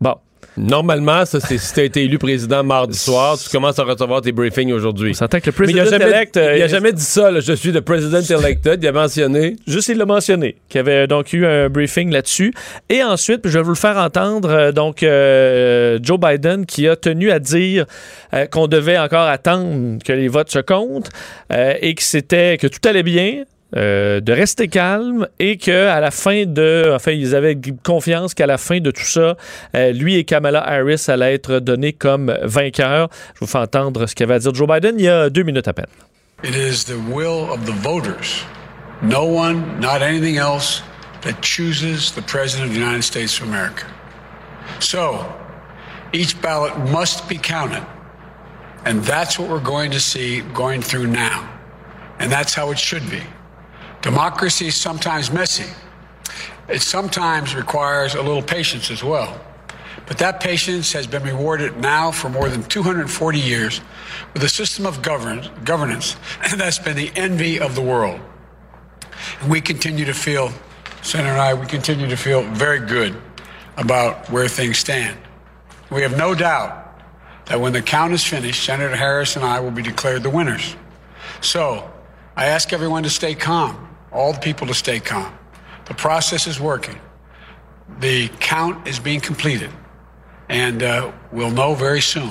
Bon. 0.00 0.16
Normalement, 0.58 1.24
ça, 1.24 1.38
c'est 1.40 1.56
si 1.56 1.72
tu 1.72 1.80
as 1.80 1.84
été 1.84 2.02
élu 2.02 2.18
président 2.18 2.64
mardi 2.64 2.98
soir, 2.98 3.38
tu 3.38 3.48
commences 3.48 3.78
à 3.78 3.84
recevoir 3.84 4.20
tes 4.20 4.32
briefings 4.32 4.72
aujourd'hui. 4.72 5.14
S'entend 5.14 5.38
que 5.38 5.46
le 5.46 5.52
président 5.52 5.84
elect, 5.84 6.36
euh, 6.36 6.56
il 6.56 6.62
a 6.62 6.66
jamais 6.66 6.92
dit 6.92 7.02
ça, 7.02 7.30
là, 7.30 7.38
je 7.40 7.52
suis 7.52 7.70
le 7.70 7.80
president 7.80 8.20
elected. 8.38 8.82
Il 8.82 8.86
a 8.88 8.92
mentionné. 8.92 9.56
Juste, 9.66 9.88
il 9.88 9.98
l'a 9.98 10.06
mentionné, 10.06 10.56
qu'il 10.68 10.78
y 10.78 10.80
avait 10.80 11.06
donc 11.06 11.32
eu 11.32 11.46
un 11.46 11.68
briefing 11.68 12.10
là-dessus. 12.10 12.52
Et 12.88 13.04
ensuite, 13.04 13.42
je 13.44 13.56
vais 13.56 13.62
vous 13.62 13.70
le 13.70 13.76
faire 13.76 13.98
entendre, 13.98 14.50
euh, 14.50 14.72
donc, 14.72 15.02
euh, 15.02 15.98
Joe 16.02 16.18
Biden 16.18 16.66
qui 16.66 16.88
a 16.88 16.96
tenu 16.96 17.30
à 17.30 17.38
dire 17.38 17.86
euh, 18.34 18.46
qu'on 18.46 18.66
devait 18.66 18.98
encore 18.98 19.28
attendre 19.28 19.98
que 20.04 20.12
les 20.12 20.28
votes 20.28 20.50
se 20.50 20.58
comptent 20.58 21.10
euh, 21.52 21.74
et 21.80 21.94
que 21.94 22.02
c'était, 22.02 22.58
que 22.58 22.66
tout 22.66 22.86
allait 22.88 23.02
bien. 23.02 23.44
Euh, 23.76 24.20
de 24.20 24.32
rester 24.32 24.68
calme 24.68 25.28
et 25.38 25.58
que 25.58 25.88
à 25.88 26.00
la 26.00 26.10
fin 26.10 26.46
de 26.46 26.90
enfin 26.94 27.12
ils 27.12 27.34
avaient 27.34 27.58
confiance 27.84 28.32
qu'à 28.32 28.46
la 28.46 28.56
fin 28.56 28.80
de 28.80 28.90
tout 28.90 29.02
ça 29.02 29.36
euh, 29.74 29.92
lui 29.92 30.16
et 30.16 30.24
Kamala 30.24 30.66
Harris 30.66 31.04
allaient 31.08 31.34
être 31.34 31.58
donnés 31.58 31.92
comme 31.92 32.34
vainqueurs 32.42 33.10
je 33.34 33.40
vous 33.40 33.46
fais 33.46 33.58
entendre 33.58 34.06
ce 34.06 34.14
qu'avait 34.14 34.34
à 34.34 34.38
dire 34.38 34.54
Joe 34.54 34.66
Biden 34.66 34.94
il 34.98 35.04
y 35.04 35.08
a 35.08 35.28
deux 35.28 35.42
minutes 35.42 35.68
à 35.68 35.74
peine 35.74 35.86
It 36.44 36.54
is 36.54 36.84
the 36.84 37.00
will 37.00 37.52
of 37.52 37.66
the 37.66 37.72
voters, 37.72 38.44
no 39.02 39.24
one, 39.24 39.80
not 39.80 40.02
anything 40.02 40.36
else, 40.36 40.82
that 41.22 41.42
chooses 41.42 42.12
the 42.12 42.22
President 42.22 42.68
of 42.68 42.74
the 42.74 42.78
United 42.78 43.02
States 43.02 43.40
of 43.40 43.48
America. 43.48 43.84
So, 44.78 45.26
each 46.12 46.40
ballot 46.40 46.78
must 46.90 47.28
be 47.28 47.38
counted. 47.38 47.84
And 48.84 49.02
that's 49.02 49.36
what 49.36 49.48
we're 49.48 49.58
going 49.58 49.90
to 49.90 50.00
see 50.00 50.42
going 50.54 50.80
through 50.80 51.08
now. 51.08 51.58
And 52.20 52.30
that's 52.30 52.54
how 52.54 52.70
it 52.70 52.78
should 52.78 53.10
be. 53.10 53.22
Democracy 54.02 54.66
is 54.66 54.76
sometimes 54.76 55.32
messy. 55.32 55.66
It 56.68 56.82
sometimes 56.82 57.54
requires 57.54 58.14
a 58.14 58.22
little 58.22 58.42
patience 58.42 58.90
as 58.90 59.02
well. 59.02 59.40
But 60.06 60.18
that 60.18 60.40
patience 60.40 60.92
has 60.92 61.06
been 61.06 61.22
rewarded 61.22 61.76
now 61.78 62.10
for 62.10 62.28
more 62.28 62.48
than 62.48 62.62
240 62.62 63.38
years 63.38 63.80
with 64.32 64.42
a 64.42 64.48
system 64.48 64.86
of 64.86 65.02
govern- 65.02 65.48
governance 65.64 66.16
that's 66.56 66.78
been 66.78 66.96
the 66.96 67.10
envy 67.14 67.60
of 67.60 67.74
the 67.74 67.82
world. 67.82 68.20
And 69.40 69.50
we 69.50 69.60
continue 69.60 70.04
to 70.04 70.14
feel, 70.14 70.50
Senator 71.02 71.32
and 71.32 71.40
I, 71.40 71.54
we 71.54 71.66
continue 71.66 72.08
to 72.08 72.16
feel 72.16 72.42
very 72.42 72.78
good 72.78 73.16
about 73.76 74.28
where 74.30 74.48
things 74.48 74.78
stand. 74.78 75.18
We 75.90 76.02
have 76.02 76.16
no 76.16 76.34
doubt 76.34 77.02
that 77.46 77.60
when 77.60 77.72
the 77.72 77.82
count 77.82 78.12
is 78.12 78.24
finished, 78.24 78.64
Senator 78.64 78.94
Harris 78.94 79.36
and 79.36 79.44
I 79.44 79.60
will 79.60 79.70
be 79.70 79.82
declared 79.82 80.22
the 80.22 80.30
winners. 80.30 80.76
So 81.40 81.90
I 82.36 82.46
ask 82.46 82.72
everyone 82.72 83.02
to 83.04 83.10
stay 83.10 83.34
calm, 83.34 83.87
all 84.12 84.32
the 84.32 84.40
people 84.40 84.66
to 84.66 84.74
stay 84.74 85.00
calm. 85.00 85.32
The 85.86 85.94
process 85.94 86.46
is 86.46 86.60
working. 86.60 86.96
The 88.00 88.28
count 88.40 88.86
is 88.86 89.00
being 89.00 89.20
completed, 89.20 89.70
and 90.48 90.82
uh, 90.82 91.10
we'll 91.32 91.50
know 91.50 91.74
very 91.74 92.02
soon. 92.02 92.30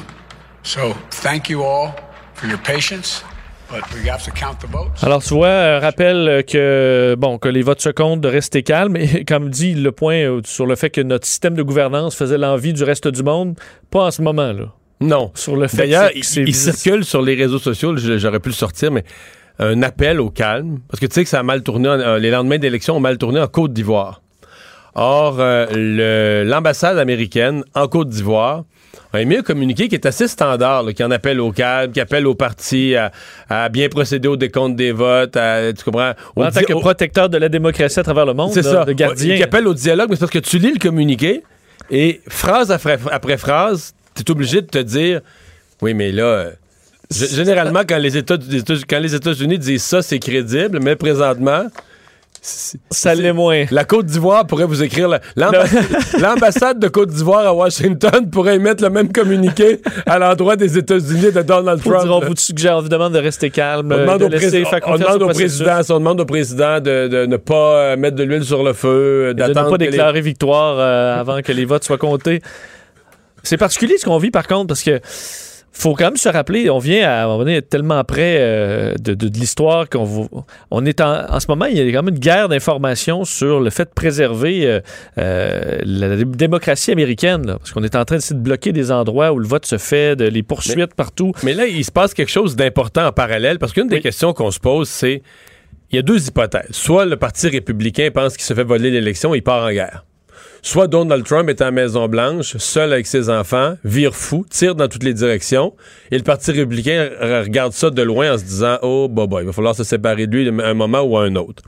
So 0.63 0.93
thank 1.09 1.49
you 1.49 1.63
all 1.63 1.95
for 2.35 2.47
your 2.47 2.59
patience, 2.59 3.23
but 3.69 3.81
we 3.93 4.07
have 4.07 4.23
to 4.23 4.31
count 4.31 4.59
the 4.59 4.67
votes. 4.67 5.03
Alors, 5.03 5.23
tu 5.23 5.33
vois, 5.33 5.47
euh, 5.47 5.79
rappelle 5.79 6.43
que, 6.45 7.15
bon, 7.17 7.39
que 7.39 7.49
les 7.49 7.63
votes 7.63 7.81
se 7.81 7.89
comptent, 7.89 8.21
de 8.21 8.27
rester 8.27 8.63
calme. 8.63 8.95
Et 8.97 9.25
comme 9.27 9.49
dit 9.49 9.73
le 9.73 9.91
point 9.91 10.17
euh, 10.17 10.41
sur 10.45 10.67
le 10.67 10.75
fait 10.75 10.89
que 10.89 11.01
notre 11.01 11.25
système 11.25 11.55
de 11.55 11.63
gouvernance 11.63 12.15
faisait 12.15 12.37
l'envie 12.37 12.73
du 12.73 12.83
reste 12.83 13.07
du 13.07 13.23
monde, 13.23 13.55
pas 13.89 14.05
en 14.05 14.11
ce 14.11 14.21
moment, 14.21 14.53
là. 14.53 14.73
Non. 14.99 15.31
Sur 15.35 15.55
le 15.55 15.67
fait 15.67 15.77
D'ailleurs, 15.77 16.09
il, 16.15 16.23
il 16.47 16.55
circule 16.55 17.05
sur 17.05 17.21
les 17.21 17.35
réseaux 17.35 17.59
sociaux, 17.59 17.95
j'aurais 17.97 18.39
pu 18.39 18.49
le 18.49 18.55
sortir, 18.55 18.91
mais 18.91 19.03
un 19.59 19.81
appel 19.81 20.19
au 20.19 20.29
calme. 20.29 20.79
Parce 20.89 20.99
que 20.99 21.05
tu 21.05 21.13
sais 21.13 21.23
que 21.23 21.29
ça 21.29 21.39
a 21.39 21.43
mal 21.43 21.63
tourné, 21.63 21.89
en- 21.89 21.99
euh, 21.99 22.19
les 22.19 22.29
lendemains 22.31 22.57
d'élection 22.59 22.97
ont 22.97 22.99
mal 22.99 23.17
tourné 23.17 23.39
en 23.39 23.47
Côte 23.47 23.73
d'Ivoire. 23.73 24.21
Or, 24.95 25.37
euh, 25.39 26.43
l'ambassade 26.43 26.97
américaine 26.97 27.63
en 27.75 27.87
Côte 27.87 28.09
d'Ivoire 28.09 28.63
a 29.13 29.21
émis 29.21 29.37
un 29.37 29.41
communiqué 29.43 29.87
qui 29.87 29.95
est 29.95 30.05
assez 30.07 30.27
standard, 30.27 30.83
là, 30.83 30.91
qui 30.93 31.03
en 31.03 31.11
appelle 31.11 31.39
au 31.39 31.51
calme, 31.51 31.91
qui 31.91 31.99
appelle 32.01 32.25
aux 32.27 32.33
partis 32.35 32.95
à, 32.95 33.11
à 33.49 33.69
bien 33.69 33.89
procéder 33.89 34.27
au 34.27 34.35
décompte 34.35 34.75
des 34.75 34.91
votes, 34.91 35.37
à- 35.37 35.71
tu 35.71 35.83
comprends? 35.83 36.11
Au 36.35 36.41
en 36.43 36.45
tant 36.51 36.61
que 36.61 36.73
protecteur 36.81 37.29
de 37.29 37.37
la 37.37 37.47
démocratie 37.47 37.99
à 37.99 38.03
travers 38.03 38.25
le 38.25 38.33
monde, 38.33 38.51
c'est 38.51 38.63
ça. 38.63 38.85
de 38.85 38.91
gardien. 38.93 39.35
Qui 39.37 39.43
appelle 39.43 39.67
au 39.67 39.73
dialogue, 39.73 40.07
mais 40.09 40.15
c'est 40.15 40.21
parce 40.21 40.31
que 40.31 40.39
tu 40.39 40.57
lis 40.57 40.73
le 40.73 40.79
communiqué 40.79 41.43
et 41.91 42.21
phrase 42.27 42.71
après, 42.71 42.97
après 43.11 43.37
phrase, 43.37 43.93
tu 44.15 44.23
es 44.23 44.31
obligé 44.31 44.61
de 44.61 44.67
te 44.67 44.79
dire 44.79 45.21
oui, 45.81 45.93
mais 45.93 46.11
là. 46.11 46.47
Généralement, 47.11 47.81
quand 47.87 47.97
les 47.97 48.17
États- 48.17 48.35
États- 48.35 48.99
États-Unis 49.15 49.57
disent 49.59 49.83
ça, 49.83 50.01
c'est 50.01 50.19
crédible, 50.19 50.79
mais 50.81 50.95
présentement, 50.95 51.63
Ça 52.91 53.13
l'est 53.15 53.33
moins. 53.33 53.65
La 53.71 53.83
Côte 53.83 54.05
d'Ivoire 54.05 54.45
pourrait 54.47 54.65
vous 54.65 54.81
écrire. 54.81 55.09
la- 55.09 55.19
l'amba- 55.35 55.65
L'ambassade 56.21 56.79
de 56.79 56.87
Côte 56.87 57.09
d'Ivoire 57.09 57.45
à 57.45 57.53
Washington 57.53 58.29
pourrait 58.31 58.55
émettre 58.55 58.83
le 58.83 58.89
même 58.89 59.11
communiqué 59.11 59.81
à 60.05 60.17
l'endroit 60.19 60.55
des 60.55 60.77
États-Unis 60.77 61.31
de 61.33 61.41
Donald 61.41 61.81
Trump. 61.81 62.03
dire, 62.03 62.15
on 62.15 62.19
vous 62.21 62.35
suggère, 62.37 62.77
on 62.77 62.81
vous 62.81 62.87
demande 62.89 63.13
de 63.13 63.19
rester 63.19 63.49
calme, 63.49 63.91
On 63.91 63.97
demande, 63.97 64.19
de 64.21 64.25
au, 64.25 64.29
laisser 64.29 64.63
on 64.85 64.97
demande 64.97 65.33
président, 65.33 65.81
on 65.89 65.93
demande 65.99 66.21
au 66.21 66.25
président 66.25 66.79
de, 66.79 67.07
de 67.09 67.25
ne 67.25 67.37
pas 67.37 67.75
euh, 67.93 67.97
mettre 67.97 68.15
de 68.15 68.23
l'huile 68.23 68.45
sur 68.45 68.63
le 68.63 68.71
feu, 68.73 69.29
et 69.31 69.33
de 69.33 69.41
ne 69.43 69.47
d'attendre 69.47 69.71
pas 69.71 69.77
les- 69.83 69.89
déclarer 69.89 70.21
victoire 70.21 70.77
euh, 70.79 71.19
avant 71.19 71.41
que 71.41 71.51
les 71.51 71.65
votes 71.65 71.83
soient 71.83 71.97
comptés. 71.97 72.41
C'est 73.43 73.57
particulier 73.57 73.97
ce 73.97 74.05
qu'on 74.05 74.19
vit 74.19 74.31
par 74.31 74.47
contre 74.47 74.67
parce 74.67 74.83
que 74.83 75.01
faut 75.77 75.93
quand 75.93 76.05
même 76.05 76.17
se 76.17 76.29
rappeler, 76.29 76.69
on 76.69 76.79
vient 76.79 77.07
à, 77.09 77.27
on 77.27 77.45
est 77.47 77.61
tellement 77.61 78.03
près 78.03 78.37
euh, 78.39 78.93
de, 78.99 79.13
de- 79.13 79.27
de 79.27 79.37
l'histoire 79.37 79.87
qu'on 79.89 80.27
on 80.71 80.85
est 80.85 80.99
en, 81.01 81.25
en 81.29 81.39
ce 81.39 81.45
moment, 81.47 81.65
il 81.65 81.77
y 81.77 81.81
a 81.81 81.83
quand 81.91 82.03
même 82.03 82.13
une 82.15 82.19
guerre 82.19 82.49
d'informations 82.49 83.23
sur 83.25 83.59
le 83.59 83.69
fait 83.69 83.85
de 83.85 83.93
préserver 83.93 84.65
euh, 84.65 84.79
euh, 85.17 85.77
la 85.83 86.15
dé- 86.15 86.25
démocratie 86.25 86.91
américaine, 86.91 87.45
là, 87.45 87.57
parce 87.59 87.71
qu'on 87.71 87.83
est 87.83 87.95
en 87.95 88.05
train 88.05 88.15
d'essayer 88.15 88.35
de 88.35 88.41
bloquer 88.43 88.71
des 88.71 88.91
endroits 88.91 89.31
où 89.31 89.39
le 89.39 89.47
vote 89.47 89.65
se 89.65 89.77
fait, 89.77 90.15
de 90.15 90.25
les 90.25 90.43
poursuites 90.43 90.95
partout. 90.95 91.31
Mais 91.43 91.53
là, 91.53 91.67
il 91.67 91.85
se 91.85 91.91
passe 91.91 92.13
quelque 92.13 92.31
chose 92.31 92.55
d'important 92.55 93.05
en 93.07 93.11
parallèle 93.11 93.59
parce 93.59 93.73
qu'une 93.73 93.87
des 93.87 93.97
Oui. 93.97 94.01
questions 94.01 94.33
qu'on 94.33 94.51
se 94.51 94.59
pose, 94.59 94.89
c'est 94.89 95.21
il 95.91 95.95
y 95.95 95.99
a 95.99 96.01
deux 96.01 96.27
hypothèses. 96.27 96.67
Soit 96.71 97.05
le 97.05 97.15
Parti 97.17 97.47
républicain 97.47 98.09
pense 98.13 98.35
qu'il 98.35 98.43
se 98.45 98.53
fait 98.53 98.63
voler 98.63 98.89
l'élection 98.91 99.33
et 99.33 99.37
il 99.37 99.41
part 99.43 99.63
en 99.65 99.71
guerre. 99.71 100.03
Soit 100.67 100.87
Donald 100.87 101.23
Trump 101.23 101.47
est 101.47 101.61
à 101.61 101.65
la 101.67 101.71
Maison-Blanche, 101.71 102.57
seul 102.57 102.91
avec 102.91 103.07
ses 103.07 103.29
enfants, 103.29 103.77
vire 103.85 104.13
fou, 104.13 104.45
tire 104.49 104.75
dans 104.75 104.89
toutes 104.89 105.03
les 105.03 105.13
directions, 105.13 105.73
et 106.11 106.17
le 106.17 106.25
Parti 106.25 106.51
républicain 106.51 107.09
regarde 107.21 107.71
ça 107.71 107.89
de 107.89 108.01
loin 108.01 108.33
en 108.33 108.37
se 108.37 108.43
disant 108.43 108.77
Oh, 108.81 109.07
bah, 109.09 109.27
bah, 109.27 109.37
il 109.39 109.45
va 109.45 109.53
falloir 109.53 109.75
se 109.75 109.85
séparer 109.85 110.27
de 110.27 110.35
lui 110.35 110.49
à 110.49 110.67
un 110.67 110.73
moment 110.73 111.03
ou 111.03 111.17
à 111.17 111.23
un 111.23 111.37
autre. 111.37 111.63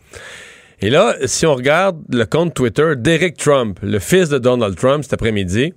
Et 0.82 0.90
là, 0.90 1.16
si 1.28 1.46
on 1.46 1.56
regarde 1.56 1.98
le 2.12 2.26
compte 2.26 2.54
Twitter 2.54 2.98
d'Eric 2.98 3.38
Trump, 3.38 3.80
le 3.82 4.00
fils 4.00 4.28
de 4.28 4.38
Donald 4.38 4.76
Trump, 4.76 5.02
cet 5.04 5.14
après-midi, 5.14 5.74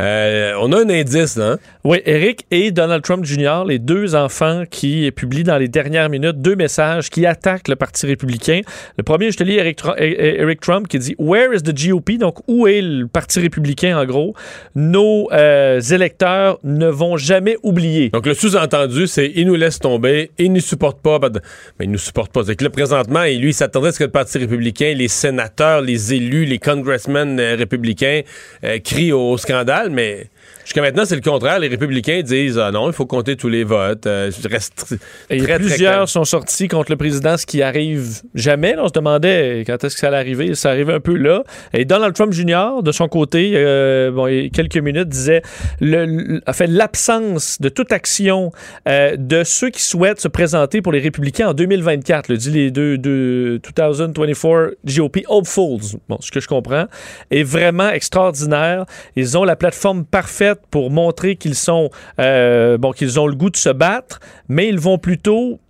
euh, 0.00 0.52
on 0.60 0.70
a 0.70 0.84
un 0.84 0.88
indice, 0.88 1.38
hein? 1.38 1.58
Oui, 1.88 1.98
Eric 2.04 2.46
et 2.50 2.72
Donald 2.72 3.04
Trump 3.04 3.24
Jr., 3.24 3.62
les 3.64 3.78
deux 3.78 4.16
enfants 4.16 4.64
qui 4.68 5.08
publient 5.12 5.44
dans 5.44 5.56
les 5.56 5.68
dernières 5.68 6.08
minutes 6.08 6.42
deux 6.42 6.56
messages 6.56 7.10
qui 7.10 7.24
attaquent 7.26 7.68
le 7.68 7.76
Parti 7.76 8.06
républicain. 8.06 8.62
Le 8.98 9.04
premier, 9.04 9.30
je 9.30 9.36
te 9.36 9.44
lis 9.44 9.54
Eric, 9.54 9.78
Tru- 9.78 9.94
Eric 9.96 10.60
Trump 10.60 10.88
qui 10.88 10.98
dit 10.98 11.14
Where 11.16 11.54
is 11.54 11.62
the 11.62 11.72
GOP? 11.72 12.18
Donc, 12.18 12.38
où 12.48 12.66
est 12.66 12.82
le 12.82 13.06
Parti 13.06 13.38
républicain, 13.38 13.96
en 13.96 14.04
gros? 14.04 14.34
Nos 14.74 15.28
euh, 15.30 15.80
électeurs 15.80 16.58
ne 16.64 16.88
vont 16.88 17.16
jamais 17.16 17.56
oublier. 17.62 18.08
Donc, 18.08 18.26
le 18.26 18.34
sous-entendu, 18.34 19.06
c'est 19.06 19.30
il 19.36 19.46
nous 19.46 19.54
laisse 19.54 19.78
tomber, 19.78 20.32
il 20.38 20.50
ne 20.50 20.56
nous 20.56 20.62
supporte 20.62 21.00
pas. 21.00 21.20
Ben, 21.20 21.30
Mais 21.78 21.84
il 21.84 21.92
nous 21.92 21.98
supporte 21.98 22.32
pas. 22.32 22.42
C'est 22.44 22.56
que 22.56 22.64
là, 22.64 22.70
présentement, 22.70 23.22
lui, 23.22 23.50
il 23.50 23.54
s'attendrait 23.54 23.90
à 23.90 23.92
ce 23.92 24.00
que 24.00 24.04
le 24.04 24.10
Parti 24.10 24.38
républicain, 24.38 24.92
les 24.92 25.06
sénateurs, 25.06 25.82
les 25.82 26.12
élus, 26.14 26.46
les 26.46 26.58
congressmen 26.58 27.38
euh, 27.38 27.54
républicains 27.54 28.22
euh, 28.64 28.80
crient 28.80 29.12
au 29.12 29.38
scandale, 29.38 29.90
mais 29.90 30.30
jusqu'à 30.66 30.82
maintenant, 30.82 31.04
c'est 31.04 31.14
le 31.14 31.22
contraire. 31.22 31.60
Les 31.60 31.68
républicains 31.68 32.22
disent 32.22 32.58
Ah 32.58 32.72
non, 32.72 32.88
il 32.88 32.92
faut 32.92 33.06
compter 33.06 33.36
tous 33.36 33.48
les 33.48 33.64
votes. 33.64 34.06
euh, 34.06 34.30
reste 34.50 34.96
Et 35.30 35.38
très, 35.38 35.56
plusieurs 35.56 36.08
sont 36.08 36.24
sortis 36.24 36.66
contre 36.68 36.90
le 36.90 36.96
président, 36.96 37.36
ce 37.36 37.46
qui 37.46 37.62
arrive 37.62 38.20
jamais. 38.34 38.74
Là, 38.74 38.82
on 38.84 38.88
se 38.88 38.92
demandait 38.92 39.62
quand 39.66 39.82
est-ce 39.84 39.94
que 39.94 40.00
ça 40.00 40.08
allait 40.08 40.16
arriver? 40.16 40.54
Ça 40.54 40.70
arrive 40.70 40.90
un 40.90 41.00
peu 41.00 41.14
là. 41.14 41.44
Et 41.72 41.84
Donald 41.84 42.14
Trump 42.14 42.32
Jr., 42.32 42.82
de 42.82 42.92
son 42.92 43.08
côté, 43.08 43.52
euh, 43.54 44.10
bon, 44.10 44.26
il 44.26 44.42
y 44.42 44.46
a 44.46 44.48
quelques 44.48 44.76
minutes, 44.76 45.08
disait 45.08 45.42
le, 45.80 46.40
fait 46.52 46.66
l'absence 46.66 47.60
de 47.60 47.68
toute 47.68 47.92
action 47.92 48.50
euh, 48.88 49.16
de 49.16 49.44
ceux 49.44 49.70
qui 49.70 49.82
souhaitent 49.82 50.20
se 50.20 50.28
présenter 50.28 50.82
pour 50.82 50.92
les 50.92 51.00
républicains 51.00 51.48
en 51.48 51.54
2024. 51.54 52.28
Le 52.28 52.36
dit 52.36 52.50
les 52.50 52.70
deux, 52.70 52.98
deux 52.98 53.60
2024 53.60 54.76
GOP 54.84 55.18
hopefuls. 55.28 55.98
Bon, 56.08 56.18
ce 56.20 56.30
que 56.30 56.40
je 56.40 56.48
comprends 56.48 56.86
est 57.30 57.44
vraiment 57.44 57.90
extraordinaire. 57.90 58.84
Ils 59.14 59.38
ont 59.38 59.44
la 59.44 59.54
plateforme 59.54 60.04
parfaite 60.04 60.55
pour 60.70 60.90
montrer 60.90 61.36
qu'ils 61.36 61.54
sont 61.54 61.90
euh, 62.20 62.78
bon 62.78 62.92
qu'ils 62.92 63.18
ont 63.20 63.26
le 63.26 63.34
goût 63.34 63.50
de 63.50 63.56
se 63.56 63.70
battre, 63.70 64.20
mais 64.48 64.68
ils 64.68 64.78
vont 64.78 64.98
plutôt 64.98 65.60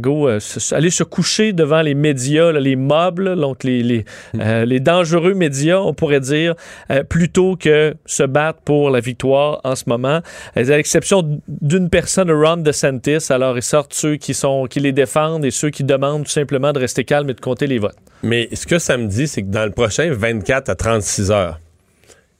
gros, 0.00 0.28
euh, 0.28 0.38
aller 0.72 0.90
se 0.90 1.02
coucher 1.02 1.52
devant 1.52 1.82
les 1.82 1.94
médias, 1.94 2.52
là, 2.52 2.60
les 2.60 2.76
mobs, 2.76 3.20
là, 3.20 3.36
donc 3.36 3.64
les, 3.64 3.82
les, 3.82 4.04
euh, 4.38 4.64
les 4.64 4.80
dangereux 4.80 5.34
médias, 5.34 5.78
on 5.78 5.94
pourrait 5.94 6.20
dire, 6.20 6.54
euh, 6.90 7.02
plutôt 7.02 7.56
que 7.56 7.94
se 8.06 8.22
battre 8.22 8.60
pour 8.64 8.90
la 8.90 9.00
victoire 9.00 9.60
en 9.64 9.74
ce 9.76 9.84
moment. 9.86 10.20
À 10.54 10.62
l'exception 10.62 11.40
d'une 11.48 11.88
personne, 11.88 12.30
Ron 12.30 12.58
DeSantis, 12.58 13.30
alors 13.30 13.56
ils 13.56 13.62
sortent 13.62 13.94
ceux 13.94 14.16
qui, 14.16 14.34
sont, 14.34 14.66
qui 14.68 14.80
les 14.80 14.92
défendent 14.92 15.44
et 15.44 15.50
ceux 15.50 15.70
qui 15.70 15.84
demandent 15.84 16.24
tout 16.24 16.30
simplement 16.30 16.72
de 16.72 16.78
rester 16.78 17.04
calme 17.04 17.30
et 17.30 17.34
de 17.34 17.40
compter 17.40 17.66
les 17.66 17.78
votes. 17.78 17.96
Mais 18.22 18.48
ce 18.52 18.66
que 18.66 18.78
ça 18.78 18.96
me 18.96 19.06
dit, 19.06 19.26
c'est 19.26 19.42
que 19.42 19.50
dans 19.50 19.64
le 19.64 19.72
prochain 19.72 20.12
24 20.12 20.68
à 20.68 20.74
36 20.74 21.30
heures, 21.30 21.60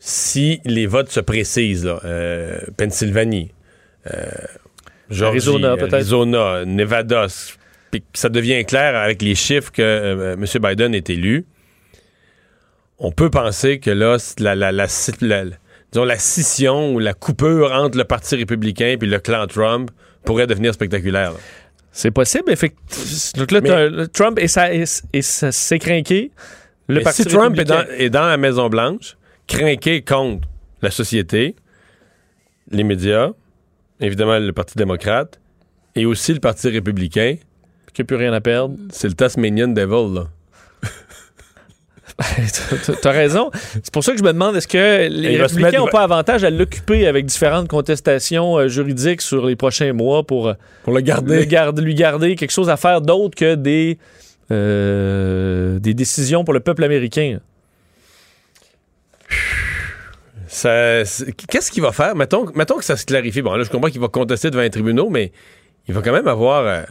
si 0.02 0.60
les 0.64 0.86
votes 0.86 1.10
se 1.10 1.20
précisent, 1.20 1.84
là, 1.84 2.00
euh, 2.04 2.58
Pennsylvanie, 2.76 3.52
euh, 4.12 4.26
Georgie, 5.10 5.62
Arizona, 5.92 6.64
Nevada, 6.64 7.26
puis 7.90 8.02
ça 8.14 8.28
devient 8.28 8.64
clair 8.64 8.96
avec 8.96 9.20
les 9.22 9.34
chiffres 9.34 9.70
que 9.70 9.82
euh, 9.82 10.34
M. 10.34 10.44
Biden 10.62 10.94
est 10.94 11.10
élu, 11.10 11.44
on 12.98 13.12
peut 13.12 13.30
penser 13.30 13.78
que 13.78 13.90
là, 13.90 14.16
la, 14.38 14.54
la, 14.54 14.72
la, 14.72 14.86
sci- 14.86 15.12
la- 15.20 15.44
la- 15.44 15.56
disons, 15.92 16.04
la 16.04 16.18
scission 16.18 16.92
ou 16.94 16.98
la 16.98 17.14
coupure 17.14 17.72
entre 17.72 17.96
le 17.98 18.04
Parti 18.04 18.36
républicain 18.36 18.96
et 19.00 19.04
le 19.06 19.18
clan 19.18 19.46
Trump 19.46 19.90
pourrait 20.24 20.46
devenir 20.46 20.72
spectaculaire. 20.74 21.32
là. 21.32 21.38
C'est 21.92 22.10
possible, 22.10 22.50
effectivement. 22.52 22.86
Donc 23.38 23.50
là, 23.50 23.60
Mais- 23.60 23.68
t'as- 23.68 23.88
le 23.88 24.06
Trump 24.08 24.38
et 24.38 24.48
ça, 24.48 24.72
et, 24.72 24.84
et 25.12 25.22
ça 25.22 25.50
s'est 25.50 25.78
craqué. 25.78 26.30
Le 26.88 27.00
Parti 27.02 27.22
si 27.22 27.28
Trump 27.28 27.58
est 27.58 27.64
dans, 27.64 27.76
républicain- 27.78 27.98
est 28.04 28.10
dans 28.10 28.26
la 28.26 28.36
Maison-Blanche, 28.36 29.16
craqué 29.58 30.02
contre 30.02 30.46
la 30.82 30.90
société, 30.90 31.56
les 32.70 32.84
médias, 32.84 33.30
évidemment 34.00 34.38
le 34.38 34.52
Parti 34.52 34.74
démocrate, 34.78 35.40
et 35.96 36.06
aussi 36.06 36.32
le 36.32 36.40
Parti 36.40 36.68
républicain, 36.68 37.36
qui 37.92 38.00
n'a 38.02 38.06
plus 38.06 38.16
rien 38.16 38.32
à 38.32 38.40
perdre. 38.40 38.76
c'est 38.90 39.08
le 39.08 39.14
Tasmanian 39.14 39.68
Devil. 39.68 40.14
Là. 40.14 40.24
T'as- 43.02 43.10
raison. 43.12 43.50
C'est 43.82 43.92
pour 43.92 44.04
ça 44.04 44.12
que 44.12 44.18
je 44.18 44.22
me 44.22 44.32
demande 44.32 44.54
est-ce 44.56 44.68
que 44.68 45.08
les 45.08 45.36
républicains 45.38 45.70
mettre- 45.70 45.78
n'ont 45.78 45.86
pas 45.90 46.02
avantage 46.02 46.44
à 46.44 46.50
l'occuper 46.50 47.06
avec 47.06 47.24
différentes 47.26 47.68
contestations 47.68 48.58
euh, 48.58 48.68
juridiques 48.68 49.22
sur 49.22 49.46
les 49.46 49.56
prochains 49.56 49.92
mois 49.94 50.22
pour 50.24 50.48
euh, 50.48 50.54
Pour 50.82 50.92
le 50.92 50.98
le 51.00 51.04
garder. 51.04 51.46
garde- 51.46 51.80
lui 51.80 51.94
garder 51.94 52.36
quelque 52.36 52.50
chose 52.50 52.68
à 52.68 52.76
faire 52.76 53.00
d'autre 53.00 53.34
que 53.36 53.54
des, 53.54 53.98
euh, 54.50 55.78
des 55.78 55.94
décisions 55.94 56.44
pour 56.44 56.52
le 56.54 56.60
peuple 56.60 56.84
américain? 56.84 57.38
Qu'est-ce 60.48 61.70
qu'il 61.70 61.82
va 61.82 61.92
faire? 61.92 62.14
Mettons, 62.16 62.46
mettons 62.54 62.76
que 62.76 62.84
ça 62.84 62.96
se 62.96 63.04
clarifie. 63.06 63.42
Bon, 63.42 63.54
là, 63.54 63.64
je 63.64 63.70
comprends 63.70 63.90
qu'il 63.90 64.00
va 64.00 64.08
contester 64.08 64.50
devant 64.50 64.62
les 64.62 64.70
tribunaux, 64.70 65.08
mais 65.10 65.32
il 65.88 65.94
va 65.94 66.02
quand 66.02 66.12
même 66.12 66.26
avoir 66.28 66.66
euh, 66.66 66.82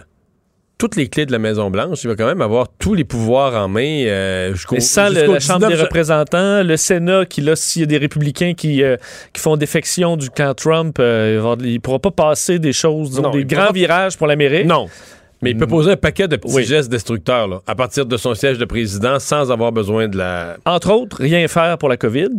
toutes 0.78 0.96
les 0.96 1.10
clés 1.10 1.26
de 1.26 1.32
la 1.34 1.40
Maison-Blanche. 1.40 2.04
Il 2.04 2.08
va 2.08 2.16
quand 2.16 2.26
même 2.26 2.42
avoir 2.42 2.68
tous 2.80 2.94
les 2.94 3.04
pouvoirs 3.04 3.56
en 3.62 3.68
main 3.68 4.06
euh, 4.06 4.54
jusqu'au 4.54 4.80
sans 4.80 5.10
le- 5.10 5.16
jusqu'au 5.16 5.34
la 5.34 5.40
Chambre 5.40 5.60
19 5.68 5.78
des 5.78 5.84
représentants, 5.84 6.64
le 6.64 6.78
Sénat, 6.78 7.26
qui 7.26 7.42
là, 7.42 7.56
s'il 7.58 7.82
y 7.82 7.84
a 7.84 7.88
des 7.88 7.98
républicains 7.98 8.54
qui, 8.54 8.82
euh, 8.84 8.96
qui 9.34 9.42
font 9.42 9.58
défection 9.58 10.16
du 10.16 10.30
camp 10.30 10.54
Trump, 10.56 10.96
il 11.00 11.04
ne 11.04 11.78
pourra 11.80 12.00
pas 12.00 12.12
passer 12.12 12.60
des 12.60 12.74
choses, 12.74 13.20
Non, 13.20 13.32
des 13.32 13.44
grands 13.44 13.64
pourra- 13.64 13.74
virages 13.74 14.18
pour 14.18 14.28
l'Amérique. 14.28 14.66
Non. 14.66 14.88
Mais 15.42 15.52
il 15.52 15.58
peut 15.58 15.68
poser 15.68 15.92
un 15.92 15.96
paquet 15.98 16.28
de 16.28 16.36
petits 16.36 16.54
Oui. 16.54 16.66
gestes 16.66 16.92
destructeurs 16.92 17.48
là, 17.48 17.62
à 17.66 17.74
partir 17.74 18.06
de 18.06 18.18
son 18.18 18.34
siège 18.34 18.58
de 18.58 18.66
président 18.66 19.20
sans 19.20 19.52
avoir 19.52 19.72
besoin 19.72 20.08
de 20.10 20.18
la. 20.18 20.58
Entre 20.66 20.92
autres, 20.92 21.18
rien 21.22 21.48
faire 21.48 21.78
pour 21.78 21.88
la 21.88 21.96
COVID. 21.98 22.30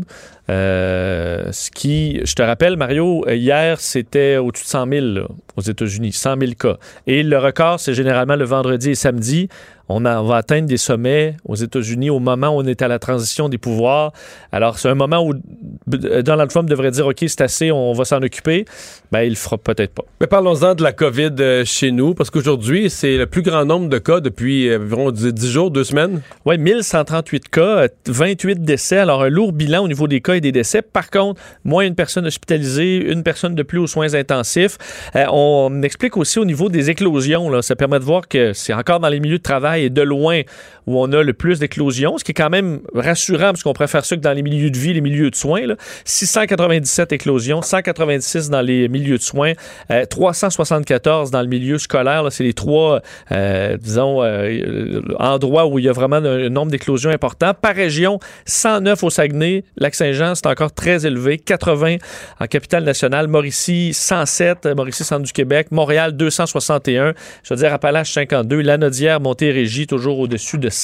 Euh, 0.50 1.50
ce 1.52 1.70
qui, 1.70 2.20
je 2.24 2.34
te 2.34 2.42
rappelle, 2.42 2.76
Mario, 2.76 3.24
hier, 3.28 3.80
c'était 3.80 4.36
au-dessus 4.36 4.64
de 4.64 4.68
100 4.68 4.88
000 4.88 5.06
là, 5.06 5.22
aux 5.56 5.60
États-Unis, 5.62 6.12
100 6.12 6.36
000 6.40 6.52
cas. 6.58 6.76
Et 7.06 7.22
le 7.22 7.38
record, 7.38 7.78
c'est 7.80 7.94
généralement 7.94 8.36
le 8.36 8.44
vendredi 8.44 8.90
et 8.90 8.94
samedi. 8.94 9.48
On, 9.92 10.04
a- 10.04 10.20
on 10.20 10.26
va 10.26 10.36
atteindre 10.36 10.68
des 10.68 10.76
sommets 10.76 11.36
aux 11.44 11.56
États-Unis 11.56 12.10
au 12.10 12.20
moment 12.20 12.48
où 12.56 12.60
on 12.60 12.66
est 12.66 12.80
à 12.82 12.88
la 12.88 12.98
transition 12.98 13.48
des 13.48 13.58
pouvoirs. 13.58 14.12
Alors, 14.52 14.78
c'est 14.78 14.88
un 14.88 14.94
moment 14.94 15.20
où 15.26 15.34
B- 15.34 16.22
Donald 16.22 16.48
Trump 16.50 16.68
devrait 16.68 16.90
dire 16.92 17.06
OK, 17.06 17.16
c'est 17.26 17.40
assez, 17.40 17.72
on 17.72 17.92
va 17.92 18.04
s'en 18.04 18.22
occuper. 18.22 18.64
Ben, 19.10 19.22
il 19.22 19.30
le 19.30 19.34
fera 19.34 19.58
peut-être 19.58 19.92
pas. 19.92 20.04
Mais 20.20 20.26
parlons-en 20.28 20.74
de 20.76 20.82
la 20.82 20.92
COVID 20.92 21.30
euh, 21.40 21.64
chez 21.64 21.90
nous, 21.90 22.14
parce 22.14 22.30
qu'aujourd'hui, 22.30 22.88
c'est 22.88 23.16
le 23.16 23.26
plus 23.26 23.42
grand 23.42 23.64
nombre 23.64 23.88
de 23.88 23.98
cas 23.98 24.20
depuis 24.20 24.68
euh, 24.68 24.78
environ 24.78 25.10
10 25.10 25.34
10 25.34 25.50
jours, 25.50 25.70
deux 25.72 25.82
semaines. 25.84 26.20
Oui, 26.46 26.56
1138 26.58 27.48
cas, 27.48 27.62
euh, 27.62 27.88
28 28.06 28.62
décès. 28.62 28.98
Alors, 28.98 29.22
un 29.22 29.28
lourd 29.28 29.52
bilan 29.52 29.82
au 29.84 29.88
niveau 29.88 30.06
des 30.06 30.20
cas 30.20 30.38
des 30.38 30.52
décès. 30.52 30.82
Par 30.82 31.10
contre, 31.10 31.40
moins 31.64 31.84
une 31.84 31.96
personne 31.96 32.26
hospitalisée, 32.26 33.10
une 33.10 33.22
personne 33.24 33.54
de 33.56 33.62
plus 33.64 33.78
aux 33.78 33.86
soins 33.88 34.14
intensifs. 34.14 34.78
Euh, 35.16 35.24
on 35.32 35.82
explique 35.82 36.16
aussi 36.16 36.38
au 36.38 36.44
niveau 36.44 36.68
des 36.68 36.90
éclosions. 36.90 37.50
Là, 37.50 37.62
ça 37.62 37.74
permet 37.74 37.98
de 37.98 38.04
voir 38.04 38.28
que 38.28 38.52
c'est 38.52 38.72
encore 38.72 39.00
dans 39.00 39.08
les 39.08 39.18
milieux 39.18 39.38
de 39.38 39.42
travail 39.42 39.79
et 39.84 39.90
de 39.90 40.02
loin 40.02 40.42
où 40.90 40.98
on 40.98 41.12
a 41.12 41.22
le 41.22 41.32
plus 41.32 41.60
d'éclosions, 41.60 42.18
ce 42.18 42.24
qui 42.24 42.32
est 42.32 42.34
quand 42.34 42.50
même 42.50 42.80
rassurant 42.94 43.50
parce 43.50 43.62
qu'on 43.62 43.72
préfère 43.72 44.04
ça 44.04 44.16
que 44.16 44.20
dans 44.20 44.32
les 44.32 44.42
milieux 44.42 44.70
de 44.70 44.76
vie, 44.76 44.92
les 44.92 45.00
milieux 45.00 45.30
de 45.30 45.36
soins. 45.36 45.64
Là. 45.66 45.76
697 46.04 47.12
éclosions, 47.12 47.62
196 47.62 48.50
dans 48.50 48.60
les 48.60 48.88
milieux 48.88 49.18
de 49.18 49.22
soins, 49.22 49.52
euh, 49.92 50.04
374 50.04 51.30
dans 51.30 51.42
le 51.42 51.46
milieu 51.46 51.78
scolaire. 51.78 52.26
C'est 52.30 52.42
les 52.42 52.54
trois, 52.54 53.02
euh, 53.30 53.76
disons, 53.76 54.22
euh, 54.22 55.00
endroits 55.20 55.66
où 55.66 55.78
il 55.78 55.84
y 55.84 55.88
a 55.88 55.92
vraiment 55.92 56.16
un, 56.16 56.48
nombre 56.48 56.72
d'éclosions 56.72 57.10
important. 57.10 57.54
Par 57.54 57.74
région, 57.74 58.18
109 58.46 59.04
au 59.04 59.10
Saguenay. 59.10 59.64
Lac-Saint-Jean, 59.76 60.34
c'est 60.34 60.46
encore 60.46 60.72
très 60.72 61.06
élevé. 61.06 61.38
80 61.38 61.96
en 62.40 62.46
capitale 62.46 62.82
nationale. 62.82 63.28
Mauricie, 63.28 63.94
107. 63.94 64.66
euh, 64.66 64.74
Mauricie, 64.74 65.04
centre 65.04 65.22
du 65.22 65.32
Québec. 65.32 65.68
Montréal, 65.70 66.16
261. 66.16 67.14
Je 67.44 67.54
veux 67.54 67.60
dire, 67.60 67.72
Appalaches, 67.72 68.12
52. 68.12 68.60
Lanaudière, 68.60 69.20
Montérégie, 69.20 69.86
toujours 69.86 70.18
au-dessus 70.18 70.58
de 70.58 70.68
100. 70.68 70.79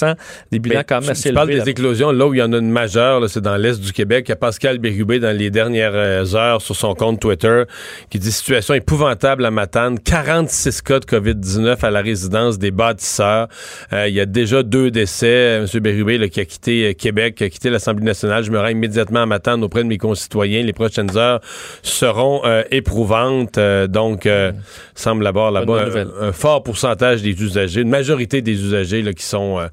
Des 0.52 0.58
bilans 0.58 0.78
Mais 0.78 0.84
quand 0.84 0.96
même 0.96 1.04
tu- 1.04 1.10
assez 1.10 1.28
tu 1.30 1.34
parles 1.34 1.50
élevés. 1.50 1.64
des 1.64 1.70
éclosions, 1.70 2.10
là 2.12 2.26
où 2.26 2.34
il 2.34 2.38
y 2.38 2.42
en 2.42 2.52
a 2.52 2.58
une 2.58 2.70
majeure, 2.70 3.20
là, 3.20 3.28
c'est 3.28 3.40
dans 3.40 3.56
l'est 3.56 3.80
du 3.80 3.92
Québec. 3.92 4.26
Il 4.28 4.30
y 4.30 4.32
a 4.32 4.36
Pascal 4.36 4.78
Bérubé 4.78 5.18
dans 5.20 5.36
les 5.36 5.50
dernières 5.50 5.92
euh, 5.94 6.34
heures 6.34 6.60
sur 6.62 6.76
son 6.76 6.94
compte 6.94 7.20
Twitter 7.20 7.62
qui 8.10 8.18
dit 8.18 8.32
situation 8.32 8.74
épouvantable 8.74 9.44
à 9.44 9.50
Matane. 9.50 9.98
46 9.98 10.82
cas 10.82 11.00
de 11.00 11.04
COVID-19 11.06 11.84
à 11.84 11.90
la 11.90 12.00
résidence 12.00 12.58
des 12.58 12.70
bâtisseurs. 12.70 13.48
Euh, 13.92 14.08
il 14.08 14.14
y 14.14 14.20
a 14.20 14.26
déjà 14.26 14.62
deux 14.62 14.90
décès. 14.90 15.60
M. 15.62 15.66
Bérubé 15.80 16.18
là, 16.18 16.28
qui 16.28 16.40
a 16.40 16.44
quitté 16.44 16.88
euh, 16.88 16.92
Québec, 16.92 17.36
qui 17.36 17.44
a 17.44 17.48
quitté 17.50 17.70
l'Assemblée 17.70 18.04
nationale. 18.04 18.44
Je 18.44 18.50
me 18.50 18.58
rends 18.58 18.68
immédiatement 18.68 19.22
à 19.22 19.26
Matane 19.26 19.62
auprès 19.64 19.82
de 19.82 19.88
mes 19.88 19.98
concitoyens. 19.98 20.62
Les 20.62 20.72
prochaines 20.72 21.16
heures 21.16 21.40
seront 21.82 22.42
euh, 22.44 22.62
éprouvantes. 22.70 23.58
Euh, 23.58 23.86
donc, 23.86 24.26
euh, 24.26 24.52
semble 24.94 25.26
avoir 25.26 25.50
là-bas 25.50 25.84
un, 26.20 26.28
un 26.28 26.32
fort 26.32 26.62
pourcentage 26.62 27.22
des 27.22 27.30
usagers, 27.42 27.80
une 27.82 27.88
majorité 27.88 28.42
des 28.42 28.52
usagers 28.62 29.02
là, 29.02 29.12
qui 29.12 29.24
sont 29.24 29.58
euh, 29.58 29.66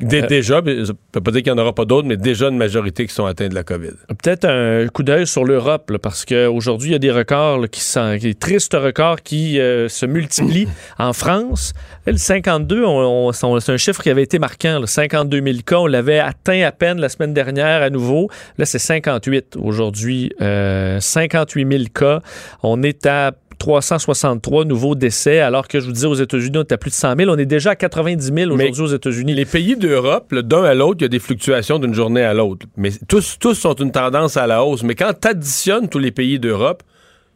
dé- 0.00 0.22
déjà, 0.22 0.56
ça 0.84 0.92
peut 1.12 1.20
pas 1.20 1.30
dire 1.30 1.42
qu'il 1.42 1.52
n'y 1.52 1.58
en 1.58 1.62
aura 1.62 1.74
pas 1.74 1.84
d'autres, 1.84 2.06
mais 2.06 2.16
déjà 2.16 2.48
une 2.48 2.56
majorité 2.56 3.06
qui 3.06 3.14
sont 3.14 3.26
atteints 3.26 3.48
de 3.48 3.54
la 3.54 3.62
COVID. 3.64 3.90
Peut-être 4.22 4.44
un 4.46 4.86
coup 4.88 5.02
d'œil 5.02 5.26
sur 5.26 5.44
l'Europe, 5.44 5.92
parce 6.02 6.24
qu'aujourd'hui, 6.24 6.90
il 6.90 6.92
y 6.92 6.96
a 6.96 6.98
des 6.98 7.10
records 7.10 7.58
là, 7.58 7.68
qui 7.68 7.80
sont 7.80 8.16
des 8.16 8.34
tristes 8.34 8.74
records 8.74 9.22
qui 9.22 9.58
euh, 9.60 9.88
se 9.88 10.06
multiplient. 10.06 10.68
en 10.98 11.12
France, 11.12 11.72
le 12.06 12.16
52, 12.16 12.84
on- 12.84 13.28
on- 13.42 13.60
c'est 13.60 13.72
un 13.72 13.76
chiffre 13.76 14.02
qui 14.02 14.10
avait 14.10 14.22
été 14.22 14.38
marquant. 14.38 14.78
là, 14.80 14.86
52 14.86 15.42
000 15.42 15.58
cas, 15.66 15.76
on 15.76 15.86
l'avait 15.86 16.18
atteint 16.18 16.62
à 16.62 16.72
peine 16.72 17.00
la 17.00 17.08
semaine 17.08 17.34
dernière 17.34 17.82
à 17.82 17.90
nouveau. 17.90 18.28
Là, 18.58 18.66
c'est 18.66 18.78
58 18.78 19.56
aujourd'hui. 19.56 20.32
euh, 20.40 21.00
58 21.00 21.66
000 21.70 21.84
cas. 21.94 22.20
On 22.62 22.82
est 22.82 23.06
à 23.06 23.32
363 23.58 24.64
nouveaux 24.64 24.94
décès, 24.94 25.40
alors 25.40 25.68
que 25.68 25.80
je 25.80 25.86
vous 25.86 25.92
disais 25.92 26.06
aux 26.06 26.14
États-Unis, 26.14 26.58
on 26.58 26.60
est 26.60 26.72
à 26.72 26.78
plus 26.78 26.90
de 26.90 26.94
100 26.94 27.16
000. 27.16 27.30
On 27.30 27.38
est 27.38 27.46
déjà 27.46 27.70
à 27.70 27.76
90 27.76 28.32
000 28.34 28.50
aujourd'hui 28.52 28.82
aux 28.82 28.86
États-Unis. 28.94 29.34
Les 29.34 29.44
pays 29.44 29.76
d'Europe, 29.76 30.34
d'un 30.34 30.64
à 30.64 30.74
l'autre, 30.74 30.98
il 31.00 31.02
y 31.02 31.06
a 31.06 31.08
des 31.08 31.18
fluctuations 31.18 31.78
d'une 31.78 31.94
journée 31.94 32.22
à 32.22 32.34
l'autre. 32.34 32.66
Mais 32.76 32.90
tous, 33.08 33.36
tous 33.40 33.54
sont 33.54 33.74
une 33.74 33.92
tendance 33.92 34.36
à 34.36 34.46
la 34.46 34.64
hausse. 34.64 34.82
Mais 34.82 34.94
quand 34.94 35.12
tu 35.20 35.28
additionnes 35.28 35.88
tous 35.88 35.98
les 35.98 36.10
pays 36.10 36.38
d'Europe, 36.38 36.82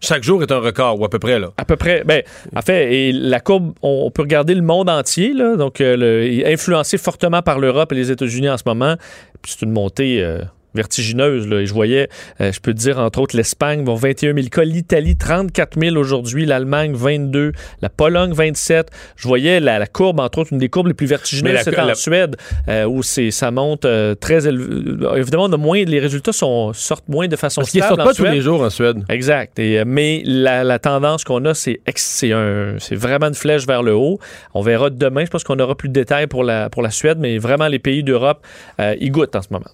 chaque 0.02 0.22
jour 0.22 0.42
est 0.42 0.50
un 0.50 0.60
record, 0.60 0.98
ou 0.98 1.04
à 1.04 1.10
peu 1.10 1.18
près. 1.18 1.38
là. 1.38 1.48
À 1.58 1.64
peu 1.64 1.76
près. 1.76 2.04
Ben, 2.04 2.22
en 2.56 2.62
fait, 2.62 2.92
et 2.94 3.12
la 3.12 3.38
courbe, 3.40 3.72
on, 3.82 4.10
peut 4.10 4.22
regarder 4.22 4.54
le 4.54 4.62
monde 4.62 4.88
entier, 4.88 5.34
là, 5.34 5.56
donc 5.56 5.80
euh, 5.80 5.96
le- 5.96 6.46
influencé 6.46 6.96
fortement 6.96 7.42
par 7.42 7.58
l'Europe 7.58 7.92
et 7.92 7.96
les 7.96 8.10
États-Unis 8.10 8.48
en 8.48 8.56
ce 8.56 8.62
moment. 8.64 8.94
Puis 9.42 9.54
c'est 9.58 9.66
une 9.66 9.72
montée 9.72 10.22
euh, 10.24 10.40
vertigineuse. 10.74 11.46
Là, 11.48 11.60
et 11.60 11.66
je 11.66 11.72
voyais, 11.74 12.08
euh, 12.40 12.52
je 12.52 12.60
peux 12.60 12.72
te 12.72 12.78
dire, 12.78 12.98
entre 12.98 13.20
autres, 13.20 13.36
l'Espagne, 13.36 13.84
bon, 13.84 13.94
21 13.94 14.34
000 14.34 14.48
cas, 14.48 14.64
l'Italie, 14.64 15.16
34 15.16 15.78
000 15.80 15.96
aujourd'hui, 15.96 16.46
l'Allemagne, 16.46 16.92
22, 16.94 17.52
la 17.82 17.88
Pologne, 17.88 18.32
27. 18.32 18.88
Je 19.16 19.28
voyais 19.28 19.60
la, 19.60 19.78
la 19.78 19.86
courbe, 19.86 20.20
entre 20.20 20.38
autres, 20.38 20.52
une 20.52 20.58
des 20.58 20.68
courbes 20.68 20.88
les 20.88 20.94
plus 20.94 21.06
vertigineuses, 21.06 21.52
c'est 21.64 21.70
en 21.78 21.86
la- 21.86 21.94
Suède, 21.94 22.36
euh, 22.68 22.84
où 22.84 23.02
c'est, 23.02 23.30
ça 23.30 23.50
monte 23.50 23.84
euh, 23.84 24.14
très 24.14 24.46
élevé. 24.46 24.66
Euh, 25.06 25.14
Évidemment, 25.16 25.44
on 25.44 25.52
a 25.52 25.56
moins, 25.56 25.82
les 25.84 26.00
résultats 26.00 26.32
sont, 26.32 26.72
sortent 26.72 27.08
moins 27.08 27.28
de 27.28 27.36
façon 27.36 27.60
Parce 27.60 27.70
qu'ils 27.70 27.80
stable 27.82 27.96
sortent 27.96 28.00
en 28.00 28.10
pas 28.10 28.14
tous 28.14 28.24
les 28.34 28.40
jours 28.40 28.62
en 28.62 28.70
Suède. 28.70 29.04
Exact. 29.08 29.58
Et, 29.58 29.80
euh, 29.80 29.84
mais 29.86 30.22
la, 30.24 30.64
la 30.64 30.78
tendance 30.78 31.24
qu'on 31.24 31.44
a, 31.44 31.54
c'est 31.54 31.80
ex- 31.86 32.04
c'est 32.04 32.32
un- 32.32 32.76
c'est 32.78 32.94
vraiment 32.96 33.26
une 33.28 33.34
flèche 33.34 33.66
vers 33.66 33.82
le 33.82 33.94
haut. 33.94 34.18
On 34.54 34.62
verra 34.62 34.90
demain. 34.90 35.24
Je 35.24 35.30
pense 35.30 35.44
qu'on 35.44 35.58
aura 35.58 35.74
plus 35.74 35.88
de 35.88 35.94
détails 35.94 36.26
pour 36.26 36.44
la, 36.44 36.70
pour 36.70 36.82
la 36.82 36.90
Suède, 36.90 37.18
mais 37.20 37.38
vraiment, 37.38 37.68
les 37.68 37.78
pays 37.78 38.02
d'Europe, 38.02 38.40
euh, 38.80 38.94
y 39.00 39.10
goûtent 39.10 39.36
en 39.36 39.42
ce 39.42 39.48
moment. 39.50 39.66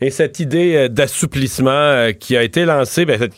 Et 0.00 0.10
cette 0.10 0.40
idée 0.40 0.74
euh, 0.76 0.88
d'assouplissement 0.88 1.70
euh, 1.70 2.12
qui 2.12 2.36
a 2.36 2.42
été 2.42 2.64
lancée, 2.64 3.04
ben, 3.04 3.28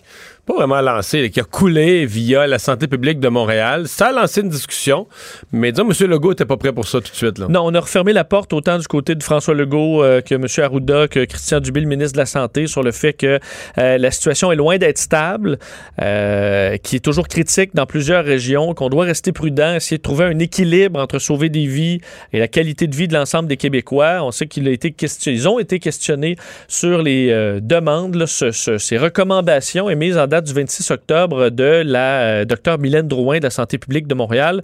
pas 0.47 0.55
vraiment 0.55 0.81
lancée, 0.81 1.23
là, 1.23 1.29
qui 1.29 1.41
a 1.41 1.45
coulé 1.45 2.07
via 2.07 2.47
la 2.47 2.61
santé 2.61 2.87
publique 2.87 3.19
de 3.19 3.29
Montréal, 3.29 3.89
ça 3.89 4.07
a 4.07 4.13
lancé 4.13 4.43
une 4.43 4.49
discussion. 4.49 5.09
Mais 5.51 5.73
disons, 5.73 5.91
M. 5.91 6.09
Legault 6.09 6.31
n'était 6.31 6.45
pas 6.45 6.57
prêt 6.57 6.73
pour 6.73 6.87
ça 6.87 7.01
tout 7.01 7.11
de 7.11 7.17
suite. 7.17 7.41
Non, 7.41 7.63
on 7.65 7.75
a 7.75 7.81
refermé 7.81 8.13
la 8.13 8.23
porte 8.23 8.53
autant 8.53 8.79
du 8.79 8.87
côté 8.87 9.17
de 9.17 9.25
François 9.25 9.55
Legault 9.55 10.05
euh, 10.05 10.21
que 10.21 10.37
M. 10.37 10.47
Arruda, 10.65 11.09
que 11.09 11.25
Christian 11.25 11.59
Dubé, 11.59 11.81
le 11.81 11.89
ministre 11.89 12.13
de 12.13 12.19
la 12.19 12.27
Santé, 12.27 12.69
sur 12.69 12.85
le 12.85 12.93
fait 12.93 13.13
que 13.13 13.41
euh, 13.79 13.99
la 13.99 14.11
situation 14.13 14.53
est 14.53 14.57
loin 14.57 14.79
d'être 14.79 14.99
stable, 14.99 15.59
euh, 16.01 16.77
qui 16.77 16.95
est 16.95 17.05
toujours 17.05 17.27
critique 17.27 17.75
dans 17.75 17.87
plusieurs 17.87 18.25
régions, 18.25 18.73
qu'on 18.73 18.89
doit 18.89 19.05
rester 19.05 19.33
prudent, 19.33 19.75
essayer 19.75 19.99
de 19.99 20.03
trouver 20.03 20.27
un 20.27 20.39
équilibre 20.39 21.01
entre 21.01 21.19
sauver 21.19 21.49
des 21.49 21.67
vies 21.67 22.01
et 22.33 22.39
la 22.39 22.47
qualité 22.47 22.87
de 22.87 22.95
vie 22.95 23.09
de 23.09 23.15
l'ensemble 23.15 23.49
des 23.49 23.57
Québécois. 23.57 24.21
On 24.23 24.31
sait 24.31 24.47
qu'il 24.47 24.69
a 24.69 24.71
été 24.71 24.93
question, 24.93 25.33
ils 25.33 25.49
ont 25.49 25.59
été 25.59 25.81
questionnés 25.81 26.37
sur 26.69 27.03
les 27.03 27.27
demandes, 27.61 28.27
ces 28.27 28.99
recommandations 28.99 29.91
émises 29.91 30.17
en 30.17 30.29
date 30.29 30.36
du 30.41 30.53
26 30.53 30.91
octobre 30.91 31.51
de 31.51 31.83
la 31.85 32.21
euh, 32.21 32.45
docteur 32.45 32.79
Mylène 32.79 33.09
Drouin 33.09 33.39
de 33.39 33.45
la 33.45 33.51
Santé 33.51 33.79
publique 33.79 34.07
de 34.07 34.15
Montréal. 34.15 34.63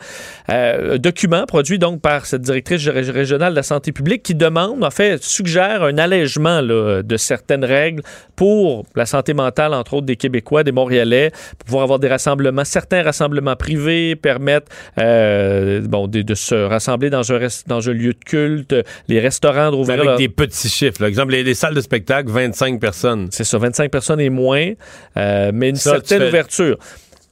Euh, 0.50 0.94
un 0.94 0.98
document 0.98 1.44
produit 1.46 1.78
donc 1.78 2.00
par 2.00 2.26
cette 2.26 2.42
directrice 2.42 2.86
ré- 2.88 3.00
régionale 3.10 3.52
de 3.52 3.56
la 3.56 3.62
santé 3.62 3.92
publique 3.92 4.22
qui 4.22 4.34
demande, 4.34 4.82
en 4.84 4.90
fait, 4.90 5.22
suggère 5.22 5.82
un 5.82 5.98
allègement 5.98 6.60
là, 6.60 7.02
de 7.02 7.16
certaines 7.16 7.64
règles 7.64 8.02
pour 8.36 8.84
la 8.94 9.06
santé 9.06 9.34
mentale, 9.34 9.74
entre 9.74 9.94
autres 9.94 10.06
des 10.06 10.16
Québécois, 10.16 10.64
des 10.64 10.72
Montréalais, 10.72 11.30
pour 11.58 11.66
pouvoir 11.66 11.82
avoir 11.84 11.98
des 11.98 12.08
rassemblements, 12.08 12.64
certains 12.64 13.02
rassemblements 13.02 13.56
privés, 13.56 14.16
permettre 14.16 14.66
euh, 14.98 15.80
bon, 15.82 16.06
de, 16.08 16.22
de 16.22 16.34
se 16.34 16.54
rassembler 16.54 17.10
dans 17.10 17.32
un, 17.32 17.38
dans 17.66 17.88
un 17.88 17.92
lieu 17.92 18.12
de 18.12 18.24
culte, 18.24 18.74
les 19.08 19.20
restaurants 19.20 19.70
de 19.70 19.76
rouvrir 19.76 19.94
Avec 19.96 20.06
leur- 20.06 20.18
des 20.18 20.28
petits 20.28 20.68
chiffres. 20.68 20.98
Par 20.98 21.08
exemple, 21.08 21.32
les, 21.32 21.42
les 21.42 21.54
salles 21.54 21.74
de 21.74 21.80
spectacle, 21.80 22.30
25 22.30 22.80
personnes. 22.80 23.28
c'est 23.30 23.44
ça, 23.44 23.58
25 23.58 23.90
personnes 23.90 24.20
et 24.20 24.30
moins, 24.30 24.70
euh, 25.16 25.50
mais 25.62 25.70
une 25.70 25.76
Ça, 25.76 25.92
certaine 25.92 26.24
ouverture. 26.24 26.76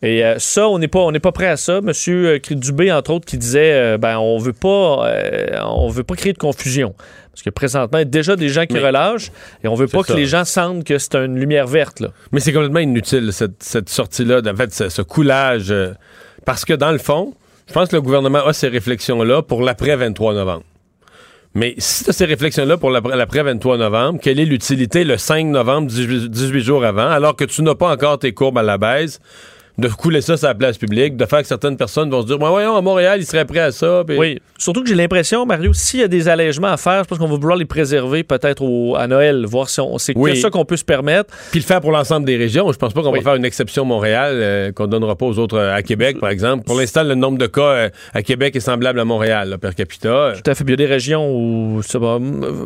Et 0.03 0.25
euh, 0.25 0.37
ça, 0.39 0.67
on 0.67 0.79
n'est 0.79 0.89
pas, 0.89 1.01
on 1.01 1.11
n'est 1.13 1.21
pas 1.21 1.33
prêt 1.33 1.49
à 1.49 1.59
ça. 1.59 1.83
Monsieur 1.83 2.27
euh, 2.29 2.39
Dubé, 2.55 2.91
entre 2.91 3.11
autres, 3.13 3.27
qui 3.27 3.37
disait, 3.37 3.73
euh, 3.75 3.99
ben, 3.99 4.17
on 4.19 4.39
veut 4.39 4.55
pas, 4.55 5.07
euh, 5.09 5.59
on 5.67 5.89
veut 5.89 6.05
pas 6.05 6.15
créer 6.15 6.33
de 6.33 6.39
confusion, 6.39 6.95
parce 7.33 7.43
que 7.43 7.51
présentement, 7.51 7.99
il 7.99 8.03
y 8.03 8.03
a 8.03 8.05
déjà 8.07 8.35
des 8.35 8.49
gens 8.49 8.65
qui 8.65 8.73
Mais- 8.75 8.87
relâchent, 8.87 9.31
et 9.63 9.69
on 9.69 9.75
veut 9.75 9.89
pas 9.89 10.03
ça. 10.03 10.15
que 10.15 10.19
les 10.19 10.25
gens 10.25 10.47
sentent 10.47 10.85
que 10.85 10.97
c'est 10.97 11.17
une 11.17 11.39
lumière 11.39 11.67
verte. 11.67 12.01
Là. 12.01 12.09
Mais 12.33 12.41
c'est 12.41 12.53
complètement 12.55 12.79
inutile, 12.81 13.31
cette, 13.33 13.63
cette 13.63 13.91
sortie-là, 13.91 14.41
en 14.51 14.57
fait, 14.57 14.73
ce, 14.73 14.89
ce 14.89 15.03
coulage. 15.03 15.75
parce 16.47 16.65
que 16.65 16.73
dans 16.73 16.93
le 16.93 16.99
fond, 16.99 17.35
je 17.69 17.75
pense 17.75 17.91
que 17.91 17.97
le 17.97 18.03
gouvernement 18.03 18.47
a 18.47 18.55
ces 18.55 18.69
réflexions-là 18.69 19.43
pour 19.43 19.61
l'après 19.61 19.97
23 19.97 20.33
novembre. 20.33 20.65
Mais 21.55 21.75
si 21.79 22.05
tu 22.05 22.11
as 22.11 22.13
ces 22.13 22.27
réflexions-là 22.27 22.77
pour 22.77 22.91
l'après 22.91 23.17
l'après 23.17 23.43
23 23.43 23.77
novembre, 23.77 24.21
quelle 24.23 24.39
est 24.39 24.45
l'utilité 24.45 25.03
le 25.03 25.17
5 25.17 25.47
novembre, 25.47 25.89
18, 25.89 26.31
18 26.31 26.61
jours 26.61 26.85
avant, 26.85 27.09
alors 27.09 27.35
que 27.35 27.45
tu 27.45 27.63
n'as 27.63 27.75
pas 27.75 27.93
encore 27.93 28.21
tes 28.21 28.33
courbes 28.33 28.59
à 28.59 28.63
la 28.63 28.79
baisse, 28.79 29.21
de 29.79 29.89
couler 29.89 30.21
ça 30.21 30.37
sur 30.37 30.47
la 30.49 30.55
place 30.55 30.77
publique, 30.79 31.17
de 31.17 31.25
faire 31.27 31.41
que 31.41 31.47
certaines 31.47 31.77
personnes 31.77 32.11
vont 32.11 32.23
se 32.23 32.27
dire, 32.27 32.39
voyons, 32.39 32.77
à 32.77 32.81
Montréal, 32.83 33.19
ils 33.21 33.27
seraient 33.27 33.45
prêts 33.45 33.61
à 33.61 33.73
ça. 33.73 34.03
Oui, 34.09 34.39
surtout 34.59 34.83
que 34.83 34.89
j'ai 34.89 34.95
l'impression, 34.95 35.47
Mario, 35.47 35.73
s'il 35.73 36.01
y 36.01 36.03
a 36.03 36.09
des 36.09 36.29
allègements 36.29 36.69
à 36.69 36.77
faire, 36.77 37.05
je 37.05 37.09
pense 37.09 37.19
qu'on 37.19 37.29
va 37.29 37.37
vouloir 37.37 37.57
les 37.57 37.65
préserver 37.65 38.23
peut-être 38.25 38.63
à 38.99 39.07
Noël, 39.07 39.45
voir 39.47 39.69
si 39.69 39.81
on, 39.81 39.97
c'est 39.99 40.13
Oui. 40.17 40.33
que 40.33 40.39
ça 40.39 40.51
qu'on 40.51 40.65
peut 40.65 40.77
se 40.77 40.85
permettre. 40.85 41.35
Puis 41.51 41.61
le 41.61 41.65
faire 41.65 41.81
pour 41.81 41.93
l'ensemble 41.93 42.27
des 42.27 42.37
régions. 42.37 42.71
Je 42.73 42.79
pense 42.79 42.93
pas 42.93 43.03
qu'on 43.03 43.13
Oui. 43.13 43.21
va 43.21 43.25
faire 43.31 43.35
une 43.37 43.45
exception 43.45 43.85
Montréal 43.85 44.33
euh, 44.35 44.73
qu'on 44.73 44.87
donnera 44.87 45.17
pas 45.17 45.27
aux 45.27 45.39
autres 45.39 45.57
euh, 45.59 45.75
à 45.75 45.83
Québec, 45.83 46.19
par 46.21 46.31
exemple. 46.31 46.65
Pour 46.65 46.79
l'instant, 46.79 47.03
le 47.03 47.15
nombre 47.15 47.39
de 47.39 47.47
cas 47.47 47.61
euh, 47.63 47.89
à 48.13 48.23
Québec 48.23 48.57
est 48.57 48.61
semblable 48.61 49.01
à 49.01 49.05
Montréal, 49.05 49.49
là, 49.51 49.59
per 49.59 49.71
capita. 49.77 50.35
Tout 50.43 50.51
à 50.51 50.55
fait. 50.55 50.65
Il 50.65 50.71
y 50.71 50.73
a 50.75 50.77
des 50.77 50.87
régions 50.87 51.33
où 51.35 51.83
ça 51.83 51.99
va. 51.99 52.19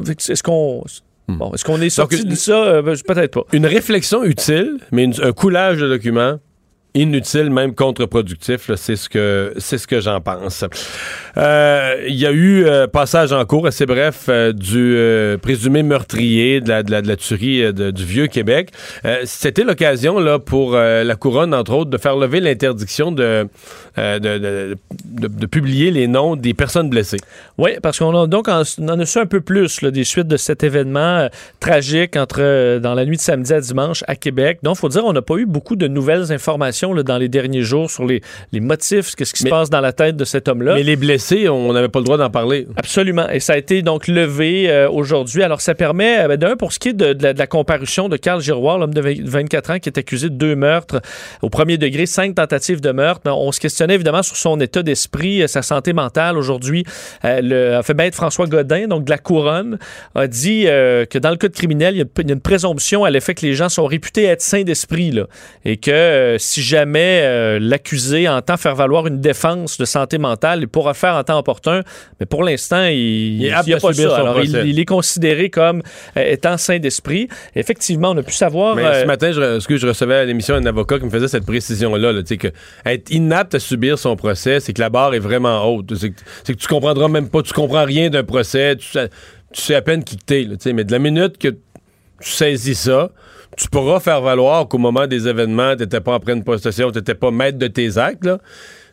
Est-ce 0.09 0.43
qu'on. 0.43 0.83
Bon, 1.29 1.53
est-ce 1.55 1.65
qu'on 1.65 1.81
est 1.81 1.89
sorti 1.91 2.19
Donc, 2.23 2.31
de 2.33 2.35
ça? 2.35 2.53
Euh, 2.65 2.83
ben, 2.83 2.95
peut-être 3.07 3.33
pas. 3.33 3.45
Une 3.53 3.65
réflexion 3.67 4.25
utile, 4.25 4.79
mais 4.93 5.05
une- 5.05 5.15
un 5.23 5.33
coulage 5.33 5.79
de 5.79 5.89
documents, 5.89 6.39
inutile, 6.95 7.51
même 7.51 7.75
contre-productif. 7.75 8.71
C'est 8.77 8.95
ce 8.97 9.09
que 9.09 9.53
ce 9.59 9.87
que 9.87 10.01
j'en 10.01 10.21
pense. 10.21 10.65
Euh, 11.37 12.05
Il 12.07 12.15
y 12.15 12.27
a 12.27 12.31
eu 12.31 12.65
euh, 12.65 12.87
passage 12.87 13.33
en 13.33 13.45
cours 13.45 13.67
assez 13.67 13.85
bref 13.85 14.27
euh, 14.29 14.53
du 14.53 14.95
euh, 14.97 15.37
présumé 15.37 15.83
meurtrier 15.83 16.61
de 16.61 16.69
la, 16.69 16.83
de 16.85 17.09
la, 17.09 17.17
tuerie 17.17 17.73
du 17.73 18.05
vieux 18.05 18.29
Québec. 18.29 18.71
C'était 19.25 19.65
l'occasion 19.65 20.19
là 20.19 20.39
pour 20.39 20.75
la 20.75 21.17
couronne 21.17 21.55
entre 21.55 21.73
autres 21.73 21.91
de 21.91 21.99
faire 21.99 22.17
lever 22.17 22.41
l'interdiction 22.41 23.13
de, 23.13 23.47
de, 23.97 25.47
publier 25.47 25.91
les 25.91 26.07
noms 26.07 26.37
des 26.37 26.55
personnes 26.55 26.91
blessées. 26.91 27.19
Oui, 27.59 27.73
parce 27.83 27.99
qu'on 27.99 28.27
donc 28.27 28.49
en, 28.49 28.63
en 28.63 29.01
a 29.01 29.07
su 29.07 29.19
un 29.19 29.27
peu 29.27 29.41
plus 29.41 29.83
des 29.83 30.05
suites 30.05 30.29
de 30.29 30.37
cet 30.37 30.65
événement 30.65 31.29
tragique 31.61 32.17
entre 32.17 32.79
dans 32.79 32.95
la 32.95 33.05
nuit 33.05 33.17
de 33.17 33.23
samedi 33.23 33.53
à 33.53 33.61
dimanche 33.61 34.05
à 34.07 34.17
Québec. 34.17 34.59
Donc, 34.63 34.77
faut 34.77 34.89
dire, 34.89 35.05
on 35.05 35.13
n'a 35.13 35.23
pas 35.23 35.37
eu 35.37 35.47
beaucoup 35.47 35.77
de 35.77 35.89
nouvelles 35.89 36.33
informations 36.33 36.84
là, 36.93 37.03
dans 37.03 37.18
les 37.18 37.28
derniers 37.28 37.62
jours 37.62 37.91
sur 37.91 38.05
les, 38.05 38.20
les 38.53 38.61
motifs, 38.61 39.14
qu'est-ce 39.14 39.32
qui 39.32 39.43
se 39.43 39.49
passe 39.49 39.70
dans 39.70 39.80
la 39.80 39.93
tête 39.93 40.16
de 40.16 40.24
cet 40.24 40.49
homme-là? 40.49 40.74
Mais 40.74 40.82
les 40.82 40.97
blessés, 40.97 41.49
on 41.49 41.72
n'avait 41.72 41.89
pas 41.89 42.01
le 42.01 42.05
droit 42.05 42.18
d'en 42.18 42.30
parler. 42.30 42.66
Absolument. 42.76 43.28
Et 43.30 43.41
ça 43.41 43.55
a 43.55 43.57
été 43.57 43.82
donc 43.82 44.09
levé 44.09 44.70
euh, 44.70 44.89
aujourd'hui. 44.89 45.43
Alors, 45.43 45.61
ça 45.61 45.74
permet, 45.74 46.24
euh, 46.24 46.28
ben, 46.28 46.37
d'un, 46.37 46.57
pour 46.57 46.72
ce 46.72 46.78
qui 46.78 46.89
est 46.91 46.93
de, 46.93 47.12
de 47.12 47.22
la, 47.22 47.32
de 47.32 47.39
la 47.39 47.47
comparution 47.47 48.09
de 48.09 48.16
Carl 48.16 48.41
Giroir, 48.41 48.78
l'homme 48.78 48.95
de 48.95 49.01
20 49.01 49.45
24 49.45 49.70
ans 49.70 49.78
qui 49.78 49.89
est 49.89 49.99
accusé 49.99 50.28
de 50.30 50.35
deux 50.35 50.57
meurtres 50.57 51.01
au 51.43 51.51
premier 51.51 51.78
degré, 51.78 52.07
cinq 52.07 52.35
tentatives 52.35 52.80
de 52.80 52.91
meurtre. 52.91 53.30
On 53.30 53.53
se 53.53 53.61
questionnait 53.61 53.95
évidemment 53.95 54.22
sur 54.22 54.37
son 54.37 54.61
état 54.61 54.82
d'esprit, 54.82 55.43
euh, 55.43 55.47
sa 55.47 55.62
santé 55.62 55.93
mentale. 55.93 56.37
Aujourd'hui, 56.37 56.85
euh, 57.24 57.41
le 57.43 57.74
a 57.74 57.82
fait 57.82 57.95
maître 57.95 58.16
François 58.16 58.47
Godin, 58.47 58.89
donc 58.89 59.05
de 59.05 59.11
la 59.11 59.18
Couronne, 59.18 59.78
a 60.14 60.26
dit 60.26 60.64
euh, 60.66 61.05
que 61.07 61.18
dans 61.18 61.30
le 61.30 61.37
cas 61.37 61.49
de 61.49 61.55
criminel, 61.55 61.95
il 61.95 61.99
y, 61.99 62.03
a, 62.03 62.32
une 62.35 62.41
présomption 62.41 63.05
à 63.05 63.11
l'effet 63.11 63.35
que 63.35 63.45
les 63.45 63.55
gens 63.55 63.68
sont 63.68 63.87
réputés 63.87 64.24
être 64.24 64.43
sains 64.43 64.62
d'esprit. 64.62 65.05
Et 65.64 65.76
que 65.76 66.37
si 66.39 66.62
jamais 66.62 66.74
euh, 66.77 67.59
l'accusé 67.61 68.29
entend 68.29 68.57
faire 68.57 68.75
valoir 68.75 69.07
une 69.07 69.20
défense 69.20 69.79
de 69.79 69.85
santé 69.85 70.18
mentale, 70.18 70.61
il 70.61 70.68
pourra 70.68 70.95
faire 70.95 71.14
en 71.14 71.25
temps 71.25 71.39
opportun. 71.39 71.83
Mais 72.20 72.27
pour 72.27 72.43
l'instant, 72.43 72.87
il 72.87 73.39
n'y 73.39 73.51
a 73.51 73.62
pas 73.62 73.93
ça. 73.93 74.16
Alors, 74.16 74.43
il, 74.43 74.79
est 74.79 74.85
considéré 74.85 75.51
comme 75.51 75.83
euh, 76.16 76.33
étant 76.33 76.57
sain 76.57 76.79
d'esprit. 76.79 77.29
Effectivement, 77.55 78.11
on 78.11 78.16
a 78.16 78.22
pu 78.22 78.33
savoir. 78.33 78.77
Mais 78.77 78.85
euh, 78.85 79.03
ce 79.03 79.07
matin, 79.07 79.33
je, 79.33 79.61
ce 79.61 79.68
que 79.68 79.77
je 79.77 79.87
recevais 79.87 80.16
à 80.16 80.25
l'émission 80.25 80.55
un 80.55 80.66
avocat 80.66 80.99
qui 80.99 81.05
me 81.05 81.11
faisait 81.11 81.29
cette 81.29 81.47
précision-là, 81.47 82.12
là, 82.12 82.22
que 82.22 82.49
être 82.87 83.11
inapte 83.11 83.55
à 83.55 83.61
subir 83.61 83.99
son 83.99 84.16
procès, 84.16 84.61
c'est 84.61 84.72
que 84.72 84.81
la 84.81 84.91
barre 84.91 85.14
est 85.14 85.20
vraiment 85.20 85.64
haute. 85.64 85.95
C'est 85.97 86.11
que, 86.11 86.20
que 86.47 86.53
tu 86.53 86.66
comprendras 86.66 87.09
même 87.09 87.29
pas, 87.29 87.43
tu 87.43 87.53
comprends 87.53 87.85
rien 87.85 88.11
d'un 88.11 88.25
procès, 88.25 88.77
tu 88.77 88.87
sais, 88.87 89.09
tu 89.53 89.62
sais 89.62 89.75
à 89.75 89.83
peine 89.83 90.03
qui 90.03 90.16
t'es, 90.16 90.47
mais 90.72 90.85
de 90.85 90.93
la 90.93 90.99
minute 90.99 91.39
que 91.39 91.49
tu 91.49 92.31
saisis 92.31 92.75
ça, 92.75 93.11
tu 93.57 93.69
pourras 93.69 94.01
faire 94.01 94.21
valoir 94.21 94.69
qu'au 94.69 94.79
moment 94.79 95.07
des 95.07 95.29
événements, 95.29 95.77
t'étais 95.77 96.01
pas 96.01 96.15
en 96.15 96.21
pleine 96.21 96.43
possession, 96.45 96.91
t'étais 96.91 97.15
pas 97.15 97.31
maître 97.31 97.59
de 97.59 97.67
tes 97.67 97.99
actes, 97.99 98.25
là. 98.25 98.39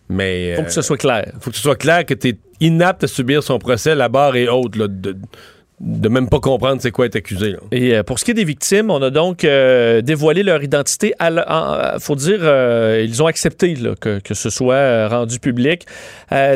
Mais 0.09 0.55
faut 0.55 0.63
que 0.63 0.71
ce 0.71 0.81
soit 0.81 0.97
clair. 0.97 1.31
faut 1.39 1.51
que 1.51 1.55
ce 1.55 1.61
soit 1.61 1.77
clair 1.77 2.05
que 2.05 2.13
tu 2.13 2.29
es 2.29 2.37
inapte 2.59 3.05
à 3.05 3.07
subir 3.07 3.43
son 3.43 3.59
procès. 3.59 3.95
La 3.95 4.09
barre 4.09 4.35
est 4.35 4.49
haute, 4.49 4.75
là, 4.75 4.87
de, 4.89 5.15
de 5.81 6.09
même 6.09 6.29
pas 6.29 6.39
comprendre 6.39 6.79
c'est 6.79 6.91
quoi 6.91 7.07
être 7.07 7.15
accusé. 7.15 7.51
là. 7.51 7.57
Et 7.71 7.95
euh, 7.95 8.03
pour 8.03 8.19
ce 8.19 8.25
qui 8.25 8.31
est 8.31 8.35
des 8.35 8.43
victimes, 8.43 8.91
on 8.91 9.01
a 9.01 9.09
donc 9.09 9.43
euh, 9.43 10.01
dévoilé 10.01 10.43
leur 10.43 10.63
identité. 10.63 11.13
Il 11.19 11.43
faut 11.99 12.15
dire, 12.15 12.39
euh, 12.41 13.03
ils 13.03 13.23
ont 13.23 13.25
accepté 13.25 13.73
là, 13.75 13.95
que, 13.99 14.19
que 14.19 14.33
ce 14.33 14.49
soit 14.49 15.07
rendu 15.07 15.39
public. 15.39 15.85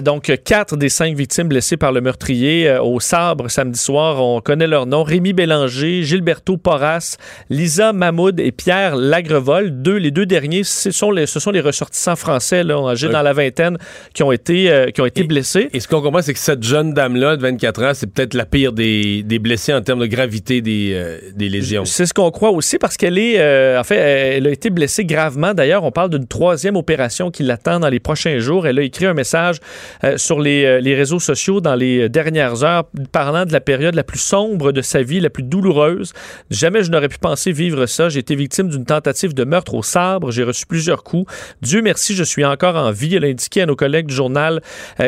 Donc, 0.04 0.32
quatre 0.46 0.78
des 0.78 0.90
cinq 0.90 1.16
victimes 1.18 1.50
blessées 1.50 1.76
par 1.76 1.92
le 1.92 2.00
meurtrier 2.00 2.78
au 2.82 3.00
sabre 3.00 3.50
samedi 3.50 3.80
soir, 3.80 4.24
on 4.24 4.40
connaît 4.40 4.68
leur 4.68 4.86
nom. 4.86 5.04
Rémi 5.04 5.34
Bélanger, 5.34 6.04
Gilberto 6.04 6.56
Porras, 6.56 7.18
Lisa 7.50 7.92
Mahmoud 7.92 8.40
et 8.40 8.52
Pierre 8.52 8.96
Lagrevol. 8.96 9.82
Deux, 9.82 9.98
les 9.98 10.12
deux 10.12 10.26
derniers, 10.26 10.64
ce 10.64 10.92
sont 10.92 11.12
les, 11.12 11.26
ce 11.26 11.40
sont 11.40 11.52
les 11.52 11.60
ressortissants 11.60 12.16
français, 12.16 12.64
là, 12.64 12.78
âgés 12.88 13.10
dans 13.10 13.22
la 13.22 13.34
vingtaine, 13.34 13.78
qui 14.14 14.24
ont 14.24 14.32
été, 14.32 14.92
qui 14.94 15.02
ont 15.02 15.06
été 15.06 15.24
blessés. 15.24 15.70
Et 15.74 15.80
ce 15.80 15.88
qu'on 15.88 16.02
comprend, 16.02 16.22
c'est 16.22 16.34
que 16.34 16.40
cette 16.40 16.64
jeune 16.64 16.94
dame-là, 16.94 17.36
de 17.36 17.42
24 17.42 17.84
ans, 17.84 17.92
c'est 17.94 18.08
peut-être 18.08 18.34
la 18.34 18.46
pire 18.46 18.72
des, 18.72 19.15
des 19.24 19.40
blessés 19.40 19.74
en 19.74 19.82
termes 19.82 20.00
de 20.00 20.06
gravité 20.06 20.62
des, 20.62 20.92
euh, 20.94 21.20
des 21.36 21.50
lésions. 21.50 21.86
C'est 21.86 22.06
ce 22.06 22.14
qu'on 22.14 22.32
croit 22.32 22.52
aussi 22.52 22.78
parce 22.78 22.98
qu'elle 22.98 23.18
est, 23.18 23.40
euh, 23.40 23.80
en 23.80 23.84
fait, 23.84 23.96
elle 23.98 24.48
a 24.48 24.52
été 24.52 24.70
blessée 24.70 25.06
gravement. 25.06 25.54
D'ailleurs, 25.54 25.84
on 25.84 25.92
parle 25.92 26.10
d'une 26.10 26.28
troisième 26.28 26.76
opération 26.76 27.32
qui 27.32 27.44
l'attend 27.44 27.80
dans 27.80 27.90
les 27.90 28.00
prochains 28.00 28.40
jours. 28.40 28.68
Elle 28.68 28.80
a 28.80 28.84
écrit 28.84 29.06
un 29.06 29.14
message 29.14 29.58
euh, 30.04 30.18
sur 30.18 30.40
les, 30.40 30.66
euh, 30.66 30.80
les 30.80 30.96
réseaux 30.96 31.20
sociaux 31.20 31.62
dans 31.62 31.76
les 31.76 32.10
dernières 32.10 32.64
heures 32.64 32.86
parlant 33.12 33.46
de 33.46 33.54
la 33.54 33.62
période 33.62 33.96
la 33.96 34.04
plus 34.04 34.20
sombre 34.20 34.72
de 34.72 34.82
sa 34.82 35.02
vie, 35.02 35.20
la 35.20 35.30
plus 35.30 35.44
douloureuse. 35.44 36.14
Jamais 36.50 36.84
je 36.84 36.92
n'aurais 36.92 37.10
pu 37.10 37.18
penser 37.18 37.52
vivre 37.52 37.86
ça. 37.86 38.10
J'ai 38.10 38.20
été 38.20 38.36
victime 38.36 38.70
d'une 38.70 38.86
tentative 38.86 39.34
de 39.34 39.44
meurtre 39.44 39.74
au 39.74 39.84
sabre. 39.84 40.32
J'ai 40.32 40.44
reçu 40.44 40.66
plusieurs 40.66 41.04
coups. 41.04 41.32
Dieu 41.62 41.82
merci, 41.82 42.16
je 42.16 42.24
suis 42.24 42.46
encore 42.46 42.76
en 42.76 42.92
vie. 42.92 43.16
Elle 43.16 43.26
a 43.26 43.28
indiqué 43.28 43.62
à 43.62 43.66
nos 43.66 43.76
collègues 43.76 44.08
du 44.08 44.16
journal 44.16 44.62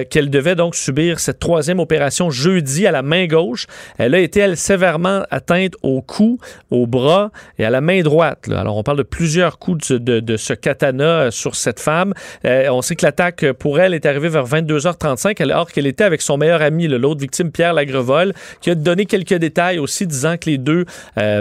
qu'elle 0.09 0.29
devait 0.29 0.55
donc 0.55 0.75
subir 0.75 1.19
cette 1.19 1.39
troisième 1.39 1.79
opération 1.79 2.29
jeudi 2.29 2.85
à 2.87 2.91
la 2.91 3.01
main 3.01 3.27
gauche. 3.27 3.67
Elle 3.97 4.15
a 4.15 4.19
été, 4.19 4.39
elle, 4.41 4.57
sévèrement 4.57 5.23
atteinte 5.31 5.73
au 5.83 6.01
cou, 6.01 6.39
au 6.71 6.87
bras 6.87 7.31
et 7.57 7.65
à 7.65 7.69
la 7.69 7.81
main 7.81 8.01
droite. 8.01 8.49
Alors, 8.49 8.77
on 8.77 8.83
parle 8.83 8.97
de 8.97 9.03
plusieurs 9.03 9.59
coups 9.59 9.91
de, 9.91 10.37
ce 10.37 10.53
katana 10.53 11.03
euh, 11.03 11.31
sur 11.31 11.55
cette 11.55 11.79
femme. 11.79 12.13
Euh, 12.45 12.67
on 12.69 12.81
sait 12.81 12.95
que 12.95 13.05
l'attaque 13.05 13.43
euh, 13.43 13.53
pour 13.53 13.79
elle 13.79 13.93
est 13.93 14.05
arrivée 14.05 14.29
vers 14.29 14.45
22h35, 14.45 15.35
elle- 15.39 15.51
alors 15.51 15.71
qu'elle 15.71 15.87
était 15.87 16.03
avec 16.03 16.21
son 16.21 16.37
meilleur 16.37 16.61
ami, 16.61 16.87
l'autre 16.87 17.21
victime, 17.21 17.51
Pierre 17.51 17.73
Lagrevol, 17.73 18.33
qui 18.61 18.69
a 18.69 18.75
donné 18.75 19.05
quelques 19.05 19.33
détails 19.33 19.79
aussi, 19.79 20.05
disant 20.07 20.37
que 20.37 20.49
les 20.49 20.57
deux 20.57 20.85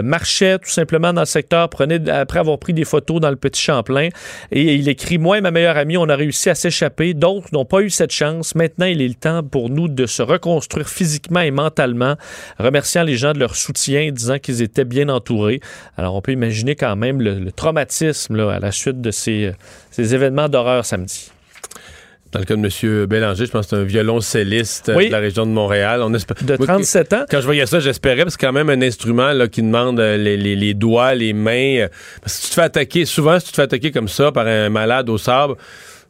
marchaient 0.03 0.59
tout 0.59 0.69
simplement 0.69 1.13
dans 1.13 1.21
le 1.21 1.25
secteur, 1.25 1.69
prenaient, 1.69 2.09
après 2.09 2.39
avoir 2.39 2.57
pris 2.59 2.73
des 2.73 2.85
photos 2.85 3.19
dans 3.19 3.29
le 3.29 3.35
petit 3.35 3.61
Champlain. 3.61 4.09
Et 4.51 4.75
il 4.75 4.87
écrit 4.89 5.17
Moi 5.17 5.37
et 5.39 5.41
ma 5.41 5.51
meilleure 5.51 5.77
amie, 5.77 5.97
on 5.97 6.09
a 6.09 6.15
réussi 6.15 6.49
à 6.49 6.55
s'échapper. 6.55 7.13
D'autres 7.13 7.47
n'ont 7.53 7.65
pas 7.65 7.81
eu 7.81 7.89
cette 7.89 8.11
chance. 8.11 8.55
Maintenant, 8.55 8.85
il 8.85 9.01
est 9.01 9.07
le 9.07 9.13
temps 9.15 9.43
pour 9.43 9.69
nous 9.69 9.87
de 9.87 10.05
se 10.05 10.21
reconstruire 10.21 10.87
physiquement 10.89 11.41
et 11.41 11.51
mentalement, 11.51 12.15
remerciant 12.59 13.03
les 13.03 13.15
gens 13.17 13.33
de 13.33 13.39
leur 13.39 13.55
soutien, 13.55 14.11
disant 14.11 14.39
qu'ils 14.39 14.61
étaient 14.61 14.85
bien 14.85 15.09
entourés. 15.09 15.59
Alors, 15.97 16.15
on 16.15 16.21
peut 16.21 16.31
imaginer 16.31 16.75
quand 16.75 16.95
même 16.95 17.21
le, 17.21 17.35
le 17.39 17.51
traumatisme 17.51 18.35
là, 18.35 18.51
à 18.53 18.59
la 18.59 18.71
suite 18.71 19.01
de 19.01 19.11
ces, 19.11 19.51
ces 19.91 20.13
événements 20.15 20.49
d'horreur 20.49 20.85
samedi. 20.85 21.31
Dans 22.33 22.39
le 22.39 22.45
cas 22.45 22.55
de 22.57 22.59
M. 22.99 23.05
Bélanger, 23.05 23.45
je 23.45 23.51
pense 23.51 23.67
que 23.67 23.69
c'est 23.69 23.81
un 23.81 23.85
violoncelliste 23.85 24.91
Oui. 24.93 25.07
de 25.07 25.11
la 25.13 25.19
région 25.19 25.45
de 25.45 25.51
Montréal. 25.51 26.01
On 26.03 26.13
espère... 26.13 26.35
De 26.43 26.57
Moi, 26.57 26.67
37 26.67 27.13
ans. 27.13 27.25
Quand 27.31 27.39
je 27.39 27.45
voyais 27.45 27.65
ça, 27.65 27.79
j'espérais, 27.79 28.23
parce 28.23 28.35
que 28.35 28.41
c'est 28.41 28.47
quand 28.47 28.53
même 28.53 28.69
un 28.69 28.81
instrument 28.85 29.31
là, 29.31 29.47
qui 29.47 29.61
demande 29.61 29.99
euh, 30.01 30.17
les, 30.17 30.35
les- 30.35 30.57
les 30.57 30.73
doigts, 30.73 31.15
les 31.15 31.31
mains. 31.31 31.77
euh, 31.77 31.87
Parce 32.21 32.33
que 32.33 32.39
si 32.39 32.43
tu 32.43 32.49
te 32.49 32.53
fais 32.55 32.61
attaquer, 32.63 33.05
souvent, 33.05 33.39
si 33.39 33.45
tu 33.45 33.51
te 33.51 33.55
fais 33.55 33.61
attaquer 33.61 33.91
comme 33.91 34.09
ça 34.09 34.33
par 34.33 34.45
un 34.45 34.67
malade 34.69 35.09
au 35.09 35.17
sabre, 35.17 35.55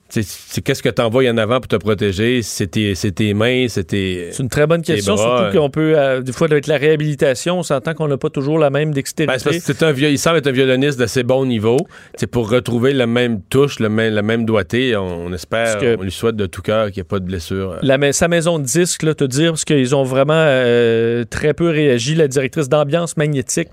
c'est 0.09 0.61
qu'est-ce 0.63 0.81
que 0.81 0.89
t'envoies 0.89 1.29
en 1.29 1.37
avant 1.37 1.59
pour 1.59 1.67
te 1.67 1.75
protéger? 1.75 2.41
C'est 2.41 2.67
tes, 2.67 3.33
mains, 3.33 3.65
c'est 3.67 3.85
tes... 3.85 4.29
C'est 4.31 4.41
une 4.43 4.49
très 4.49 4.65
bonne 4.67 4.81
question, 4.81 5.15
bras, 5.15 5.43
surtout 5.43 5.57
qu'on 5.59 5.69
peut, 5.69 5.93
euh, 5.97 6.21
des 6.21 6.31
fois, 6.31 6.47
avec 6.49 6.67
la 6.67 6.77
réhabilitation, 6.77 7.59
on 7.59 7.63
s'entend 7.63 7.93
qu'on 7.93 8.07
n'a 8.07 8.17
pas 8.17 8.29
toujours 8.29 8.57
la 8.59 8.69
même 8.69 8.89
Ben, 8.89 8.95
dextérité. 8.95 9.49
que 9.49 9.59
c'est 9.59 9.83
un 9.83 9.93
il 9.93 10.17
semble 10.19 10.37
être 10.37 10.47
un 10.47 10.51
violoniste 10.51 10.97
d'assez 10.99 11.23
bon 11.23 11.45
niveau. 11.45 11.77
C'est 12.15 12.27
pour 12.27 12.49
retrouver 12.49 12.93
la 12.93 13.07
même 13.07 13.41
touche, 13.41 13.79
le 13.79 13.89
même, 13.89 14.13
la 14.13 14.21
même 14.21 14.45
doigté. 14.45 14.95
On, 14.95 15.25
on 15.27 15.33
espère, 15.33 15.77
que- 15.79 15.97
on 15.99 16.03
lui 16.03 16.11
souhaite 16.11 16.35
de 16.35 16.45
tout 16.45 16.61
cœur 16.61 16.87
qu'il 16.87 16.95
n'y 16.95 17.01
ait 17.01 17.03
pas 17.09 17.19
de 17.19 17.25
blessure. 17.25 17.71
euh. 17.73 17.79
La, 17.81 17.97
mais- 17.97 18.13
sa 18.13 18.27
maison 18.27 18.59
de 18.59 18.63
disques, 18.65 19.03
là, 19.03 19.13
te 19.13 19.23
dire, 19.25 19.51
parce 19.51 19.65
qu'ils 19.65 19.95
ont 19.95 20.03
vraiment 20.03 20.33
euh, 20.35 21.23
très 21.29 21.53
peu 21.53 21.69
réagi. 21.69 22.15
La 22.15 22.27
directrice 22.27 22.69
d'ambiance 22.69 23.17
magnétique 23.17 23.69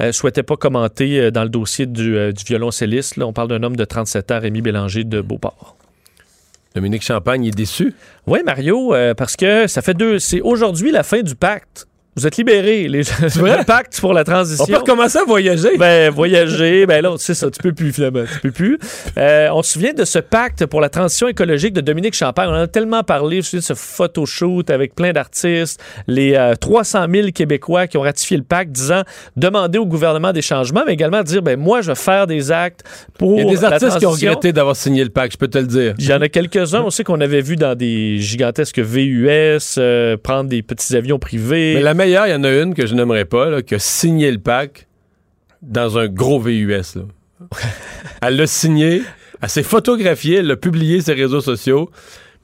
euh, 0.00 0.12
souhaitait 0.12 0.42
pas 0.42 0.56
commenter 0.56 1.30
dans 1.30 1.42
le 1.42 1.48
dossier 1.48 1.86
du, 1.86 2.12
du 2.32 2.44
violoncelliste. 2.46 3.16
là. 3.16 3.26
On 3.26 3.32
parle 3.32 3.48
d'un 3.48 3.62
homme 3.62 3.76
de 3.76 3.84
37 3.84 4.30
ans, 4.30 4.40
Rémi 4.40 4.60
Bélanger 4.62 5.04
de 5.04 5.20
Beauport. 5.20 5.71
Dominique 6.74 7.02
Champagne 7.02 7.44
est 7.44 7.50
déçu. 7.50 7.94
Oui, 8.26 8.40
Mario, 8.44 8.94
euh, 8.94 9.14
parce 9.14 9.36
que 9.36 9.66
ça 9.66 9.82
fait 9.82 9.94
deux. 9.94 10.18
C'est 10.18 10.40
aujourd'hui 10.40 10.90
la 10.90 11.02
fin 11.02 11.22
du 11.22 11.34
pacte. 11.34 11.86
Vous 12.14 12.26
êtes 12.26 12.36
libérés. 12.36 12.88
Les... 12.88 12.98
le 13.00 13.64
pacte 13.64 13.98
pour 13.98 14.12
la 14.12 14.22
transition. 14.22 14.64
On 14.64 14.66
peut 14.66 14.76
recommencer 14.76 15.16
à 15.16 15.24
voyager. 15.24 15.78
Ben, 15.78 16.10
voyager, 16.10 16.84
ben 16.84 17.02
là, 17.02 17.14
c'est 17.16 17.32
ça, 17.32 17.50
tu 17.50 17.58
peux 17.62 17.72
plus, 17.72 17.90
finalement, 17.90 18.24
tu 18.30 18.40
peux 18.40 18.50
plus. 18.50 18.78
Euh, 19.16 19.48
on 19.52 19.62
se 19.62 19.72
souvient 19.72 19.94
de 19.94 20.04
ce 20.04 20.18
pacte 20.18 20.66
pour 20.66 20.82
la 20.82 20.90
transition 20.90 21.26
écologique 21.28 21.72
de 21.72 21.80
Dominique 21.80 22.14
Champagne. 22.14 22.48
On 22.50 22.52
en 22.52 22.62
a 22.62 22.66
tellement 22.66 23.02
parlé, 23.02 23.40
je 23.40 23.56
de 23.56 23.62
ce 23.62 23.72
photoshoot 23.72 24.68
avec 24.68 24.94
plein 24.94 25.12
d'artistes, 25.12 25.82
les 26.06 26.34
euh, 26.34 26.54
300 26.54 27.06
000 27.10 27.28
Québécois 27.34 27.86
qui 27.86 27.96
ont 27.96 28.02
ratifié 28.02 28.36
le 28.36 28.42
pacte, 28.42 28.72
disant 28.72 29.04
demander 29.36 29.78
au 29.78 29.86
gouvernement 29.86 30.32
des 30.32 30.42
changements, 30.42 30.82
mais 30.86 30.92
également 30.92 31.22
dire, 31.22 31.40
ben 31.40 31.58
moi, 31.58 31.80
je 31.80 31.88
vais 31.88 31.94
faire 31.94 32.26
des 32.26 32.52
actes 32.52 32.84
pour 33.18 33.38
Il 33.38 33.46
y 33.46 33.48
a 33.48 33.50
des 33.50 33.64
artistes 33.64 33.98
qui 33.98 34.06
ont 34.06 34.10
regretté 34.10 34.52
d'avoir 34.52 34.76
signé 34.76 35.02
le 35.02 35.10
pacte, 35.10 35.32
je 35.32 35.38
peux 35.38 35.48
te 35.48 35.58
le 35.58 35.66
dire. 35.66 35.94
Il 35.98 36.06
y 36.06 36.12
en 36.12 36.20
a 36.20 36.28
quelques-uns 36.28 36.82
aussi 36.82 37.04
qu'on 37.04 37.22
avait 37.22 37.40
vu 37.40 37.56
dans 37.56 37.74
des 37.74 38.18
gigantesques 38.18 38.80
VUS, 38.80 39.76
euh, 39.78 40.18
prendre 40.18 40.50
des 40.50 40.62
petits 40.62 40.94
avions 40.94 41.18
privés. 41.18 41.74
Mais 41.76 41.80
la 41.80 41.94
meilleure, 42.02 42.26
il 42.26 42.30
y 42.30 42.34
en 42.34 42.44
a 42.44 42.50
une 42.50 42.74
que 42.74 42.86
je 42.86 42.94
n'aimerais 42.94 43.24
pas, 43.24 43.48
là, 43.50 43.62
qui 43.62 43.74
a 43.74 43.78
signé 43.78 44.30
le 44.30 44.38
pacte 44.38 44.86
dans 45.62 45.98
un 45.98 46.08
gros 46.08 46.40
VUS. 46.40 46.68
là. 46.96 47.02
elle 48.22 48.36
l'a 48.36 48.46
signé, 48.46 49.02
elle 49.40 49.48
s'est 49.48 49.62
photographiée, 49.62 50.38
elle 50.38 50.46
l'a 50.46 50.56
publié 50.56 50.96
sur 51.00 51.06
ses 51.06 51.20
réseaux 51.20 51.40
sociaux, 51.40 51.90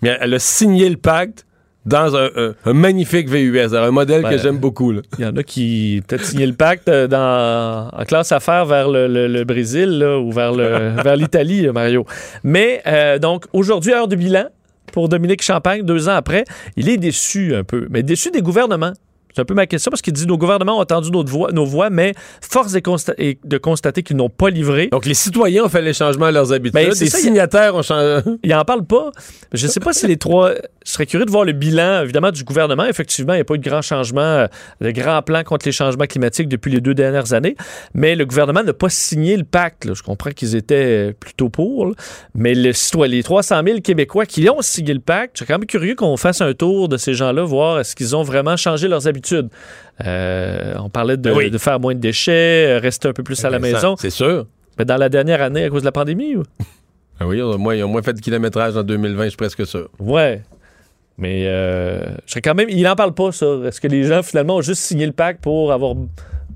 mais 0.03 0.17
elle 0.21 0.35
a 0.35 0.39
signé 0.39 0.89
le 0.89 0.97
pacte 0.97 1.45
dans 1.87 2.15
un, 2.17 2.29
un- 2.37 2.55
un 2.67 2.73
magnifique 2.75 3.29
VUS, 3.29 3.75
un 3.75 3.91
modèle 3.91 4.23
Ben, 4.23 4.31
que 4.31 4.39
j'aime 4.39 4.59
beaucoup. 4.59 4.93
Il 4.93 5.01
y 5.21 5.25
en 5.25 5.35
a 5.37 5.43
qui 5.43 6.03
peut-être 6.07 6.25
signé 6.25 6.47
le 6.47 6.53
pacte 6.53 6.89
euh, 6.89 7.07
dans, 7.07 7.89
en 7.99 8.05
classe 8.05 8.31
affaires 8.33 8.67
vers 8.67 8.89
le, 8.91 9.07
le- 9.09 9.27
le 9.27 9.45
Brésil 9.45 9.99
là, 9.99 10.19
ou 10.19 10.31
vers 10.31 10.53
le- 10.53 10.91
vers 11.03 11.17
l'Italie, 11.17 11.63
là, 11.63 11.73
Mario. 11.73 12.05
Mais 12.45 12.83
euh, 12.87 13.19
donc, 13.19 13.47
aujourd'hui, 13.53 13.93
heure 13.95 14.09
de 14.09 14.17
bilan 14.17 14.47
pour 14.93 15.09
Dominique 15.09 15.43
Champagne, 15.43 15.83
deux 15.83 16.09
ans 16.09 16.15
après. 16.17 16.45
Il 16.77 16.89
est 16.89 16.97
déçu 16.99 17.55
un 17.55 17.65
peu, 17.65 17.87
mais 17.91 18.03
déçu 18.03 18.31
des 18.31 18.43
gouvernements. 18.43 18.93
C'est 19.39 19.43
un 19.43 19.45
peu 19.45 19.55
ma 19.55 19.69
question 19.69 19.91
parce 19.93 20.03
qu'il 20.03 20.13
dit 20.15 20.27
nos 20.27 20.37
gouvernements 20.37 20.79
ont 20.79 20.81
entendu 20.81 21.13
notre 21.13 21.31
voix, 21.31 21.53
nos 21.53 21.65
voix, 21.65 21.91
mais 21.91 22.13
force 22.41 22.75
est 22.75 22.85
consta- 22.85 23.15
est 23.19 23.39
de 23.47 23.57
constater 23.57 24.03
qu'ils 24.03 24.17
n'ont 24.17 24.29
pas 24.31 24.51
livré. 24.51 24.89
Donc, 24.89 25.07
les 25.07 25.15
citoyens 25.15 25.63
ont 25.63 25.69
fait 25.69 25.81
les 25.81 25.93
changements 25.93 26.27
à 26.27 26.33
leurs 26.33 26.53
habitudes. 26.53 26.75
Ben, 26.75 26.89
les 26.89 27.07
ça, 27.07 27.19
signataires 27.19 27.77
ont 27.77 27.83
changé. 27.83 28.19
Il 28.43 28.53
en 28.53 28.65
parle 28.65 28.85
pas. 28.85 29.13
Je 29.53 29.67
ne 29.67 29.71
sais 29.71 29.79
pas 29.79 29.93
si 29.93 30.09
les 30.09 30.17
trois. 30.17 30.55
Je 30.85 30.91
serais 30.93 31.07
curieux 31.07 31.25
de 31.25 31.31
voir 31.31 31.45
le 31.45 31.53
bilan, 31.53 32.03
évidemment, 32.03 32.33
du 32.33 32.43
gouvernement. 32.43 32.85
Effectivement, 32.87 33.35
il 33.35 33.37
n'y 33.37 33.43
a 33.43 33.45
pas 33.45 33.55
eu 33.55 33.59
de 33.59 33.69
grand 33.69 33.83
changement, 33.83 34.21
euh, 34.23 34.47
de 34.81 34.91
grand 34.91 35.21
plan 35.23 35.45
contre 35.45 35.67
les 35.67 35.73
changements 35.73 36.07
climatiques 36.07 36.49
depuis 36.49 36.73
les 36.73 36.81
deux 36.81 36.95
dernières 36.95 37.33
années. 37.33 37.55
Mais 37.95 38.17
le 38.17 38.25
gouvernement 38.25 38.65
n'a 38.65 38.73
pas 38.73 38.89
signé 38.89 39.37
le 39.37 39.45
pacte. 39.45 39.85
là. 39.85 39.93
Je 39.95 40.03
comprends 40.03 40.31
qu'ils 40.31 40.57
étaient 40.57 41.11
euh, 41.11 41.13
plutôt 41.13 41.49
pour. 41.49 41.87
là. 41.87 41.93
Mais 42.35 42.55
le 42.55 42.73
les 43.07 43.23
300 43.23 43.61
000 43.65 43.81
Québécois 43.83 44.27
qui 44.27 44.49
ont 44.51 44.63
signé 44.63 44.95
le 44.95 45.01
pacte, 45.01 45.37
je 45.37 45.45
serais 45.45 45.53
quand 45.53 45.59
même 45.61 45.67
curieux 45.67 45.95
qu'on 45.95 46.17
fasse 46.17 46.41
un 46.41 46.55
tour 46.55 46.89
de 46.89 46.97
ces 46.97 47.15
gens-là, 47.15 47.45
voir 47.45 47.79
est-ce 47.79 47.95
qu'ils 47.95 48.17
ont 48.17 48.23
vraiment 48.23 48.57
changé 48.57 48.89
leurs 48.89 49.07
habitudes. 49.07 49.28
Euh, 50.07 50.75
on 50.79 50.89
parlait 50.91 51.17
de, 51.17 51.31
Oui. 51.33 51.51
de 51.51 51.59
faire 51.59 51.81
moins 51.81 51.95
de 51.95 52.01
déchets, 52.01 52.77
euh, 52.77 52.79
rester 52.79 53.09
un 53.09 53.13
peu 53.13 53.23
plus 53.23 53.45
à 53.45 53.51
la 53.51 53.59
Ben, 53.59 53.73
maison. 53.73 53.97
C'est 53.97 54.11
sûr. 54.11 54.47
Mais 54.79 54.85
dans 54.85 54.97
la 54.97 55.09
dernière 55.09 55.43
année, 55.43 55.65
à 55.65 55.71
cause 55.71 55.83
de 55.83 55.87
la 55.87 55.93
pandémie, 55.93 56.37
ou? 56.37 56.43
Ah 57.21 57.27
oui, 57.27 57.39
ils 57.39 57.43
ont 57.43 57.59
moins, 57.59 57.75
ils 57.75 57.83
ont 57.83 57.89
moins 57.89 58.03
fait 58.03 58.13
de 58.13 58.21
kilométrage 58.21 58.77
en 58.77 58.85
2020, 58.85 59.25
je 59.25 59.29
suis 59.31 59.37
presque 59.37 59.67
sûr. 59.67 59.89
Ouais. 59.99 60.43
Mais 61.17 61.47
euh, 61.49 62.01
je 62.27 62.31
serais 62.31 62.43
quand 62.43 62.55
même. 62.55 62.69
Il 62.69 62.81
n'en 62.85 62.95
parle 62.95 63.13
pas, 63.13 63.33
ça. 63.33 63.47
Est-ce 63.67 63.81
que 63.81 63.89
les 63.89 64.05
gens, 64.05 64.23
finalement, 64.23 64.57
ont 64.57 64.63
juste 64.63 64.83
signé 64.83 65.05
le 65.05 65.11
pacte 65.13 65.43
pour 65.43 65.73
avoir 65.73 65.97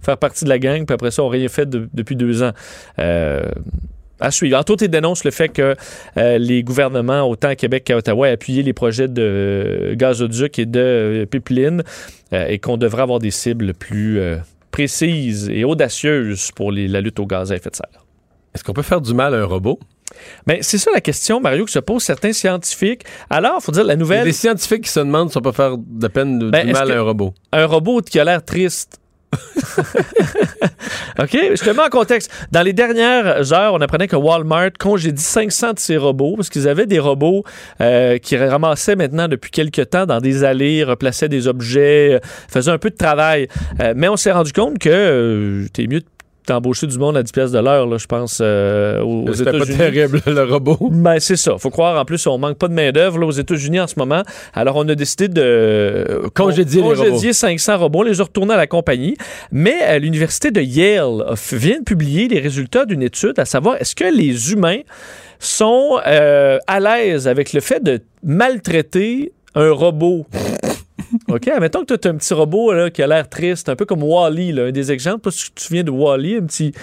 faire 0.02 0.18
partie 0.18 0.44
de 0.44 0.48
la 0.48 0.60
gang, 0.60 0.84
puis 0.86 0.94
après 0.94 1.10
ça, 1.10 1.22
n'ont 1.22 1.28
rien 1.28 1.48
fait 1.48 1.68
de- 1.68 1.88
depuis 1.92 2.14
deux 2.14 2.44
ans? 2.44 2.52
Euh, 3.00 3.42
à 4.22 4.30
suivre. 4.30 4.58
Entre 4.58 4.72
autres, 4.72 4.84
il 4.84 4.88
dénonce 4.88 5.24
le 5.24 5.30
fait 5.30 5.48
que 5.48 5.74
euh, 6.16 6.38
les 6.38 6.62
gouvernements, 6.62 7.22
autant 7.28 7.48
à 7.48 7.56
Québec 7.56 7.84
qu'à 7.84 7.96
Ottawa, 7.96 8.28
aient 8.28 8.32
appuyé 8.32 8.62
les 8.62 8.72
projets 8.72 9.08
de 9.08 9.94
gazoduc 9.96 10.58
et 10.58 10.66
de 10.66 10.80
euh, 10.80 11.26
pipeline 11.26 11.82
euh, 12.32 12.46
et 12.48 12.58
qu'on 12.58 12.76
devrait 12.76 13.02
avoir 13.02 13.18
des 13.18 13.30
cibles 13.30 13.74
plus 13.74 14.18
euh, 14.18 14.36
précises 14.70 15.50
et 15.52 15.64
audacieuses 15.64 16.50
pour 16.56 16.72
les- 16.72 16.88
la 16.88 17.00
lutte 17.00 17.18
au 17.20 17.26
gaz 17.26 17.52
à 17.52 17.56
effet 17.56 17.70
de 17.70 17.76
serre. 17.76 18.04
Est-ce 18.54 18.64
qu'on 18.64 18.72
peut 18.72 18.82
faire 18.82 19.00
du 19.00 19.12
mal 19.14 19.34
à 19.34 19.38
un 19.38 19.44
robot? 19.44 19.78
Mais 20.46 20.58
c'est 20.62 20.76
ça 20.78 20.90
la 20.92 21.00
question, 21.00 21.40
Mario, 21.40 21.64
que 21.64 21.70
se 21.70 21.78
posent 21.78 22.02
certains 22.04 22.32
scientifiques. 22.34 23.02
Alors, 23.30 23.56
il 23.60 23.64
faut 23.64 23.72
dire, 23.72 23.82
la 23.84 23.94
Il 23.94 23.96
y 23.96 23.98
a 23.98 24.00
nouvelle. 24.00 24.24
des 24.24 24.32
scientifiques 24.32 24.82
qui 24.82 24.90
se 24.90 25.00
demandent 25.00 25.30
si 25.30 25.38
on 25.38 25.40
peut 25.40 25.52
faire 25.52 25.76
de 25.78 26.06
peine 26.08 26.38
de- 26.38 26.50
Ben, 26.50 26.66
du 26.66 26.72
mal 26.72 26.90
à 26.92 26.98
un 26.98 27.02
robot. 27.02 27.32
un 27.52 27.64
robot 27.66 28.00
qui 28.02 28.18
a 28.20 28.24
l'air 28.24 28.44
triste. 28.44 28.98
OK? 31.18 31.30
Je 31.32 31.62
te 31.62 31.70
mets 31.70 31.82
en 31.82 31.88
contexte. 31.88 32.30
Dans 32.50 32.62
les 32.62 32.72
dernières 32.72 33.52
heures, 33.52 33.74
on 33.74 33.80
apprenait 33.80 34.09
que 34.09 34.16
Walmart 34.16 34.70
congédie 34.78 35.22
500 35.22 35.74
de 35.74 35.78
ses 35.78 35.96
robots 35.96 36.36
parce 36.36 36.50
qu'ils 36.50 36.68
avaient 36.68 36.86
des 36.86 36.98
robots 36.98 37.44
euh, 37.80 38.18
qui 38.18 38.36
ramassaient 38.36 38.96
maintenant 38.96 39.28
depuis 39.28 39.50
quelques 39.50 39.90
temps 39.90 40.06
dans 40.06 40.20
des 40.20 40.44
allées, 40.44 40.84
replaçaient 40.84 41.28
des 41.28 41.48
objets, 41.48 42.14
euh, 42.14 42.20
faisaient 42.48 42.70
un 42.70 42.78
peu 42.78 42.90
de 42.90 42.96
travail. 42.96 43.48
Euh, 43.80 43.94
mais 43.96 44.09
on 44.09 44.16
s'est 44.16 44.32
rendu 44.32 44.52
compte 44.52 44.78
que 44.78 45.66
t'es 45.72 45.86
mieux 45.86 46.00
de 46.00 46.06
t'embaucher 46.47 46.86
du 46.86 46.98
monde 46.98 47.16
à 47.16 47.23
10 47.23 47.32
pièces 47.32 47.51
de 47.52 47.59
l'heure, 47.59 47.86
là, 47.86 47.98
je 47.98 48.06
pense, 48.06 48.39
euh, 48.43 49.01
aux, 49.02 49.28
aux 49.28 49.32
C'était 49.32 49.51
pas 49.51 49.56
États-Unis. 49.59 49.78
terrible, 49.78 50.20
le 50.27 50.43
robot. 50.44 50.78
Ben, 50.90 51.19
c'est 51.20 51.36
ça. 51.36 51.56
Faut 51.59 51.70
croire, 51.70 52.01
en 52.01 52.05
plus, 52.05 52.27
on 52.27 52.39
manque 52.39 52.59
pas 52.59 52.69
de 52.69 52.74
main-d'œuvre 52.74 53.24
aux 53.24 53.31
États-Unis 53.31 53.81
en 53.81 53.86
ce 53.86 53.94
moment. 53.98 54.23
Alors, 54.55 54.77
on 54.77 54.89
a 54.89 54.94
décidé 54.94 55.28
de 55.28 55.43
euh, 55.43 56.28
Congédier 56.35 56.82
les 56.82 56.89
congédier 56.89 57.32
500 57.32 57.78
robots, 57.78 58.02
les 58.02 58.20
a 58.20 58.24
retournés 58.24 58.55
à 58.55 58.56
la 58.56 58.66
compagnie. 58.66 59.16
Mais 59.51 59.77
euh, 59.85 59.98
l'Université 59.98 60.51
de 60.51 60.60
Yale 60.60 61.24
vient 61.52 61.78
de 61.78 61.85
publier 61.85 62.28
les 62.28 62.40
résultats 62.40 62.85
d'une 62.85 63.02
étude 63.02 63.39
à 63.39 63.44
savoir 63.44 63.77
est-ce 63.81 63.94
que 63.94 64.05
les 64.05 64.52
humains 64.52 64.81
sont 65.39 65.98
euh, 66.06 66.59
à 66.66 66.81
l'aise 66.81 67.27
avec 67.28 67.52
le 67.52 67.60
fait 67.60 67.82
de 67.82 68.01
maltraiter 68.24 69.32
un 69.55 69.70
robot? 69.70 70.27
OK, 71.32 71.48
admettons 71.48 71.84
que 71.84 71.94
tu 71.94 72.09
as 72.09 72.10
un 72.10 72.16
petit 72.16 72.34
robot 72.34 72.72
là, 72.72 72.90
qui 72.90 73.02
a 73.02 73.06
l'air 73.06 73.26
triste, 73.26 73.70
un 73.70 73.76
peu 73.76 73.86
comme 73.86 74.02
Wally, 74.02 74.52
là, 74.52 74.64
un 74.64 74.70
des 74.70 74.92
exemples. 74.92 75.32
Si 75.32 75.46
tu 75.46 75.50
te 75.52 75.60
souviens 75.62 75.82
de 75.82 75.90
Wally, 75.90 76.36
un 76.36 76.42
petit. 76.44 76.74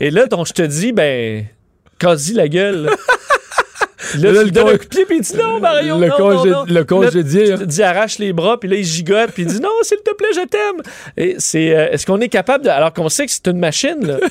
Et 0.00 0.10
là, 0.10 0.26
je 0.30 0.52
te 0.52 0.62
dis, 0.62 0.92
ben, 0.92 1.46
quasi 1.98 2.34
la 2.34 2.48
gueule. 2.48 2.90
Là. 4.18 4.32
Là, 4.32 4.38
tu 4.40 4.44
le 4.46 4.50
donnes 4.50 4.64
con- 4.64 4.70
un 4.70 4.76
coup 4.78 4.84
de 4.84 4.88
pied, 4.88 5.04
puis 5.06 5.16
il 5.16 5.22
dit 5.22 5.36
non, 5.36 5.60
Mario, 5.60 5.98
le 5.98 6.06
non, 6.08 6.16
congé- 6.16 6.50
non, 6.50 6.58
non. 6.60 6.64
le 6.68 6.84
congédié, 6.84 7.46
Là, 7.46 7.58
tu 7.58 7.64
te 7.64 7.68
dis 7.68 7.82
arrache 7.82 8.18
les 8.18 8.32
bras, 8.32 8.58
puis 8.60 8.68
là, 8.68 8.76
il 8.76 8.84
gigote, 8.84 9.30
puis 9.32 9.42
il 9.42 9.48
dit 9.48 9.60
non, 9.60 9.68
s'il 9.82 9.98
te 9.98 10.14
plaît, 10.14 10.28
je 10.34 10.46
t'aime. 10.46 10.82
Et 11.16 11.36
c'est, 11.38 11.76
euh, 11.76 11.90
est-ce 11.90 12.06
qu'on 12.06 12.20
est 12.20 12.28
capable 12.28 12.64
de. 12.64 12.70
Alors 12.70 12.92
qu'on 12.92 13.08
sait 13.08 13.26
que 13.26 13.32
c'est 13.32 13.46
une 13.48 13.58
machine, 13.58 13.98
là. 14.06 14.16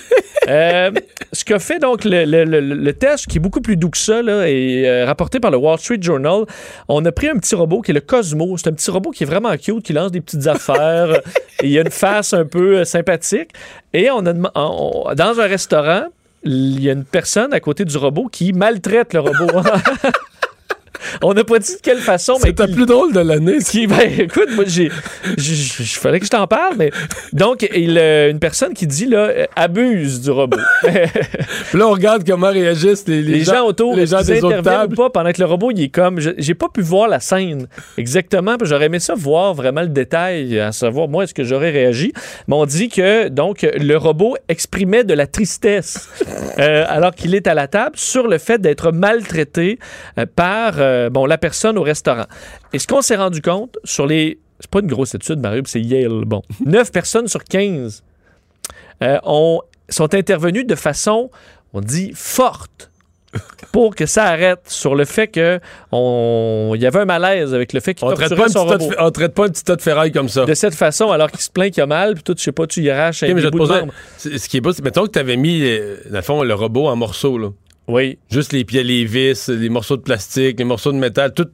Euh, 0.49 0.91
ce 1.33 1.43
qu'a 1.43 1.59
fait 1.59 1.77
donc 1.77 2.05
le, 2.05 2.23
le- 2.23 2.45
le- 2.45 2.93
test, 2.93 3.27
qui 3.27 3.35
est 3.37 3.41
beaucoup 3.41 3.59
plus 3.59 3.75
doux 3.75 3.89
que 3.89 3.97
ça, 3.97 4.21
là, 4.21 4.47
et 4.47 4.87
euh, 4.87 5.03
rapporté 5.05 5.41
par 5.41 5.51
le 5.51 5.57
Wall 5.57 5.77
Street 5.77 5.97
Journal, 5.99 6.43
on 6.87 7.03
a 7.03 7.11
pris 7.11 7.27
un 7.27 7.35
petit 7.35 7.53
robot 7.53 7.81
qui 7.81 7.91
est 7.91 7.93
le 7.93 7.99
Cosmo. 7.99 8.55
C'est 8.55 8.69
un 8.69 8.71
petit 8.71 8.89
robot 8.89 9.11
qui 9.11 9.23
est 9.23 9.27
vraiment 9.27 9.53
cute, 9.57 9.83
qui 9.83 9.91
lance 9.91 10.09
des 10.09 10.21
petites 10.21 10.47
affaires. 10.47 11.19
il 11.63 11.77
a 11.77 11.81
une 11.81 11.91
face 11.91 12.31
un 12.33 12.45
peu 12.45 12.85
sympathique. 12.85 13.49
Et 13.91 14.09
on 14.09 14.25
a 14.25 14.31
on- 14.55 15.13
dans 15.15 15.37
un 15.37 15.47
restaurant, 15.47 16.03
il 16.43 16.81
y 16.81 16.89
a 16.89 16.93
une 16.93 17.05
personne 17.05 17.53
à 17.53 17.59
côté 17.59 17.85
du 17.85 17.97
robot 17.97 18.27
qui 18.31 18.53
maltraite 18.53 19.13
le 19.13 19.19
robot. 19.21 19.61
On 21.21 21.33
n'a 21.33 21.43
pas 21.43 21.59
dit 21.59 21.73
de 21.73 21.81
quelle 21.81 21.99
façon, 21.99 22.35
qui- 22.35 22.53
plus 22.53 22.85
drôle 22.85 23.13
de 23.13 23.19
l'année. 23.19 23.57
qui, 23.59 23.87
ben, 23.87 24.09
écoute, 24.19 24.49
moi, 24.55 24.65
j'ai, 24.67 24.89
fallait 25.99 26.19
que 26.19 26.25
je 26.25 26.31
t'en 26.31 26.47
parle, 26.47 26.75
mais 26.77 26.91
donc, 27.33 27.67
il, 27.73 27.97
euh, 27.97 28.29
une 28.31 28.39
personne 28.39 28.73
qui 28.73 28.87
dit, 28.87 29.05
là, 29.05 29.27
euh, 29.27 29.45
abuse 29.55 30.21
du 30.21 30.31
robot. 30.31 30.57
Puis 30.83 31.79
là, 31.79 31.87
on 31.87 31.91
regarde 31.91 32.25
comment 32.27 32.51
réagissent 32.51 33.07
les, 33.07 33.21
les, 33.21 33.43
gens, 33.43 33.65
autour, 33.65 33.95
les 33.95 34.07
gens 34.07 34.21
des 34.21 34.43
autres 34.43 34.61
tables. 34.61 34.93
ou 34.93 34.95
pas 34.95 35.09
pendant 35.09 35.31
que 35.31 35.39
le 35.39 35.45
robot, 35.45 35.71
il 35.71 35.83
est 35.83 35.89
comme, 35.89 36.19
j'ai 36.19 36.53
pas 36.53 36.69
pu 36.69 36.81
voir 36.81 37.07
la 37.07 37.19
scène 37.19 37.67
exactement, 37.97 38.55
j'aurais 38.61 38.85
aimé 38.85 38.99
ça 38.99 39.13
voir 39.15 39.53
vraiment 39.53 39.81
le 39.81 39.87
détail, 39.87 40.59
à 40.59 40.71
savoir, 40.71 41.07
moi, 41.07 41.23
est-ce 41.23 41.33
que 41.33 41.43
j'aurais 41.43 41.71
réagi? 41.71 42.13
Mais 42.47 42.55
on 42.55 42.65
dit 42.65 42.89
que, 42.89 43.29
donc, 43.29 43.61
le 43.61 43.95
robot 43.95 44.35
exprimait 44.47 45.03
de 45.03 45.13
la 45.13 45.27
tristesse, 45.27 46.09
euh, 46.59 46.85
alors 46.87 47.13
qu'il 47.13 47.35
est 47.35 47.47
à 47.47 47.53
la 47.53 47.67
table, 47.67 47.95
sur 47.95 48.27
le 48.27 48.37
fait 48.37 48.59
d'être 48.59 48.91
maltraité 48.91 49.79
par, 50.35 50.75
euh, 50.97 51.09
bon, 51.09 51.25
la 51.25 51.37
personne 51.37 51.77
au 51.77 51.83
restaurant. 51.83 52.25
Et 52.73 52.79
ce 52.79 52.87
qu'on 52.87 53.01
s'est 53.01 53.15
rendu 53.15 53.41
compte 53.41 53.77
sur 53.83 54.05
les. 54.05 54.39
C'est 54.59 54.71
pas 54.71 54.79
une 54.79 54.87
grosse 54.87 55.13
étude, 55.13 55.39
Mario, 55.39 55.61
c'est 55.65 55.81
Yale. 55.81 56.25
Bon. 56.25 56.41
9 56.65 56.91
personnes 56.91 57.27
sur 57.27 57.43
15 57.43 58.03
euh, 59.03 59.19
ont, 59.23 59.61
sont 59.89 60.13
intervenues 60.15 60.65
de 60.65 60.75
façon, 60.75 61.29
on 61.73 61.81
dit, 61.81 62.11
forte 62.15 62.89
pour 63.71 63.95
que 63.95 64.05
ça 64.05 64.25
arrête 64.25 64.61
sur 64.67 64.95
le 64.95 65.05
fait 65.05 65.27
que 65.27 65.59
on 65.91 66.71
il 66.75 66.81
y 66.81 66.85
avait 66.85 66.99
un 66.99 67.05
malaise 67.05 67.53
avec 67.53 67.73
le 67.73 67.79
fait 67.79 67.93
qu'il 67.93 68.07
On 68.07 68.13
traite, 68.13 68.29
torturait 68.29 68.47
pas 68.47 68.51
son 68.51 68.65
robot. 68.65 68.91
on 68.97 69.11
traite 69.11 69.33
pas 69.33 69.45
un 69.45 69.49
petit 69.49 69.63
tas 69.63 69.75
de 69.75 69.81
ferraille 69.81 70.11
comme 70.11 70.29
ça. 70.29 70.45
De 70.45 70.53
cette 70.53 70.75
façon, 70.75 71.11
alors 71.11 71.29
qu'il 71.29 71.41
se 71.41 71.49
plaint 71.49 71.71
qu'il 71.71 71.83
a 71.83 71.85
mal, 71.85 72.15
puis 72.15 72.23
tout, 72.23 72.35
je 72.37 72.43
sais 72.43 72.51
pas, 72.51 72.67
tu 72.67 72.81
y 72.81 72.89
arraches 72.89 73.23
Ok, 73.23 73.29
un 73.29 73.33
mais 73.33 73.49
bout 73.49 73.67
de 73.67 74.37
Ce 74.37 74.47
qui 74.49 74.57
est 74.57 74.61
beau, 74.61 74.71
c'est 74.71 74.83
mettons 74.83 75.05
que 75.05 75.11
tu 75.11 75.19
avais 75.19 75.37
mis, 75.37 75.61
euh, 75.63 75.97
dans 76.09 76.17
le 76.17 76.21
fond, 76.21 76.43
le 76.43 76.53
robot 76.53 76.87
en 76.87 76.95
morceaux. 76.95 77.37
Là. 77.37 77.49
Oui. 77.87 78.17
Juste 78.29 78.53
les 78.53 78.65
pieds, 78.65 78.83
les 78.83 79.05
vis, 79.05 79.47
les 79.49 79.69
morceaux 79.69 79.97
de 79.97 80.01
plastique, 80.01 80.59
les 80.59 80.65
morceaux 80.65 80.91
de 80.91 80.97
métal, 80.97 81.33
tout 81.33 81.47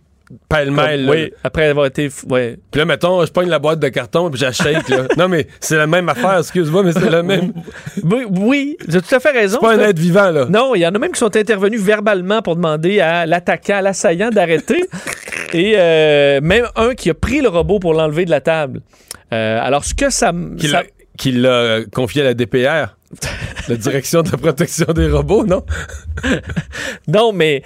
pêle-mêle. 0.50 1.08
Oui, 1.10 1.32
après 1.44 1.68
avoir 1.68 1.86
été. 1.86 2.10
Ouais. 2.30 2.58
Puis 2.72 2.80
là, 2.80 2.86
mettons, 2.86 3.24
je 3.26 3.32
pogne 3.32 3.50
la 3.50 3.60
boîte 3.60 3.80
de 3.80 3.90
carton 3.90 4.30
puis 4.32 4.40
j'achète. 4.40 4.88
là. 4.90 5.08
non, 5.18 5.28
mais 5.28 5.48
c'est 5.60 5.78
la 5.78 5.86
même 5.86 6.10
affaire, 6.10 6.40
excuse-moi, 6.40 6.82
mais 6.84 6.92
c'est 6.94 7.10
la 7.10 7.24
même. 7.24 7.54
Oui, 8.04 8.24
oui, 8.30 8.78
tu 8.90 8.98
as 8.98 9.02
tout 9.02 9.16
à 9.16 9.20
fait 9.20 9.32
raison. 9.32 9.60
C'est 9.62 9.68
pas 9.68 9.76
un 9.76 9.90
être 9.90 10.00
vivant, 10.00 10.32
là. 10.32 10.46
Non, 10.50 10.74
il 10.76 10.80
y 10.80 10.88
en 10.88 10.96
a 10.96 11.00
même 11.00 11.12
qui 11.12 11.20
sont 11.20 11.36
intervenus 11.36 11.82
verbalement 11.82 12.42
pour 12.42 12.56
demander 12.56 13.00
à 13.00 13.26
l'attaquant, 13.26 13.76
à 13.76 13.82
l'assaillant 13.82 14.30
d'arrêter. 14.30 14.84
Et 15.54 15.76
euh, 15.78 16.42
même 16.42 16.66
un 16.76 16.96
qui 16.96 17.10
a 17.12 17.14
pris 17.14 17.42
le 17.42 17.50
robot 17.50 17.78
pour 17.80 17.94
l'enlever 17.94 18.26
de 18.26 18.32
la 18.32 18.42
table. 18.42 18.82
Euh, 19.32 19.60
alors, 19.62 19.86
ce 19.86 19.94
que 19.94 20.10
ça... 20.10 20.32
Qu'il 20.58 20.70
ça- 20.70 20.84
l'a 21.40 21.50
euh, 21.50 21.86
confié 21.94 22.22
à 22.22 22.26
la 22.26 22.34
DPR, 22.34 22.96
la 23.68 23.76
Direction 23.76 24.22
de 24.22 24.32
la 24.32 24.38
protection 24.38 24.86
des 24.94 25.08
robots, 25.10 25.46
non? 25.46 25.64
Non, 27.08 27.32
mais 27.34 27.64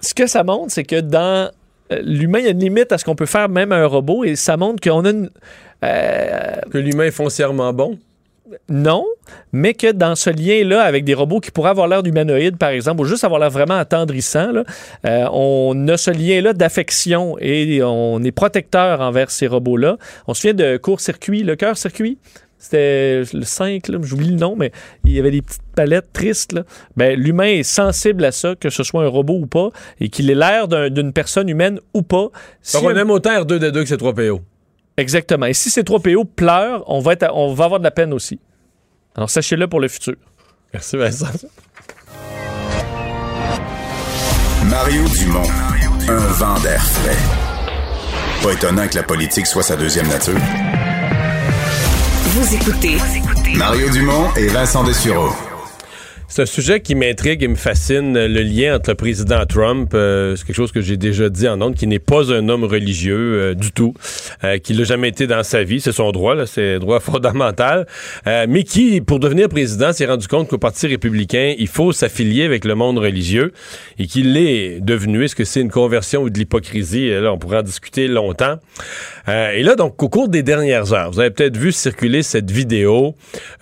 ce 0.00 0.14
que 0.14 0.26
ça 0.26 0.44
montre, 0.44 0.72
c'est 0.72 0.84
que 0.84 1.00
dans 1.00 1.50
euh, 1.92 2.00
l'humain, 2.02 2.38
il 2.40 2.44
y 2.44 2.48
a 2.48 2.52
une 2.52 2.60
limite 2.60 2.92
à 2.92 2.98
ce 2.98 3.04
qu'on 3.04 3.14
peut 3.16 3.26
faire 3.26 3.48
même 3.48 3.72
à 3.72 3.76
un 3.76 3.86
robot. 3.86 4.24
Et 4.24 4.36
ça 4.36 4.56
montre 4.56 4.80
qu'on 4.80 5.04
a 5.04 5.10
une... 5.10 5.30
euh, 5.84 6.56
Que 6.72 6.78
l'humain 6.78 7.04
est 7.04 7.10
foncièrement 7.10 7.72
bon? 7.72 7.98
Non, 8.68 9.04
mais 9.52 9.74
que 9.74 9.90
dans 9.90 10.14
ce 10.14 10.30
lien-là, 10.30 10.82
avec 10.82 11.02
des 11.04 11.14
robots 11.14 11.40
qui 11.40 11.50
pourraient 11.50 11.70
avoir 11.70 11.88
l'air 11.88 12.04
d'humanoïdes, 12.04 12.56
par 12.56 12.68
exemple, 12.68 13.00
ou 13.00 13.04
juste 13.04 13.24
avoir 13.24 13.40
l'air 13.40 13.50
vraiment 13.50 13.76
attendrissant, 13.76 14.52
là, 14.52 14.62
euh, 15.04 15.26
on 15.32 15.88
a 15.88 15.96
ce 15.96 16.12
lien-là 16.12 16.52
d'affection 16.52 17.36
et 17.40 17.82
on 17.82 18.22
est 18.22 18.30
protecteur 18.30 19.00
envers 19.00 19.32
ces 19.32 19.48
robots-là. 19.48 19.96
On 20.28 20.34
se 20.34 20.42
souvient 20.42 20.54
de 20.54 20.76
court-circuit, 20.76 21.42
le 21.42 21.56
cœur-circuit, 21.56 22.18
C'était 22.58 23.22
le 23.32 23.44
5, 23.44 23.88
là, 23.88 23.98
j'oublie 24.02 24.30
le 24.30 24.36
nom, 24.36 24.56
mais 24.56 24.72
il 25.04 25.12
y 25.12 25.18
avait 25.20 25.30
des 25.30 25.42
petites 25.42 25.62
palettes 25.74 26.12
tristes. 26.12 26.52
Là. 26.52 26.62
Ben, 26.96 27.18
l'humain 27.18 27.44
est 27.46 27.62
sensible 27.62 28.24
à 28.24 28.32
ça, 28.32 28.54
que 28.56 28.70
ce 28.70 28.82
soit 28.82 29.04
un 29.04 29.08
robot 29.08 29.34
ou 29.42 29.46
pas, 29.46 29.68
et 30.00 30.08
qu'il 30.08 30.30
ait 30.30 30.34
l'air 30.34 30.66
d'un- 30.66 30.88
d'une 30.90 31.12
personne 31.12 31.48
humaine 31.48 31.78
ou 31.94 32.02
pas. 32.02 32.28
Si 32.62 32.76
on 32.78 32.88
un- 32.88 32.96
aime 32.96 33.10
autant 33.10 33.30
R2D2 33.30 33.82
que 33.82 33.86
ces 33.86 33.96
3 33.98 34.14
PO. 34.14 34.40
Exactement. 34.96 35.46
Et 35.46 35.52
si 35.54 35.70
ces 35.70 35.84
trois 35.84 36.00
PO 36.00 36.24
pleurent, 36.24 36.82
on 36.86 37.00
va, 37.00 37.12
être 37.12 37.24
à- 37.24 37.34
on 37.34 37.52
va 37.52 37.66
avoir 37.66 37.78
de 37.80 37.84
la 37.84 37.90
peine 37.90 38.12
aussi. 38.14 38.40
Alors, 39.14 39.28
sachez-le 39.28 39.68
pour 39.68 39.80
le 39.80 39.88
futur. 39.88 40.14
Merci, 40.72 40.96
Vincent. 40.96 41.26
Mario 44.70 45.02
Dumont, 45.08 45.42
un 46.08 46.16
vent 46.16 46.58
d'air 46.60 46.82
frais. 46.82 47.16
Pas 48.42 48.52
étonnant 48.52 48.88
que 48.88 48.96
la 48.96 49.02
politique 49.02 49.46
soit 49.46 49.62
sa 49.62 49.76
deuxième 49.76 50.08
nature. 50.08 50.34
Vous 52.28 52.54
écoutez 52.54 52.96
Mario 53.56 53.88
Dumont 53.88 54.28
et 54.36 54.48
Vincent 54.48 54.82
Dessureau. 54.82 55.30
C'est 56.28 56.42
un 56.42 56.46
sujet 56.46 56.80
qui 56.80 56.96
m'intrigue 56.96 57.44
et 57.44 57.48
me 57.48 57.54
fascine, 57.54 58.14
le 58.14 58.42
lien 58.42 58.76
entre 58.76 58.90
le 58.90 58.96
président 58.96 59.46
Trump, 59.46 59.92
euh, 59.94 60.34
c'est 60.34 60.44
quelque 60.44 60.56
chose 60.56 60.72
que 60.72 60.80
j'ai 60.80 60.96
déjà 60.96 61.28
dit 61.28 61.46
en 61.46 61.60
ondes, 61.62 61.76
qui 61.76 61.86
n'est 61.86 62.00
pas 62.00 62.32
un 62.32 62.48
homme 62.48 62.64
religieux 62.64 63.16
euh, 63.16 63.54
du 63.54 63.70
tout, 63.70 63.94
euh, 64.42 64.58
qui 64.58 64.74
l'a 64.74 64.82
jamais 64.82 65.08
été 65.08 65.28
dans 65.28 65.44
sa 65.44 65.62
vie, 65.62 65.80
c'est 65.80 65.92
son 65.92 66.10
droit, 66.10 66.34
là, 66.34 66.44
c'est 66.44 66.74
un 66.74 66.78
droit 66.80 66.98
fondamental, 67.00 67.86
euh, 68.26 68.46
mais 68.48 68.64
qui, 68.64 69.00
pour 69.00 69.20
devenir 69.20 69.48
président, 69.48 69.92
s'est 69.92 70.06
rendu 70.06 70.26
compte 70.26 70.48
qu'au 70.48 70.58
Parti 70.58 70.88
républicain, 70.88 71.54
il 71.58 71.68
faut 71.68 71.92
s'affilier 71.92 72.42
avec 72.42 72.64
le 72.64 72.74
monde 72.74 72.98
religieux 72.98 73.52
et 74.00 74.08
qu'il 74.08 74.32
l'est 74.32 74.80
devenu. 74.80 75.24
Est-ce 75.24 75.36
que 75.36 75.44
c'est 75.44 75.60
une 75.60 75.70
conversion 75.70 76.22
ou 76.22 76.30
de 76.30 76.38
l'hypocrisie? 76.38 77.08
Là, 77.08 77.32
on 77.32 77.38
pourra 77.38 77.60
en 77.60 77.62
discuter 77.62 78.08
longtemps. 78.08 78.58
Euh, 79.28 79.50
et 79.52 79.62
là, 79.62 79.74
donc, 79.74 80.02
au 80.02 80.08
cours 80.08 80.28
des 80.28 80.42
dernières 80.42 80.92
heures, 80.92 81.10
vous 81.10 81.20
avez 81.20 81.30
peut-être 81.30 81.56
vu 81.56 81.72
circuler 81.72 82.22
cette 82.22 82.50
vidéo 82.50 83.14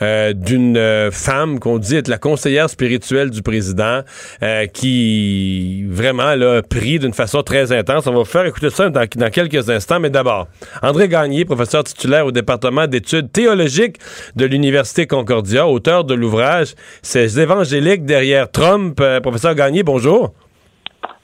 euh, 0.02 0.32
d'une 0.32 0.76
euh, 0.76 1.10
femme 1.10 1.58
qu'on 1.58 1.78
dit 1.78 1.96
être 1.96 2.08
la 2.08 2.18
conseillère 2.18 2.53
spirituelle 2.68 3.30
du 3.30 3.42
président, 3.42 4.00
euh, 4.42 4.66
qui 4.66 5.84
vraiment 5.88 6.34
l'a 6.34 6.62
pris 6.62 6.98
d'une 6.98 7.12
façon 7.12 7.42
très 7.42 7.72
intense. 7.72 8.06
On 8.06 8.12
va 8.12 8.18
vous 8.18 8.24
faire 8.24 8.46
écouter 8.46 8.70
ça 8.70 8.90
dans, 8.90 9.06
dans 9.16 9.30
quelques 9.30 9.68
instants, 9.70 10.00
mais 10.00 10.10
d'abord, 10.10 10.48
André 10.82 11.08
Gagné, 11.08 11.44
professeur 11.44 11.84
titulaire 11.84 12.26
au 12.26 12.32
département 12.32 12.86
d'études 12.86 13.30
théologiques 13.32 13.96
de 14.36 14.46
l'Université 14.46 15.06
Concordia, 15.06 15.66
auteur 15.66 16.04
de 16.04 16.14
l'ouvrage 16.14 16.74
Ces 17.02 17.40
évangéliques 17.40 18.04
derrière 18.04 18.50
Trump. 18.50 18.98
Euh, 19.00 19.20
professeur 19.20 19.54
Gagné, 19.54 19.82
bonjour. 19.82 20.34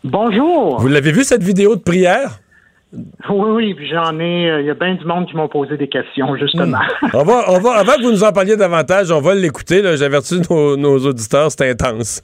Bonjour. 0.05 0.81
Vous 0.81 0.89
l'avez 0.89 1.12
vu 1.12 1.24
cette 1.24 1.43
vidéo 1.43 1.77
de 1.77 1.81
prière? 1.81 2.40
Oui, 2.93 3.75
oui, 3.77 3.77
j'en 3.91 4.19
ai. 4.19 4.51
euh, 4.51 4.61
Il 4.62 4.67
y 4.67 4.71
a 4.71 4.75
bien 4.75 4.95
du 4.97 5.05
monde 5.05 5.27
qui 5.29 5.37
m'ont 5.37 5.49
posé 5.49 5.77
des 5.77 5.89
questions, 5.89 6.35
justement. 6.37 6.79
On 7.15 7.23
va, 7.23 7.45
on 7.49 7.59
va, 7.61 7.75
avant 7.79 7.93
que 7.95 8.03
vous 8.03 8.11
nous 8.11 8.25
en 8.25 8.33
parliez 8.33 8.57
davantage, 8.57 9.11
on 9.12 9.21
va 9.21 9.35
l'écouter. 9.35 9.81
J'avertis 9.97 10.41
nos, 10.51 10.77
nos 10.77 10.99
auditeurs, 11.07 11.51
c'est 11.53 11.71
intense. 11.71 12.23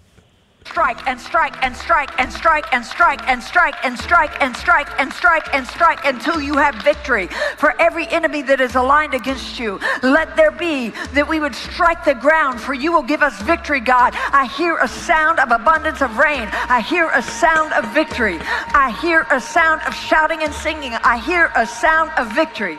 Strike 0.66 1.00
and 1.06 1.18
strike 1.20 1.54
and 1.64 1.74
strike 1.76 2.10
and 2.20 2.32
strike 2.32 2.66
and 2.72 2.84
strike 2.84 3.20
and 3.28 3.42
strike 3.42 3.76
and 3.84 3.96
strike 3.98 4.30
and 4.42 4.56
strike 4.56 4.88
and 5.00 5.12
strike 5.12 5.54
and 5.54 5.66
strike 5.66 6.04
until 6.04 6.40
you 6.40 6.54
have 6.56 6.74
victory. 6.82 7.28
For 7.56 7.74
every 7.80 8.06
enemy 8.08 8.42
that 8.42 8.60
is 8.60 8.74
aligned 8.74 9.14
against 9.14 9.58
you, 9.58 9.78
let 10.02 10.36
there 10.36 10.50
be 10.50 10.90
that 11.14 11.26
we 11.28 11.40
would 11.40 11.54
strike 11.54 12.04
the 12.04 12.14
ground, 12.14 12.60
for 12.60 12.74
you 12.74 12.92
will 12.92 13.02
give 13.12 13.22
us 13.22 13.40
victory, 13.42 13.80
God. 13.80 14.14
I 14.32 14.46
hear 14.58 14.76
a 14.78 14.88
sound 14.88 15.38
of 15.40 15.50
abundance 15.50 16.00
of 16.02 16.18
rain. 16.18 16.48
I 16.68 16.80
hear 16.80 17.08
a 17.14 17.22
sound 17.22 17.72
of 17.72 17.84
victory. 17.94 18.38
I 18.74 18.90
hear 19.02 19.26
a 19.30 19.40
sound 19.40 19.80
of 19.86 19.94
shouting 19.94 20.42
and 20.42 20.52
singing. 20.52 20.92
I 21.04 21.18
hear 21.18 21.50
a 21.54 21.66
sound 21.66 22.10
of 22.18 22.26
victory. 22.34 22.78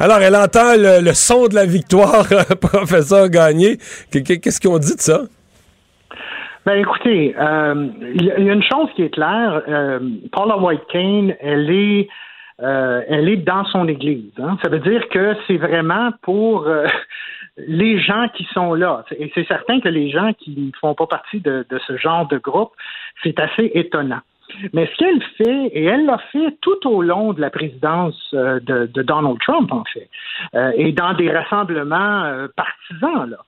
Alors, 0.00 0.20
elle 0.20 0.36
entend 0.36 0.74
le, 0.76 1.00
le 1.00 1.14
son 1.14 1.48
de 1.48 1.54
la 1.54 1.66
victoire, 1.66 2.26
professeur 2.60 3.28
Gagné. 3.28 3.78
Qu- 4.10 4.22
qu- 4.22 4.38
Qu'est-ce 4.40 4.60
qu'on 4.60 4.78
dit 4.78 4.94
de 4.96 5.00
ça? 5.00 5.20
Ben 6.66 6.78
écoutez, 6.80 7.34
euh, 7.38 7.88
il 8.14 8.24
y, 8.24 8.30
a- 8.32 8.38
il 8.38 8.44
y 8.46 8.50
a 8.50 8.52
une 8.52 8.62
chose 8.62 8.88
qui 8.96 9.02
est 9.02 9.10
claire. 9.10 9.62
euh, 9.68 10.00
Paula 10.32 10.58
White 10.58 10.82
Kane, 10.88 11.34
elle 11.40 11.70
est, 11.70 12.08
euh, 12.60 13.02
elle 13.08 13.28
est 13.28 13.36
dans 13.36 13.64
son 13.66 13.86
église. 13.86 14.32
hein. 14.42 14.58
Ça 14.64 14.68
veut 14.68 14.80
dire 14.80 15.08
que 15.10 15.36
c'est 15.46 15.58
vraiment 15.58 16.10
pour 16.22 16.66
euh, 16.66 16.84
les 17.56 18.00
gens 18.00 18.26
qui 18.34 18.44
sont 18.52 18.74
là. 18.74 19.04
Et 19.16 19.30
c'est 19.34 19.46
certain 19.46 19.78
que 19.80 19.88
les 19.88 20.10
gens 20.10 20.32
qui 20.32 20.50
ne 20.58 20.72
font 20.80 20.94
pas 20.94 21.06
partie 21.06 21.40
de, 21.40 21.64
de 21.70 21.78
ce 21.86 21.96
genre 21.98 22.26
de 22.26 22.38
groupe, 22.38 22.72
c'est 23.22 23.38
assez 23.38 23.70
étonnant. 23.74 24.20
Mais 24.72 24.86
ce 24.86 24.96
qu'elle 24.96 25.22
fait, 25.36 25.66
et 25.72 25.84
elle 25.84 26.06
l'a 26.06 26.18
fait 26.32 26.56
tout 26.62 26.86
au 26.88 27.02
long 27.02 27.32
de 27.32 27.40
la 27.40 27.50
présidence 27.50 28.16
euh, 28.34 28.58
de, 28.60 28.86
de 28.86 29.02
Donald 29.02 29.38
Trump, 29.40 29.70
en 29.72 29.84
fait, 29.92 30.08
euh, 30.54 30.72
et 30.76 30.92
dans 30.92 31.14
des 31.14 31.30
rassemblements 31.30 32.24
euh, 32.24 32.48
partisans, 32.56 33.28
là. 33.30 33.38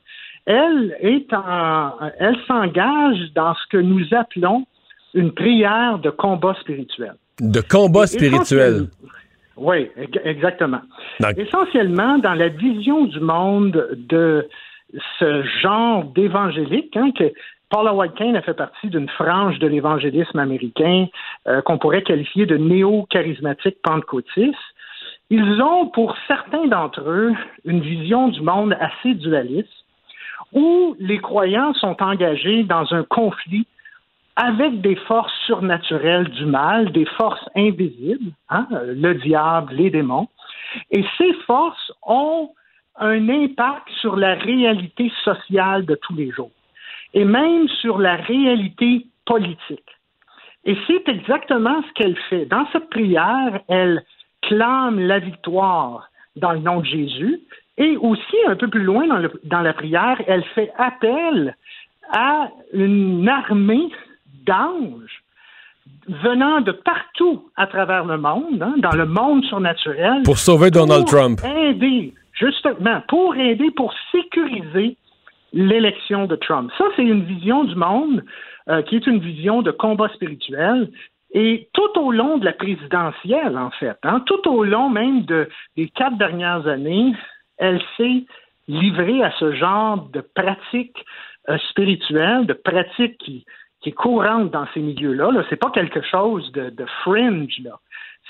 Elle 0.51 0.97
est 1.01 1.31
en, 1.35 1.93
elle 2.19 2.37
s'engage 2.47 3.19
dans 3.35 3.55
ce 3.55 3.67
que 3.71 3.77
nous 3.77 4.03
appelons 4.13 4.67
une 5.13 5.33
prière 5.33 5.99
de 5.99 6.09
combat 6.09 6.55
spirituel. 6.61 7.15
De 7.41 7.61
combat 7.61 8.07
spirituel. 8.07 8.87
Oui, 9.59 9.91
ex- 9.97 10.21
exactement. 10.25 10.81
Donc- 11.21 11.37
Essentiellement, 11.37 12.17
dans 12.19 12.33
la 12.35 12.49
vision 12.49 13.05
du 13.05 13.21
monde 13.21 13.89
de 14.09 14.49
ce 15.19 15.43
genre 15.63 16.05
d'évangélique, 16.05 16.97
hein, 16.97 17.11
que 17.19 17.31
Paula 17.69 17.93
White 17.93 18.15
Kane 18.15 18.37
a 18.37 18.41
fait 18.41 18.55
partie 18.55 18.89
d'une 18.89 19.09
frange 19.11 19.59
de 19.59 19.67
l'évangélisme 19.67 20.39
américain 20.39 21.09
euh, 21.47 21.61
qu'on 21.61 21.77
pourrait 21.77 22.01
qualifier 22.03 22.47
de 22.47 22.57
néo-charismatique 22.57 23.77
pentecôtiste. 23.83 24.57
Ils 25.29 25.61
ont, 25.61 25.89
pour 25.89 26.17
certains 26.27 26.67
d'entre 26.69 27.03
eux, 27.07 27.33
une 27.67 27.81
vision 27.81 28.29
du 28.29 28.41
monde 28.41 28.75
assez 28.81 29.13
dualiste, 29.15 29.69
où 30.53 30.97
les 30.99 31.19
croyants 31.19 31.75
sont 31.75 31.97
engagés 32.03 32.65
dans 32.65 32.93
un 32.95 33.05
conflit 33.05 33.67
avec 34.37 34.81
des 34.81 34.95
forces 34.95 35.35
surnaturelles 35.47 36.29
du 36.29 36.47
mal, 36.47 36.93
des 36.93 37.07
forces 37.07 37.45
invisibles, 37.57 38.33
hein, 38.49 38.67
le 38.71 39.15
diable, 39.15 39.75
les 39.75 39.91
démons. 39.91 40.29
Et 40.91 41.05
ces 41.19 41.33
forces 41.47 41.93
ont 42.07 42.51
un 42.97 43.29
impact 43.29 43.89
sur 44.01 44.17
la 44.17 44.35
réalité 44.35 45.11
sociale 45.25 45.87
de 45.87 45.97
tous 45.97 46.15
les 46.15 46.31
jours 46.31 46.51
et 47.15 47.25
même 47.25 47.69
sur 47.69 47.99
la 47.99 48.17
réalité 48.17 49.07
politique. 49.25 49.91
Et 50.65 50.77
c'est 50.87 51.09
exactement 51.09 51.83
ce 51.83 51.93
qu'elle 51.95 52.17
fait. 52.29 52.47
Dans 52.47 52.67
cette 52.73 52.91
prière, 52.91 53.61
elle 53.69 54.05
clame 54.43 55.01
la 55.01 55.19
victoire 55.19 56.11
dans 56.37 56.53
le 56.53 56.59
nom 56.61 56.81
de 56.81 56.85
Jésus 56.85 57.41
et 57.79 57.97
aussi, 57.97 58.37
un 58.47 58.57
peu 58.57 58.69
plus 58.69 58.83
loin 58.83 59.07
dans, 59.07 59.19
le- 59.19 59.41
dans 59.45 59.61
la 59.61 59.73
prière, 59.73 60.21
elle 60.27 60.45
fait 60.55 60.71
appel 60.77 61.57
à 62.13 62.49
une 62.73 63.29
armée 63.29 63.89
d'anges 64.47 65.23
venant 66.09 66.61
de 66.61 66.73
partout 66.73 67.49
à 67.57 67.67
travers 67.67 68.05
le 68.05 68.17
monde, 68.19 68.63
hein, 68.63 68.75
dans 68.79 68.97
le 68.97 69.07
monde 69.07 69.45
surnaturel. 69.45 70.23
Pour 70.25 70.39
sauver 70.39 70.71
Donald 70.71 71.03
pour 71.07 71.11
Trump. 71.19 71.41
Aider, 71.45 72.15
justement, 72.33 73.03
pour 73.09 73.37
aider, 73.37 73.71
pour 73.77 73.93
sécuriser 74.13 74.97
l'élection 75.53 76.27
de 76.27 76.37
Trump. 76.37 76.71
Ça, 76.79 76.85
c'est 76.97 77.03
une 77.05 77.25
vision 77.25 77.65
du 77.65 77.75
monde 77.75 78.25
euh, 78.69 78.83
qui 78.83 78.97
est 78.97 79.07
une 79.07 79.19
vision 79.19 79.63
de 79.63 79.71
combat 79.71 80.09
spirituel. 80.11 80.91
Et 81.35 81.69
tout 81.75 81.99
au 82.01 82.11
long 82.11 82.39
de 82.39 82.45
la 82.47 82.53
présidentielle, 82.55 83.59
en 83.59 83.71
fait, 83.71 83.99
hein, 84.03 84.21
tout 84.25 84.49
au 84.49 84.65
long 84.65 84.89
même 84.89 85.23
de, 85.27 85.47
des 85.77 85.89
quatre 85.91 86.17
dernières 86.17 86.67
années, 86.67 87.13
elle 87.59 87.81
s'est 87.97 88.25
livrée 88.69 89.23
à 89.23 89.33
ce 89.39 89.53
genre 89.55 90.09
de 90.13 90.21
pratique 90.35 90.97
euh, 91.49 91.57
spirituelle, 91.71 92.47
de 92.47 92.53
pratique 92.53 93.17
qui, 93.19 93.45
qui 93.81 93.89
est 93.91 93.93
courante 93.93 94.51
dans 94.51 94.67
ces 94.75 94.81
milieux-là. 94.81 95.31
-là, 95.33 95.45
c'est 95.49 95.57
pas 95.57 95.71
quelque 95.71 96.03
chose 96.03 96.51
de, 96.53 96.71
de 96.71 96.85
fringe, 97.03 97.59
là. 97.65 97.79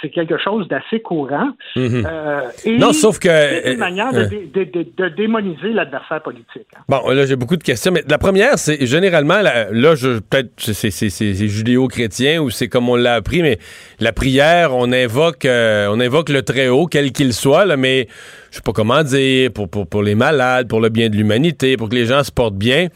C'est 0.01 0.11
quelque 0.11 0.39
chose 0.39 0.69
d'assez 0.69 1.01
courant. 1.01 1.51
Mhm. 1.75 2.07
Euh, 2.07 2.43
et 2.65 2.79
Non, 2.79 2.93
sauf 2.93 3.19
que- 3.19 3.29
C'est 3.29 3.73
une 3.73 3.81
manière 3.81 4.13
de, 4.13 4.19
euh, 4.21 4.29
dé- 4.29 4.47
de- 4.47 4.71
de- 4.77 4.87
de 4.97 5.09
démoniser 5.09 5.73
l'adversaire 5.73 6.23
politique. 6.23 6.69
hein. 6.77 6.83
Bon, 6.89 7.01
là, 7.11 7.27
j'ai 7.27 7.35
beaucoup 7.35 7.57
de 7.57 7.65
questions, 7.65 7.91
mais 7.91 8.05
la 8.09 8.19
première, 8.19 8.59
c'est 8.61 8.87
généralement, 8.87 9.41
là, 9.43 9.67
je 9.97 10.21
peut-être 10.21 10.53
c'est- 10.59 10.73
c'est 10.75 10.91
c'est- 11.11 11.35
c'est 11.35 11.49
judéo-chrétien 11.49 12.41
ou 12.41 12.49
c'est 12.51 12.69
comme 12.69 12.89
on 12.89 12.95
l'a 12.95 13.15
appris, 13.15 13.43
mais 13.43 13.59
la 13.99 14.13
prière, 14.13 14.73
on 14.73 14.93
invoque, 14.93 15.45
euh, 15.47 15.89
on 15.91 15.99
invoque 15.99 16.29
le 16.29 16.43
Très-Haut, 16.43 16.87
quel 16.87 17.11
qu'il 17.11 17.33
soit, 17.33 17.65
là, 17.65 17.77
mais 17.77 18.07
je 18.51 18.57
sais 18.57 18.63
pas 18.63 18.73
comment 18.73 19.03
dire, 19.03 19.51
pour, 19.53 19.69
pour, 19.69 19.87
pour 19.87 20.03
les 20.03 20.15
malades, 20.15 20.69
pour 20.69 20.81
le 20.81 20.89
bien 20.89 21.09
de 21.09 21.17
l'humanité, 21.17 21.77
pour 21.77 21.89
que 21.89 21.95
les 21.95 22.07
gens 22.07 22.25
se 22.25 22.33
portent 22.33 22.57
bien. 22.57 22.89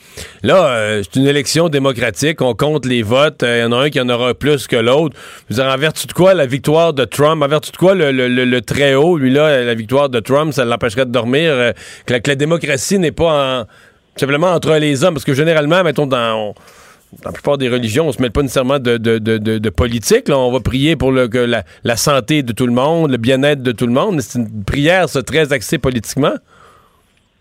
Là, 0.43 0.67
euh, 0.69 1.03
c'est 1.03 1.19
une 1.21 1.27
élection 1.27 1.69
démocratique, 1.69 2.41
on 2.41 2.55
compte 2.55 2.87
les 2.87 3.03
votes, 3.03 3.43
il 3.43 3.61
y 3.61 3.65
en 3.65 3.73
a 3.73 3.85
un 3.85 3.91
qui 3.91 4.01
en 4.01 4.09
aura 4.09 4.35
plus 4.35 4.67
que 4.67 4.77
l'autre. 4.77 5.17
Je 5.51 5.55
veux 5.55 5.63
dire, 5.63 5.73
en 5.73 5.77
vertu 5.77 6.07
de 6.07 6.13
quoi 6.13 6.35
la 6.35 6.47
victoire 6.47 6.93
de 6.95 7.05
Trump, 7.05 7.43
en 7.43 7.49
vertu 7.49 7.71
de 7.71 7.77
quoi 7.77 7.95
le, 7.95 8.13
le, 8.13 8.29
le, 8.29 8.45
le 8.45 8.61
Très-Haut, 8.63 9.19
lui 9.19 9.31
là, 9.31 9.63
la 9.63 9.75
victoire 9.75 10.09
de 10.09 10.21
Trump, 10.21 10.53
ça 10.53 10.65
l'empêcherait 10.65 11.07
de 11.07 11.11
dormir, 11.13 11.51
euh, 11.53 11.73
que, 12.07 12.15
la, 12.15 12.35
démocratie 12.35 12.99
n'est 12.99 13.13
pas 13.13 13.61
en 13.61 13.65
simplement 14.17 14.49
entre 14.53 14.75
les 14.77 15.05
hommes, 15.05 15.15
parce 15.15 15.25
que 15.25 15.35
généralement, 15.35 15.83
mettons, 15.85 16.07
dans, 16.07 16.35
on- 16.37 16.55
dans 16.55 16.55
la 17.25 17.33
plupart 17.33 17.59
des 17.59 17.69
religions, 17.69 18.09
on 18.09 18.13
se 18.13 18.21
mêle 18.21 18.31
pas 18.31 18.43
nécessairement 18.43 18.79
de, 18.79 18.97
de, 18.97 19.19
de, 19.19 19.71
politique. 19.71 20.27
On 20.31 20.51
va 20.51 20.61
prier 20.61 20.97
pour 20.97 21.13
la, 21.13 21.97
santé 21.97 22.43
de 22.43 22.53
tout 22.53 22.67
le 22.67 22.73
monde, 22.73 23.11
le 23.11 23.17
bien-être 23.17 23.63
de 23.63 23.73
tout 23.73 23.87
le 23.87 23.93
monde, 23.93 24.21
c'est 24.21 24.39
une 24.39 24.65
prière, 24.65 25.07
très 25.27 25.53
axée 25.53 25.79
politiquement. 25.79 26.35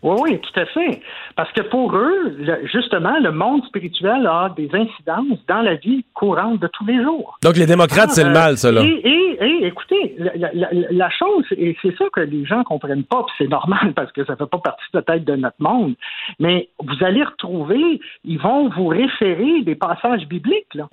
Oui, 0.04 0.16
oui, 0.22 0.40
tout 0.40 0.60
à 0.60 0.66
fait. 0.66 1.00
Parce 1.36 1.52
que 1.52 1.62
pour 1.62 1.96
eux, 1.96 2.36
justement, 2.64 3.18
le 3.20 3.32
monde 3.32 3.64
spirituel 3.66 4.26
a 4.26 4.50
des 4.56 4.70
incidences 4.74 5.40
dans 5.48 5.62
la 5.62 5.76
vie 5.76 6.04
courante 6.16 6.60
de 6.60 6.68
tous 6.68 6.86
les 6.86 7.02
jours. 7.04 7.38
Donc, 7.44 7.56
les 7.58 7.68
démocrates, 7.68 8.10
Ah, 8.10 8.14
c'est 8.14 8.24
le 8.24 8.32
mal, 8.32 8.56
là. 8.64 8.82
Et, 8.84 9.08
et- 9.08 9.38
et, 9.44 9.66
écoutez, 9.68 10.16
la, 10.18 10.32
la- 10.36 10.52
la- 10.54 10.70
la 10.92 11.10
chose, 11.10 11.46
et 11.58 11.76
c'est 11.82 11.96
ça 11.98 12.06
que 12.14 12.22
les 12.22 12.46
gens 12.46 12.64
comprennent 12.64 13.04
pas, 13.04 13.24
puis 13.24 13.36
c'est 13.38 13.48
normal 13.50 13.94
parce 13.96 14.12
que 14.12 14.24
ça 14.26 14.36
fait 14.36 14.46
pas 14.50 14.58
partie 14.60 14.86
peut-être 14.92 15.24
de 15.26 15.36
notre 15.36 15.56
monde, 15.60 15.96
mais 16.40 16.70
vous 16.80 17.04
allez 17.04 17.24
retrouver, 17.24 18.00
ils 18.26 18.40
vont 18.40 18.70
vous 18.70 18.88
référer 18.88 19.62
des 19.62 19.76
passages 19.76 20.26
bibliques, 20.28 20.74
là 20.74 20.88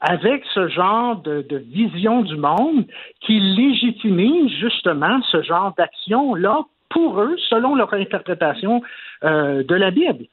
avec 0.00 0.44
ce 0.54 0.68
genre 0.68 1.16
de, 1.22 1.44
de 1.50 1.56
vision 1.56 2.22
du 2.22 2.36
monde 2.36 2.84
qui 3.20 3.40
légitimise 3.40 4.48
justement 4.60 5.20
ce 5.32 5.42
genre 5.42 5.74
d'action-là 5.76 6.60
pour 6.90 7.20
eux, 7.20 7.36
selon 7.48 7.74
leur 7.74 7.92
interprétation 7.94 8.82
euh, 9.24 9.62
de 9.62 9.74
la 9.74 9.90
Bible. 9.90 10.24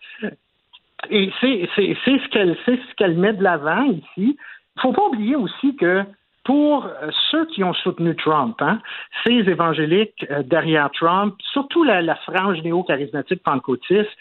Et 1.10 1.32
c'est 1.42 1.68
ce 1.76 2.30
qu'elle 2.30 2.58
ce 2.66 2.96
qu'elle 2.96 3.18
met 3.18 3.34
de 3.34 3.44
l'avant 3.44 3.84
ici. 3.84 4.38
Il 4.78 4.82
faut 4.82 4.94
pas 4.94 5.06
oublier 5.08 5.36
aussi 5.36 5.76
que 5.76 6.04
pour 6.44 6.86
euh, 6.86 7.10
ceux 7.32 7.46
qui 7.48 7.64
ont 7.64 7.74
soutenu 7.74 8.16
Trump, 8.16 8.56
hein, 8.62 8.80
ces 9.26 9.34
évangéliques 9.50 10.26
euh, 10.32 10.44
derrière 10.44 10.90
Trump, 10.92 11.36
surtout 11.52 11.84
la, 11.84 12.02
la 12.02 12.16
frange 12.16 12.62
néo-charismatique 12.64 13.44
pentecôtiste, 13.44 14.12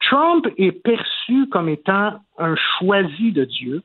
Trump 0.00 0.46
est 0.58 0.72
perçu 0.72 1.48
comme 1.50 1.68
étant 1.68 2.14
un 2.38 2.54
choisi 2.78 3.32
de 3.32 3.44
Dieu, 3.44 3.82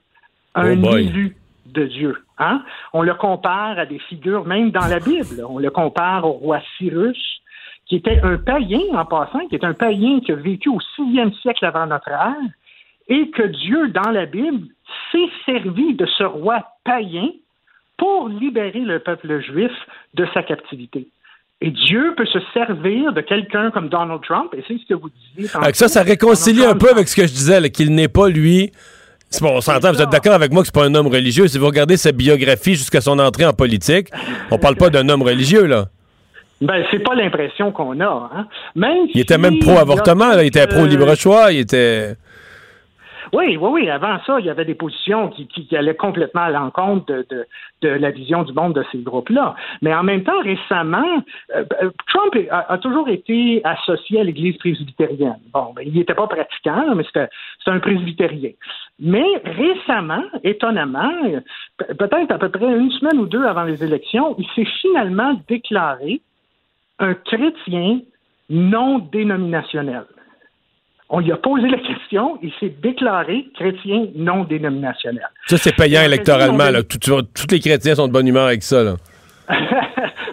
un 0.55 0.73
Oh 0.73 0.75
boy. 0.77 1.05
élu 1.07 1.35
de 1.67 1.85
Dieu. 1.85 2.17
Hein? 2.39 2.63
On 2.93 3.01
le 3.01 3.13
compare 3.13 3.77
à 3.79 3.85
des 3.85 3.99
figures, 3.99 4.45
même 4.45 4.71
dans 4.71 4.87
la 4.87 4.99
Bible. 4.99 5.43
On 5.47 5.59
le 5.59 5.69
compare 5.69 6.25
au 6.25 6.31
roi 6.31 6.59
Cyrus, 6.77 7.41
qui 7.87 7.95
était 7.95 8.19
un 8.21 8.37
païen 8.37 8.81
en 8.93 9.05
passant, 9.05 9.47
qui 9.47 9.55
est 9.55 9.63
un 9.63 9.73
païen 9.73 10.19
qui 10.19 10.31
a 10.31 10.35
vécu 10.35 10.69
au 10.69 10.79
sixième 10.95 11.33
siècle 11.35 11.65
avant 11.65 11.87
notre 11.87 12.09
ère, 12.09 12.35
et 13.07 13.29
que 13.29 13.43
Dieu, 13.43 13.87
dans 13.89 14.11
la 14.11 14.25
Bible, 14.25 14.67
s'est 15.11 15.29
servi 15.45 15.95
de 15.95 16.05
ce 16.17 16.23
roi 16.23 16.65
païen 16.83 17.29
pour 17.97 18.27
libérer 18.27 18.79
le 18.79 18.99
peuple 18.99 19.41
juif 19.41 19.71
de 20.13 20.27
sa 20.33 20.43
captivité. 20.43 21.07
Et 21.61 21.71
Dieu 21.71 22.13
peut 22.15 22.25
se 22.25 22.39
servir 22.53 23.13
de 23.13 23.21
quelqu'un 23.21 23.71
comme 23.71 23.89
Donald 23.89 24.21
Trump, 24.21 24.53
et 24.53 24.63
c'est 24.67 24.77
ce 24.77 24.85
que 24.85 24.93
vous 24.93 25.09
disiez. 25.09 25.47
Ça, 25.73 25.87
ça 25.87 26.03
réconcilie 26.03 26.65
un 26.65 26.75
peu 26.75 26.91
avec 26.91 27.07
ce 27.07 27.15
que 27.15 27.25
je 27.25 27.31
disais, 27.31 27.69
qu'il 27.69 27.95
n'est 27.95 28.09
pas, 28.09 28.27
lui... 28.27 28.71
C'est 29.29 29.43
bon, 29.43 29.57
on 29.57 29.61
s'entend, 29.61 29.91
vous 29.91 30.01
êtes 30.01 30.09
d'accord 30.09 30.35
avec 30.35 30.53
moi 30.53 30.61
que 30.61 30.67
c'est 30.67 30.73
pas 30.73 30.85
un 30.85 30.95
homme 30.95 31.07
religieux. 31.07 31.49
Si 31.49 31.57
vous 31.57 31.65
regardez 31.65 31.97
sa 31.97 32.13
biographie 32.13 32.75
jusqu'à 32.75 33.01
son 33.01 33.19
entrée 33.19 33.45
en 33.45 33.51
politique, 33.51 34.07
on 34.51 34.57
parle 34.57 34.77
pas 34.77 34.89
d'un 34.89 35.09
homme 35.09 35.21
religieux, 35.21 35.65
là. 35.65 35.87
Ben, 36.59 36.83
c'est 36.89 37.03
pas 37.03 37.13
l'impression 37.13 37.71
qu'on 37.71 37.99
a. 37.99 38.29
Hein? 38.33 38.47
Même 38.75 39.07
Il 39.13 39.21
était 39.21 39.37
même 39.37 39.59
pro-avortement, 39.59 40.33
il 40.39 40.47
était 40.47 40.65
pro-libre-choix, 40.67 41.51
il 41.51 41.59
était... 41.59 42.15
Oui, 43.33 43.57
oui, 43.57 43.69
oui. 43.69 43.89
Avant 43.89 44.17
ça, 44.25 44.39
il 44.39 44.45
y 44.45 44.49
avait 44.49 44.63
des 44.63 44.73
positions 44.73 45.27
qui, 45.27 45.47
qui, 45.47 45.67
qui 45.67 45.75
allaient 45.75 45.95
complètement 45.95 46.43
à 46.43 46.49
l'encontre 46.49 47.07
de, 47.07 47.27
de, 47.29 47.45
de 47.81 47.89
la 47.89 48.09
vision 48.09 48.43
du 48.43 48.53
monde 48.53 48.73
de 48.73 48.85
ces 48.89 48.99
groupes-là. 48.99 49.53
Mais 49.81 49.93
en 49.93 50.01
même 50.01 50.23
temps, 50.23 50.39
récemment, 50.41 51.21
euh, 51.53 51.65
euh, 51.83 51.89
Trump 52.07 52.33
a, 52.49 52.71
a 52.71 52.77
toujours 52.77 53.09
été 53.09 53.59
associé 53.65 54.21
à 54.21 54.23
l'Église 54.23 54.57
presbytérienne. 54.57 55.41
Bon, 55.53 55.73
ben, 55.75 55.83
il 55.85 55.93
n'était 55.93 56.13
pas 56.13 56.27
pratiquant, 56.27 56.95
mais 56.95 57.03
c'était 57.03 57.27
un 57.65 57.79
presbytérien. 57.79 58.51
Mais 58.97 59.27
récemment, 59.43 60.23
étonnamment, 60.45 61.11
euh, 61.25 61.41
pe- 61.77 61.93
peut-être 61.95 62.31
à 62.31 62.37
peu 62.37 62.47
près 62.47 62.65
une 62.65 62.91
semaine 62.91 63.19
ou 63.19 63.25
deux 63.25 63.43
avant 63.43 63.63
les 63.63 63.83
élections, 63.83 64.35
il 64.39 64.47
s'est 64.55 64.71
finalement 64.81 65.33
déclaré 65.49 66.21
un 66.99 67.13
chrétien 67.13 67.99
non 68.49 68.99
dénominationnel. 69.11 70.03
On 71.09 71.19
lui 71.19 71.31
a 71.31 71.37
posé 71.37 71.67
la 71.69 71.77
question, 71.77 72.37
il 72.41 72.51
s'est 72.59 72.73
déclaré 72.83 73.45
chrétien 73.55 74.07
non 74.15 74.43
dénominationnel. 74.43 75.27
Ça, 75.47 75.57
c'est 75.57 75.75
payant 75.75 76.01
électoralement, 76.01 76.69
là. 76.69 76.83
Tout- 76.83 76.97
tu 76.97 77.11
tous 77.11 77.47
les 77.51 77.59
chrétiens 77.59 77.95
sont 77.95 78.07
de 78.07 78.13
bonne 78.13 78.27
humeur 78.27 78.47
avec 78.47 78.63
ça, 78.63 78.83
là. 78.83 78.95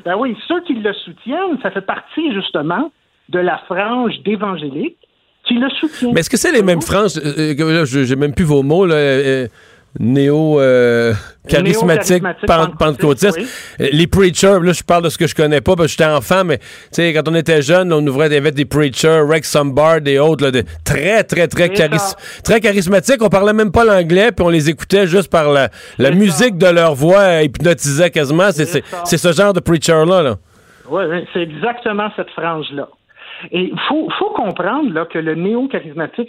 ben 0.05 0.17
oui, 0.19 0.37
ceux 0.49 0.61
qui 0.63 0.75
le 0.75 0.93
soutiennent, 0.93 1.59
ça 1.63 1.71
fait 1.71 1.81
partie 1.87 2.33
justement 2.35 2.91
de 3.29 3.39
la 3.39 3.59
frange 3.67 4.15
d'évangéliques 4.25 4.99
qui 5.45 5.55
le 5.55 5.69
soutiennent. 5.71 6.13
Mais 6.13 6.21
est-ce 6.21 6.31
que 6.31 6.37
c'est 6.37 6.53
les 6.53 6.63
mêmes 6.63 6.83
franges? 6.83 7.19
euh, 7.19 7.55
euh, 7.59 7.85
j'ai 7.85 8.17
même 8.17 8.35
plus 8.35 8.45
vos 8.45 8.63
mots, 8.65 8.87
là. 8.87 8.97
euh, 8.97 9.47
néo 10.01 10.61
euh, 10.61 11.13
charismatique, 11.49 12.23
pentecôtiste. 12.79 13.39
Euh, 13.81 13.89
Les 13.93 14.07
preachers, 14.07 14.59
là, 14.63 14.73
je 14.73 14.83
parle 14.83 15.05
de 15.05 15.09
ce 15.09 15.19
que 15.19 15.27
je 15.27 15.35
connais 15.35 15.61
pas, 15.61 15.77
parce 15.77 15.87
que 15.87 15.91
j'étais 15.93 16.05
enfant, 16.11 16.45
mais 16.45 16.59
tu 16.59 16.65
sais, 16.93 17.13
quand 17.13 17.29
on 17.29 17.35
était 17.35 17.63
jeune, 17.63 17.93
on 17.93 18.05
ouvrait 18.07 18.29
des, 18.29 18.41
des 18.51 18.65
preachers, 18.65 19.23
Rex 19.29 19.51
Sombard 19.51 20.01
et 20.07 20.19
autres, 20.19 20.45
là, 20.45 20.51
de- 20.51 20.65
très, 20.85 21.23
très, 21.25 21.47
très, 21.49 21.69
charis- 21.75 21.99
ça. 21.99 22.17
très 22.43 22.61
charismatiques. 22.61 23.23
On 23.23 23.29
parlait 23.29 23.53
même 23.53 23.71
pas 23.73 23.85
l'anglais, 23.85 24.33
puis 24.33 24.45
on 24.45 24.51
les 24.51 24.69
écoutait 24.71 25.07
juste 25.07 25.31
par 25.31 25.51
la, 25.53 26.11
musique 26.11 26.59
de 26.59 26.67
leur 26.67 26.95
voix, 26.95 27.21
euh, 27.21 27.43
hypnotisait 27.43 28.11
quasiment. 28.11 28.51
C'est 28.53 29.17
ce 29.19 29.33
genre 29.33 29.53
de 29.53 29.61
preacher-là, 29.61 30.23
là. 30.23 30.37
Oui, 30.91 31.05
oui, 31.09 31.25
c'est 31.33 31.41
exactement 31.43 32.09
cette 32.17 32.31
frange-là. 32.31 32.89
Et 33.51 33.61
il 33.73 33.81
faut, 33.89 34.09
faut 34.19 34.31
comprendre 34.31 34.93
là, 34.93 35.07
que 35.11 35.19
le 35.19 35.35
néo-charismatique, 35.35 36.29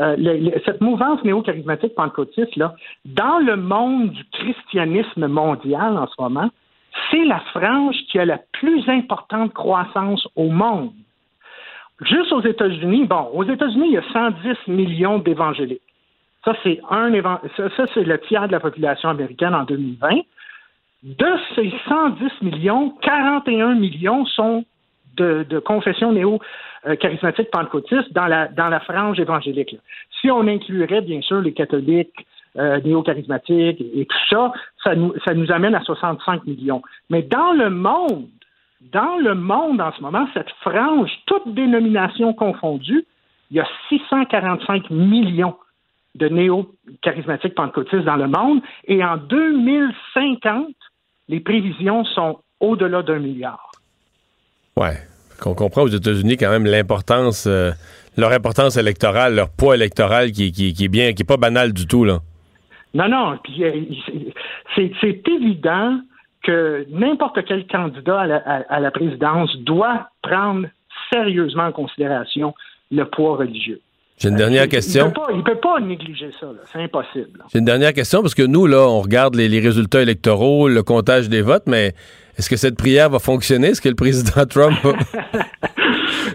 euh, 0.00 0.50
cette 0.64 0.80
mouvance 0.80 1.22
néo-charismatique 1.24 1.94
pentecôtiste, 1.94 2.56
là, 2.56 2.74
dans 3.04 3.38
le 3.38 3.56
monde 3.56 4.10
du 4.10 4.24
christianisme 4.32 5.26
mondial 5.26 5.98
en 5.98 6.06
ce 6.06 6.14
moment, 6.18 6.50
c'est 7.10 7.24
la 7.24 7.40
frange 7.52 7.96
qui 8.10 8.18
a 8.18 8.24
la 8.24 8.38
plus 8.52 8.88
importante 8.88 9.52
croissance 9.52 10.26
au 10.36 10.48
monde. 10.48 10.92
Juste 12.00 12.32
aux 12.32 12.40
États-Unis, 12.40 13.06
bon, 13.06 13.28
aux 13.34 13.44
États-Unis, 13.44 13.88
il 13.88 13.92
y 13.92 13.98
a 13.98 14.12
110 14.12 14.68
millions 14.68 15.18
d'évangéliques. 15.18 15.82
Ça, 16.44 16.54
c'est 16.62 16.80
un 16.88 17.12
ça, 17.56 17.68
ça, 17.76 17.84
c'est 17.92 18.04
le 18.04 18.18
tiers 18.20 18.46
de 18.46 18.52
la 18.52 18.60
population 18.60 19.10
américaine 19.10 19.54
en 19.54 19.64
2020. 19.64 20.08
De 21.02 21.26
ces 21.54 21.72
110 21.88 22.42
millions, 22.42 22.90
41 23.02 23.74
millions 23.74 24.24
sont 24.24 24.64
de, 25.16 25.44
de 25.48 25.58
confession 25.58 26.12
néo-charismatique 26.12 26.69
pentecôtiste 27.50 28.12
dans 28.12 28.26
la, 28.26 28.48
dans 28.48 28.68
la 28.68 28.80
frange 28.80 29.18
évangélique. 29.20 29.76
Si 30.20 30.30
on 30.30 30.46
inclurait, 30.46 31.02
bien 31.02 31.20
sûr, 31.20 31.40
les 31.40 31.52
catholiques 31.52 32.26
euh, 32.56 32.80
néo-charismatiques 32.80 33.80
et, 33.80 34.06
tout 34.06 34.16
ça, 34.28 34.52
ça 34.82 34.94
nous, 34.94 35.14
ça 35.24 35.34
nous 35.34 35.52
amène 35.52 35.74
à 35.74 35.82
65 35.82 36.44
millions. 36.46 36.82
Mais 37.08 37.22
dans 37.22 37.52
le 37.52 37.70
monde, 37.70 38.28
dans 38.92 39.16
le 39.18 39.34
monde 39.34 39.80
en 39.80 39.92
ce 39.92 40.00
moment, 40.00 40.26
cette 40.34 40.50
frange, 40.60 41.10
toute 41.26 41.54
dénomination 41.54 42.32
confondue, 42.32 43.04
il 43.50 43.56
y 43.56 43.60
a 43.60 43.68
645 43.88 44.90
millions 44.90 45.56
de 46.14 46.28
néo-charismatiques 46.28 47.54
pentecôtistes 47.54 48.04
dans 48.04 48.16
le 48.16 48.26
monde. 48.26 48.62
Et 48.84 49.04
en 49.04 49.16
2050, 49.16 50.66
les 51.28 51.40
prévisions 51.40 52.04
sont 52.04 52.40
au-delà 52.58 53.02
d'un 53.02 53.18
milliard. 53.18 53.70
Ouais. 54.76 54.96
Qu'on 55.40 55.54
comprend 55.54 55.82
aux 55.82 55.88
États-Unis 55.88 56.36
quand 56.36 56.50
même 56.50 56.66
l'importance, 56.66 57.46
euh, 57.46 57.70
leur 58.16 58.32
importance 58.32 58.76
électorale, 58.76 59.34
leur 59.34 59.48
poids 59.50 59.74
électoral 59.74 60.32
qui, 60.32 60.52
qui, 60.52 60.72
qui 60.74 60.84
est 60.84 60.88
bien, 60.88 61.12
qui 61.14 61.22
est 61.22 61.26
pas 61.26 61.36
banal 61.36 61.72
du 61.72 61.86
tout, 61.86 62.04
là. 62.04 62.18
Non, 62.92 63.08
non, 63.08 63.38
euh, 63.60 63.72
c'est 64.76 65.28
évident 65.28 66.00
que 66.42 66.86
n'importe 66.90 67.38
quel 67.46 67.66
candidat 67.66 68.20
à 68.20 68.26
la, 68.26 68.36
à- 68.36 68.74
à 68.74 68.80
la 68.80 68.90
présidence 68.90 69.54
doit 69.58 70.08
prendre 70.22 70.66
sérieusement 71.12 71.64
en 71.64 71.72
considération 71.72 72.54
le 72.90 73.04
poids 73.04 73.36
religieux. 73.36 73.80
J'ai 74.18 74.28
une 74.28 74.36
dernière 74.36 74.64
Il 74.64 74.68
question. 74.68 75.12
il 75.34 75.42
peut 75.42 75.54
pas 75.56 75.80
négliger 75.80 76.30
ça, 76.38 76.48
c'est 76.64 76.82
impossible. 76.82 77.42
J'ai 77.52 77.58
une 77.60 77.64
dernière 77.64 77.94
question 77.94 78.20
parce 78.22 78.34
que 78.34 78.42
nous, 78.42 78.66
là, 78.66 78.86
on 78.88 79.00
regarde 79.00 79.34
les, 79.34 79.48
les 79.48 79.60
résultats 79.60 80.02
électoraux, 80.02 80.68
le 80.68 80.82
comptage 80.82 81.28
des 81.30 81.40
votes, 81.42 81.62
mais 81.66 81.94
est-ce 82.40 82.48
que 82.50 82.56
cette 82.56 82.76
prière 82.76 83.08
va 83.10 83.18
fonctionner? 83.18 83.68
Est-ce 83.68 83.80
que 83.80 83.88
le 83.90 83.94
président 83.94 84.44
Trump 84.46 84.76
va... 84.82 84.92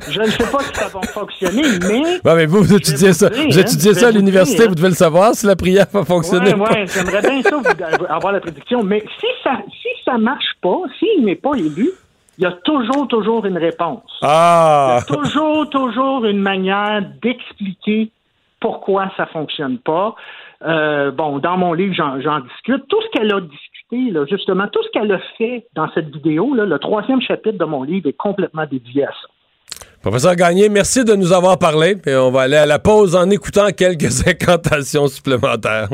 Je 0.09 0.19
ne 0.19 0.25
sais 0.27 0.51
pas 0.51 0.59
si 0.59 0.73
ça 0.75 0.87
va 0.87 1.01
fonctionner, 1.01 1.63
mais 1.81 1.99
Ouais, 2.23 2.35
mais 2.35 2.45
vous, 2.45 2.73
étudiez 2.73 3.11
ça. 3.13 3.29
dire, 3.29 3.45
Vous 3.49 3.59
étudiez 3.59 3.93
je 3.93 3.99
ça 3.99 4.07
à 4.09 4.11
l'université, 4.11 4.67
vous 4.67 4.75
devez 4.75 4.89
le 4.89 4.93
savoir 4.95 5.33
si 5.33 5.45
la 5.47 5.55
prière 5.55 5.87
va 5.91 6.03
fonctionner. 6.05 6.53
Ouais, 6.53 6.85
j'aimerais 6.87 7.21
bien 7.21 7.41
ça 7.41 7.57
vous- 7.57 8.05
avoir 8.07 8.31
la 8.33 8.39
prédiction, 8.39 8.83
mais 8.83 9.03
si 9.19 9.27
ça 9.43 9.57
si 9.81 9.87
ça 10.05 10.17
marche 10.17 10.53
pas, 10.61 10.77
s'il 10.99 11.25
n'est 11.25 11.35
pas 11.35 11.55
élu, 11.57 11.89
il 12.37 12.43
y 12.43 12.45
a 12.47 12.51
toujours 12.63 13.07
toujours 13.07 13.45
une 13.45 13.57
réponse. 13.57 14.03
Ah! 14.21 14.99
Il 15.09 15.11
y 15.13 15.17
a 15.17 15.21
toujours 15.23 15.69
toujours 15.69 16.25
une 16.25 16.39
manière 16.41 17.01
d'expliquer 17.21 18.11
pourquoi 18.59 19.11
ça 19.17 19.25
fonctionne 19.27 19.79
pas. 19.79 20.15
Euh, 20.65 21.11
bon, 21.11 21.39
dans 21.39 21.57
mon 21.57 21.73
livre, 21.73 21.93
j'en, 21.95 22.21
j'en 22.21 22.39
discute. 22.39 22.87
Tout 22.87 23.01
ce 23.01 23.07
qu'elle 23.17 23.31
a 23.33 23.41
discuté, 23.41 23.74
là, 23.91 24.25
justement, 24.29 24.67
tout 24.67 24.83
ce 24.83 24.89
qu'elle 24.91 25.11
a 25.11 25.19
fait 25.37 25.67
dans 25.75 25.89
cette 25.93 26.13
vidéo, 26.13 26.53
le 26.53 26.79
troisième 26.79 27.21
chapitre 27.21 27.57
de 27.57 27.65
mon 27.65 27.83
livre 27.83 28.09
est 28.09 28.17
complètement 28.17 28.65
dédié 28.65 29.03
à 29.05 29.09
ça. 29.09 29.27
Professeur 30.01 30.35
Gagné, 30.35 30.69
merci 30.69 31.03
de 31.03 31.15
nous 31.15 31.33
avoir 31.33 31.57
parlé. 31.57 31.97
Et 32.05 32.15
on 32.15 32.29
va 32.29 32.41
aller 32.41 32.57
à 32.57 32.65
la 32.65 32.77
pause 32.77 33.15
en 33.15 33.29
écoutant 33.29 33.67
quelques 33.75 34.27
incantations 34.27 35.07
supplémentaires. 35.07 35.89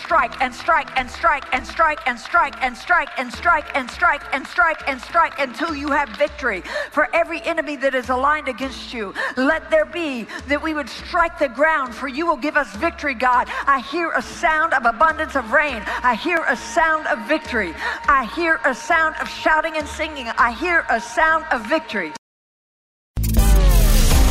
Strike 0.00 0.40
and 0.40 0.54
strike 0.54 0.88
and 0.96 1.10
strike 1.10 1.44
and 1.52 1.66
strike 1.66 2.00
and 2.06 2.18
strike 2.18 2.54
and 2.62 2.76
strike 2.76 3.08
and 3.18 3.32
strike 3.32 3.66
and 3.74 3.90
strike 3.90 4.22
and 4.32 4.46
strike 4.46 4.88
and 4.88 5.00
strike 5.00 5.38
until 5.38 5.74
you 5.74 5.88
have 5.88 6.08
victory. 6.10 6.62
For 6.90 7.08
every 7.14 7.40
enemy 7.42 7.76
that 7.76 7.94
is 7.94 8.08
aligned 8.08 8.48
against 8.48 8.92
you, 8.92 9.14
let 9.36 9.70
there 9.70 9.84
be 9.84 10.26
that 10.48 10.62
we 10.62 10.74
would 10.74 10.88
strike 10.88 11.38
the 11.38 11.48
ground, 11.48 11.94
for 11.94 12.08
you 12.08 12.26
will 12.26 12.36
give 12.36 12.56
us 12.56 12.74
victory, 12.76 13.14
God. 13.14 13.48
I 13.66 13.80
hear 13.80 14.12
a 14.12 14.22
sound 14.22 14.74
of 14.74 14.84
abundance 14.84 15.36
of 15.36 15.52
rain. 15.52 15.82
I 16.02 16.14
hear 16.14 16.44
a 16.48 16.56
sound 16.56 17.06
of 17.06 17.18
victory. 17.26 17.74
I 18.08 18.30
hear 18.36 18.60
a 18.64 18.74
sound 18.74 19.16
of 19.20 19.28
shouting 19.28 19.76
and 19.76 19.86
singing. 19.88 20.28
I 20.38 20.52
hear 20.52 20.84
a 20.90 21.00
sound 21.00 21.44
of 21.52 21.66
victory. 21.66 22.12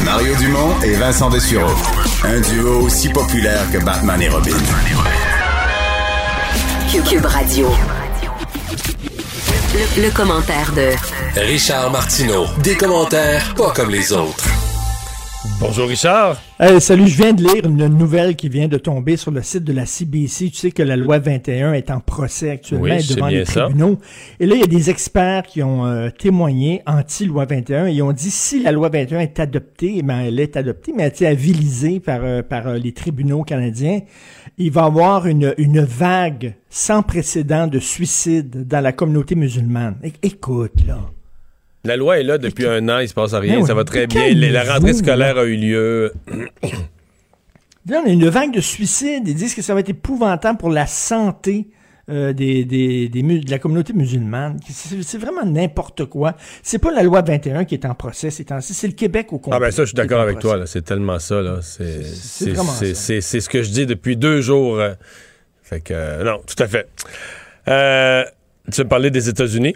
Mario 0.06 0.36
Dumont 0.36 0.82
et 0.84 0.94
Vincent 0.94 1.32
Dessureau. 1.32 1.74
Un 2.24 2.40
duo 2.42 2.86
aussi 2.86 3.10
populaire 3.10 3.70
que 3.72 3.80
Batman 3.80 4.22
et 4.22 4.30
Robin. 4.30 4.52
Cube 7.04 7.26
Radio. 7.26 7.68
Le, 9.74 10.04
le 10.04 10.16
commentaire 10.16 10.72
de 10.74 11.40
Richard 11.40 11.92
Martineau. 11.92 12.46
Des 12.64 12.76
commentaires 12.76 13.54
pas 13.56 13.72
comme 13.72 13.90
les 13.92 14.14
autres. 14.14 14.46
Bonjour 15.60 15.88
Richard. 15.88 16.42
Hey, 16.60 16.82
salut, 16.82 17.08
je 17.08 17.18
viens 17.18 17.34
de 17.34 17.44
lire 17.44 17.66
une 17.66 17.88
nouvelle 17.88 18.36
qui 18.36 18.50
vient 18.50 18.68
de 18.68 18.78
tomber 18.78 19.16
sur 19.18 19.30
le 19.32 19.42
site 19.44 19.64
de 19.64 19.74
la 19.74 19.86
CBC. 19.86 20.50
Tu 20.50 20.56
sais 20.56 20.72
que 20.72 20.82
la 20.84 20.96
loi 20.96 21.20
21 21.20 21.74
est 21.74 21.92
en 21.92 22.00
procès 22.00 22.50
actuellement 22.50 22.86
Oui, 22.96 23.08
devant 23.08 23.28
les 23.28 23.46
ça. 23.46 23.66
tribunaux. 23.66 24.00
Et 24.40 24.46
là, 24.48 24.56
il 24.56 24.62
y 24.62 24.64
a 24.64 24.68
des 24.68 24.90
experts 24.90 25.44
qui 25.44 25.62
ont 25.64 25.86
euh, 25.86 26.10
témoigné 26.10 26.82
anti-loi 26.88 27.46
21 27.46 27.88
et 27.88 27.92
ils 27.94 28.02
ont 28.02 28.12
dit 28.14 28.32
si 28.32 28.64
la 28.64 28.72
loi 28.72 28.90
21 28.90 29.20
est 29.20 29.40
adoptée, 29.40 29.96
eh 29.98 30.02
ben, 30.02 30.20
elle 30.22 30.40
est 30.40 30.58
adoptée, 30.58 30.94
mais 30.96 31.04
elle 31.04 31.14
est 31.14 31.26
avilisée 31.28 32.00
par, 32.00 32.20
euh, 32.24 32.42
par 32.42 32.68
euh, 32.68 32.78
les 32.78 32.94
tribunaux 32.94 33.44
canadiens, 33.44 34.00
il 34.58 34.72
va 34.72 34.84
y 34.84 34.86
avoir 34.86 35.28
une, 35.28 35.54
une 35.58 35.82
vague 35.82 36.56
sans 36.70 37.04
précédent 37.04 37.68
de 37.68 37.80
suicides 37.80 38.68
dans 38.68 38.82
la 38.82 38.92
communauté 38.94 39.36
musulmane. 39.36 39.98
É- 40.04 40.14
écoute, 40.24 40.86
là. 40.88 41.00
La 41.84 41.98
loi 41.98 42.20
est 42.20 42.24
là 42.24 42.38
depuis 42.38 42.66
un 42.66 42.90
an, 42.90 43.00
il 43.00 43.08
se 43.08 43.14
passe 43.14 43.34
rien, 43.34 43.64
ça 43.66 43.76
va 43.76 43.84
très 43.84 44.08
bien. 44.08 44.34
La 44.34 44.64
rentrée 44.64 44.94
scolaire 44.94 45.38
a 45.38 45.46
eu 45.46 45.56
lieu. 45.56 46.14
Là, 47.88 48.02
on 48.04 48.10
a 48.10 48.12
une 48.12 48.28
vague 48.28 48.52
de 48.52 48.62
suicides. 48.62 49.28
Ils 49.28 49.36
disent 49.36 49.54
que 49.54 49.62
ça 49.62 49.76
va 49.76 49.82
être 49.82 49.90
épouvantable 49.90 50.58
pour 50.58 50.72
la 50.72 50.88
santé 50.88 51.68
euh, 52.10 52.34
des, 52.34 52.66
des, 52.66 53.08
de 53.10 53.50
la 53.52 53.60
communauté 53.60 53.94
musulmane. 53.94 54.60
C'est 54.70 55.18
vraiment 55.18 55.46
n'importe 55.46 56.06
quoi. 56.06 56.36
C'est 56.62 56.80
pas 56.80 56.92
la 56.92 57.04
loi 57.04 57.22
21 57.22 57.66
qui 57.66 57.76
est 57.76 57.86
en 57.86 57.96
procès, 57.96 58.30
c'est 58.32 58.48
le 58.88 58.94
Québec 58.94 59.34
au 59.34 59.40
complet. 59.40 59.58
Ah 59.58 59.60
ben 59.60 59.72
ça, 59.72 59.84
je 59.84 59.88
suis 59.88 59.96
d'accord 59.96 60.22
avec 60.22 60.40
procès. 60.40 60.58
toi. 60.58 60.68
C'est 60.68 60.84
tellement 60.84 61.20
ça. 61.20 61.42
là. 61.42 61.60
C'est 61.62 62.04
ce 62.04 63.50
que 63.50 63.64
je 63.64 63.70
dis 63.72 63.86
depuis 63.86 64.18
deux 64.18 64.42
jours. 64.42 64.80
euh. 64.80 64.94
Fait 65.64 65.82
que 65.82 65.94
euh, 65.96 66.24
non, 66.24 66.42
tout 66.46 66.62
à 66.62 66.68
fait. 66.68 66.88
Euh, 67.68 68.24
tu 68.72 68.82
veux 68.82 68.88
parler 68.88 69.10
des 69.10 69.28
États-Unis? 69.30 69.76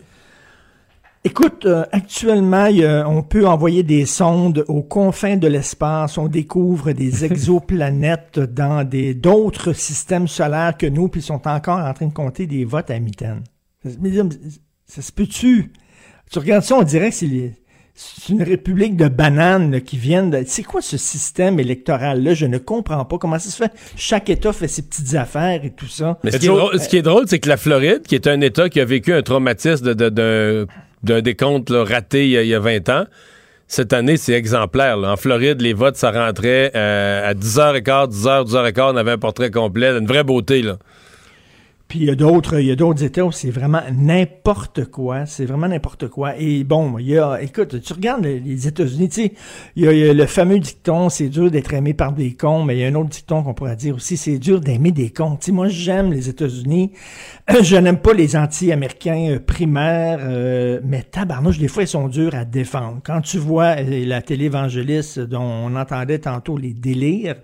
Écoute, 1.26 1.66
euh, 1.66 1.84
actuellement, 1.92 2.68
il 2.68 2.78
y 2.78 2.86
a- 2.86 3.08
on 3.08 3.24
peut 3.24 3.46
envoyer 3.46 3.84
des 3.84 4.06
sondes 4.06 4.64
aux 4.70 4.82
confins 4.84 5.36
de 5.36 5.48
l'espace. 5.50 6.18
On 6.18 6.28
découvre 6.28 6.94
des 6.94 7.26
exoplanètes 7.26 8.40
dans 8.40 8.86
des 8.88 9.14
d'autres 9.14 9.74
systèmes 9.74 10.30
solaires 10.30 10.78
que 10.78 10.86
nous, 10.86 11.10
puis 11.10 11.20
ils 11.20 11.24
sont 11.26 11.46
encore 11.48 11.80
en 11.80 11.94
train 11.94 12.08
de 12.08 12.14
compter 12.14 12.48
des 12.48 12.64
votes 12.64 12.90
à 12.90 12.98
mitaine. 13.00 13.44
Ça, 13.84 13.90
mais, 14.02 14.12
ça, 14.86 15.02
se 15.02 15.12
peut-tu? 15.12 15.74
Tu 16.32 16.40
regardes 16.40 16.64
ça, 16.64 16.76
on 16.76 16.84
dirait 16.84 17.10
que 17.10 17.16
c'est 17.16 17.26
les- 17.28 17.54
c'est 17.96 18.30
une 18.32 18.42
république 18.44 18.96
de 18.96 19.10
bananes 19.10 19.72
là, 19.72 19.82
qui 19.82 19.98
viennent 19.98 20.30
de... 20.30 20.44
C'est 20.48 20.64
quoi 20.64 20.82
ce 20.82 20.96
système 20.96 21.60
électoral-là? 21.60 22.34
Je 22.34 22.46
ne 22.46 22.58
comprends 22.58 23.04
pas 23.04 23.18
comment 23.18 23.38
ça 23.40 23.50
se 23.50 23.58
fait. 23.58 23.74
Chaque 23.98 24.30
État 24.30 24.54
fait 24.54 24.70
ses 24.70 24.84
petites 24.84 25.16
affaires 25.16 25.66
et 25.66 25.72
tout 25.72 25.88
ça. 25.88 26.18
Mais 26.24 26.32
ce 26.32 26.38
qui, 26.38 26.46
est 26.46 26.50
drôle, 26.50 26.80
ce 26.80 26.88
qui 26.88 26.96
est 26.96 27.02
drôle, 27.02 27.26
c'est 27.28 27.40
que 27.40 27.50
la 27.50 27.58
Floride, 27.58 28.04
qui 28.04 28.16
est 28.16 28.26
un 28.28 28.40
État 28.40 28.70
qui 28.70 28.80
a 28.80 28.86
vécu 28.86 29.12
un 29.12 29.22
traumatisme 29.22 29.86
de- 29.94 29.94
de- 29.94 30.10
d'un 30.10 30.66
d'un 31.04 31.22
décompte 31.22 31.70
là, 31.70 31.84
raté 31.84 32.26
il 32.26 32.32
y, 32.32 32.38
a, 32.38 32.44
il 32.44 32.50
y 32.50 32.56
a 32.56 32.60
20 32.60 32.90
ans, 32.90 33.06
cette 33.68 33.94
année, 33.94 34.18
c'est 34.18 34.34
exemplaire. 34.34 34.98
En 34.98 35.16
Floride, 35.16 35.62
les 35.62 35.74
votes, 35.74 35.96
ça 35.96 36.12
rentrait 36.12 36.72
euh, 36.76 37.30
à 37.30 37.36
10h15, 37.36 38.10
10h, 38.10 38.48
10h15, 38.48 38.94
on 38.94 38.98
avait 38.98 39.12
un 39.12 39.18
portrait 39.20 39.52
complet, 39.52 39.96
une 39.96 40.08
vraie 40.08 40.24
beauté. 40.24 40.64
Puis 41.90 42.02
il 42.02 42.06
y 42.06 42.12
a 42.12 42.16
d'autres, 42.16 42.60
il 42.60 42.68
y 42.68 42.72
a 42.72 42.76
d'autres 42.76 43.04
États 43.04 43.26
où 43.26 43.32
c'est 43.32 43.50
vraiment 43.50 43.82
n'importe 43.92 44.86
quoi. 44.86 45.26
C'est 45.26 45.46
vraiment 45.46 45.68
n'importe 45.68 46.08
quoi. 46.08 46.38
Et 46.38 46.64
bon, 46.64 47.00
il 47.00 47.08
y 47.08 47.18
a, 47.18 47.42
écoute, 47.42 47.82
tu 47.82 47.94
regardes 47.94 48.24
les- 48.24 48.68
États-Unis, 48.68 49.10
tu 49.10 49.22
sais, 49.24 49.34
il 49.76 49.86
y, 49.86 49.88
a, 49.88 49.92
il 49.94 49.98
y 49.98 50.08
a 50.08 50.14
le 50.14 50.26
fameux 50.28 50.60
dicton, 50.60 51.10
c'est 51.10 51.30
dur 51.30 51.50
d'être 51.50 51.74
aimé 51.74 51.96
par 51.96 52.14
des 52.14 52.34
cons, 52.34 52.64
mais 52.64 52.78
il 52.78 52.82
y 52.82 52.86
a 52.86 52.90
un 52.90 52.94
autre 52.96 53.10
dicton 53.10 53.42
qu'on 53.42 53.56
pourrait 53.56 53.76
dire 53.76 53.96
aussi, 53.96 54.18
c'est 54.18 54.38
dur 54.38 54.62
d'aimer 54.62 54.92
des 54.92 55.10
cons. 55.10 55.32
Tu 55.38 55.48
sais, 55.48 55.52
moi, 55.52 55.68
j'aime 55.68 56.12
les 56.14 56.30
États-Unis. 56.30 56.92
Je 57.64 57.76
n'aime 57.78 57.98
pas 57.98 58.14
les 58.14 58.36
anti-américains 58.36 59.32
euh, 59.32 59.40
primaires, 59.40 60.20
euh, 60.22 60.80
mais 60.86 61.02
tabarnouche, 61.02 61.58
des 61.58 61.68
fois, 61.68 61.82
ils 61.82 61.88
sont 61.88 62.08
durs 62.08 62.36
à 62.36 62.46
défendre. 62.46 63.00
Quand 63.04 63.22
tu 63.22 63.40
vois 63.40 63.78
euh, 63.80 64.06
la 64.06 64.22
télévangéliste 64.22 65.20
dont 65.22 65.42
on 65.42 65.76
entendait 65.76 66.20
tantôt 66.20 66.56
les 66.56 66.74
délires, 66.74 67.38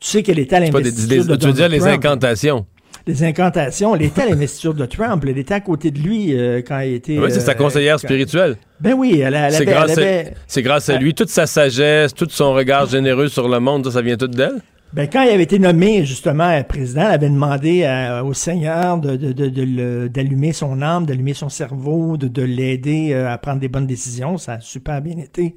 tu 0.00 0.08
sais 0.08 0.22
qu'elle 0.22 0.38
était 0.38 0.56
à 0.56 0.60
l'investiture 0.60 1.26
de 1.26 1.36
tu 1.36 1.46
veux 1.48 1.52
dire 1.52 1.68
les 1.68 1.80
incantations. 1.92 2.64
Les 3.10 3.24
incantations. 3.24 3.94
Elle 3.94 4.02
était 4.02 4.22
à 4.22 4.26
l'investiture 4.28 4.74
de 4.74 4.86
Trump. 4.86 5.24
Elle 5.26 5.38
était 5.38 5.54
à 5.54 5.60
côté 5.60 5.90
de 5.90 5.98
lui 5.98 6.36
euh, 6.38 6.62
quand 6.66 6.80
il 6.80 6.94
était. 6.94 7.18
Oui, 7.18 7.30
c'est 7.30 7.40
sa 7.40 7.52
euh, 7.52 7.54
conseillère 7.54 7.94
quand- 7.96 8.06
spirituelle. 8.06 8.56
Ben 8.80 8.94
oui, 8.94 9.20
elle, 9.20 9.34
elle 9.34 9.52
C'est 9.52 9.62
avait. 9.62 9.66
grâce, 9.72 9.98
elle 9.98 10.04
avait- 10.04 10.28
à, 10.28 10.30
c'est 10.46 10.62
grâce 10.62 10.88
à 10.88 10.96
lui. 10.96 11.14
Toute 11.14 11.28
sa 11.28 11.46
sagesse, 11.46 12.14
tout 12.14 12.26
son 12.30 12.52
regard 12.54 12.86
généreux 12.86 13.28
sur 13.28 13.48
le 13.48 13.60
monde, 13.60 13.84
ça, 13.84 13.90
ça 13.92 14.02
vient 14.02 14.16
tout 14.16 14.26
d'elle? 14.28 14.60
Ben, 14.92 15.08
quand 15.12 15.22
il 15.22 15.30
avait 15.30 15.44
été 15.44 15.58
nommé 15.58 16.04
justement 16.04 16.48
euh, 16.50 16.62
président, 16.64 17.02
elle 17.02 17.14
avait 17.14 17.28
demandé 17.28 17.84
à- 17.84 18.24
au 18.24 18.32
Seigneur 18.34 18.98
de, 18.98 19.16
de- 19.16 19.32
de- 19.32 19.48
de 19.48 19.62
le- 19.62 20.08
d'allumer 20.08 20.52
son 20.52 20.82
âme, 20.82 21.06
d'allumer 21.06 21.32
son 21.34 21.48
cerveau, 21.48 22.16
de, 22.16 22.26
de 22.28 22.42
l'aider 22.42 23.10
euh, 23.12 23.32
à 23.32 23.38
prendre 23.38 23.60
des 23.60 23.68
bonnes 23.68 23.86
décisions. 23.86 24.36
Ça 24.36 24.54
a 24.54 24.60
super 24.60 25.00
bien 25.00 25.16
été. 25.18 25.54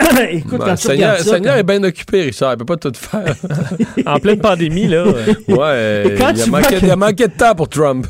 Écoute, 0.30 0.58
Ben, 0.58 0.64
quand 0.66 0.76
Seigneur, 0.76 1.18
ça, 1.18 1.24
Seigneur 1.34 1.54
quand- 1.54 1.60
est 1.60 1.78
bien 1.78 1.84
occupé, 1.84 2.22
Richard. 2.22 2.52
Il 2.54 2.58
peut 2.58 2.64
pas 2.64 2.76
tout 2.76 2.92
faire. 2.94 3.34
En 4.06 4.18
pleine 4.18 4.40
pandémie, 4.40 4.88
là. 4.88 4.96
euh, 5.06 5.34
ouais, 5.48 5.58
euh, 5.60 6.16
quand 6.18 6.32
il, 6.34 6.42
a 6.42 6.46
manqué, 6.46 6.76
que- 6.80 6.84
il 6.84 6.90
a 6.90 6.96
manqué 6.96 7.28
de 7.28 7.32
temps 7.32 7.54
pour 7.54 7.68
Trump. 7.68 8.06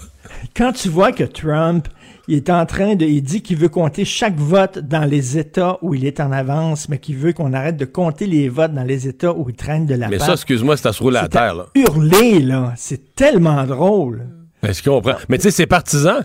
quand 0.57 0.73
tu 0.73 0.89
vois 0.89 1.13
que 1.13 1.25
Trump, 1.25 1.87
il 2.29 2.37
est 2.37 2.51
en 2.51 2.65
train 2.67 2.95
de, 2.95 3.05
il 3.05 3.23
dit 3.23 3.43
qu'il 3.43 3.57
veut 3.57 3.69
compter 3.69 4.05
chaque 4.05 4.37
vote 4.37 4.79
dans 4.79 5.05
les 5.05 5.39
États 5.39 5.79
où 5.83 5.95
il 5.95 6.05
est 6.05 6.21
en 6.21 6.31
avance, 6.33 6.89
mais 6.89 6.99
qu'il 6.99 7.17
veut 7.17 7.33
qu'on 7.33 7.53
arrête 7.53 7.77
de 7.77 7.85
compter 7.85 8.27
les 8.27 8.49
votes 8.49 8.73
dans 8.73 8.85
les 8.85 9.09
États 9.09 9.33
où 9.33 9.49
il 9.49 9.57
traîne 9.57 9.87
de 9.87 9.95
la 9.95 10.09
Mais 10.09 10.19
patte. 10.19 10.27
ça, 10.27 10.33
excuse-moi, 10.35 10.77
c'est 10.77 10.89
à 10.89 10.93
se 10.93 11.03
rouler 11.03 11.19
à 11.19 11.29
terre. 11.29 11.55
Là. 11.55 11.67
hurler, 11.75 12.41
là. 12.41 12.73
C'est 12.77 13.15
tellement 13.15 13.65
drôle. 13.65 14.27
Ben, 14.63 14.73
je 14.73 14.83
comprends. 14.83 15.17
Mais 15.29 15.39
tu 15.39 15.45
sais, 15.45 15.51
ses 15.51 15.67
partisans, 15.67 16.25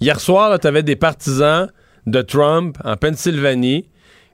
hier 0.00 0.20
soir, 0.20 0.58
tu 0.60 0.66
avais 0.66 0.82
des 0.82 0.96
partisans 0.96 1.70
de 2.06 2.22
Trump 2.22 2.76
en 2.84 2.96
Pennsylvanie 2.96 3.86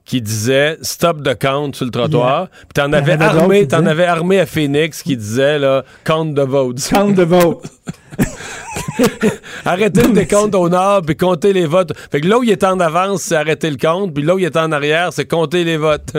qui 0.03 0.21
disaient 0.21 0.77
stop 0.81 1.21
the 1.21 1.37
count 1.37 1.73
sur 1.73 1.85
le 1.85 1.91
trottoir. 1.91 2.47
Puis 2.49 2.67
t'en 2.75 2.91
avais 2.93 3.21
armé, 3.21 3.67
t'en 3.67 3.85
avais 3.85 4.05
armé 4.05 4.39
à 4.39 4.45
Phoenix 4.45 5.03
qui 5.03 5.17
disait 5.17 5.59
là, 5.59 5.83
count 6.05 6.33
the 6.33 6.39
votes. 6.47 6.89
Count 6.89 7.13
the 7.13 7.19
vote. 7.27 7.65
Arrêtez 9.65 10.03
le 10.03 10.13
décompte 10.13 10.55
au 10.55 10.69
nord 10.69 11.01
puis 11.01 11.15
comptez 11.15 11.53
les 11.53 11.65
votes. 11.65 11.91
Fait 12.11 12.21
que 12.21 12.27
là 12.27 12.39
où 12.39 12.43
il 12.43 12.49
est 12.49 12.63
en 12.63 12.79
avance, 12.79 13.23
c'est 13.23 13.35
arrêter 13.35 13.69
le 13.69 13.77
compte, 13.77 14.13
puis 14.13 14.23
là 14.23 14.35
où 14.35 14.39
il 14.39 14.45
est 14.45 14.57
en 14.57 14.71
arrière, 14.71 15.13
c'est 15.13 15.25
compter 15.25 15.63
les 15.63 15.77
votes. 15.77 16.15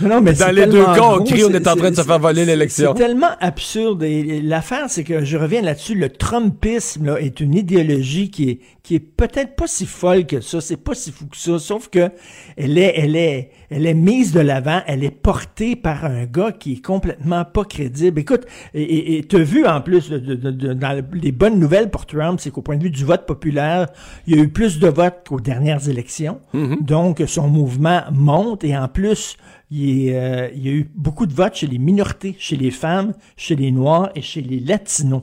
Non, 0.00 0.20
mais 0.20 0.32
Dans 0.34 0.54
les 0.54 0.66
deux 0.66 0.84
cas, 0.84 1.02
on 1.02 1.16
gros, 1.16 1.24
crie, 1.24 1.44
on 1.44 1.50
est 1.50 1.66
en 1.66 1.76
train 1.76 1.90
de 1.90 1.96
se 1.96 2.02
faire 2.02 2.18
voler 2.18 2.44
l'élection. 2.44 2.94
C'est 2.96 3.02
tellement 3.02 3.32
absurde. 3.40 4.02
Et 4.02 4.40
l'affaire, 4.40 4.86
c'est 4.88 5.04
que 5.04 5.24
je 5.24 5.36
reviens 5.36 5.62
là-dessus. 5.62 5.94
Le 5.94 6.08
Trumpisme 6.08 7.06
là, 7.06 7.20
est 7.20 7.40
une 7.40 7.54
idéologie 7.54 8.30
qui 8.30 8.50
est, 8.50 8.58
qui 8.84 8.96
est 8.96 9.00
peut-être 9.00 9.56
pas 9.56 9.66
si 9.66 9.86
folle 9.86 10.26
que 10.26 10.42
ça. 10.42 10.60
C'est 10.60 10.76
pas 10.76 10.94
si 10.94 11.10
fou 11.10 11.26
que 11.26 11.36
ça. 11.38 11.58
Sauf 11.58 11.88
que 11.88 12.10
elle 12.56 12.76
est, 12.76 12.92
elle 12.96 13.16
est, 13.16 13.50
elle 13.70 13.86
est 13.86 13.94
mise 13.94 14.30
de 14.32 14.40
l'avant. 14.40 14.82
Elle 14.86 15.02
est 15.02 15.10
portée 15.10 15.74
par 15.74 16.04
un 16.04 16.26
gars 16.26 16.52
qui 16.52 16.74
est 16.74 16.84
complètement 16.84 17.46
pas 17.46 17.64
crédible. 17.64 18.20
Écoute, 18.20 18.42
et 18.74 19.24
tu 19.26 19.36
as 19.36 19.42
vu 19.42 19.66
en 19.66 19.80
plus 19.80 20.10
de- 20.10 20.18
de- 20.18 20.50
de- 20.50 20.72
dans 20.74 21.02
les 21.14 21.32
bonnes 21.32 21.58
nouvelles 21.58 21.90
pour 21.90 22.04
Trump, 22.04 22.38
c'est 22.40 22.50
qu'au 22.50 22.60
point 22.60 22.76
de 22.76 22.82
vue 22.84 22.90
du 22.90 23.04
vote 23.06 23.24
populaire, 23.26 23.86
il 24.26 24.36
y 24.36 24.38
a 24.38 24.42
eu 24.42 24.48
plus 24.48 24.78
de 24.78 24.88
votes 24.88 25.24
qu'aux 25.26 25.40
dernières 25.40 25.88
élections. 25.88 26.40
Donc, 26.82 27.22
son 27.26 27.48
mouvement 27.48 28.02
monte 28.12 28.64
et 28.64 28.76
en 28.76 28.88
plus, 28.88 29.38
il, 29.70 30.08
est, 30.08 30.14
euh, 30.14 30.48
il 30.54 30.62
y 30.62 30.68
a 30.68 30.72
eu 30.72 30.90
beaucoup 30.94 31.24
de 31.24 31.32
votes 31.32 31.54
chez 31.54 31.66
les 31.66 31.78
minorités, 31.78 32.36
chez 32.38 32.56
les 32.56 32.70
femmes, 32.70 33.14
chez 33.34 33.56
les 33.56 33.72
Noirs 33.72 34.10
et 34.14 34.20
chez 34.20 34.42
les 34.42 34.60
Latinos. 34.60 35.22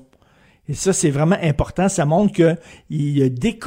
Et 0.72 0.74
ça, 0.74 0.94
c'est 0.94 1.10
vraiment 1.10 1.36
important. 1.42 1.90
Ça 1.90 2.06
montre 2.06 2.32
que 2.32 2.56
il 2.90 3.22
a 3.24 3.28
dé- 3.28 3.60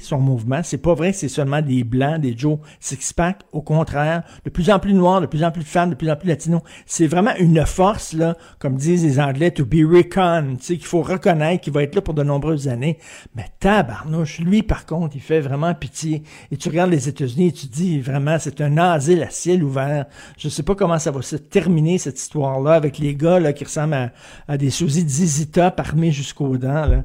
son 0.00 0.18
mouvement. 0.18 0.62
C'est 0.64 0.78
pas 0.78 0.94
vrai 0.94 1.12
que 1.12 1.16
c'est 1.18 1.28
seulement 1.28 1.62
des 1.62 1.84
Blancs, 1.84 2.20
des 2.20 2.36
Joe 2.36 2.58
Six-Pack. 2.80 3.42
Au 3.52 3.62
contraire, 3.62 4.24
de 4.44 4.50
plus 4.50 4.68
en 4.68 4.80
plus 4.80 4.94
noirs, 4.94 5.20
de 5.20 5.26
plus 5.26 5.44
en 5.44 5.52
plus 5.52 5.62
femmes, 5.62 5.90
de 5.90 5.94
plus 5.94 6.10
en 6.10 6.16
plus 6.16 6.26
latinos. 6.26 6.62
C'est 6.86 7.06
vraiment 7.06 7.30
une 7.38 7.64
force, 7.66 8.14
là, 8.14 8.36
comme 8.58 8.74
disent 8.74 9.04
les 9.04 9.20
Anglais, 9.20 9.52
to 9.52 9.64
be 9.64 9.84
reckoned. 9.88 10.58
Qu'il 10.58 10.84
faut 10.84 11.02
reconnaître 11.02 11.62
qu'il 11.62 11.72
va 11.72 11.84
être 11.84 11.94
là 11.94 12.00
pour 12.00 12.14
de 12.14 12.24
nombreuses 12.24 12.66
années. 12.66 12.98
Mais 13.36 13.44
tabarnouche, 13.60 14.40
lui, 14.40 14.64
par 14.64 14.86
contre, 14.86 15.14
il 15.14 15.22
fait 15.22 15.40
vraiment 15.40 15.72
pitié. 15.72 16.24
Et 16.50 16.56
tu 16.56 16.68
regardes 16.68 16.90
les 16.90 17.08
États-Unis 17.08 17.46
et 17.46 17.52
tu 17.52 17.66
dis, 17.66 18.00
vraiment, 18.00 18.38
c'est 18.40 18.60
un 18.60 18.76
asile 18.76 19.22
à 19.22 19.30
ciel 19.30 19.62
ouvert. 19.62 20.06
Je 20.36 20.48
sais 20.48 20.64
pas 20.64 20.74
comment 20.74 20.98
ça 20.98 21.12
va 21.12 21.22
se 21.22 21.36
terminer, 21.36 21.98
cette 21.98 22.18
histoire-là, 22.18 22.72
avec 22.72 22.98
les 22.98 23.14
gars, 23.14 23.38
là, 23.38 23.52
qui 23.52 23.62
ressemblent 23.62 23.94
à, 23.94 24.10
à 24.48 24.56
des 24.56 24.70
sosies 24.70 25.04
Top 25.52 25.80
armé 25.80 26.10
jusqu'aux 26.12 26.56
dents. 26.56 26.86
Là. 26.86 27.04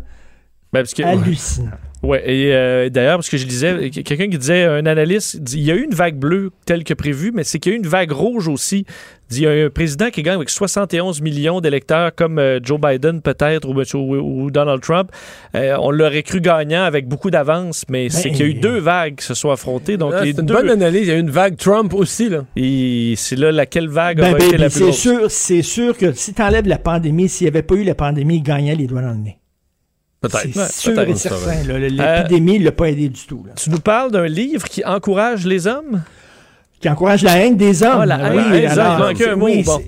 Ben, 0.72 0.80
parce 0.82 0.94
que- 0.94 1.04
Hallucinant. 1.04 1.72
Ouais, 2.04 2.22
et 2.30 2.54
euh, 2.54 2.90
d'ailleurs, 2.90 3.16
parce 3.18 3.30
que 3.30 3.38
je 3.38 3.46
lisais, 3.48 3.90
quelqu'un 3.90 4.28
qui 4.28 4.38
disait, 4.38 4.66
un 4.66 4.86
analyste, 4.86 5.40
dit, 5.42 5.58
il 5.60 5.64
y 5.64 5.72
a 5.72 5.76
eu 5.76 5.84
une 5.86 5.94
vague 5.96 6.18
bleue 6.18 6.52
telle 6.66 6.84
que 6.84 6.94
prévue, 6.94 7.32
mais 7.34 7.46
c'est 7.46 7.60
qu'il 7.60 7.72
y 7.72 7.76
a 7.76 7.78
eu 7.78 7.80
une 7.80 7.88
vague 7.88 8.12
rouge 8.12 8.50
aussi. 8.50 8.86
Il 9.32 9.36
dit, 9.36 9.42
Il 9.42 9.44
y 9.44 9.48
a 9.48 9.66
un 9.66 9.70
président 9.70 10.10
qui 10.10 10.22
gagne 10.22 10.36
avec 10.36 10.50
71 10.50 11.22
millions 11.22 11.62
d'électeurs, 11.62 12.14
comme 12.14 12.40
euh, 12.40 12.60
Joe 12.62 12.78
Biden 12.78 13.22
peut-être, 13.22 13.70
ou, 13.70 13.74
ou- 13.98 14.44
ou 14.44 14.52
Donald 14.52 14.82
Trump. 14.82 15.12
Euh, 15.56 15.78
on 15.80 15.92
l'aurait 15.92 16.24
cru 16.24 16.42
gagnant 16.42 16.84
avec 16.84 17.08
beaucoup 17.08 17.32
d'avance, 17.32 17.86
mais 17.88 18.10
c'est 18.10 18.32
qu'il 18.32 18.40
y 18.40 18.44
a 18.44 18.48
eu 18.48 18.54
deux 18.56 18.80
vagues 18.80 19.16
qui 19.16 19.26
se 19.26 19.34
sont 19.34 19.50
affrontées. 19.52 19.96
Donc, 19.96 20.12
Ah, 20.14 20.26
les 20.26 20.34
c'est 20.34 20.42
une 20.42 20.46
deux- 20.46 20.54
bonne 20.56 20.70
analyse. 20.72 21.04
Il 21.04 21.08
y 21.08 21.12
a 21.12 21.16
eu 21.16 21.20
une 21.22 21.30
vague 21.32 21.56
Trump 21.56 21.94
aussi, 21.94 22.28
là. 22.28 22.44
Et 22.58 23.14
c'est 23.16 23.38
là 23.38 23.54
laquelle 23.54 23.88
vague 23.88 24.18
Ben, 24.18 24.26
a 24.26 24.30
été 24.32 24.46
baby, 24.48 24.58
la 24.58 24.70
plus 24.70 24.80
c'est 24.88 24.92
sûr, 24.92 25.32
c'est 25.32 25.62
sûr 25.62 25.98
que 25.98 26.12
si 26.12 26.34
t'enlèves 26.34 26.68
la 26.68 26.80
pandémie, 26.80 27.30
s'il 27.30 27.46
n'y 27.46 27.50
avait 27.50 27.64
pas 27.64 27.76
eu 27.76 27.86
la 27.86 27.96
pandémie, 27.96 28.36
il 28.36 28.44
gagnait 28.44 28.76
les 28.76 28.88
doigts 28.88 29.02
dans 29.04 29.12
le 29.14 29.20
nez. 29.20 29.38
Peut-être. 30.24 30.70
C'est 30.72 30.90
Ouais, 30.90 30.96
sûr 30.96 31.02
et 31.02 31.16
certain. 31.16 31.64
L'épidémie 31.64 32.60
ne 32.60 32.66
l'a 32.66 32.72
pas 32.72 32.90
aidé 32.90 33.10
du 33.10 33.22
tout. 33.28 33.44
là. 33.46 33.54
Tu 33.56 33.70
nous 33.70 33.80
parles 33.80 34.12
d'un 34.12 34.26
livre 34.26 34.68
qui 34.68 34.84
encourage 34.86 35.46
les 35.46 35.68
hommes? 35.68 36.02
Qui 36.80 36.90
encourage 36.90 37.24
la 37.24 37.38
haine 37.38 37.56
des 37.58 37.84
hommes. 37.84 38.00
Ah, 38.02 38.06
la 38.06 38.34
haine 38.34 38.52
des 38.52 38.78
hommes. 38.78 38.96
Il 39.00 39.04
manquait 39.06 39.30
un 39.30 39.36
mot, 39.36 39.46
oui, 39.46 39.64
bon. 39.64 39.82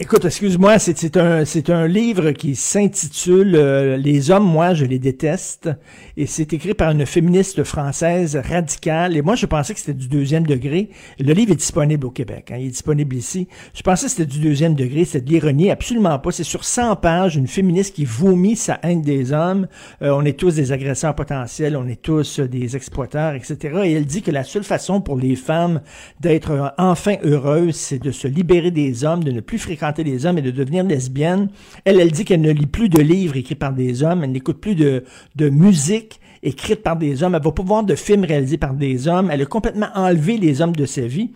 C'est- 0.00 0.04
Écoute, 0.04 0.24
excuse-moi, 0.24 0.78
c'est 0.78 0.96
c'est 0.98 1.16
un, 1.18 1.44
c'est 1.44 1.68
un 1.70 1.86
livre 1.86 2.30
qui 2.32 2.56
s'intitule 2.56 3.54
euh, 3.54 3.96
Les 3.98 4.30
hommes, 4.30 4.44
moi, 4.50 4.72
je 4.74 4.84
les 4.86 4.98
déteste. 4.98 5.68
Et 6.16 6.26
c'est 6.26 6.52
écrit 6.54 6.72
par 6.74 6.90
une 6.90 7.04
féministe 7.06 7.64
française 7.64 8.36
radicale. 8.36 9.16
Et 9.16 9.22
moi, 9.22 9.34
je 9.36 9.44
pensais 9.46 9.74
que 9.74 9.78
c'était 9.80 9.92
du 9.94 10.08
deuxième 10.08 10.46
degré. 10.46 10.88
Le 11.18 11.32
livre 11.34 11.52
est 11.52 11.56
disponible 11.56 12.06
au 12.06 12.10
Québec. 12.10 12.50
hein, 12.50 12.56
il 12.58 12.66
est 12.66 12.70
disponible 12.70 13.14
ici. 13.14 13.46
Je 13.74 13.82
pensais 13.82 14.06
que 14.06 14.12
c'était 14.12 14.26
du 14.26 14.40
deuxième 14.40 14.74
degré. 14.74 15.04
C'était 15.04 15.20
de 15.26 15.30
l'ironie. 15.30 15.70
Absolument 15.70 16.18
pas. 16.18 16.32
C'est 16.32 16.44
sur 16.44 16.64
100 16.64 16.96
pages, 16.96 17.36
une 17.36 17.46
féministe 17.46 17.94
qui 17.94 18.04
vomit 18.06 18.56
sa 18.56 18.80
haine 18.82 19.02
des 19.02 19.32
hommes. 19.32 19.68
Euh, 20.02 20.10
on 20.12 20.24
est 20.24 20.38
tous 20.38 20.54
des 20.54 20.72
agresseurs 20.72 21.14
potentiels. 21.14 21.76
On 21.76 21.86
est 21.86 22.00
tous 22.00 22.40
des 22.40 22.74
exploiteurs, 22.74 23.34
etc. 23.34 23.58
Et 23.84 23.92
elle 23.92 24.06
dit 24.06 24.22
que 24.22 24.30
la 24.30 24.44
seule 24.44 24.64
façon 24.64 25.00
pour 25.02 25.16
les 25.18 25.36
femmes 25.36 25.82
d'être 26.20 26.72
enfin 26.78 27.16
heureuses, 27.22 27.76
c'est 27.76 28.02
de 28.02 28.10
se 28.10 28.26
libérer 28.26 28.70
des 28.70 29.04
hommes, 29.04 29.22
de 29.22 29.30
ne 29.30 29.40
plus 29.40 29.58
fréquenter 29.58 29.89
hommes 30.26 30.38
et 30.38 30.42
de 30.42 30.50
devenir 30.50 30.84
lesbienne. 30.84 31.48
Elle, 31.84 32.00
elle 32.00 32.10
dit 32.10 32.24
qu'elle 32.24 32.40
ne 32.40 32.50
lit 32.52 32.66
plus 32.66 32.88
de 32.88 33.00
livres 33.00 33.36
écrits 33.36 33.54
par 33.54 33.72
des 33.72 34.02
hommes, 34.02 34.24
elle 34.24 34.32
n'écoute 34.32 34.60
plus 34.60 34.74
de, 34.74 35.04
de 35.36 35.48
musique 35.48 36.20
écrite 36.42 36.82
par 36.82 36.96
des 36.96 37.22
hommes, 37.22 37.34
elle 37.34 37.42
va 37.42 37.52
pas 37.52 37.62
voir 37.62 37.84
de 37.84 37.94
films 37.94 38.24
réalisés 38.24 38.56
par 38.56 38.72
des 38.72 39.08
hommes, 39.08 39.30
elle 39.30 39.42
a 39.42 39.46
complètement 39.46 39.88
enlevé 39.94 40.38
les 40.38 40.62
hommes 40.62 40.74
de 40.74 40.86
sa 40.86 41.02
vie. 41.02 41.30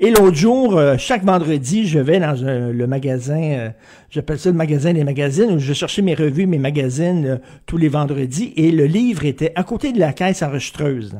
Et 0.00 0.10
l'autre 0.10 0.34
jour, 0.34 0.76
euh, 0.76 0.96
chaque 0.98 1.24
vendredi, 1.24 1.86
je 1.86 1.98
vais 1.98 2.20
dans 2.20 2.44
un- 2.44 2.70
le 2.70 2.86
magasin, 2.86 3.40
euh, 3.42 3.70
j'appelle 4.10 4.38
ça 4.38 4.50
le 4.50 4.56
magasin 4.56 4.92
des 4.92 5.04
magazines, 5.04 5.50
où 5.52 5.58
je 5.58 5.72
cherchais 5.72 6.02
mes 6.02 6.14
revues, 6.14 6.46
mes 6.46 6.58
magazines 6.58 7.26
euh, 7.26 7.36
tous 7.66 7.76
les 7.76 7.88
vendredis, 7.88 8.52
et 8.56 8.70
le 8.70 8.84
livre 8.86 9.24
était 9.26 9.52
à 9.56 9.62
côté 9.62 9.92
de 9.92 9.98
la 9.98 10.12
caisse 10.12 10.42
enregistreuse. 10.42 11.14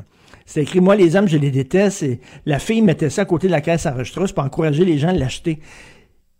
C'était 0.47 0.63
écrit 0.63 0.81
Moi, 0.81 0.95
les 0.95 1.15
hommes, 1.15 1.27
je 1.27 1.37
les 1.37 1.51
déteste. 1.51 2.03
Et 2.03 2.19
la 2.45 2.59
fille 2.59 2.81
mettait 2.81 3.09
ça 3.11 3.21
à 3.21 3.25
côté 3.25 3.47
de 3.47 3.51
la 3.51 3.61
caisse 3.61 3.85
enregistreuse 3.85 4.31
pour 4.33 4.43
encourager 4.43 4.83
les 4.83 4.97
gens 4.97 5.09
à 5.09 5.13
l'acheter. 5.13 5.59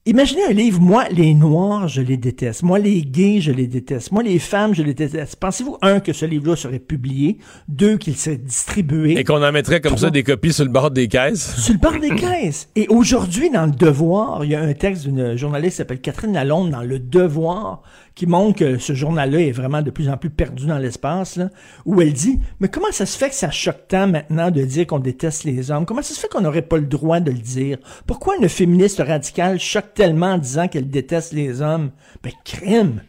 Imaginez 0.07 0.43
un 0.49 0.53
livre, 0.53 0.81
moi, 0.81 1.07
les 1.11 1.35
Noirs, 1.35 1.87
je 1.87 2.01
les 2.01 2.17
déteste. 2.17 2.63
Moi, 2.63 2.79
les 2.79 3.03
gays, 3.03 3.39
je 3.39 3.51
les 3.51 3.67
déteste. 3.67 4.11
Moi, 4.11 4.23
les 4.23 4.39
femmes, 4.39 4.73
je 4.73 4.81
les 4.81 4.95
déteste. 4.95 5.35
Pensez-vous, 5.35 5.77
un, 5.83 5.99
que 5.99 6.11
ce 6.11 6.25
livre-là 6.25 6.55
serait 6.55 6.79
publié, 6.79 7.37
deux, 7.67 7.97
qu'il 7.97 8.17
serait 8.17 8.37
distribué? 8.37 9.19
Et 9.19 9.23
qu'on 9.23 9.43
en 9.43 9.51
mettrait 9.51 9.79
comme 9.79 9.97
ça 9.97 10.09
des 10.09 10.23
copies 10.23 10.53
sur 10.53 10.65
le 10.65 10.71
bord 10.71 10.89
des 10.89 11.07
caisses? 11.07 11.55
Sur 11.61 11.73
le 11.73 11.79
bord 11.79 11.99
des 11.99 12.15
caisses. 12.15 12.67
Et 12.75 12.87
aujourd'hui, 12.87 13.51
dans 13.51 13.67
Le 13.67 13.73
Devoir, 13.73 14.43
il 14.43 14.49
y 14.49 14.55
a 14.55 14.61
un 14.63 14.73
texte 14.73 15.03
d'une 15.07 15.37
journaliste 15.37 15.73
qui 15.73 15.77
s'appelle 15.77 16.01
Catherine 16.01 16.33
Lalonde 16.33 16.71
dans 16.71 16.81
Le 16.81 16.97
Devoir 16.97 17.83
qui 18.13 18.27
montre 18.27 18.59
que 18.59 18.77
ce 18.77 18.93
journal-là 18.93 19.39
est 19.39 19.51
vraiment 19.51 19.81
de 19.81 19.89
plus 19.89 20.09
en 20.09 20.17
plus 20.17 20.29
perdu 20.29 20.65
dans 20.67 20.77
l'espace, 20.77 21.39
où 21.85 22.01
elle 22.01 22.13
dit 22.13 22.39
Mais 22.59 22.67
comment 22.67 22.91
ça 22.91 23.05
se 23.05 23.17
fait 23.17 23.29
que 23.29 23.35
ça 23.35 23.51
choque 23.51 23.87
tant 23.87 24.07
maintenant 24.07 24.51
de 24.51 24.63
dire 24.63 24.85
qu'on 24.87 24.99
déteste 24.99 25.43
les 25.45 25.71
hommes? 25.71 25.85
Comment 25.85 26.01
ça 26.01 26.13
se 26.13 26.19
fait 26.19 26.27
qu'on 26.27 26.41
n'aurait 26.41 26.61
pas 26.61 26.77
le 26.77 26.85
droit 26.85 27.19
de 27.19 27.31
le 27.31 27.37
dire? 27.37 27.77
Pourquoi 28.05 28.35
une 28.37 28.49
féministe 28.49 29.01
radicale 29.05 29.59
choque 29.59 29.93
tellement 29.93 30.33
en 30.33 30.37
disant 30.37 30.67
qu'elle 30.67 30.89
déteste 30.89 31.31
les 31.33 31.61
hommes 31.61 31.91
Ben, 32.23 32.31
crime 32.43 33.01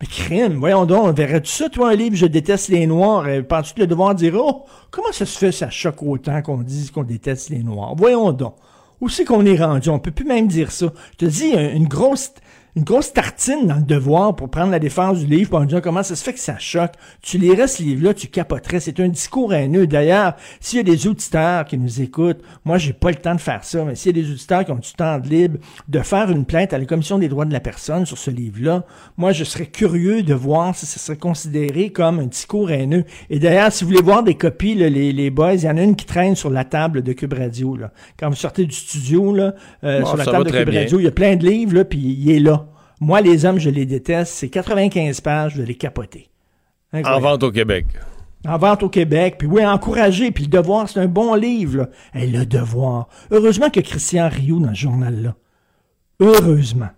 mais 0.00 0.06
crime, 0.06 0.54
voyons 0.58 0.86
donc, 0.86 1.16
verrais-tu 1.16 1.50
ça, 1.50 1.68
toi, 1.68 1.90
un 1.90 1.96
livre, 1.96 2.14
je 2.14 2.26
déteste 2.26 2.68
les 2.68 2.86
Noirs, 2.86 3.24
euh, 3.26 3.42
penses-tu 3.42 3.74
que 3.74 3.80
le 3.80 3.88
devoir 3.88 4.14
dire, 4.14 4.32
oh, 4.36 4.64
comment 4.92 5.10
ça 5.10 5.26
se 5.26 5.36
fait, 5.36 5.50
ça 5.50 5.70
choque 5.70 6.04
autant 6.04 6.40
qu'on 6.40 6.58
dise 6.58 6.92
qu'on 6.92 7.02
déteste 7.02 7.50
les 7.50 7.64
Noirs? 7.64 7.94
Voyons 7.96 8.30
donc. 8.30 8.54
Où 9.00 9.08
c'est 9.08 9.24
qu'on 9.24 9.44
est 9.44 9.56
rendu? 9.60 9.88
On 9.88 9.98
peut 9.98 10.12
plus 10.12 10.24
même 10.24 10.46
dire 10.46 10.70
ça. 10.70 10.92
Je 11.14 11.16
te 11.16 11.24
dis, 11.24 11.52
un- 11.52 11.72
une 11.74 11.88
grosse, 11.88 12.30
une 12.76 12.84
grosse 12.84 13.12
tartine 13.12 13.66
dans 13.66 13.76
le 13.76 13.82
devoir 13.82 14.36
pour 14.36 14.50
prendre 14.50 14.70
la 14.70 14.78
défense 14.78 15.18
du 15.20 15.26
livre 15.26 15.50
pour 15.50 15.58
en 15.60 15.64
disant 15.64 15.80
comment 15.80 16.02
ça 16.02 16.16
se 16.16 16.22
fait 16.22 16.32
que 16.32 16.40
ça 16.40 16.58
choque? 16.58 16.92
Tu 17.22 17.38
lirais 17.38 17.66
ce 17.66 17.82
livre-là, 17.82 18.14
tu 18.14 18.28
capoterais. 18.28 18.80
C'est 18.80 19.00
un 19.00 19.08
discours 19.08 19.52
haineux. 19.52 19.86
D'ailleurs, 19.86 20.34
s'il 20.60 20.76
y 20.76 20.80
a 20.80 20.84
des 20.84 21.06
auditeurs 21.06 21.64
qui 21.64 21.78
nous 21.78 22.00
écoutent, 22.00 22.40
moi, 22.64 22.78
j'ai 22.78 22.92
pas 22.92 23.10
le 23.10 23.16
temps 23.16 23.34
de 23.34 23.40
faire 23.40 23.64
ça, 23.64 23.84
mais 23.84 23.94
s'il 23.94 24.16
y 24.16 24.20
a 24.20 24.22
des 24.22 24.30
auditeurs 24.30 24.64
qui 24.64 24.72
ont 24.72 24.76
du 24.76 24.92
temps 24.92 25.18
de 25.18 25.28
libre 25.28 25.58
de 25.88 26.00
faire 26.00 26.30
une 26.30 26.44
plainte 26.44 26.72
à 26.72 26.78
la 26.78 26.84
Commission 26.84 27.18
des 27.18 27.28
droits 27.28 27.44
de 27.44 27.52
la 27.52 27.60
personne 27.60 28.06
sur 28.06 28.18
ce 28.18 28.30
livre-là, 28.30 28.84
moi, 29.16 29.32
je 29.32 29.44
serais 29.44 29.66
curieux 29.66 30.22
de 30.22 30.34
voir 30.34 30.74
si 30.74 30.86
ça 30.86 30.98
serait 30.98 31.18
considéré 31.18 31.90
comme 31.90 32.20
un 32.20 32.26
discours 32.26 32.70
haineux. 32.70 33.04
Et 33.30 33.38
d'ailleurs, 33.38 33.72
si 33.72 33.84
vous 33.84 33.90
voulez 33.90 34.02
voir 34.02 34.22
des 34.22 34.34
copies, 34.34 34.74
là, 34.74 34.88
les, 34.88 35.12
les 35.12 35.30
boys, 35.30 35.54
il 35.54 35.64
y 35.64 35.68
en 35.68 35.76
a 35.76 35.82
une 35.82 35.96
qui 35.96 36.06
traîne 36.06 36.36
sur 36.36 36.50
la 36.50 36.64
table 36.64 37.02
de 37.02 37.12
Cube 37.12 37.32
Radio. 37.32 37.76
Là. 37.76 37.90
Quand 38.18 38.28
vous 38.28 38.36
sortez 38.36 38.64
du 38.64 38.74
studio, 38.74 39.34
là, 39.34 39.54
euh, 39.84 40.00
Bon, 40.00 40.06
sur 40.06 40.16
la 40.16 40.24
table 40.24 40.44
de 40.44 40.50
Cube. 40.50 40.68
Radio, 40.68 40.98
il 41.00 41.04
y 41.04 41.08
a 41.08 41.12
plein 41.12 41.36
de 41.36 41.46
livres, 41.46 41.74
là, 41.74 41.84
puis 41.84 41.98
il 41.98 42.30
est 42.30 42.40
là. 42.40 42.67
Moi, 43.00 43.20
les 43.20 43.44
hommes, 43.44 43.58
je 43.58 43.70
les 43.70 43.86
déteste. 43.86 44.32
C'est 44.34 44.48
95 44.48 45.20
pages, 45.20 45.52
je 45.54 45.60
vais 45.60 45.66
les 45.66 45.74
capoter. 45.76 46.28
En 46.92 47.20
vente 47.20 47.42
au 47.42 47.52
Québec. 47.52 47.86
En 48.46 48.56
vente 48.56 48.82
au 48.82 48.88
Québec, 48.88 49.36
puis 49.38 49.48
oui, 49.48 49.64
encourager, 49.66 50.30
puis 50.30 50.44
le 50.44 50.50
devoir, 50.50 50.88
c'est 50.88 51.00
un 51.00 51.06
bon 51.06 51.34
livre. 51.34 51.78
Là. 51.78 51.88
Hey, 52.14 52.30
le 52.30 52.46
devoir. 52.46 53.08
Heureusement 53.30 53.68
que 53.68 53.80
Christian 53.80 54.28
Rioux 54.28 54.60
dans 54.60 54.74
ce 54.74 54.80
journal-là. 54.80 55.34
Heureusement. 56.20 56.88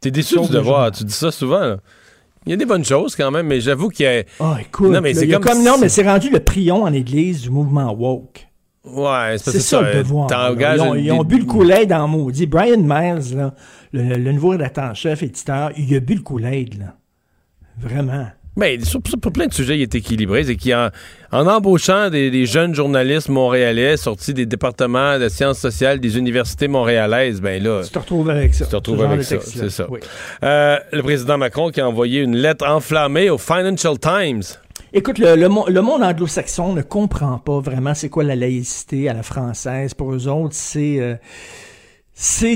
T'es 0.00 0.10
déçu 0.10 0.34
du 0.34 0.42
le 0.42 0.48
devoir. 0.48 0.90
Tu 0.90 1.04
dis 1.04 1.12
ça 1.12 1.30
souvent. 1.30 1.60
là. 1.60 1.76
Il 2.44 2.50
y 2.50 2.52
a 2.52 2.56
des 2.56 2.66
bonnes 2.66 2.84
choses 2.84 3.14
quand 3.14 3.30
même, 3.30 3.46
mais 3.46 3.60
j'avoue 3.60 3.88
qu'il 3.88 4.04
y 4.04 4.08
a. 4.08 4.24
Ah, 4.40 4.58
écoute, 4.60 4.90
Non, 4.90 5.00
mais 5.00 5.14
c'est 5.14 5.28
comme 5.28 5.42
comme 5.42 5.62
non, 5.64 5.78
mais 5.78 5.88
c'est 5.88 6.02
rendu 6.02 6.28
le 6.28 6.40
prion 6.40 6.82
en 6.82 6.92
église 6.92 7.42
du 7.42 7.50
mouvement 7.50 7.92
woke. 7.92 8.48
Ouais, 8.84 9.36
c'est 9.38 9.60
ça, 9.60 9.80
le 9.82 9.98
devoir. 9.98 10.26
Ils 10.74 10.80
ont, 10.80 10.94
une- 10.94 11.04
ils 11.04 11.12
ont 11.12 11.22
des- 11.22 11.36
bu 11.36 11.40
le 11.42 11.46
Kool-Aid 11.46 11.88
dans 11.88 12.08
maudit. 12.08 12.46
Brian 12.46 12.78
Miles, 12.78 13.36
là, 13.36 13.54
le, 13.92 14.16
le 14.16 14.32
nouveau 14.32 14.50
rédacteur 14.50 14.84
en 14.90 14.94
chef, 14.94 15.22
éditeur, 15.22 15.70
il 15.76 15.94
a 15.94 16.00
bu 16.00 16.14
le 16.14 16.20
Kool-Aid, 16.22 16.78
là. 16.80 16.94
Vraiment. 17.80 18.26
Ben, 18.54 18.84
sur, 18.84 19.00
pour 19.00 19.32
plein 19.32 19.46
de 19.46 19.52
sujets, 19.54 19.78
il 19.78 19.82
est 19.82 19.94
équilibré. 19.94 20.44
C'est 20.44 20.56
qu'en 20.56 20.90
en 21.30 21.46
embauchant 21.46 22.10
des, 22.10 22.30
des 22.30 22.44
jeunes 22.44 22.74
journalistes 22.74 23.30
montréalais 23.30 23.96
sortis 23.96 24.34
des 24.34 24.44
départements 24.44 25.18
de 25.18 25.30
sciences 25.30 25.58
sociales 25.58 26.00
des 26.00 26.18
universités 26.18 26.68
montréalaises, 26.68 27.40
ben 27.40 27.62
là. 27.62 27.80
Tu 27.82 27.90
te 27.90 27.98
retrouves 27.98 28.28
avec 28.28 28.52
ça. 28.52 28.66
Tu 28.66 28.70
te 28.72 28.76
retrouves 28.76 29.02
avec 29.04 29.22
ça, 29.22 29.36
c'est 29.40 29.70
ça. 29.70 29.86
Oui. 29.88 30.00
Euh, 30.44 30.76
le 30.92 31.02
président 31.02 31.38
Macron 31.38 31.70
qui 31.70 31.80
a 31.80 31.88
envoyé 31.88 32.20
une 32.20 32.36
lettre 32.36 32.66
enflammée 32.68 33.30
au 33.30 33.38
Financial 33.38 33.98
Times. 33.98 34.42
Écoute, 34.94 35.18
le, 35.18 35.36
le, 35.36 35.48
mo- 35.48 35.66
le 35.68 35.80
monde 35.80 36.02
anglo-saxon 36.02 36.74
ne 36.74 36.82
comprend 36.82 37.38
pas 37.38 37.60
vraiment 37.60 37.94
c'est 37.94 38.10
quoi 38.10 38.24
la 38.24 38.36
laïcité 38.36 39.08
à 39.08 39.14
la 39.14 39.22
française. 39.22 39.94
Pour 39.94 40.12
eux 40.12 40.28
autres, 40.28 40.54
c'est 40.54 40.98
euh, 41.00 41.14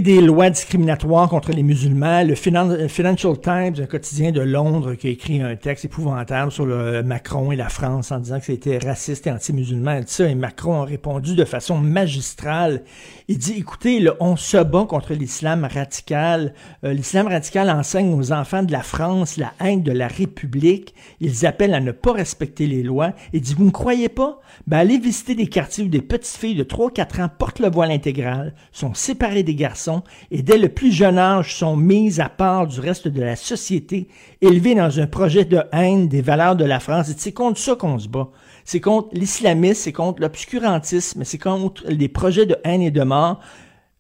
des 0.01 0.21
lois 0.21 0.51
discriminatoires 0.51 1.31
contre 1.31 1.53
les 1.53 1.63
musulmans. 1.63 2.23
Le 2.25 2.35
Finan- 2.35 2.89
Financial 2.89 3.41
Times, 3.41 3.77
un 3.83 3.87
quotidien 3.87 4.33
de 4.33 4.43
Londres, 4.43 4.97
qui 4.97 5.07
a 5.07 5.11
écrit 5.11 5.41
un 5.41 5.57
texte 5.57 5.87
épouvantable 5.87 6.53
sur 6.53 6.67
le 6.67 7.03
Macron 7.03 7.53
et 7.53 7.57
la 7.57 7.71
France 7.71 8.13
en 8.13 8.19
disant 8.19 8.39
que 8.39 8.45
c'était 8.45 8.77
raciste 8.77 9.27
et 9.27 9.31
anti-musulman. 9.31 10.03
Ça, 10.07 10.29
et 10.29 10.35
Macron 10.35 10.83
a 10.83 10.85
répondu 10.85 11.37
de 11.37 11.45
façon 11.47 11.79
magistrale. 11.79 12.83
Il 13.29 13.39
dit, 13.39 13.55
écoutez, 13.59 13.99
là, 13.99 14.13
on 14.21 14.37
se 14.37 14.57
bat 14.57 14.85
contre 14.85 15.13
l'islam 15.13 15.65
radical. 15.69 16.55
Euh, 16.85 16.93
l'islam 16.93 17.27
radical 17.27 17.69
enseigne 17.71 18.15
aux 18.15 18.31
enfants 18.31 18.63
de 18.63 18.71
la 18.71 18.85
France 18.85 19.37
la 19.37 19.53
haine 19.59 19.83
de 19.83 19.91
la 19.91 20.07
République. 20.07 20.95
Ils 21.19 21.45
appellent 21.45 21.75
à 21.75 21.81
ne 21.81 21.91
pas 21.91 22.13
respecter 22.13 22.69
les 22.69 22.85
lois. 22.85 23.15
Il 23.33 23.41
dit, 23.41 23.55
vous 23.55 23.65
ne 23.65 23.71
croyez 23.71 24.09
pas? 24.09 24.39
Ben, 24.69 24.79
allez 24.79 24.99
visiter 24.99 25.35
des 25.35 25.49
quartiers 25.49 25.83
où 25.83 25.89
des 25.89 26.03
petites 26.03 26.37
filles 26.37 26.55
de 26.55 26.63
3-4 26.63 27.23
ans 27.23 27.29
portent 27.37 27.59
le 27.59 27.69
voile 27.69 27.91
intégral, 27.91 28.55
sont 28.71 28.95
séparées 28.95 29.43
des 29.43 29.57
garçons 29.57 30.05
et 30.31 30.43
dès 30.43 30.57
le 30.57 30.69
plus 30.69 30.93
jeune 30.93 31.19
âge 31.19 31.57
sont 31.57 31.77
mises 31.77 32.21
à 32.21 32.29
part 32.29 32.69
du 32.69 32.79
reste 32.79 33.09
de 33.09 33.21
la 33.21 33.35
société, 33.35 34.07
élevées 34.41 34.77
dans 34.77 35.01
un 35.01 35.09
projet 35.09 35.45
de 35.45 35.63
haine 35.73 36.07
des 36.07 36.23
valeurs 36.23 36.55
de 36.55 36.65
la 36.65 36.79
France. 36.79 37.09
Dit, 37.09 37.17
C'est 37.19 37.33
contre 37.33 37.59
ça 37.59 37.75
qu'on 37.75 37.99
se 37.99 38.07
bat. 38.07 38.29
C'est 38.67 38.81
contre 38.81 39.11
l'islamisme, 39.13 39.81
c'est 39.85 39.93
contre 39.93 40.21
l'obscurantisme, 40.21 41.23
c'est 41.23 41.39
contre 41.39 41.85
les 41.87 42.09
projets 42.09 42.47
de 42.47 42.57
haine 42.65 42.83
et 42.83 42.91
de 42.91 43.03
mort. 43.03 43.41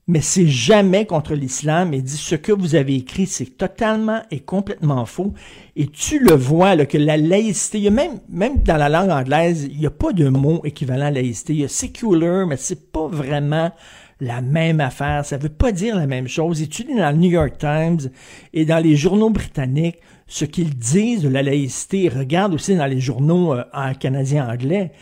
mais 0.08 0.20
c'est 0.20 0.46
jamais 0.46 1.06
contre 1.06 1.34
l'islam. 1.34 1.94
Il 1.94 2.02
dit 2.02 2.16
ce 2.16 2.34
que 2.34 2.52
vous 2.52 2.74
avez 2.74 2.96
écrit, 2.96 3.26
c'est 3.26 3.56
totalement 3.56 4.22
et 4.30 4.40
complètement 4.40 5.06
faux. 5.06 5.34
Et 5.76 5.86
tu 5.86 6.18
le 6.18 6.34
vois 6.34 6.74
là, 6.74 6.84
que 6.86 6.98
la 6.98 7.16
laïcité, 7.16 7.80
il 7.80 7.90
même, 7.92 8.18
même 8.28 8.62
dans 8.62 8.76
la 8.76 8.88
langue 8.88 9.10
anglaise, 9.10 9.68
il 9.70 9.78
n'y 9.78 9.86
a 9.86 9.90
pas 9.90 10.12
de 10.12 10.28
mot 10.28 10.60
équivalent 10.64 11.06
à 11.06 11.10
laïcité. 11.10 11.54
Il 11.54 11.60
y 11.60 11.64
a 11.64 11.68
secular, 11.68 12.46
mais 12.46 12.56
c'est 12.56 12.90
pas 12.90 13.06
vraiment 13.06 13.70
la 14.20 14.40
même 14.40 14.80
affaire. 14.80 15.24
Ça 15.24 15.38
veut 15.38 15.48
pas 15.48 15.72
dire 15.72 15.96
la 15.96 16.06
même 16.06 16.28
chose. 16.28 16.60
Et 16.62 16.66
tu 16.68 16.82
lis 16.84 16.96
dans 16.96 17.10
le 17.10 17.18
New 17.18 17.30
York 17.30 17.58
Times 17.58 18.10
et 18.52 18.64
dans 18.64 18.82
les 18.82 18.96
journaux 18.96 19.30
britanniques 19.30 19.98
ce 20.26 20.44
qu'ils 20.44 20.76
disent 20.76 21.22
de 21.22 21.28
la 21.28 21.42
laïcité. 21.42 22.08
Regarde 22.08 22.54
aussi 22.54 22.74
dans 22.76 22.86
les 22.86 23.00
journaux 23.00 23.54
euh, 23.54 23.94
canadiens 24.00 24.48
anglais 24.48 24.92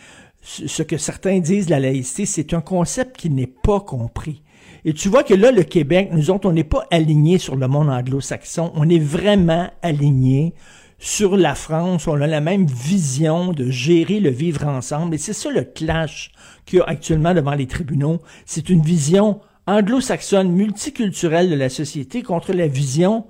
ce 0.45 0.83
que 0.83 0.97
certains 0.97 1.39
disent 1.39 1.65
de 1.65 1.71
la 1.71 1.79
laïcité, 1.79 2.25
c'est 2.25 2.53
un 2.53 2.61
concept 2.61 3.17
qui 3.17 3.29
n'est 3.29 3.47
pas 3.47 3.79
compris. 3.79 4.43
Et 4.83 4.93
tu 4.93 5.09
vois 5.09 5.23
que 5.23 5.33
là, 5.33 5.51
le 5.51 5.63
Québec, 5.63 6.09
nous 6.11 6.29
autres, 6.29 6.47
on 6.47 6.53
n'est 6.53 6.63
pas 6.63 6.85
alignés 6.91 7.39
sur 7.39 7.55
le 7.55 7.67
monde 7.67 7.89
anglo-saxon, 7.89 8.71
on 8.75 8.87
est 8.87 8.99
vraiment 8.99 9.69
alignés 9.81 10.53
sur 10.99 11.35
la 11.35 11.55
France, 11.55 12.07
on 12.07 12.21
a 12.21 12.27
la 12.27 12.41
même 12.41 12.67
vision 12.67 13.51
de 13.51 13.69
gérer 13.69 14.19
le 14.19 14.29
vivre 14.29 14.65
ensemble. 14.67 15.15
Et 15.15 15.17
c'est 15.17 15.33
ça 15.33 15.49
le 15.49 15.63
clash 15.63 16.31
qu'il 16.65 16.79
y 16.79 16.81
a 16.81 16.85
actuellement 16.85 17.33
devant 17.33 17.55
les 17.55 17.67
tribunaux. 17.67 18.21
C'est 18.45 18.69
une 18.69 18.81
vision 18.81 19.41
anglo-saxonne, 19.67 20.51
multiculturelle 20.51 21.49
de 21.49 21.55
la 21.55 21.69
société 21.69 22.21
contre 22.21 22.53
la 22.53 22.67
vision 22.67 23.25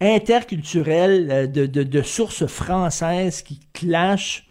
interculturelle 0.00 1.28
euh, 1.30 1.46
de, 1.46 2.02
sources 2.02 2.46
françaises 2.46 3.42
qui 3.42 3.60
clashent. 3.72 4.44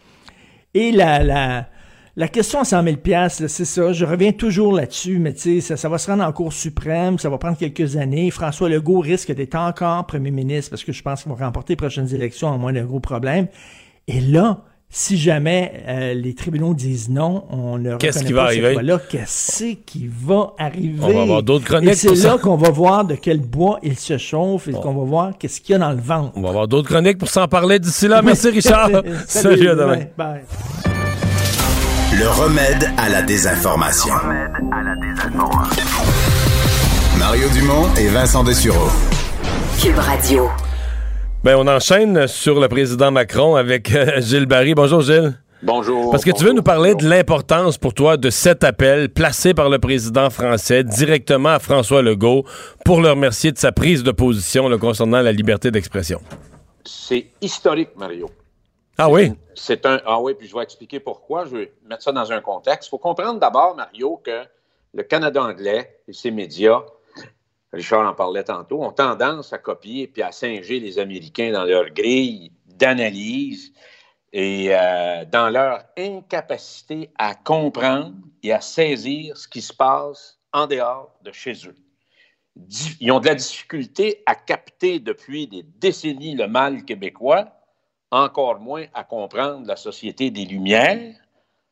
Et 0.74 0.91
la, 0.91 1.24
la, 1.24 1.69
la 2.15 2.28
question 2.28 2.60
à 2.60 2.65
100 2.65 2.84
000 2.84 2.98
c'est 3.30 3.48
ça. 3.48 3.94
Je 3.94 4.06
reviens 4.06 4.32
toujours 4.32 4.74
là-dessus, 4.74 5.19
mais 5.19 5.34
tu 5.34 5.40
sais, 5.40 5.61
ça, 5.61 5.78
ça, 5.78 5.90
va 5.90 5.98
se 5.98 6.10
rendre 6.10 6.24
en 6.24 6.32
Cour 6.32 6.53
suprême, 6.53 7.18
ça 7.18 7.30
va 7.30 7.38
prendre 7.38 7.57
quelques 7.57 7.95
années. 7.95 8.30
François 8.32 8.69
Legault 8.69 8.99
risque 8.99 9.32
d'être 9.32 9.56
encore 9.56 10.06
premier 10.06 10.32
ministre 10.32 10.72
parce 10.72 10.84
que 10.84 10.91
je 10.91 11.02
pense 11.02 11.24
qu'il 11.24 11.32
va 11.32 11.45
remporter 11.45 11.74
les 11.74 11.78
prochaines 11.78 12.14
élections 12.14 12.49
en 12.49 12.57
moins 12.57 12.74
d'un 12.74 12.86
gros 12.86 12.99
problème. 12.99 13.48
Et 14.07 14.19
là, 14.19 14.64
si 14.90 15.18
jamais 15.18 15.84
euh, 15.88 16.14
les 16.14 16.34
tribunaux 16.34 16.74
disent 16.74 17.10
non, 17.10 17.44
on 17.50 17.78
ne 17.78 17.98
Qu'est-ce 17.98 18.24
qui 18.24 18.34
va 18.34 18.44
arriver? 18.44 18.76
là 18.82 19.00
Qu'est-ce 19.10 19.74
qui 19.86 20.10
va 20.12 20.54
arriver? 20.58 21.00
On 21.04 21.14
va 21.14 21.22
avoir 21.22 21.44
d'autres 21.44 21.66
chroniques 21.66 21.90
Et 21.92 21.96
c'est 21.96 22.16
là 22.16 22.38
qu'on 22.38 22.56
va 22.56 22.70
voir 22.70 23.06
de 23.06 23.16
quel 23.16 23.40
bois 23.40 23.80
il 23.84 23.98
se 24.00 24.18
chauffe 24.18 24.68
et 24.70 24.72
qu'on 24.72 24.94
va 24.94 25.04
voir 25.04 25.32
qu'est-ce 25.38 25.60
qu'il 25.62 25.74
y 25.74 25.76
a 25.76 25.80
dans 25.80 25.92
le 25.92 26.02
ventre. 26.02 26.32
On 26.36 26.42
va 26.42 26.50
avoir 26.50 26.68
d'autres 26.68 26.90
chroniques 26.90 27.18
pour 27.18 27.30
s'en 27.30 27.48
parler 27.48 27.80
d'ici 27.80 28.08
là. 28.08 28.22
Merci 28.22 28.50
Richard. 28.50 28.90
Salut, 29.28 29.70
à 29.70 29.76
demain. 29.76 29.98
Ouais, 29.98 30.12
bye. 30.18 30.42
Le 32.18 32.30
remède 32.30 32.90
à 32.98 33.10
la 33.10 33.22
désinformation. 33.22 34.14
Mario 37.20 37.50
Dumont 37.50 37.94
et 38.00 38.08
Vincent 38.08 38.44
Dessureau. 38.44 38.88
Cube 39.80 39.98
Radio. 40.00 40.50
Ben, 41.44 41.56
on 41.56 41.68
enchaîne 41.68 42.28
sur 42.28 42.60
le 42.60 42.68
président 42.68 43.12
Macron 43.12 43.56
avec 43.56 43.94
euh, 43.94 44.20
Gilles 44.22 44.48
Barry. 44.48 44.74
Bonjour 44.74 45.02
Gilles. 45.02 45.40
Bonjour. 45.62 46.12
Parce 46.12 46.26
que 46.26 46.32
tu 46.32 46.44
veux 46.44 46.52
nous 46.52 46.64
parler 46.64 46.96
de 46.96 47.08
l'importance 47.08 47.78
pour 47.78 47.94
toi 47.94 48.18
de 48.18 48.30
cet 48.32 48.64
appel 48.64 49.10
placé 49.10 49.54
par 49.54 49.70
le 49.70 49.78
président 49.80 50.30
français 50.30 50.84
directement 50.84 51.50
à 51.50 51.60
François 51.60 52.02
Legault 52.02 52.44
pour 52.84 53.02
le 53.02 53.12
remercier 53.12 53.52
de 53.52 53.58
sa 53.58 53.72
prise 53.72 54.04
de 54.04 54.12
position 54.12 54.68
là, 54.68 54.78
concernant 54.78 55.22
la 55.22 55.32
liberté 55.32 55.70
d'expression. 55.70 56.22
C'est 56.84 57.28
historique, 57.40 57.90
Mario. 57.96 58.30
Ah 58.98 59.10
oui? 59.10 59.34
C'est 59.54 59.86
un. 59.86 60.02
Ah 60.06 60.20
oui, 60.20 60.34
puis 60.34 60.48
je 60.48 60.56
vais 60.56 60.64
expliquer 60.64 61.00
pourquoi. 61.00 61.46
Je 61.46 61.56
vais 61.56 61.72
mettre 61.88 62.02
ça 62.02 62.12
dans 62.12 62.32
un 62.32 62.42
contexte. 62.42 62.88
Il 62.88 62.90
faut 62.90 62.98
comprendre 62.98 63.40
d'abord, 63.40 63.76
Mario, 63.76 64.20
que 64.24 64.44
le 64.94 65.04
Canada 65.04 65.44
anglais 65.44 66.00
et 66.08 66.14
ses 66.14 66.32
médias, 66.32 66.82
Richard 67.78 68.10
en 68.10 68.16
parlait 68.16 68.44
tantôt, 68.44 68.84
ont 68.84 68.91
tendance 68.91 69.54
à 69.54 69.60
copier 69.60 70.08
puis 70.08 70.24
à 70.24 70.32
singer 70.32 70.80
les 70.80 70.98
Américains 70.98 71.52
dans 71.52 71.64
leur 71.64 71.91
grille 71.91 72.52
d'analyse 72.66 73.72
et 74.34 74.76
euh, 74.76 75.26
dans 75.26 75.49
leur 75.49 75.84
incapacité 75.95 77.12
à 77.20 77.36
comprendre 77.36 78.16
et 78.41 78.52
à 78.52 78.62
saisir 78.62 79.38
ce 79.38 79.48
qui 79.48 79.62
se 79.62 79.74
passe 79.74 80.40
en 80.54 80.66
dehors 80.66 81.16
de 81.22 81.32
chez 81.32 81.54
eux. 81.68 81.76
Ils 82.99 83.12
ont 83.12 83.20
de 83.20 83.28
la 83.28 83.36
difficulté 83.36 84.24
à 84.26 84.34
capter 84.34 84.99
depuis 84.99 85.45
des 85.45 85.62
décennies 85.62 86.36
le 86.36 86.48
mal 86.48 86.84
québécois, 86.84 87.48
encore 88.10 88.60
moins 88.60 88.86
à 88.95 89.04
comprendre 89.04 89.68
la 89.68 89.76
société 89.76 90.32
des 90.32 90.45
Lumières, 90.45 91.14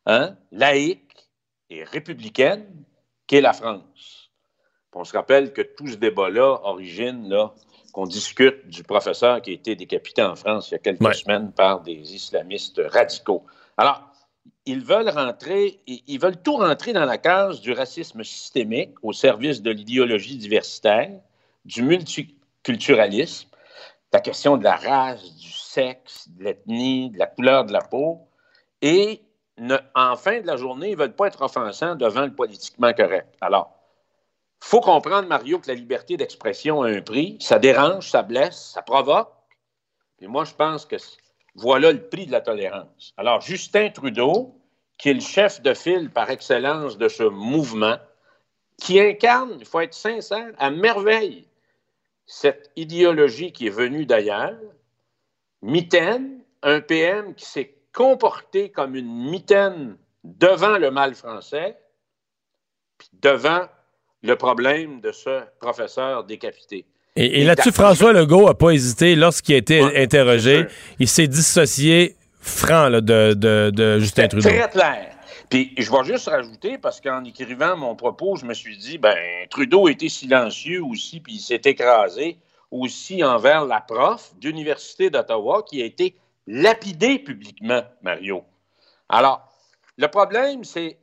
hein, 0.05 0.37
laïque 0.51 1.27
et 1.71 1.83
républicaine 1.83 2.85
qu'est 3.25 3.41
la 3.41 3.53
France. 3.53 4.24
On 4.95 5.03
se 5.03 5.15
rappelle 5.15 5.51
que 5.53 5.61
tout 5.61 5.87
ce 5.87 5.95
débat-là 5.95 6.61
origine 6.63 7.29
là, 7.29 7.53
qu'on 7.91 8.05
discute 8.05 8.67
du 8.67 8.83
professeur 8.83 9.41
qui 9.41 9.51
a 9.51 9.53
été 9.53 9.75
décapité 9.75 10.23
en 10.23 10.35
France 10.35 10.69
il 10.69 10.73
y 10.73 10.75
a 10.75 10.79
quelques 10.79 11.15
semaines 11.15 11.51
par 11.51 11.81
des 11.81 12.15
islamistes 12.15 12.81
radicaux. 12.87 13.43
Alors, 13.77 14.01
ils 14.65 14.83
veulent 14.83 15.09
rentrer, 15.09 15.79
ils 15.85 16.19
veulent 16.19 16.41
tout 16.41 16.55
rentrer 16.55 16.93
dans 16.93 17.05
la 17.05 17.17
case 17.17 17.61
du 17.61 17.73
racisme 17.73 18.23
systémique 18.23 18.95
au 19.03 19.13
service 19.13 19.61
de 19.61 19.69
l'idéologie 19.69 20.37
diversitaire, 20.37 21.11
du 21.65 21.83
multiculturalisme, 21.83 23.49
la 24.13 24.21
question 24.21 24.55
de 24.57 24.63
la 24.63 24.75
race, 24.77 25.35
du 25.35 25.51
sexe, 25.51 26.29
de 26.29 26.45
l'ethnie, 26.45 27.09
de 27.11 27.19
la 27.19 27.27
couleur 27.27 27.65
de 27.65 27.73
la 27.73 27.81
peau, 27.81 28.21
et 28.81 29.21
ne- 29.57 29.77
en 29.93 30.15
fin 30.15 30.39
de 30.39 30.47
la 30.47 30.55
journée, 30.55 30.89
ils 30.89 30.95
ne 30.95 30.99
veulent 30.99 31.15
pas 31.15 31.27
être 31.27 31.41
offensants 31.41 31.95
devant 31.95 32.25
le 32.25 32.33
politiquement 32.33 32.93
correct. 32.93 33.27
Alors, 33.41 33.74
faut 34.59 34.81
comprendre, 34.81 35.27
Mario, 35.27 35.59
que 35.59 35.67
la 35.67 35.75
liberté 35.75 36.17
d'expression 36.17 36.81
a 36.81 36.89
un 36.89 37.01
prix. 37.01 37.37
Ça 37.39 37.59
dérange, 37.59 38.09
ça 38.09 38.23
blesse, 38.23 38.71
ça 38.73 38.81
provoque. 38.81 39.31
Et 40.19 40.27
moi, 40.27 40.43
je 40.43 40.53
pense 40.53 40.85
que 40.85 40.95
voilà 41.55 41.91
le 41.91 42.07
prix 42.07 42.25
de 42.25 42.31
la 42.31 42.41
tolérance. 42.41 43.13
Alors, 43.17 43.41
Justin 43.41 43.89
Trudeau, 43.89 44.59
qui 44.97 45.09
est 45.09 45.13
le 45.13 45.21
chef 45.21 45.61
de 45.61 45.73
file 45.73 46.09
par 46.09 46.29
excellence 46.29 46.97
de 46.97 47.07
ce 47.07 47.23
mouvement, 47.23 47.97
qui 48.77 48.99
incarne, 48.99 49.55
il 49.59 49.65
faut 49.65 49.79
être 49.79 49.93
sincère, 49.93 50.51
à 50.57 50.69
merveille 50.69 51.47
cette 52.25 52.71
idéologie 52.75 53.51
qui 53.51 53.67
est 53.67 53.71
venue 53.71 54.05
d'ailleurs, 54.05 54.57
mitaine, 55.61 56.41
un 56.63 56.81
PM 56.81 57.35
qui 57.35 57.45
s'est 57.45 57.77
comporté 57.93 58.71
comme 58.71 58.95
une 58.95 59.29
mitaine 59.29 59.97
devant 60.23 60.77
le 60.77 60.91
mal 60.91 61.13
français, 61.13 61.79
puis 62.97 63.09
devant 63.13 63.67
le 64.25 64.35
problème 64.35 65.01
de 65.01 65.11
ce 65.11 65.43
professeur 65.59 66.23
décapité. 66.23 66.85
Et, 67.15 67.41
et 67.41 67.43
là-dessus, 67.45 67.71
François 67.71 68.11
Legault 68.11 68.47
a 68.47 68.57
pas 68.57 68.71
hésité 68.71 69.15
lorsqu'il 69.15 69.55
a 69.55 69.57
été 69.59 69.79
interrogé. 69.95 70.65
Il 70.99 71.07
s'est 71.07 71.27
dissocié 71.27 72.15
franc 72.41 72.89
là, 72.89 73.01
de, 73.01 73.33
de, 73.33 73.71
de 73.73 73.99
Justin 73.99 74.27
Trudeau. 74.27 74.49
Très 74.49 74.69
clair. 74.69 75.11
Puis 75.49 75.73
je 75.77 75.91
vais 75.91 76.03
juste 76.03 76.27
rajouter, 76.27 76.77
parce 76.77 76.99
qu'en 76.99 77.23
écrivant 77.23 77.77
mon 77.77 77.95
propos, 77.95 78.35
je 78.35 78.45
me 78.45 78.53
suis 78.53 78.77
dit, 78.77 78.97
ben 78.97 79.15
Trudeau 79.49 79.87
était 79.87 80.09
silencieux 80.09 80.83
aussi, 80.83 81.19
puis 81.19 81.35
il 81.35 81.39
s'est 81.39 81.61
écrasé 81.63 82.37
aussi 82.71 83.23
envers 83.23 83.63
la 83.63 83.79
prof 83.79 84.33
d'Université 84.41 85.09
d'Ottawa 85.09 85.63
qui 85.69 85.81
a 85.81 85.85
été 85.85 86.15
lapidée 86.47 87.19
publiquement, 87.19 87.83
Mario. 88.01 88.43
Alors, 89.07 89.47
le 89.97 90.07
problème, 90.07 90.63
c'est 90.63 90.97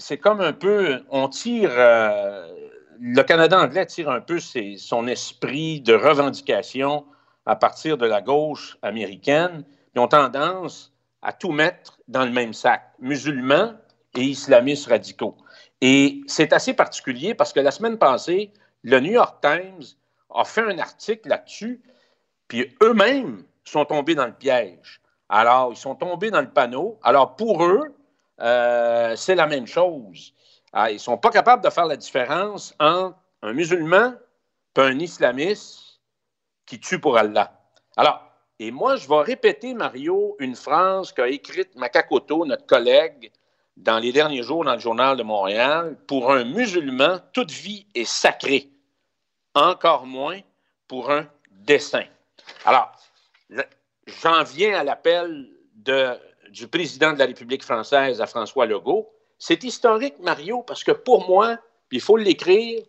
c'est 0.00 0.18
comme 0.18 0.40
un 0.40 0.52
peu, 0.52 1.02
on 1.10 1.28
tire, 1.28 1.70
euh, 1.72 2.48
le 2.98 3.22
Canada 3.22 3.60
anglais 3.60 3.86
tire 3.86 4.08
un 4.08 4.20
peu 4.20 4.38
son 4.40 5.06
esprit 5.06 5.80
de 5.82 5.94
revendication 5.94 7.04
à 7.46 7.54
partir 7.54 7.98
de 7.98 8.06
la 8.06 8.22
gauche 8.22 8.78
américaine. 8.82 9.64
Ils 9.94 10.00
ont 10.00 10.08
tendance 10.08 10.92
à 11.22 11.32
tout 11.32 11.52
mettre 11.52 11.98
dans 12.08 12.24
le 12.24 12.30
même 12.30 12.54
sac, 12.54 12.92
musulmans 12.98 13.74
et 14.14 14.22
islamistes 14.22 14.88
radicaux. 14.88 15.36
Et 15.82 16.22
c'est 16.26 16.52
assez 16.52 16.72
particulier 16.72 17.34
parce 17.34 17.52
que 17.52 17.60
la 17.60 17.70
semaine 17.70 17.98
passée, 17.98 18.52
le 18.82 19.00
New 19.00 19.12
York 19.12 19.42
Times 19.42 19.84
a 20.34 20.44
fait 20.44 20.62
un 20.62 20.78
article 20.78 21.28
là-dessus, 21.28 21.82
puis 22.48 22.74
eux-mêmes 22.82 23.44
sont 23.64 23.84
tombés 23.84 24.14
dans 24.14 24.26
le 24.26 24.32
piège. 24.32 25.00
Alors, 25.28 25.72
ils 25.72 25.76
sont 25.76 25.94
tombés 25.94 26.30
dans 26.30 26.40
le 26.40 26.50
panneau. 26.50 26.98
Alors, 27.02 27.36
pour 27.36 27.64
eux, 27.64 27.94
euh, 28.40 29.16
c'est 29.16 29.34
la 29.34 29.46
même 29.46 29.66
chose. 29.66 30.34
Ah, 30.72 30.90
ils 30.90 30.94
ne 30.94 30.98
sont 30.98 31.18
pas 31.18 31.30
capables 31.30 31.64
de 31.64 31.70
faire 31.70 31.86
la 31.86 31.96
différence 31.96 32.74
entre 32.78 33.16
un 33.42 33.52
musulman 33.52 34.14
et 34.76 34.80
un 34.80 34.98
islamiste 34.98 36.00
qui 36.66 36.78
tue 36.78 37.00
pour 37.00 37.18
Allah. 37.18 37.52
Alors, 37.96 38.22
et 38.58 38.70
moi, 38.70 38.96
je 38.96 39.08
vais 39.08 39.22
répéter, 39.22 39.74
Mario, 39.74 40.36
une 40.38 40.54
phrase 40.54 41.12
qu'a 41.12 41.28
écrite 41.28 41.74
Makakoto, 41.76 42.44
notre 42.44 42.66
collègue, 42.66 43.32
dans 43.76 43.98
les 43.98 44.12
derniers 44.12 44.42
jours 44.42 44.64
dans 44.64 44.74
le 44.74 44.80
Journal 44.80 45.16
de 45.16 45.22
Montréal. 45.22 45.96
Pour 46.06 46.30
un 46.30 46.44
musulman, 46.44 47.18
toute 47.32 47.50
vie 47.50 47.86
est 47.94 48.04
sacrée. 48.04 48.68
Encore 49.54 50.06
moins 50.06 50.40
pour 50.86 51.10
un 51.10 51.26
dessin. 51.50 52.04
Alors, 52.64 52.92
j'en 54.22 54.42
viens 54.44 54.78
à 54.78 54.84
l'appel 54.84 55.48
de- 55.74 56.18
du 56.50 56.68
président 56.68 57.12
de 57.12 57.18
la 57.18 57.26
République 57.26 57.64
française 57.64 58.20
à 58.20 58.26
François 58.26 58.66
Legault. 58.66 59.10
C'est 59.38 59.64
historique, 59.64 60.18
Mario, 60.20 60.62
parce 60.62 60.84
que 60.84 60.92
pour 60.92 61.28
moi, 61.28 61.58
il 61.90 62.00
faut 62.00 62.16
l'écrire, 62.16 62.82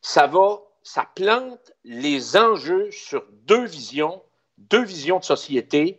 ça 0.00 0.26
va, 0.26 0.60
ça 0.82 1.06
plante 1.14 1.72
les 1.84 2.36
enjeux 2.36 2.90
sur 2.90 3.24
deux 3.46 3.66
visions, 3.66 4.22
deux 4.58 4.84
visions 4.84 5.18
de 5.18 5.24
société 5.24 5.98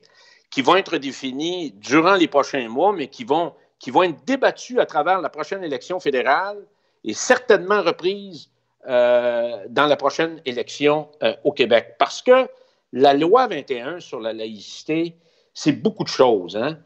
qui 0.50 0.62
vont 0.62 0.76
être 0.76 0.98
définies 0.98 1.72
durant 1.72 2.16
les 2.16 2.28
prochains 2.28 2.68
mois, 2.70 2.94
mais 2.94 3.08
qui 3.08 3.24
vont, 3.24 3.54
qui 3.78 3.92
vont 3.92 4.04
être 4.04 4.24
débattues 4.26 4.80
à 4.80 4.86
travers 4.86 5.22
la 5.22 5.30
prochaine 5.30 5.64
élection 5.64 6.00
fédérale 6.00 6.66
et 7.04 7.14
certainement 7.14 7.82
reprises 7.82 8.50
euh, 8.88 9.66
dans 9.70 9.86
la 9.86 9.96
prochaine 9.96 10.42
élection 10.46 11.10
euh, 11.22 11.36
au 11.44 11.52
Québec. 11.52 11.96
Parce 12.00 12.22
que 12.22 12.48
la 12.94 13.14
loi 13.14 13.48
21 13.48 14.00
sur 14.00 14.20
la 14.20 14.34
laïcité, 14.34 15.16
c'est 15.54 15.74
beaucoup 15.74 16.04
de 16.04 16.10
choses. 16.10 16.56
Hein? 16.58 16.80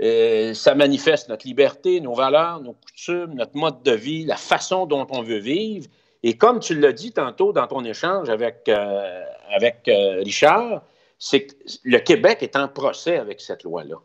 Euh, 0.00 0.54
ça 0.54 0.74
manifeste 0.74 1.28
notre 1.28 1.46
liberté, 1.46 2.00
nos 2.00 2.14
valeurs, 2.14 2.60
nos 2.60 2.74
coutumes, 2.74 3.34
notre 3.34 3.56
mode 3.56 3.82
de 3.82 3.92
vie, 3.92 4.24
la 4.24 4.36
façon 4.36 4.86
dont 4.86 5.06
on 5.10 5.22
veut 5.22 5.38
vivre. 5.38 5.86
Et 6.22 6.36
comme 6.36 6.60
tu 6.60 6.78
l'as 6.78 6.92
dit 6.92 7.12
tantôt 7.12 7.52
dans 7.52 7.66
ton 7.66 7.84
échange 7.84 8.28
avec, 8.28 8.68
euh, 8.68 9.24
avec 9.50 9.88
euh, 9.88 10.22
Richard, 10.22 10.82
c'est 11.18 11.46
que 11.46 11.54
le 11.82 11.98
Québec 11.98 12.38
est 12.42 12.56
en 12.56 12.68
procès 12.68 13.18
avec 13.18 13.40
cette 13.40 13.64
loi-là. 13.64 13.96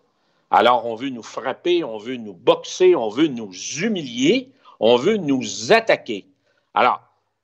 Alors, 0.50 0.86
on 0.86 0.96
veut 0.96 1.10
nous 1.10 1.24
frapper, 1.24 1.84
on 1.84 1.98
veut 1.98 2.18
nous 2.18 2.34
boxer, 2.34 2.96
on 2.96 3.10
veut 3.10 3.28
nous 3.28 3.52
humilier, 3.82 4.52
on 4.80 4.98
veut 4.98 5.18
nous 5.18 5.72
attaquer. 5.72 6.28
Alors, 6.74 7.02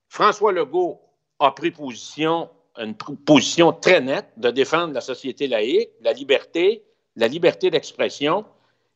François 0.08 0.52
Legault 0.52 1.00
a 1.40 1.52
pris 1.52 1.72
position, 1.72 2.50
une 2.78 2.96
position 2.96 3.72
très 3.72 4.02
nette 4.02 4.30
de 4.38 4.52
défendre 4.52 4.94
la 4.94 5.02
société 5.02 5.48
laïque, 5.48 5.90
la 6.02 6.14
liberté, 6.14 6.84
la 7.20 7.28
liberté 7.28 7.70
d'expression, 7.70 8.46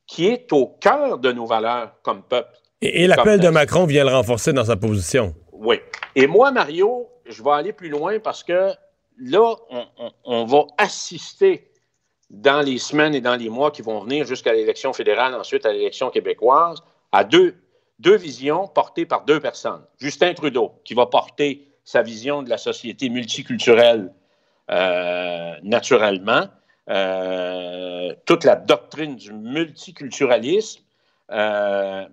qui 0.07 0.27
est 0.27 0.51
au 0.51 0.67
cœur 0.67 1.17
de 1.17 1.31
nos 1.31 1.45
valeurs 1.45 1.93
comme 2.01 2.23
peuple. 2.23 2.57
Et, 2.81 3.03
et 3.03 3.07
l'appel 3.07 3.39
de 3.39 3.49
Macron 3.49 3.85
vient 3.85 4.03
le 4.03 4.11
renforcer 4.11 4.53
dans 4.53 4.65
sa 4.65 4.75
position. 4.75 5.33
Oui. 5.51 5.79
Et 6.15 6.27
moi, 6.27 6.51
Mario, 6.51 7.09
je 7.25 7.41
vais 7.41 7.51
aller 7.51 7.73
plus 7.73 7.89
loin 7.89 8.19
parce 8.19 8.43
que 8.43 8.71
là, 9.19 9.55
on, 9.69 9.85
on, 9.97 10.11
on 10.25 10.45
va 10.45 10.65
assister 10.77 11.69
dans 12.29 12.61
les 12.61 12.79
semaines 12.79 13.15
et 13.15 13.21
dans 13.21 13.35
les 13.35 13.49
mois 13.49 13.71
qui 13.71 13.81
vont 13.81 13.99
venir 14.01 14.25
jusqu'à 14.25 14.53
l'élection 14.53 14.91
fédérale, 14.91 15.35
ensuite 15.35 15.65
à 15.65 15.71
l'élection 15.71 16.09
québécoise, 16.09 16.83
à 17.11 17.23
deux, 17.23 17.55
deux 17.99 18.17
visions 18.17 18.67
portées 18.67 19.05
par 19.05 19.23
deux 19.23 19.39
personnes. 19.39 19.83
Justin 19.99 20.33
Trudeau, 20.33 20.73
qui 20.83 20.95
va 20.95 21.05
porter 21.05 21.67
sa 21.85 22.01
vision 22.01 22.41
de 22.41 22.49
la 22.49 22.57
société 22.57 23.09
multiculturelle 23.09 24.13
euh, 24.71 25.53
naturellement, 25.63 26.47
euh, 26.89 28.13
toute 28.25 28.43
la 28.43 28.55
doctrine 28.55 29.15
du 29.15 29.33
multiculturalisme, 29.33 30.81
euh, 31.31 32.05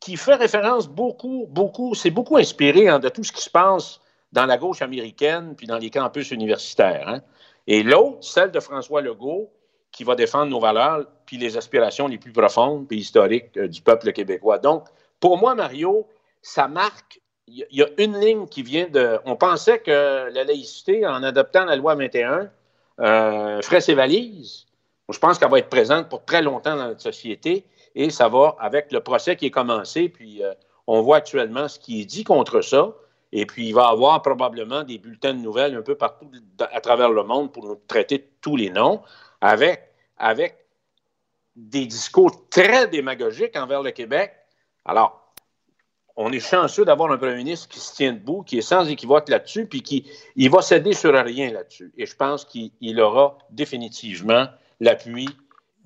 qui 0.00 0.16
fait 0.16 0.34
référence 0.34 0.88
beaucoup, 0.88 1.46
beaucoup, 1.50 1.94
c'est 1.94 2.10
beaucoup 2.10 2.36
inspiré 2.36 2.88
hein, 2.88 2.98
de 2.98 3.08
tout 3.08 3.24
ce 3.24 3.32
qui 3.32 3.42
se 3.42 3.50
passe 3.50 4.00
dans 4.32 4.46
la 4.46 4.56
gauche 4.56 4.82
américaine 4.82 5.54
puis 5.56 5.66
dans 5.66 5.78
les 5.78 5.90
campus 5.90 6.30
universitaires. 6.30 7.08
Hein. 7.08 7.22
Et 7.66 7.82
l'autre, 7.82 8.18
celle 8.22 8.50
de 8.50 8.60
François 8.60 9.00
Legault, 9.00 9.50
qui 9.92 10.04
va 10.04 10.14
défendre 10.14 10.50
nos 10.50 10.58
valeurs 10.58 11.06
puis 11.26 11.36
les 11.36 11.56
aspirations 11.56 12.08
les 12.08 12.18
plus 12.18 12.32
profondes 12.32 12.88
puis 12.88 12.98
historiques 12.98 13.56
euh, 13.56 13.68
du 13.68 13.82
peuple 13.82 14.12
québécois. 14.12 14.58
Donc, 14.58 14.86
pour 15.20 15.38
moi, 15.38 15.54
Mario, 15.54 16.08
ça 16.40 16.66
marque. 16.66 17.20
Il 17.46 17.66
y, 17.70 17.82
a 17.82 17.88
une 17.98 18.18
ligne 18.18 18.46
qui 18.46 18.62
vient 18.62 18.88
de. 18.88 19.18
On 19.26 19.36
pensait 19.36 19.80
que 19.80 20.30
la 20.32 20.44
laïcité, 20.44 21.06
en 21.06 21.22
adoptant 21.22 21.64
la 21.64 21.76
loi 21.76 21.94
21, 21.94 22.32
euh, 22.32 22.46
ferait 22.98 23.80
ses 23.80 23.94
valises. 23.94 24.66
Je 25.08 25.18
pense 25.18 25.38
qu'elle 25.38 25.50
va 25.50 25.58
être 25.58 25.68
présente 25.68 26.08
pour 26.08 26.24
très 26.24 26.42
longtemps 26.42 26.76
dans 26.76 26.88
notre 26.88 27.02
société 27.02 27.66
et 27.94 28.10
ça 28.10 28.28
va 28.28 28.56
avec 28.58 28.92
le 28.92 29.00
procès 29.00 29.36
qui 29.36 29.46
est 29.46 29.50
commencé. 29.50 30.08
Puis 30.08 30.42
euh, 30.42 30.54
on 30.86 31.02
voit 31.02 31.18
actuellement 31.18 31.68
ce 31.68 31.78
qui 31.78 32.00
est 32.00 32.04
dit 32.04 32.24
contre 32.24 32.60
ça. 32.62 32.94
Et 33.32 33.46
puis 33.46 33.68
il 33.68 33.74
va 33.74 33.88
y 33.88 33.92
avoir 33.92 34.20
probablement 34.22 34.82
des 34.82 34.98
bulletins 34.98 35.34
de 35.34 35.38
nouvelles 35.38 35.74
un 35.74 35.82
peu 35.82 35.94
partout 35.94 36.30
à 36.58 36.80
travers 36.80 37.10
le 37.10 37.22
monde 37.24 37.52
pour 37.52 37.66
nous 37.66 37.80
traiter 37.86 38.30
tous 38.40 38.56
les 38.56 38.70
noms, 38.70 39.02
avec, 39.40 39.90
avec 40.18 40.58
des 41.56 41.86
discours 41.86 42.48
très 42.50 42.88
démagogiques 42.88 43.56
envers 43.56 43.82
le 43.82 43.90
Québec. 43.90 44.32
Alors, 44.84 45.21
on 46.16 46.32
est 46.32 46.40
chanceux 46.40 46.84
d'avoir 46.84 47.10
un 47.10 47.16
premier 47.16 47.36
ministre 47.36 47.68
qui 47.68 47.80
se 47.80 47.94
tient 47.94 48.12
debout, 48.12 48.42
qui 48.42 48.58
est 48.58 48.62
sans 48.62 48.88
équivoque 48.88 49.28
là-dessus, 49.28 49.66
puis 49.66 49.82
qui 49.82 50.06
il 50.36 50.50
va 50.50 50.62
céder 50.62 50.92
sur 50.92 51.12
rien 51.12 51.52
là-dessus. 51.52 51.92
Et 51.96 52.06
je 52.06 52.14
pense 52.14 52.44
qu'il 52.44 53.00
aura 53.00 53.38
définitivement 53.50 54.46
l'appui 54.80 55.28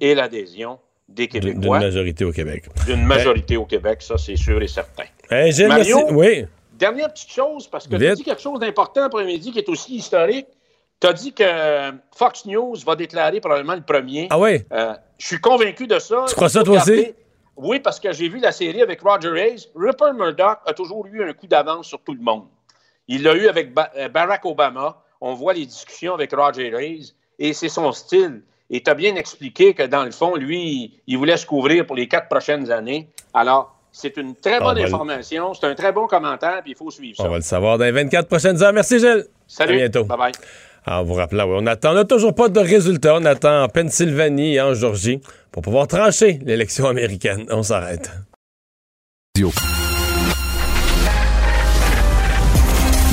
et 0.01 0.15
l'adhésion 0.15 0.79
des 1.09 1.29
Québécois. 1.29 1.79
D'une 1.79 1.87
majorité 1.87 2.25
au 2.25 2.33
Québec. 2.33 2.65
D'une 2.87 3.05
majorité 3.05 3.57
au 3.57 3.65
Québec, 3.65 4.03
ça 4.03 4.19
c'est 4.19 4.37
sûr 4.37 4.61
et 4.61 4.69
certain. 4.69 5.05
Hey, 5.31 5.53
Mario, 5.67 5.99
oui. 6.13 6.47
dernière 6.73 7.13
petite 7.13 7.31
chose, 7.31 7.69
parce 7.69 7.87
que 7.87 7.97
tu 7.97 8.07
as 8.07 8.15
dit 8.15 8.25
quelque 8.25 8.43
chose 8.43 8.61
d'important 8.61 9.05
après-midi 9.05 9.53
qui 9.53 9.59
est 9.59 9.69
aussi 9.69 9.97
historique. 9.97 10.47
Tu 10.99 11.07
as 11.07 11.13
dit 11.13 11.33
que 11.33 11.45
Fox 12.17 12.47
News 12.47 12.75
va 12.87 12.97
déclarer 12.97 13.39
probablement 13.41 13.75
le 13.75 13.83
premier. 13.83 14.29
Ah 14.31 14.39
oui? 14.39 14.63
Euh, 14.73 14.95
je 15.19 15.27
suis 15.27 15.41
convaincu 15.41 15.87
de 15.87 15.99
ça. 15.99 16.25
Tu 16.29 16.35
crois 16.35 16.49
ça 16.49 16.65
toi 16.65 16.79
aussi? 16.79 17.13
Oui, 17.57 17.81
parce 17.81 17.99
que 17.99 18.13
j'ai 18.13 18.29
vu 18.29 18.39
la 18.39 18.53
série 18.53 18.83
avec 18.83 19.01
Roger 19.01 19.33
Hayes. 19.37 19.69
Rupert 19.75 20.15
Murdoch 20.15 20.59
a 20.67 20.73
toujours 20.75 21.07
eu 21.07 21.23
un 21.23 21.33
coup 21.33 21.47
d'avance 21.47 21.87
sur 21.87 22.01
tout 22.01 22.15
le 22.15 22.21
monde. 22.21 22.45
Il 23.09 23.23
l'a 23.23 23.35
eu 23.35 23.49
avec 23.49 23.73
ba 23.73 23.91
Barack 24.13 24.45
Obama. 24.45 25.03
On 25.21 25.33
voit 25.35 25.55
les 25.55 25.65
discussions 25.65 26.15
avec 26.15 26.35
Roger 26.35 26.73
Hayes 26.75 27.15
et 27.39 27.53
c'est 27.53 27.71
son 27.71 27.93
style. 27.93 28.43
Et 28.69 28.83
tu 28.83 28.91
as 28.91 28.95
bien 28.95 29.15
expliqué 29.15 29.75
que 29.75 29.85
dans 29.85 30.05
le 30.05 30.11
fond, 30.11 30.35
lui, 30.35 31.01
il 31.07 31.17
voulait 31.17 31.37
se 31.37 31.47
couvrir 31.47 31.87
pour 31.87 31.97
les 31.97 32.09
quatre 32.09 32.29
prochaines 32.29 32.71
années. 32.71 33.09
Alors, 33.33 33.77
c'est 33.93 34.17
une 34.19 34.35
très 34.35 34.61
bonne 34.61 34.79
information, 34.79 35.55
c'est 35.55 35.67
un 35.67 35.75
très 35.75 35.93
bon 35.93 36.07
commentaire, 36.07 36.61
puis 36.63 36.73
il 36.73 36.77
faut 36.77 36.91
suivre 36.91 37.17
ça. 37.17 37.25
On 37.25 37.31
va 37.31 37.37
le 37.37 37.43
savoir 37.43 37.79
dans 37.79 37.85
les 37.85 37.93
24 37.93 38.29
prochaines 38.29 38.63
heures. 38.63 38.73
Merci, 38.73 38.99
Gilles. 38.99 39.25
Salut. 39.47 39.75
À 39.75 39.89
bientôt. 39.89 40.05
Bye 40.05 40.19
bye. 40.19 40.33
Alors, 40.85 41.05
vous 41.05 41.15
rappelez, 41.15 41.43
oui, 41.43 41.57
on 41.59 41.67
attend, 41.67 41.93
on 41.93 41.95
n'a 41.95 42.05
toujours 42.05 42.35
pas 42.35 42.49
de 42.49 42.61
résultats. 42.61 43.17
On 43.17 43.25
attend 43.25 43.63
en 43.63 43.69
Pennsylvanie 43.69 44.55
et 44.55 44.61
en 44.61 44.75
Georgie 44.75 45.21
pour 45.57 45.63
pouvoir 45.63 45.89
trancher 45.89 46.39
l'élection 46.45 46.87
américaine. 46.87 47.47
On 47.51 47.63
s'arrête. 47.63 48.11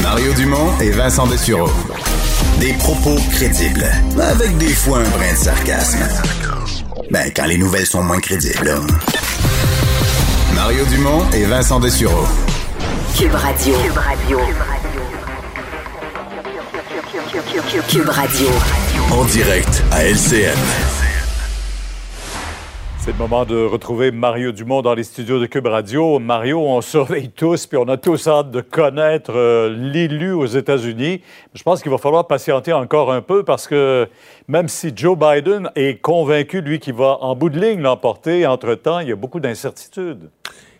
Mario 0.02 0.34
Dumont 0.34 0.78
et 0.82 0.90
Vincent 0.90 1.26
Dessureau. 1.28 1.70
Des 2.60 2.74
propos 2.74 3.16
crédibles, 3.32 3.86
avec 4.22 4.58
des 4.58 4.74
fois 4.74 5.00
un 5.00 5.10
brin 5.12 5.32
de 5.32 5.38
sarcasme. 5.38 6.00
Ben, 7.12 7.32
quand 7.34 7.46
les 7.46 7.58
nouvelles 7.58 7.86
sont 7.86 8.04
moins 8.04 8.20
crédibles. 8.20 8.74
Mario 10.54 10.84
Dumont 10.88 11.24
et 11.32 11.46
Vincent 11.46 11.80
Dessureau. 11.80 12.28
Cube 13.18 13.36
Radio. 13.36 13.74
Cube 13.74 13.98
Radio. 13.98 14.40
Cube 17.88 18.10
Radio. 18.10 18.48
En 19.12 19.24
direct 19.24 19.82
à 19.92 20.04
LCN. 20.04 21.03
C'est 23.04 23.12
le 23.12 23.18
moment 23.18 23.44
de 23.44 23.66
retrouver 23.66 24.12
Mario 24.12 24.54
Dumont 24.54 24.82
dans 24.82 24.94
les 24.94 25.04
studios 25.04 25.38
de 25.38 25.46
Cube 25.46 25.66
Radio. 25.66 26.20
Mario, 26.20 26.62
on 26.62 26.80
surveille 26.80 27.30
tous, 27.30 27.68
puis 27.68 27.78
on 27.78 27.90
a 27.90 27.98
tous 27.98 28.30
hâte 28.30 28.50
de 28.50 28.62
connaître 28.62 29.34
euh, 29.36 29.76
l'élu 29.78 30.32
aux 30.32 30.46
États-Unis. 30.46 31.20
Je 31.54 31.64
pense 31.64 31.82
qu'il 31.82 31.92
va 31.92 31.98
falloir 31.98 32.28
patienter 32.28 32.72
encore 32.72 33.12
un 33.12 33.22
peu 33.22 33.44
parce 33.44 33.68
que 33.68 34.08
même 34.48 34.70
si 34.70 34.94
Joe 34.96 35.18
Biden 35.18 35.70
est 35.76 36.00
convaincu, 36.00 36.62
lui, 36.62 36.80
qu'il 36.80 36.94
va 36.94 37.18
en 37.20 37.36
bout 37.36 37.50
de 37.50 37.60
ligne 37.60 37.82
l'emporter, 37.82 38.48
entre-temps, 38.48 39.00
il 39.00 39.10
y 39.10 39.12
a 39.12 39.18
beaucoup 39.18 39.42
d'incertitudes. 39.42 40.30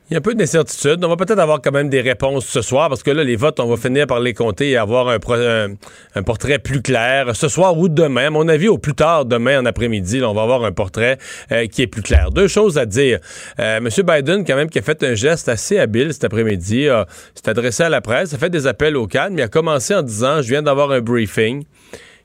Il 0.10 0.14
y 0.14 0.16
a 0.16 0.20
un 0.20 0.22
peu 0.22 0.36
d'incertitude. 0.36 1.04
On 1.06 1.08
va 1.08 1.16
peut-être 1.16 1.40
avoir 1.40 1.62
quand 1.62 1.72
même 1.72 1.88
des 1.88 2.02
réponses 2.02 2.46
ce 2.46 2.62
soir 2.62 2.90
parce 2.90 3.04
que 3.04 3.12
là, 3.12 3.24
les 3.24 3.38
votes, 3.38 3.62
on 3.62 3.68
va 3.68 3.78
finir 3.78 4.06
par 4.06 4.20
les 4.20 4.34
compter 4.34 4.72
et 4.72 4.78
avoir 4.78 5.08
un, 5.08 6.22
portrait 6.24 6.60
plus 6.60 6.82
clair 6.82 7.34
ce 7.34 7.48
soir 7.48 7.78
ou 7.78 7.88
demain. 7.88 8.28
À 8.28 8.30
mon 8.30 8.50
avis, 8.50 8.68
au 8.68 8.78
plus 8.78 8.96
tard, 8.96 9.24
demain 9.24 9.62
en 9.62 9.66
après-midi, 9.66 10.22
on 10.22 10.34
va 10.34 10.42
avoir 10.42 10.66
un 10.66 10.74
portrait 10.74 11.18
euh, 11.54 11.68
qui 11.68 11.84
est 11.84 11.88
plus 11.88 12.02
clair. 12.02 12.32
Deux 12.32 12.50
choses 12.50 12.78
à 12.78 12.86
dire. 12.86 13.20
Euh, 13.60 13.78
M. 13.78 13.88
Biden, 14.06 14.44
quand 14.46 14.58
même, 14.58 14.70
qui 14.70 14.80
a 14.80 14.82
fait 14.82 15.02
un 15.04 15.16
geste 15.16 15.48
assez 15.48 15.80
habile 15.80 16.12
cet 16.12 16.26
après-midi, 16.26 16.90
s'est 17.34 17.50
adressé 17.50 17.84
à 17.84 17.90
la 17.90 18.02
presse, 18.02 18.34
a 18.34 18.38
fait 18.38 18.50
des 18.50 18.68
appels 18.68 18.98
au 18.98 19.08
calme, 19.08 19.36
mais 19.36 19.44
a 19.44 19.48
commencé 19.48 19.96
en 19.96 20.02
disant, 20.02 20.42
je 20.42 20.50
viens 20.50 20.62
d'avoir 20.62 20.92
un 20.92 21.00
briefing. 21.00 21.64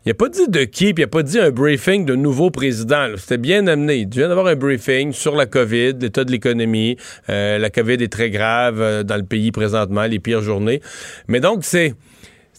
Il 0.08 0.12
n'a 0.12 0.14
pas 0.14 0.30
dit 0.30 0.48
de 0.48 0.64
qui, 0.64 0.94
puis 0.94 1.02
il 1.02 1.04
n'a 1.04 1.08
pas 1.08 1.22
dit 1.22 1.38
un 1.38 1.50
briefing 1.50 2.06
de 2.06 2.14
nouveau 2.14 2.50
président. 2.50 3.08
C'était 3.18 3.36
bien 3.36 3.66
amené. 3.66 3.96
Il 3.96 4.08
vient 4.08 4.28
d'avoir 4.28 4.46
un 4.46 4.56
briefing 4.56 5.12
sur 5.12 5.36
la 5.36 5.44
COVID, 5.44 5.96
l'état 6.00 6.24
de 6.24 6.30
l'économie. 6.30 6.96
Euh, 7.28 7.58
la 7.58 7.68
COVID 7.68 8.02
est 8.02 8.10
très 8.10 8.30
grave 8.30 8.80
euh, 8.80 9.02
dans 9.02 9.18
le 9.18 9.24
pays 9.24 9.52
présentement, 9.52 10.04
les 10.04 10.18
pires 10.18 10.40
journées. 10.40 10.80
Mais 11.26 11.40
donc, 11.40 11.58
c'est... 11.62 11.92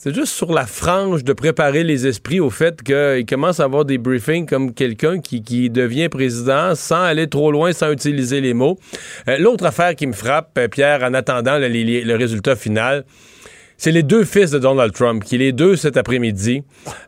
Juste 0.06 0.34
sur 0.34 0.54
la 0.54 0.66
frange 0.66 1.24
de 1.24 1.34
préparer 1.34 1.84
les 1.84 2.08
esprits 2.08 2.40
au 2.40 2.52
fait 2.52 2.84
qu'il 2.84 3.26
commence 3.28 3.60
à 3.60 3.64
avoir 3.64 3.84
des 3.84 3.98
briefings 3.98 4.46
comme 4.46 4.74
quelqu'un 4.74 5.20
qui, 5.20 5.70
devient 5.70 6.08
président 6.08 6.76
sans 6.76 7.02
aller 7.02 7.28
trop 7.28 7.52
loin, 7.52 7.74
sans 7.74 7.92
utiliser 7.92 8.42
les 8.42 8.54
mots. 8.54 8.78
Euh, 9.28 9.38
L'autre 9.40 9.66
affaire 9.66 9.96
qui 9.96 10.06
me 10.06 10.14
frappe, 10.14 10.58
Pierre, 10.72 11.04
en 11.04 11.16
attendant 11.16 11.58
le, 11.58 11.68
le 11.68 12.16
résultat 12.16 12.56
final, 12.56 13.06
c'est 13.80 13.94
les 13.94 14.04
deux 14.04 14.26
fils 14.26 14.52
de 14.52 14.60
Donald 14.60 14.94
Trump 14.94 15.24
qui, 15.24 15.38
les 15.38 15.54
deux, 15.54 15.78
cet 15.78 15.96
après-midi, 15.96 16.64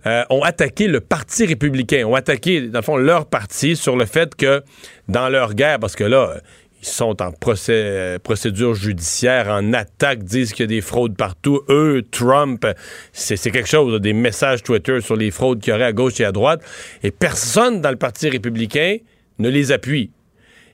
euh, 0.06 0.24
ont 0.30 0.42
attaqué 0.42 0.88
le 0.88 1.02
Parti 1.02 1.46
républicain, 1.46 2.06
ont 2.06 2.16
attaqué, 2.16 2.62
dans 2.62 2.80
le 2.80 2.84
fond, 2.84 2.96
leur 2.96 3.26
parti 3.26 3.76
sur 3.76 3.98
le 3.98 4.06
fait 4.06 4.34
que, 4.36 4.64
dans 5.10 5.28
leur 5.28 5.54
guerre, 5.54 5.80
parce 5.80 5.98
que 5.98 6.06
là, 6.06 6.38
ils 6.82 6.88
sont 6.88 7.22
en 7.22 7.32
procédure 7.34 8.74
judiciaire, 8.74 9.50
en 9.50 9.74
attaque, 9.74 10.24
disent 10.24 10.54
qu'il 10.54 10.64
y 10.64 10.64
a 10.64 10.68
des 10.68 10.82
fraudes 10.82 11.18
partout. 11.18 11.62
Eux, 11.68 12.04
Trump, 12.10 12.66
c'est 13.12 13.38
quelque 13.52 13.70
chose, 13.70 14.00
des 14.00 14.14
messages 14.14 14.64
Twitter 14.64 15.02
sur 15.02 15.18
les 15.18 15.30
fraudes 15.30 15.60
qu'il 15.60 15.74
y 15.74 15.76
aurait 15.76 15.84
à 15.84 15.94
gauche 15.94 16.22
et 16.22 16.26
à 16.26 16.32
droite. 16.32 16.62
Et 17.04 17.12
personne 17.12 17.82
dans 17.82 17.92
le 17.92 17.98
Parti 17.98 18.30
républicain 18.30 18.96
ne 19.40 19.50
les 19.50 19.74
appuie. 19.74 20.10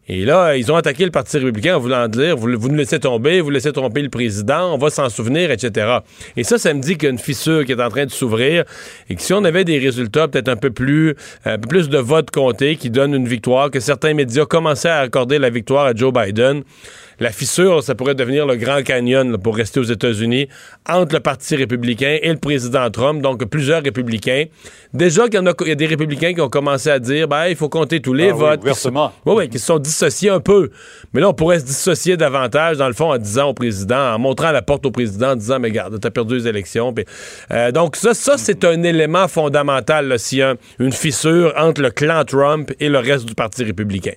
Et 0.09 0.23
là, 0.23 0.55
ils 0.55 0.71
ont 0.71 0.75
attaqué 0.75 1.03
le 1.03 1.11
Parti 1.11 1.37
républicain 1.37 1.75
en 1.75 1.79
voulant 1.79 2.07
dire 2.07 2.37
vous, 2.37 2.47
nous 2.47 2.75
laissez 2.75 2.99
tomber, 2.99 3.41
vous 3.41 3.49
laissez 3.49 3.73
tromper 3.73 4.01
le 4.01 4.09
président, 4.09 4.73
on 4.73 4.77
va 4.77 4.89
s'en 4.89 5.09
souvenir, 5.09 5.51
etc. 5.51 5.99
Et 6.37 6.43
ça, 6.43 6.57
ça 6.57 6.73
me 6.73 6.79
dit 6.79 6.93
qu'il 6.93 7.03
y 7.03 7.07
a 7.07 7.11
une 7.11 7.19
fissure 7.19 7.65
qui 7.65 7.73
est 7.73 7.81
en 7.81 7.89
train 7.89 8.05
de 8.05 8.11
s'ouvrir 8.11 8.63
et 9.09 9.15
que 9.15 9.21
si 9.21 9.33
on 9.33 9.43
avait 9.43 9.65
des 9.65 9.79
résultats 9.79 10.29
peut-être 10.29 10.47
un 10.47 10.55
peu 10.55 10.71
plus, 10.71 11.15
un 11.43 11.57
peu 11.57 11.67
plus 11.67 11.89
de 11.89 11.97
votes 11.97 12.31
comptés 12.31 12.77
qui 12.77 12.89
donnent 12.89 13.15
une 13.15 13.27
victoire, 13.27 13.69
que 13.69 13.81
certains 13.81 14.13
médias 14.13 14.45
commençaient 14.45 14.89
à 14.89 14.99
accorder 14.99 15.39
la 15.39 15.49
victoire 15.49 15.85
à 15.85 15.93
Joe 15.93 16.13
Biden, 16.13 16.63
la 17.19 17.31
fissure, 17.31 17.83
ça 17.83 17.95
pourrait 17.95 18.15
devenir 18.15 18.45
le 18.45 18.55
Grand 18.55 18.83
Canyon 18.83 19.31
là, 19.31 19.37
pour 19.37 19.55
rester 19.55 19.79
aux 19.79 19.83
États-Unis 19.83 20.47
entre 20.87 21.15
le 21.15 21.19
Parti 21.19 21.55
républicain 21.55 22.17
et 22.21 22.29
le 22.29 22.37
président 22.37 22.89
Trump, 22.89 23.21
donc 23.21 23.43
plusieurs 23.45 23.83
républicains. 23.83 24.45
Déjà 24.93 25.27
qu'il 25.27 25.41
y, 25.41 25.47
a, 25.47 25.53
il 25.61 25.67
y 25.67 25.71
a 25.71 25.75
des 25.75 25.85
républicains 25.85 26.33
qui 26.33 26.41
ont 26.41 26.49
commencé 26.49 26.89
à 26.89 26.99
dire 26.99 27.27
ben, 27.27 27.47
il 27.47 27.55
faut 27.55 27.69
compter 27.69 27.99
tous 28.01 28.13
les 28.13 28.29
Ah 28.29 28.33
oui, 28.33 28.39
votes. 28.39 28.59
Oui, 29.25 29.33
oui, 29.35 29.49
qui 29.49 29.59
se 29.59 29.65
sont 29.65 29.79
dissociés 29.79 30.29
un 30.29 30.39
peu. 30.39 30.69
Mais 31.13 31.21
là, 31.21 31.29
on 31.29 31.33
pourrait 31.33 31.59
se 31.59 31.65
dissocier 31.65 32.17
davantage, 32.17 32.77
dans 32.77 32.87
le 32.87 32.93
fond, 32.93 33.11
en 33.11 33.17
disant 33.17 33.49
au 33.49 33.53
président, 33.53 34.13
en 34.13 34.19
montrant 34.19 34.51
la 34.51 34.61
porte 34.61 34.85
au 34.85 34.91
président, 34.91 35.31
en 35.31 35.35
disant, 35.35 35.59
mais 35.59 35.71
garde, 35.71 35.99
t'as 35.99 36.09
perdu 36.11 36.35
les 36.35 36.47
élections. 36.47 36.93
Euh, 37.51 37.71
donc, 37.71 37.95
ça, 37.95 38.13
ça 38.13 38.37
c'est 38.37 38.63
un 38.63 38.83
élément 38.83 39.27
fondamental, 39.27 40.17
s'il 40.19 40.39
y 40.39 40.41
a 40.41 40.55
une 40.79 40.91
fissure 40.91 41.53
entre 41.57 41.81
le 41.81 41.91
clan 41.91 42.23
Trump 42.25 42.71
et 42.79 42.89
le 42.89 42.99
reste 42.99 43.25
du 43.25 43.35
Parti 43.35 43.63
républicain. 43.63 44.13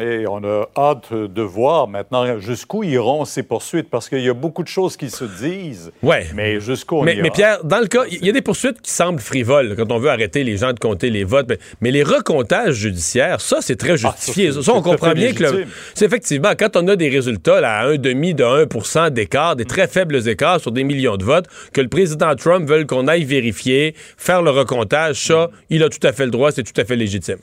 Et 0.00 0.26
on 0.26 0.42
a 0.44 0.68
hâte 0.76 1.12
de 1.12 1.42
voir 1.42 1.88
maintenant 1.88 2.38
jusqu'où 2.38 2.82
iront 2.82 3.24
ces 3.24 3.42
poursuites, 3.42 3.90
parce 3.90 4.08
qu'il 4.08 4.20
y 4.20 4.28
a 4.28 4.34
beaucoup 4.34 4.62
de 4.62 4.68
choses 4.68 4.96
qui 4.96 5.10
se 5.10 5.24
disent. 5.24 5.92
Ouais. 6.02 6.26
Mais 6.34 6.60
jusqu'où 6.60 6.96
on 6.96 7.02
Mais, 7.02 7.14
ira. 7.14 7.22
mais 7.22 7.30
Pierre, 7.30 7.64
dans 7.64 7.80
le 7.80 7.86
cas, 7.86 8.04
il 8.10 8.24
y 8.24 8.28
a 8.28 8.32
des 8.32 8.42
poursuites 8.42 8.80
qui 8.80 8.90
semblent 8.90 9.20
frivoles 9.20 9.74
quand 9.76 9.90
on 9.92 9.98
veut 9.98 10.10
arrêter 10.10 10.44
les 10.44 10.56
gens 10.56 10.72
de 10.72 10.78
compter 10.78 11.10
les 11.10 11.24
votes. 11.24 11.46
Mais, 11.48 11.58
mais 11.80 11.90
les 11.90 12.02
recomptages 12.02 12.74
judiciaires, 12.74 13.40
ça, 13.40 13.58
c'est 13.60 13.76
très 13.76 13.96
justifié. 13.96 14.48
Ah, 14.48 14.52
ça, 14.52 14.62
ça, 14.62 14.72
c'est 14.72 14.78
on 14.78 14.82
comprend 14.82 15.12
bien 15.12 15.32
que 15.32 15.64
c'est 15.94 16.04
effectivement 16.04 16.52
quand 16.58 16.76
on 16.76 16.86
a 16.88 16.96
des 16.96 17.08
résultats 17.08 17.60
là, 17.60 17.78
à 17.78 17.86
un 17.86 17.96
demi 17.96 18.34
de 18.34 18.44
1% 18.44 19.10
d'écart, 19.10 19.56
des 19.56 19.64
très 19.64 19.88
faibles 19.88 20.28
écarts 20.28 20.60
sur 20.60 20.72
des 20.72 20.84
millions 20.84 21.16
de 21.16 21.24
votes, 21.24 21.46
que 21.72 21.80
le 21.80 21.88
président 21.88 22.34
Trump 22.34 22.68
veut 22.68 22.84
qu'on 22.84 23.08
aille 23.08 23.24
vérifier, 23.24 23.94
faire 24.16 24.42
le 24.42 24.50
recomptage, 24.50 25.16
ça, 25.26 25.50
il 25.70 25.82
a 25.82 25.88
tout 25.88 26.04
à 26.06 26.12
fait 26.12 26.24
le 26.24 26.30
droit, 26.30 26.52
c'est 26.52 26.62
tout 26.62 26.78
à 26.80 26.84
fait 26.84 26.96
légitime. 26.96 27.38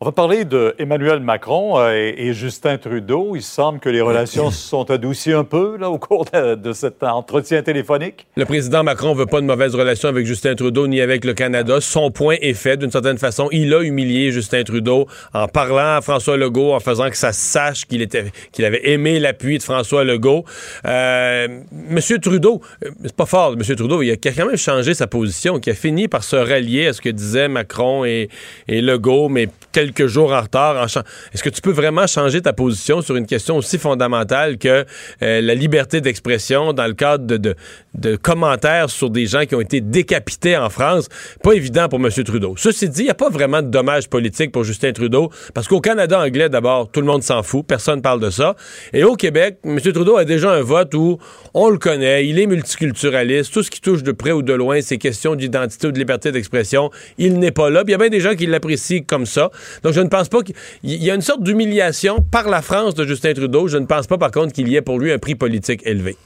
On 0.00 0.04
va 0.04 0.12
parler 0.12 0.44
de 0.44 0.76
Emmanuel 0.78 1.18
Macron 1.18 1.76
euh, 1.80 1.90
et, 1.92 2.32
Justin 2.32 2.78
Trudeau. 2.78 3.34
Il 3.34 3.42
semble 3.42 3.80
que 3.80 3.88
les 3.88 4.00
relations 4.00 4.52
se 4.52 4.68
sont 4.68 4.88
adoucies 4.92 5.32
un 5.32 5.42
peu 5.42 5.76
là, 5.76 5.90
au 5.90 5.98
cours 5.98 6.24
de, 6.24 6.72
cet 6.72 7.02
entretien 7.02 7.62
téléphonique. 7.62 8.28
Le 8.36 8.44
président 8.44 8.84
Macron 8.84 9.12
veut 9.12 9.26
pas 9.26 9.40
de 9.40 9.46
mauvaise 9.46 9.74
relation 9.74 10.08
avec 10.08 10.24
Justin 10.24 10.54
Trudeau 10.54 10.86
ni 10.86 11.00
avec 11.00 11.24
le 11.24 11.34
Canada. 11.34 11.80
Son 11.80 12.12
point 12.12 12.36
est 12.40 12.54
fait 12.54 12.76
d'une 12.76 12.92
certaine 12.92 13.18
façon. 13.18 13.48
Il 13.50 13.74
a 13.74 13.82
humilié 13.82 14.30
Justin 14.30 14.62
Trudeau 14.62 15.08
en 15.34 15.48
parlant 15.48 15.96
à 15.96 16.00
François 16.00 16.36
Legault, 16.36 16.74
en 16.74 16.80
faisant 16.80 17.10
que 17.10 17.16
ça 17.16 17.32
sache 17.32 17.84
qu'il 17.84 18.00
était, 18.00 18.26
qu'il 18.52 18.66
avait 18.66 18.90
aimé 18.90 19.18
l'appui 19.18 19.58
de 19.58 19.64
François 19.64 20.04
Legault. 20.04 20.44
Euh, 20.86 21.48
Monsieur 21.72 22.20
Trudeau, 22.20 22.62
euh, 22.84 22.90
c'est 23.02 23.16
pas 23.16 23.26
fort, 23.26 23.56
Monsieur 23.56 23.74
Trudeau, 23.74 24.00
il 24.02 24.12
a, 24.12 24.16
quand 24.16 24.46
même 24.46 24.56
changé 24.56 24.94
sa 24.94 25.08
position, 25.08 25.58
qui 25.58 25.70
a 25.70 25.74
fini 25.74 26.06
par 26.06 26.22
se 26.22 26.36
rallier 26.36 26.86
à 26.86 26.92
ce 26.92 27.00
que 27.00 27.08
disaient 27.08 27.48
Macron 27.48 28.04
et, 28.04 28.28
Legault, 28.68 29.28
mais 29.28 29.48
quelques 29.88 30.10
jours 30.10 30.32
en 30.32 30.40
retard. 30.40 30.84
Est-ce 31.32 31.42
que 31.42 31.48
tu 31.48 31.60
peux 31.60 31.72
vraiment 31.72 32.06
changer 32.06 32.40
ta 32.40 32.52
position 32.52 33.00
sur 33.00 33.16
une 33.16 33.26
question 33.26 33.56
aussi 33.56 33.78
fondamentale 33.78 34.58
que 34.58 34.84
euh, 35.22 35.40
la 35.40 35.54
liberté 35.54 36.00
d'expression 36.00 36.72
dans 36.72 36.86
le 36.86 36.94
cadre 36.94 37.24
de, 37.26 38.16
commentaires 38.16 38.90
sur 38.90 39.10
des 39.10 39.26
gens 39.26 39.44
qui 39.44 39.54
ont 39.54 39.60
été 39.60 39.80
décapités 39.80 40.56
en 40.56 40.70
France? 40.70 41.08
Pas 41.42 41.52
évident 41.52 41.88
pour 41.88 41.98
M. 41.98 42.10
Trudeau. 42.10 42.54
Ceci 42.56 42.88
dit, 42.88 43.02
il 43.02 43.04
n'y 43.04 43.10
a 43.10 43.14
pas 43.14 43.30
vraiment 43.30 43.62
de 43.62 43.68
dommages 43.68 44.08
politiques 44.08 44.52
pour 44.52 44.64
Justin 44.64 44.92
Trudeau, 44.92 45.30
parce 45.54 45.68
qu'au 45.68 45.80
Canada 45.80 46.20
anglais, 46.20 46.48
d'abord, 46.48 46.90
tout 46.90 47.00
le 47.00 47.06
monde 47.06 47.22
s'en 47.22 47.42
fout, 47.42 47.66
personne 47.66 48.02
parle 48.02 48.20
de 48.20 48.30
ça. 48.30 48.54
Et 48.92 49.04
au 49.04 49.14
Québec, 49.16 49.58
M. 49.64 49.80
Trudeau 49.80 50.16
a 50.16 50.24
déjà 50.24 50.52
un 50.52 50.62
vote 50.62 50.94
où 50.94 51.18
on 51.54 51.70
le 51.70 51.78
connaît, 51.78 52.26
il 52.26 52.38
est 52.38 52.46
multiculturaliste, 52.46 53.52
tout 53.52 53.62
ce 53.62 53.70
qui 53.70 53.80
touche 53.80 54.02
de 54.02 54.12
près 54.12 54.32
ou 54.32 54.42
de 54.42 54.52
loin 54.52 54.80
ces 54.80 54.98
questions 54.98 55.34
d'identité 55.34 55.88
ou 55.88 55.92
de 55.92 55.98
liberté 55.98 56.32
d'expression, 56.32 56.90
il 57.16 57.38
n'est 57.38 57.50
pas 57.50 57.70
là. 57.70 57.82
Il 57.86 57.90
y 57.90 57.94
a 57.94 57.98
bien 57.98 58.08
des 58.08 58.20
gens 58.20 58.34
qui 58.34 58.46
l'apprécient 58.46 59.02
comme 59.06 59.26
ça. 59.26 59.50
Donc 59.82 59.92
je 59.92 60.00
ne 60.00 60.08
pense 60.08 60.28
pas 60.28 60.42
qu'il 60.42 60.54
il 60.82 61.02
y 61.02 61.10
a 61.10 61.14
une 61.14 61.22
sorte 61.22 61.42
d'humiliation 61.42 62.24
par 62.30 62.48
la 62.48 62.62
France 62.62 62.94
de 62.94 63.04
Justin 63.04 63.34
Trudeau. 63.34 63.68
Je 63.68 63.78
ne 63.78 63.86
pense 63.86 64.06
pas 64.06 64.18
par 64.18 64.30
contre 64.30 64.52
qu'il 64.52 64.68
y 64.68 64.76
ait 64.76 64.82
pour 64.82 64.98
lui 64.98 65.12
un 65.12 65.18
prix 65.18 65.34
politique 65.34 65.82
élevé. 65.84 66.16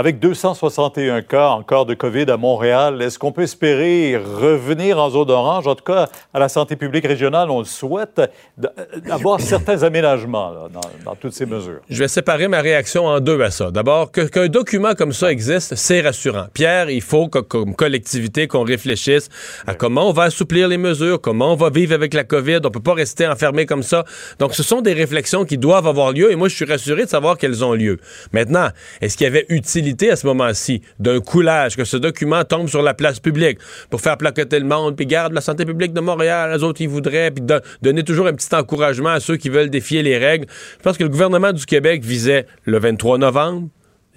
Avec 0.00 0.18
261 0.18 1.20
cas 1.20 1.48
encore 1.48 1.84
de 1.84 1.92
COVID 1.92 2.30
à 2.30 2.38
Montréal, 2.38 3.02
est-ce 3.02 3.18
qu'on 3.18 3.32
peut 3.32 3.42
espérer 3.42 4.16
revenir 4.16 4.98
en 4.98 5.10
zone 5.10 5.30
orange? 5.30 5.66
En 5.66 5.74
tout 5.74 5.84
cas, 5.84 6.08
à 6.32 6.38
la 6.38 6.48
santé 6.48 6.74
publique 6.74 7.06
régionale, 7.06 7.50
on 7.50 7.58
le 7.58 7.66
souhaite, 7.66 8.22
d'avoir 8.56 9.40
certains 9.42 9.82
aménagements 9.82 10.52
là, 10.52 10.68
dans, 10.72 10.80
dans 11.04 11.14
toutes 11.16 11.34
ces 11.34 11.44
mesures. 11.44 11.80
Je 11.90 11.98
vais 11.98 12.08
séparer 12.08 12.48
ma 12.48 12.62
réaction 12.62 13.04
en 13.04 13.20
deux 13.20 13.42
à 13.42 13.50
ça. 13.50 13.70
D'abord, 13.70 14.10
qu'un 14.10 14.46
document 14.46 14.94
comme 14.94 15.12
ça 15.12 15.30
existe, 15.30 15.74
c'est 15.74 16.00
rassurant. 16.00 16.46
Pierre, 16.54 16.88
il 16.88 17.02
faut 17.02 17.28
que, 17.28 17.40
comme 17.40 17.74
collectivité 17.74 18.46
qu'on 18.48 18.64
réfléchisse 18.64 19.28
à 19.66 19.74
comment 19.74 20.08
on 20.08 20.12
va 20.12 20.22
assouplir 20.22 20.68
les 20.68 20.78
mesures, 20.78 21.20
comment 21.20 21.52
on 21.52 21.56
va 21.56 21.68
vivre 21.68 21.92
avec 21.92 22.14
la 22.14 22.24
COVID. 22.24 22.60
On 22.64 22.70
peut 22.70 22.80
pas 22.80 22.94
rester 22.94 23.26
enfermé 23.26 23.66
comme 23.66 23.82
ça. 23.82 24.06
Donc, 24.38 24.54
ce 24.54 24.62
sont 24.62 24.80
des 24.80 24.94
réflexions 24.94 25.44
qui 25.44 25.58
doivent 25.58 25.86
avoir 25.86 26.12
lieu 26.12 26.32
et 26.32 26.36
moi, 26.36 26.48
je 26.48 26.56
suis 26.56 26.64
rassuré 26.64 27.04
de 27.04 27.10
savoir 27.10 27.36
qu'elles 27.36 27.62
ont 27.62 27.74
lieu. 27.74 27.98
Maintenant, 28.32 28.70
est-ce 29.02 29.18
qu'il 29.18 29.24
y 29.24 29.28
avait 29.28 29.44
utilité 29.50 29.89
à 30.10 30.16
ce 30.16 30.26
moment-ci 30.26 30.82
d'un 30.98 31.20
coulage, 31.20 31.76
que 31.76 31.84
ce 31.84 31.96
document 31.96 32.44
tombe 32.44 32.68
sur 32.68 32.82
la 32.82 32.94
place 32.94 33.20
publique 33.20 33.58
pour 33.90 34.00
faire 34.00 34.16
placoter 34.16 34.58
le 34.58 34.66
monde, 34.66 34.96
puis 34.96 35.06
garde 35.06 35.32
la 35.32 35.40
santé 35.40 35.64
publique 35.64 35.92
de 35.92 36.00
Montréal, 36.00 36.52
les 36.56 36.62
autres, 36.62 36.80
ils 36.80 36.88
voudraient, 36.88 37.30
puis 37.30 37.42
don- 37.42 37.60
donner 37.82 38.02
toujours 38.02 38.26
un 38.26 38.32
petit 38.34 38.54
encouragement 38.54 39.10
à 39.10 39.20
ceux 39.20 39.36
qui 39.36 39.48
veulent 39.48 39.70
défier 39.70 40.02
les 40.02 40.18
règles. 40.18 40.46
Je 40.78 40.82
pense 40.82 40.96
que 40.96 41.02
le 41.02 41.08
gouvernement 41.08 41.52
du 41.52 41.66
Québec 41.66 42.02
visait 42.04 42.46
le 42.64 42.78
23 42.78 43.18
novembre. 43.18 43.68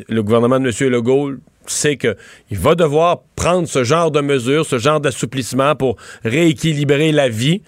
Le 0.09 0.23
gouvernement 0.23 0.59
de 0.59 0.67
M. 0.67 0.89
Legault 0.91 1.33
sait 1.67 1.97
qu'il 1.97 2.15
va 2.51 2.75
devoir 2.75 3.21
prendre 3.35 3.67
ce 3.67 3.83
genre 3.83 4.09
de 4.11 4.21
mesures, 4.21 4.65
ce 4.65 4.79
genre 4.79 4.99
d'assouplissement 4.99 5.75
pour 5.75 5.97
rééquilibrer 6.23 7.11
la 7.11 7.29
vie. 7.29 7.61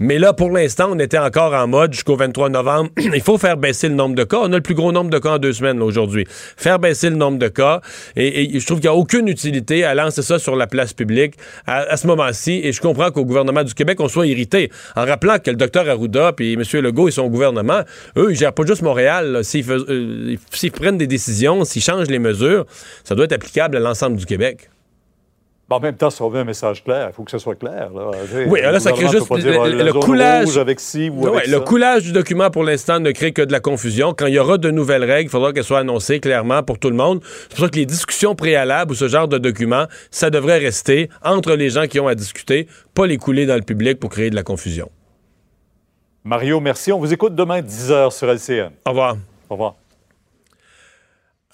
Mais 0.00 0.18
là, 0.18 0.32
pour 0.32 0.50
l'instant, 0.50 0.88
on 0.90 0.98
était 0.98 1.18
encore 1.18 1.54
en 1.54 1.68
mode 1.68 1.92
jusqu'au 1.92 2.16
23 2.16 2.48
novembre. 2.48 2.90
Il 2.98 3.20
faut 3.20 3.38
faire 3.38 3.56
baisser 3.56 3.88
le 3.88 3.94
nombre 3.94 4.16
de 4.16 4.24
cas. 4.24 4.38
On 4.42 4.52
a 4.52 4.56
le 4.56 4.60
plus 4.60 4.74
gros 4.74 4.90
nombre 4.90 5.10
de 5.10 5.18
cas 5.18 5.34
en 5.34 5.38
deux 5.38 5.52
semaines 5.52 5.80
aujourd'hui. 5.80 6.26
Faire 6.28 6.78
baisser 6.80 7.10
le 7.10 7.16
nombre 7.16 7.38
de 7.38 7.48
cas. 7.48 7.80
Et, 8.16 8.56
et 8.56 8.60
je 8.60 8.66
trouve 8.66 8.80
qu'il 8.80 8.90
n'y 8.90 8.96
a 8.96 8.98
aucune 8.98 9.28
utilité 9.28 9.84
à 9.84 9.94
lancer 9.94 10.22
ça 10.22 10.38
sur 10.38 10.56
la 10.56 10.66
place 10.66 10.92
publique 10.92 11.34
à, 11.66 11.96
ce 11.96 12.06
moment-ci. 12.08 12.60
Et 12.64 12.72
je 12.72 12.80
comprends 12.80 13.10
qu'au 13.10 13.24
gouvernement 13.24 13.62
du 13.62 13.74
Québec, 13.74 14.00
on 14.00 14.08
soit 14.08 14.26
irrité 14.26 14.70
en 14.96 15.04
rappelant 15.04 15.38
que 15.38 15.50
le 15.50 15.56
docteur 15.56 15.88
Arruda 15.88 16.32
puis 16.32 16.54
M. 16.54 16.62
Legault 16.82 17.08
et 17.08 17.12
son 17.12 17.28
gouvernement, 17.28 17.82
eux, 18.16 18.28
ils 18.30 18.36
gèrent 18.36 18.52
pas 18.52 18.66
juste 18.66 18.82
Montréal. 18.82 19.42
euh, 19.44 20.36
s'ils 20.52 20.72
prennent 20.72 20.98
des 20.98 21.06
décisions, 21.06 21.64
s'ils 21.64 21.82
changent 21.82 22.08
les 22.08 22.18
mesures, 22.18 22.66
ça 23.04 23.14
doit 23.14 23.26
être 23.26 23.32
applicable 23.32 23.76
à 23.76 23.80
l'ensemble 23.80 24.16
du 24.16 24.26
Québec. 24.26 24.70
En 25.70 25.80
même 25.80 25.96
temps, 25.96 26.10
si 26.10 26.20
on 26.20 26.28
veut 26.28 26.40
un 26.40 26.44
message 26.44 26.84
clair, 26.84 27.08
il 27.10 27.14
faut 27.14 27.24
que 27.24 27.30
ce 27.30 27.38
soit 27.38 27.54
clair. 27.54 27.88
Là, 27.94 28.10
Oui, 28.46 28.60
là, 28.60 28.78
ça 28.78 28.92
crée 28.92 29.08
juste 29.08 29.26
pas 29.26 29.36
le, 29.36 29.42
dire, 29.42 29.62
ah, 29.62 29.68
le- 29.68 29.92
coulage. 29.94 30.58
avec 30.58 30.78
ci 30.78 31.08
ou 31.08 31.22
Ouais, 31.24 31.36
avec 31.38 31.46
le 31.48 31.60
coulage 31.60 32.02
du 32.02 32.12
document 32.12 32.50
pour 32.50 32.64
l'instant 32.64 33.00
ne 33.00 33.10
crée 33.12 33.32
que 33.32 33.40
de 33.42 33.50
la 33.50 33.60
confusion. 33.60 34.14
Quand 34.16 34.26
il 34.26 34.34
y 34.34 34.38
aura 34.38 34.58
de 34.58 34.70
nouvelles 34.70 35.04
règles, 35.04 35.28
il 35.28 35.30
faudra 35.30 35.52
qu'elles 35.54 35.64
soient 35.64 35.78
annoncées 35.78 36.20
clairement 36.20 36.62
pour 36.62 36.78
tout 36.78 36.90
le 36.90 36.96
monde. 36.96 37.20
C'est 37.24 37.50
pour 37.56 37.58
ça 37.60 37.68
que 37.70 37.76
les 37.76 37.86
discussions 37.86 38.34
préalables 38.34 38.92
ou 38.92 38.94
ce 38.94 39.08
genre 39.08 39.26
de 39.26 39.38
documents, 39.38 39.86
ça 40.10 40.28
devrait 40.28 40.58
rester 40.58 41.08
entre 41.24 41.54
les 41.54 41.70
gens 41.70 41.86
qui 41.86 41.98
ont 41.98 42.08
à 42.08 42.14
discuter, 42.14 42.68
pas 42.94 43.06
les 43.06 43.16
couler 43.16 43.46
dans 43.46 43.56
le 43.56 43.62
public 43.62 43.98
pour 43.98 44.10
créer 44.10 44.28
de 44.28 44.36
la 44.36 44.42
confusion. 44.42 44.90
Mario, 46.24 46.60
merci. 46.60 46.92
On 46.92 46.98
vous 46.98 47.12
écoute 47.12 47.34
demain 47.34 47.60
10h 47.62 48.10
sur 48.12 48.28
LCN. 48.30 48.70
Au 48.86 48.90
revoir. 48.90 49.16
Au 49.48 49.54
revoir. 49.54 49.74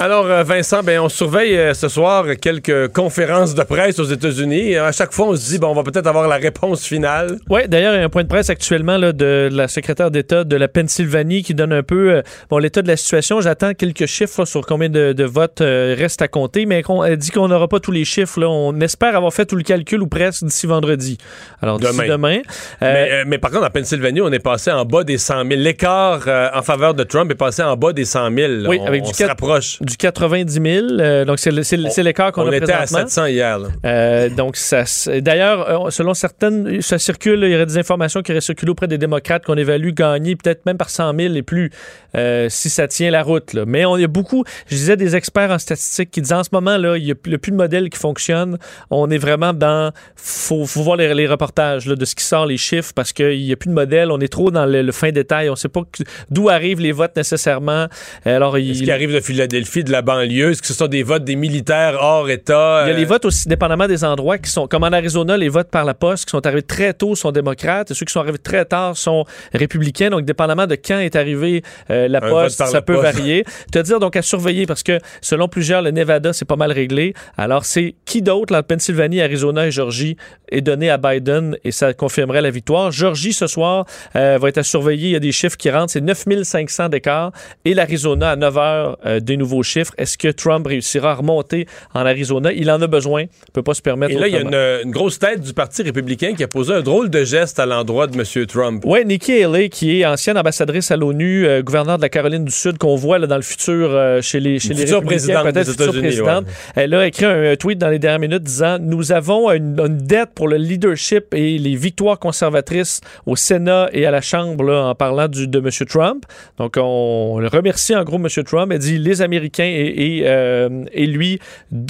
Alors, 0.03 0.25
euh, 0.25 0.43
Vincent, 0.45 0.83
ben, 0.83 0.99
on 1.01 1.11
surveille 1.11 1.55
euh, 1.59 1.75
ce 1.75 1.87
soir 1.91 2.25
quelques 2.41 2.89
conférences 2.89 3.55
de 3.55 3.63
presse 3.65 3.99
aux 3.99 4.05
États-Unis. 4.05 4.75
À 4.77 4.93
chaque 4.93 5.13
fois, 5.13 5.27
on 5.27 5.37
se 5.37 5.47
dit, 5.51 5.59
bon, 5.59 5.67
on 5.69 5.75
va 5.75 5.83
peut-être 5.83 6.07
avoir 6.07 6.27
la 6.27 6.37
réponse 6.37 6.87
finale. 6.87 7.37
Oui, 7.51 7.69
d'ailleurs, 7.69 7.93
il 7.95 7.99
y 7.99 8.01
a 8.01 8.05
un 8.07 8.09
point 8.09 8.23
de 8.23 8.29
presse 8.29 8.49
actuellement 8.49 8.97
là, 8.97 9.13
de 9.13 9.51
la 9.53 9.69
secrétaire 9.69 10.11
d'État 10.11 10.45
de 10.45 10.57
la 10.57 10.69
Pennsylvanie 10.69 11.43
qui 11.43 11.53
donne 11.55 11.75
un 11.75 11.83
peu 11.83 12.13
euh, 12.15 12.23
bon, 12.49 12.57
l'état 12.57 12.81
de 12.81 12.89
la 12.89 12.97
situation. 12.97 13.43
J'attends 13.43 13.75
quelques 13.75 14.07
chiffres 14.07 14.41
là, 14.41 14.47
sur 14.47 14.65
combien 14.65 14.89
de, 14.89 15.13
de 15.13 15.25
votes 15.25 15.61
euh, 15.61 15.95
restent 15.99 16.23
à 16.23 16.29
compter, 16.29 16.65
mais 16.65 16.83
qu'on- 16.83 17.05
elle 17.05 17.19
dit 17.19 17.31
qu'on 17.31 17.49
n'aura 17.49 17.69
pas 17.69 17.79
tous 17.79 17.93
les 17.93 18.07
chiffres. 18.07 18.41
Là. 18.41 18.49
On 18.49 18.81
espère 18.81 19.15
avoir 19.15 19.35
fait 19.35 19.45
tout 19.45 19.57
le 19.57 19.65
calcul 19.65 20.01
ou 20.01 20.07
presque 20.07 20.45
d'ici 20.45 20.67
vendredi. 20.67 21.19
Alors, 21.61 21.79
Demain. 21.79 22.09
demain. 22.09 22.39
euh, 22.39 22.41
Mais, 22.81 23.09
euh, 23.13 23.25
mais 23.27 23.37
par 23.37 23.51
contre, 23.51 23.67
en 23.67 23.71
Pennsylvanie, 23.71 24.23
on 24.23 24.33
est 24.33 24.39
passé 24.39 24.71
en 24.71 24.87
bas 24.87 25.05
des 25.05 25.19
100 25.19 25.41
000. 25.47 25.61
L'écart 25.61 26.23
euh, 26.27 26.49
en 26.55 26.63
faveur 26.63 26.95
de 26.95 27.03
Trump 27.05 27.31
est 27.31 27.35
passé 27.35 27.63
en 27.63 27.77
bas 27.77 27.93
des 27.93 28.07
100 28.07 28.31
000. 28.35 28.53
Oui, 28.67 28.79
on, 28.81 28.87
avec 28.87 29.03
on 29.05 29.09
du 29.09 29.13
se 29.15 29.25
rapproche. 29.25 29.77
Du 29.91 29.97
du 29.97 29.97
90 29.97 30.53
000. 30.53 30.65
euh, 31.01 31.25
donc, 31.25 31.39
c'est 31.39 32.03
l'écart 32.03 32.33
qu'on 32.33 32.43
On 32.43 32.51
a 32.53 32.57
était 32.57 32.73
à 32.73 32.79
présentement. 32.79 33.09
700 33.09 33.27
hier. 33.27 33.59
là. 33.59 33.69
Euh, 33.85 34.29
donc, 34.29 34.57
ça, 34.57 34.85
d'ailleurs, 35.21 35.87
euh, 35.87 35.91
selon 35.91 36.15
certaines, 36.15 36.81
ça 36.81 36.99
circule, 36.99 37.41
il 37.43 37.51
y 37.51 37.55
aurait 37.55 37.67
des 37.67 37.79
informations 37.79 38.23
qui 38.23 38.33
auraient 38.33 38.41
circulé 38.41 38.71
auprès 38.71 38.87
des 38.87 38.99
démocrates 38.99 39.45
qu'on 39.45 39.57
évalue 39.57 39.91
gagner 39.91 40.37
peut-être 40.37 40.65
même 40.67 40.79
par 40.79 40.91
100 40.91 41.13
000 41.19 41.35
et 41.35 41.43
plus 41.43 41.71
euh, 42.17 42.49
si 42.49 42.71
ça 42.71 42.89
tient 42.89 43.11
la 43.11 43.23
route. 43.23 43.53
là. 43.53 43.65
Mais 43.67 43.85
on, 43.85 43.97
il 43.97 44.03
y 44.03 44.05
a 44.05 44.09
beaucoup, 44.09 44.45
je 44.69 44.77
disais, 44.77 44.97
des 44.97 45.17
experts 45.17 45.51
en 45.51 45.59
statistique 45.59 46.11
qui 46.11 46.23
disent 46.23 46.33
en 46.33 46.45
ce 46.45 46.51
moment, 46.53 46.77
là, 46.77 46.97
il 46.97 47.05
n'y 47.05 47.11
a, 47.11 47.15
plus 47.15 47.53
de 47.53 47.57
modèle 47.57 47.91
qui 47.91 47.99
fonctionne. 47.99 48.59
On 48.91 49.11
est 49.11 49.19
vraiment 49.19 49.53
dans. 49.53 49.93
faut, 50.17 50.65
faut 50.67 50.83
voir 50.83 50.97
les, 50.97 51.13
les 51.15 51.27
reportages 51.27 51.87
là, 51.87 51.97
de 51.97 52.05
ce 52.05 52.15
qui 52.15 52.25
sort, 52.25 52.47
les 52.47 52.57
chiffres, 52.57 52.93
parce 52.95 53.13
qu'il 53.13 53.41
n'y 53.41 53.53
a 53.53 53.57
plus 53.57 53.69
de 53.69 53.75
modèle. 53.75 54.11
On 54.11 54.21
est 54.21 54.33
trop 54.33 54.51
dans 54.51 54.67
le, 54.67 54.83
le 54.83 54.93
fin 54.93 55.11
détail. 55.11 55.49
On 55.49 55.53
ne 55.53 55.57
sait 55.57 55.69
pas 55.69 55.83
d'où 56.31 56.49
arrivent 56.49 56.81
les 56.81 56.93
votes 56.93 57.17
nécessairement. 57.17 57.87
Alors, 58.25 58.59
il, 58.59 58.77
Ce 58.77 58.83
qui 58.83 58.91
arrive 58.91 59.13
de 59.13 59.21
Philadelphie, 59.21 59.80
de 59.85 59.93
la 59.93 60.03
banlieue, 60.03 60.51
est-ce 60.51 60.61
que 60.63 60.69
ce 60.69 60.75
sont 60.75 60.87
des 60.87 61.03
votes 61.03 61.25
des 61.25 61.37
militaires 61.37 61.97
hors 62.01 62.29
État? 62.29 62.83
Il 62.85 62.89
y 62.89 62.93
a 62.93 62.95
euh, 62.95 62.99
les 62.99 63.05
votes 63.05 63.25
aussi, 63.25 63.49
dépendamment 63.49 63.87
des 63.87 64.05
endroits, 64.05 64.39
qui 64.39 64.51
sont, 64.51 64.67
comme 64.67 64.85
en 64.85 64.93
Arizona, 64.93 65.37
les 65.37 65.49
votes 65.49 65.71
par 65.71 65.85
la 65.85 65.95
poste, 65.95 66.27
qui 66.27 66.31
sont 66.31 66.47
arrivés 66.47 66.63
très 66.63 66.95
tôt 66.95 67.15
sont 67.15 67.33
démocrates, 67.33 67.91
et 67.91 67.95
ceux 67.95 68.05
qui 68.05 68.13
sont 68.13 68.21
arrivés 68.21 68.39
très 68.39 68.65
tard 68.65 68.97
sont 68.97 69.25
républicains. 69.53 70.11
Donc, 70.11 70.25
dépendamment 70.25 70.67
de 70.67 70.75
quand 70.75 70.99
est 70.99 71.17
arrivé 71.17 71.63
euh, 71.91 72.09
la 72.09 72.19
Un 72.19 72.29
poste, 72.29 72.59
ça 72.59 72.71
la 72.73 72.83
peut 72.83 72.95
poste. 72.95 73.15
varier. 73.17 73.45
Te 73.73 73.79
dire 73.79 74.01
donc 74.01 74.17
à 74.17 74.23
surveiller, 74.23 74.67
parce 74.67 74.83
que 74.83 74.99
selon 75.21 75.49
plusieurs, 75.49 75.83
le 75.83 75.91
Nevada, 75.91 76.33
c'est 76.33 76.45
pas 76.45 76.57
mal 76.57 76.73
réglé. 76.73 77.15
Alors, 77.37 77.65
c'est 77.65 77.95
qui 78.05 78.23
d'autre, 78.23 78.53
la 78.53 78.63
Pennsylvanie, 78.63 79.21
Arizona 79.21 79.67
et 79.67 79.71
Georgie, 79.71 80.17
est 80.51 80.61
donné 80.61 80.91
à 80.91 80.99
Biden, 80.99 81.57
et 81.65 81.73
ça 81.73 81.93
confirmerait 81.95 82.43
la 82.43 82.51
victoire. 82.51 82.91
Georgie, 82.91 83.33
ce 83.33 83.47
soir, 83.47 83.87
euh, 84.17 84.39
va 84.41 84.49
être 84.49 84.59
à 84.59 84.63
surveiller. 84.63 85.09
Il 85.09 85.13
y 85.13 85.17
a 85.17 85.21
des 85.21 85.33
chiffres 85.33 85.57
qui 85.57 85.71
rentrent. 85.71 85.93
C'est 85.93 86.01
9500 86.01 86.89
d'écart. 86.89 87.33
Et 87.65 87.75
l'Arizona, 87.75 88.31
à 88.31 88.37
9 88.37 88.59
heures, 88.59 88.99
des 89.21 89.37
nouveaux 89.37 89.63
chiffres. 89.63 89.70
Est-ce 89.77 90.19
que 90.19 90.29
Trump 90.29 90.67
réussira 90.67 91.13
à 91.13 91.15
remonter 91.15 91.67
en 91.95 92.01
Arizona? 92.01 92.53
Il 92.53 92.71
en 92.71 92.81
a 92.83 92.87
besoin. 92.87 93.23
Il 93.23 93.53
peut 93.53 93.63
pas 93.63 93.75
se 93.75 93.83
permettre 93.83 94.13
Et 94.13 94.19
là, 94.19 94.29
il 94.29 94.35
y 94.35 94.37
a 94.37 94.41
une, 94.41 94.85
une 94.85 94.91
grosse 94.91 95.19
tête 95.19 95.41
du 95.41 95.53
Parti 95.53 95.83
républicain 95.83 96.35
qui 96.35 96.43
a 96.43 96.49
posé 96.49 96.75
un 96.75 96.81
drôle 96.81 97.11
de 97.11 97.25
geste 97.25 97.59
à 97.59 97.67
l'endroit 97.67 98.07
de 98.07 98.19
M. 98.19 98.47
Trump. 98.47 98.83
Oui, 98.87 99.05
Nikki 99.05 99.43
Haley, 99.43 99.69
qui 99.69 100.01
est 100.01 100.07
ancienne 100.07 100.39
ambassadrice 100.39 100.91
à 100.91 100.97
l'ONU, 100.97 101.47
euh, 101.47 101.63
gouverneure 101.63 101.97
de 101.97 102.03
la 102.03 102.09
Caroline 102.09 102.45
du 102.45 102.53
Sud, 102.53 102.79
qu'on 102.79 102.97
voit 102.97 103.19
là, 103.19 103.27
dans 103.27 103.37
le 103.37 103.43
futur 103.43 103.91
euh, 103.91 104.21
chez 104.21 104.41
les, 104.41 104.59
chez 104.59 104.69
Une 104.69 104.75
les 104.75 104.81
future 104.81 105.01
républicains, 105.01 105.43
présidente 105.43 105.77
peut-être 105.77 105.99
présidente. 105.99 106.47
Elle 106.75 106.95
a 106.95 107.07
écrit 107.07 107.25
un, 107.25 107.53
un 107.53 107.57
tweet 107.57 107.79
dans 107.79 107.89
les 107.89 107.99
dernières 107.99 108.21
minutes 108.21 108.43
disant 108.43 108.79
Nous 108.81 109.13
avons 109.13 109.51
une, 109.51 109.79
une 109.79 109.99
dette 109.99 110.31
pour 110.35 110.49
le 110.49 110.57
leadership 110.57 111.35
et 111.35 111.59
les 111.59 111.77
victoires 111.77 112.19
conservatrices 112.19 113.01
au 113.27 113.37
Sénat 113.37 113.89
et 113.93 114.07
à 114.07 114.11
la 114.11 114.21
Chambre 114.21 114.65
là, 114.65 114.87
en 114.87 114.95
parlant 114.95 115.29
du, 115.29 115.47
de 115.47 115.59
M. 115.59 115.69
Trump. 115.89 116.25
Donc, 116.59 116.75
on 116.77 117.39
le 117.39 117.49
remercie 117.49 117.95
en 117.95 118.05
gros 118.05 118.17
M. 118.17 118.29
Trump. 118.45 118.73
Elle 118.73 118.79
dit 118.79 118.99
Les 118.99 119.23
Américains 119.23 119.60
et, 119.65 120.19
et, 120.19 120.23
euh, 120.27 120.85
et 120.93 121.07
lui 121.07 121.39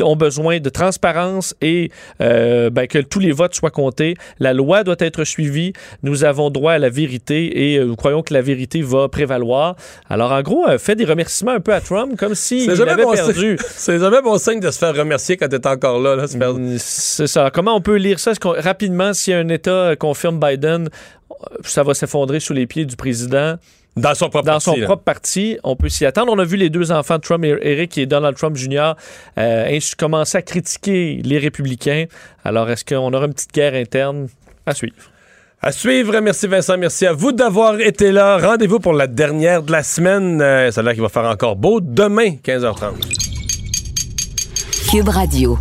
ont 0.02 0.16
besoin 0.16 0.60
de 0.60 0.68
transparence 0.68 1.54
et 1.60 1.90
euh, 2.20 2.70
ben, 2.70 2.86
que 2.86 2.98
tous 2.98 3.18
les 3.20 3.32
votes 3.32 3.54
soient 3.54 3.70
comptés. 3.70 4.14
La 4.38 4.52
loi 4.52 4.84
doit 4.84 4.96
être 4.98 5.24
suivie. 5.24 5.72
Nous 6.02 6.24
avons 6.24 6.50
droit 6.50 6.72
à 6.72 6.78
la 6.78 6.90
vérité 6.90 7.72
et 7.72 7.78
euh, 7.78 7.84
nous 7.86 7.96
croyons 7.96 8.22
que 8.22 8.34
la 8.34 8.42
vérité 8.42 8.82
va 8.82 9.08
prévaloir. 9.08 9.76
Alors, 10.08 10.32
en 10.32 10.42
gros, 10.42 10.66
fait 10.78 10.94
des 10.96 11.04
remerciements 11.04 11.52
un 11.52 11.60
peu 11.60 11.72
à 11.74 11.80
Trump 11.80 12.16
comme 12.18 12.34
s'il 12.34 12.74
jamais 12.74 12.92
avait 12.92 13.02
bon 13.04 13.12
perdu. 13.12 13.56
signe- 13.58 13.66
C'est 13.76 13.98
jamais 13.98 14.22
bon 14.22 14.38
signe 14.38 14.60
de 14.60 14.70
se 14.70 14.78
faire 14.78 14.94
remercier 14.94 15.36
quand 15.36 15.48
t'es 15.48 15.66
encore 15.66 16.00
là. 16.00 16.16
là. 16.16 16.24
C'est 16.78 17.26
ça. 17.26 17.50
Comment 17.52 17.74
on 17.76 17.80
peut 17.80 17.96
lire 17.96 18.18
ça? 18.20 18.32
Rapidement, 18.42 19.12
si 19.12 19.32
un 19.32 19.48
État 19.48 19.94
confirme 19.96 20.38
Biden, 20.40 20.88
ça 21.64 21.82
va 21.82 21.94
s'effondrer 21.94 22.40
sous 22.40 22.52
les 22.52 22.66
pieds 22.66 22.84
du 22.84 22.96
président. 22.96 23.56
Dans 24.00 24.14
son 24.14 24.28
propre 24.28 24.46
Dans 24.46 24.52
parti, 24.52 24.64
son 24.64 24.76
là. 24.76 24.86
propre 24.86 25.02
parti, 25.04 25.58
on 25.64 25.76
peut 25.76 25.88
s'y 25.88 26.06
attendre. 26.06 26.32
On 26.32 26.38
a 26.38 26.44
vu 26.44 26.56
les 26.56 26.70
deux 26.70 26.92
enfants 26.92 27.18
Trump, 27.18 27.44
Eric 27.44 27.96
et 27.98 28.06
Donald 28.06 28.36
Trump 28.36 28.56
Jr., 28.56 28.92
euh, 29.38 29.78
commencer 29.96 30.38
à 30.38 30.42
critiquer 30.42 31.20
les 31.22 31.38
républicains. 31.38 32.06
Alors, 32.44 32.70
est-ce 32.70 32.84
qu'on 32.84 33.12
aura 33.12 33.26
une 33.26 33.34
petite 33.34 33.52
guerre 33.52 33.74
interne 33.74 34.28
à 34.66 34.74
suivre? 34.74 34.94
À 35.62 35.72
suivre, 35.72 36.18
merci 36.20 36.46
Vincent, 36.46 36.78
merci 36.78 37.06
à 37.06 37.12
vous 37.12 37.32
d'avoir 37.32 37.78
été 37.80 38.12
là. 38.12 38.38
Rendez-vous 38.38 38.80
pour 38.80 38.94
la 38.94 39.06
dernière 39.06 39.62
de 39.62 39.72
la 39.72 39.82
semaine. 39.82 40.40
Euh, 40.40 40.70
ça 40.70 40.80
a 40.80 40.84
l'air 40.84 40.94
qu'il 40.94 41.02
va 41.02 41.10
faire 41.10 41.24
encore 41.24 41.56
beau 41.56 41.80
demain, 41.82 42.30
15h30. 42.42 42.94
Cube 44.90 45.08
Radio. 45.08 45.58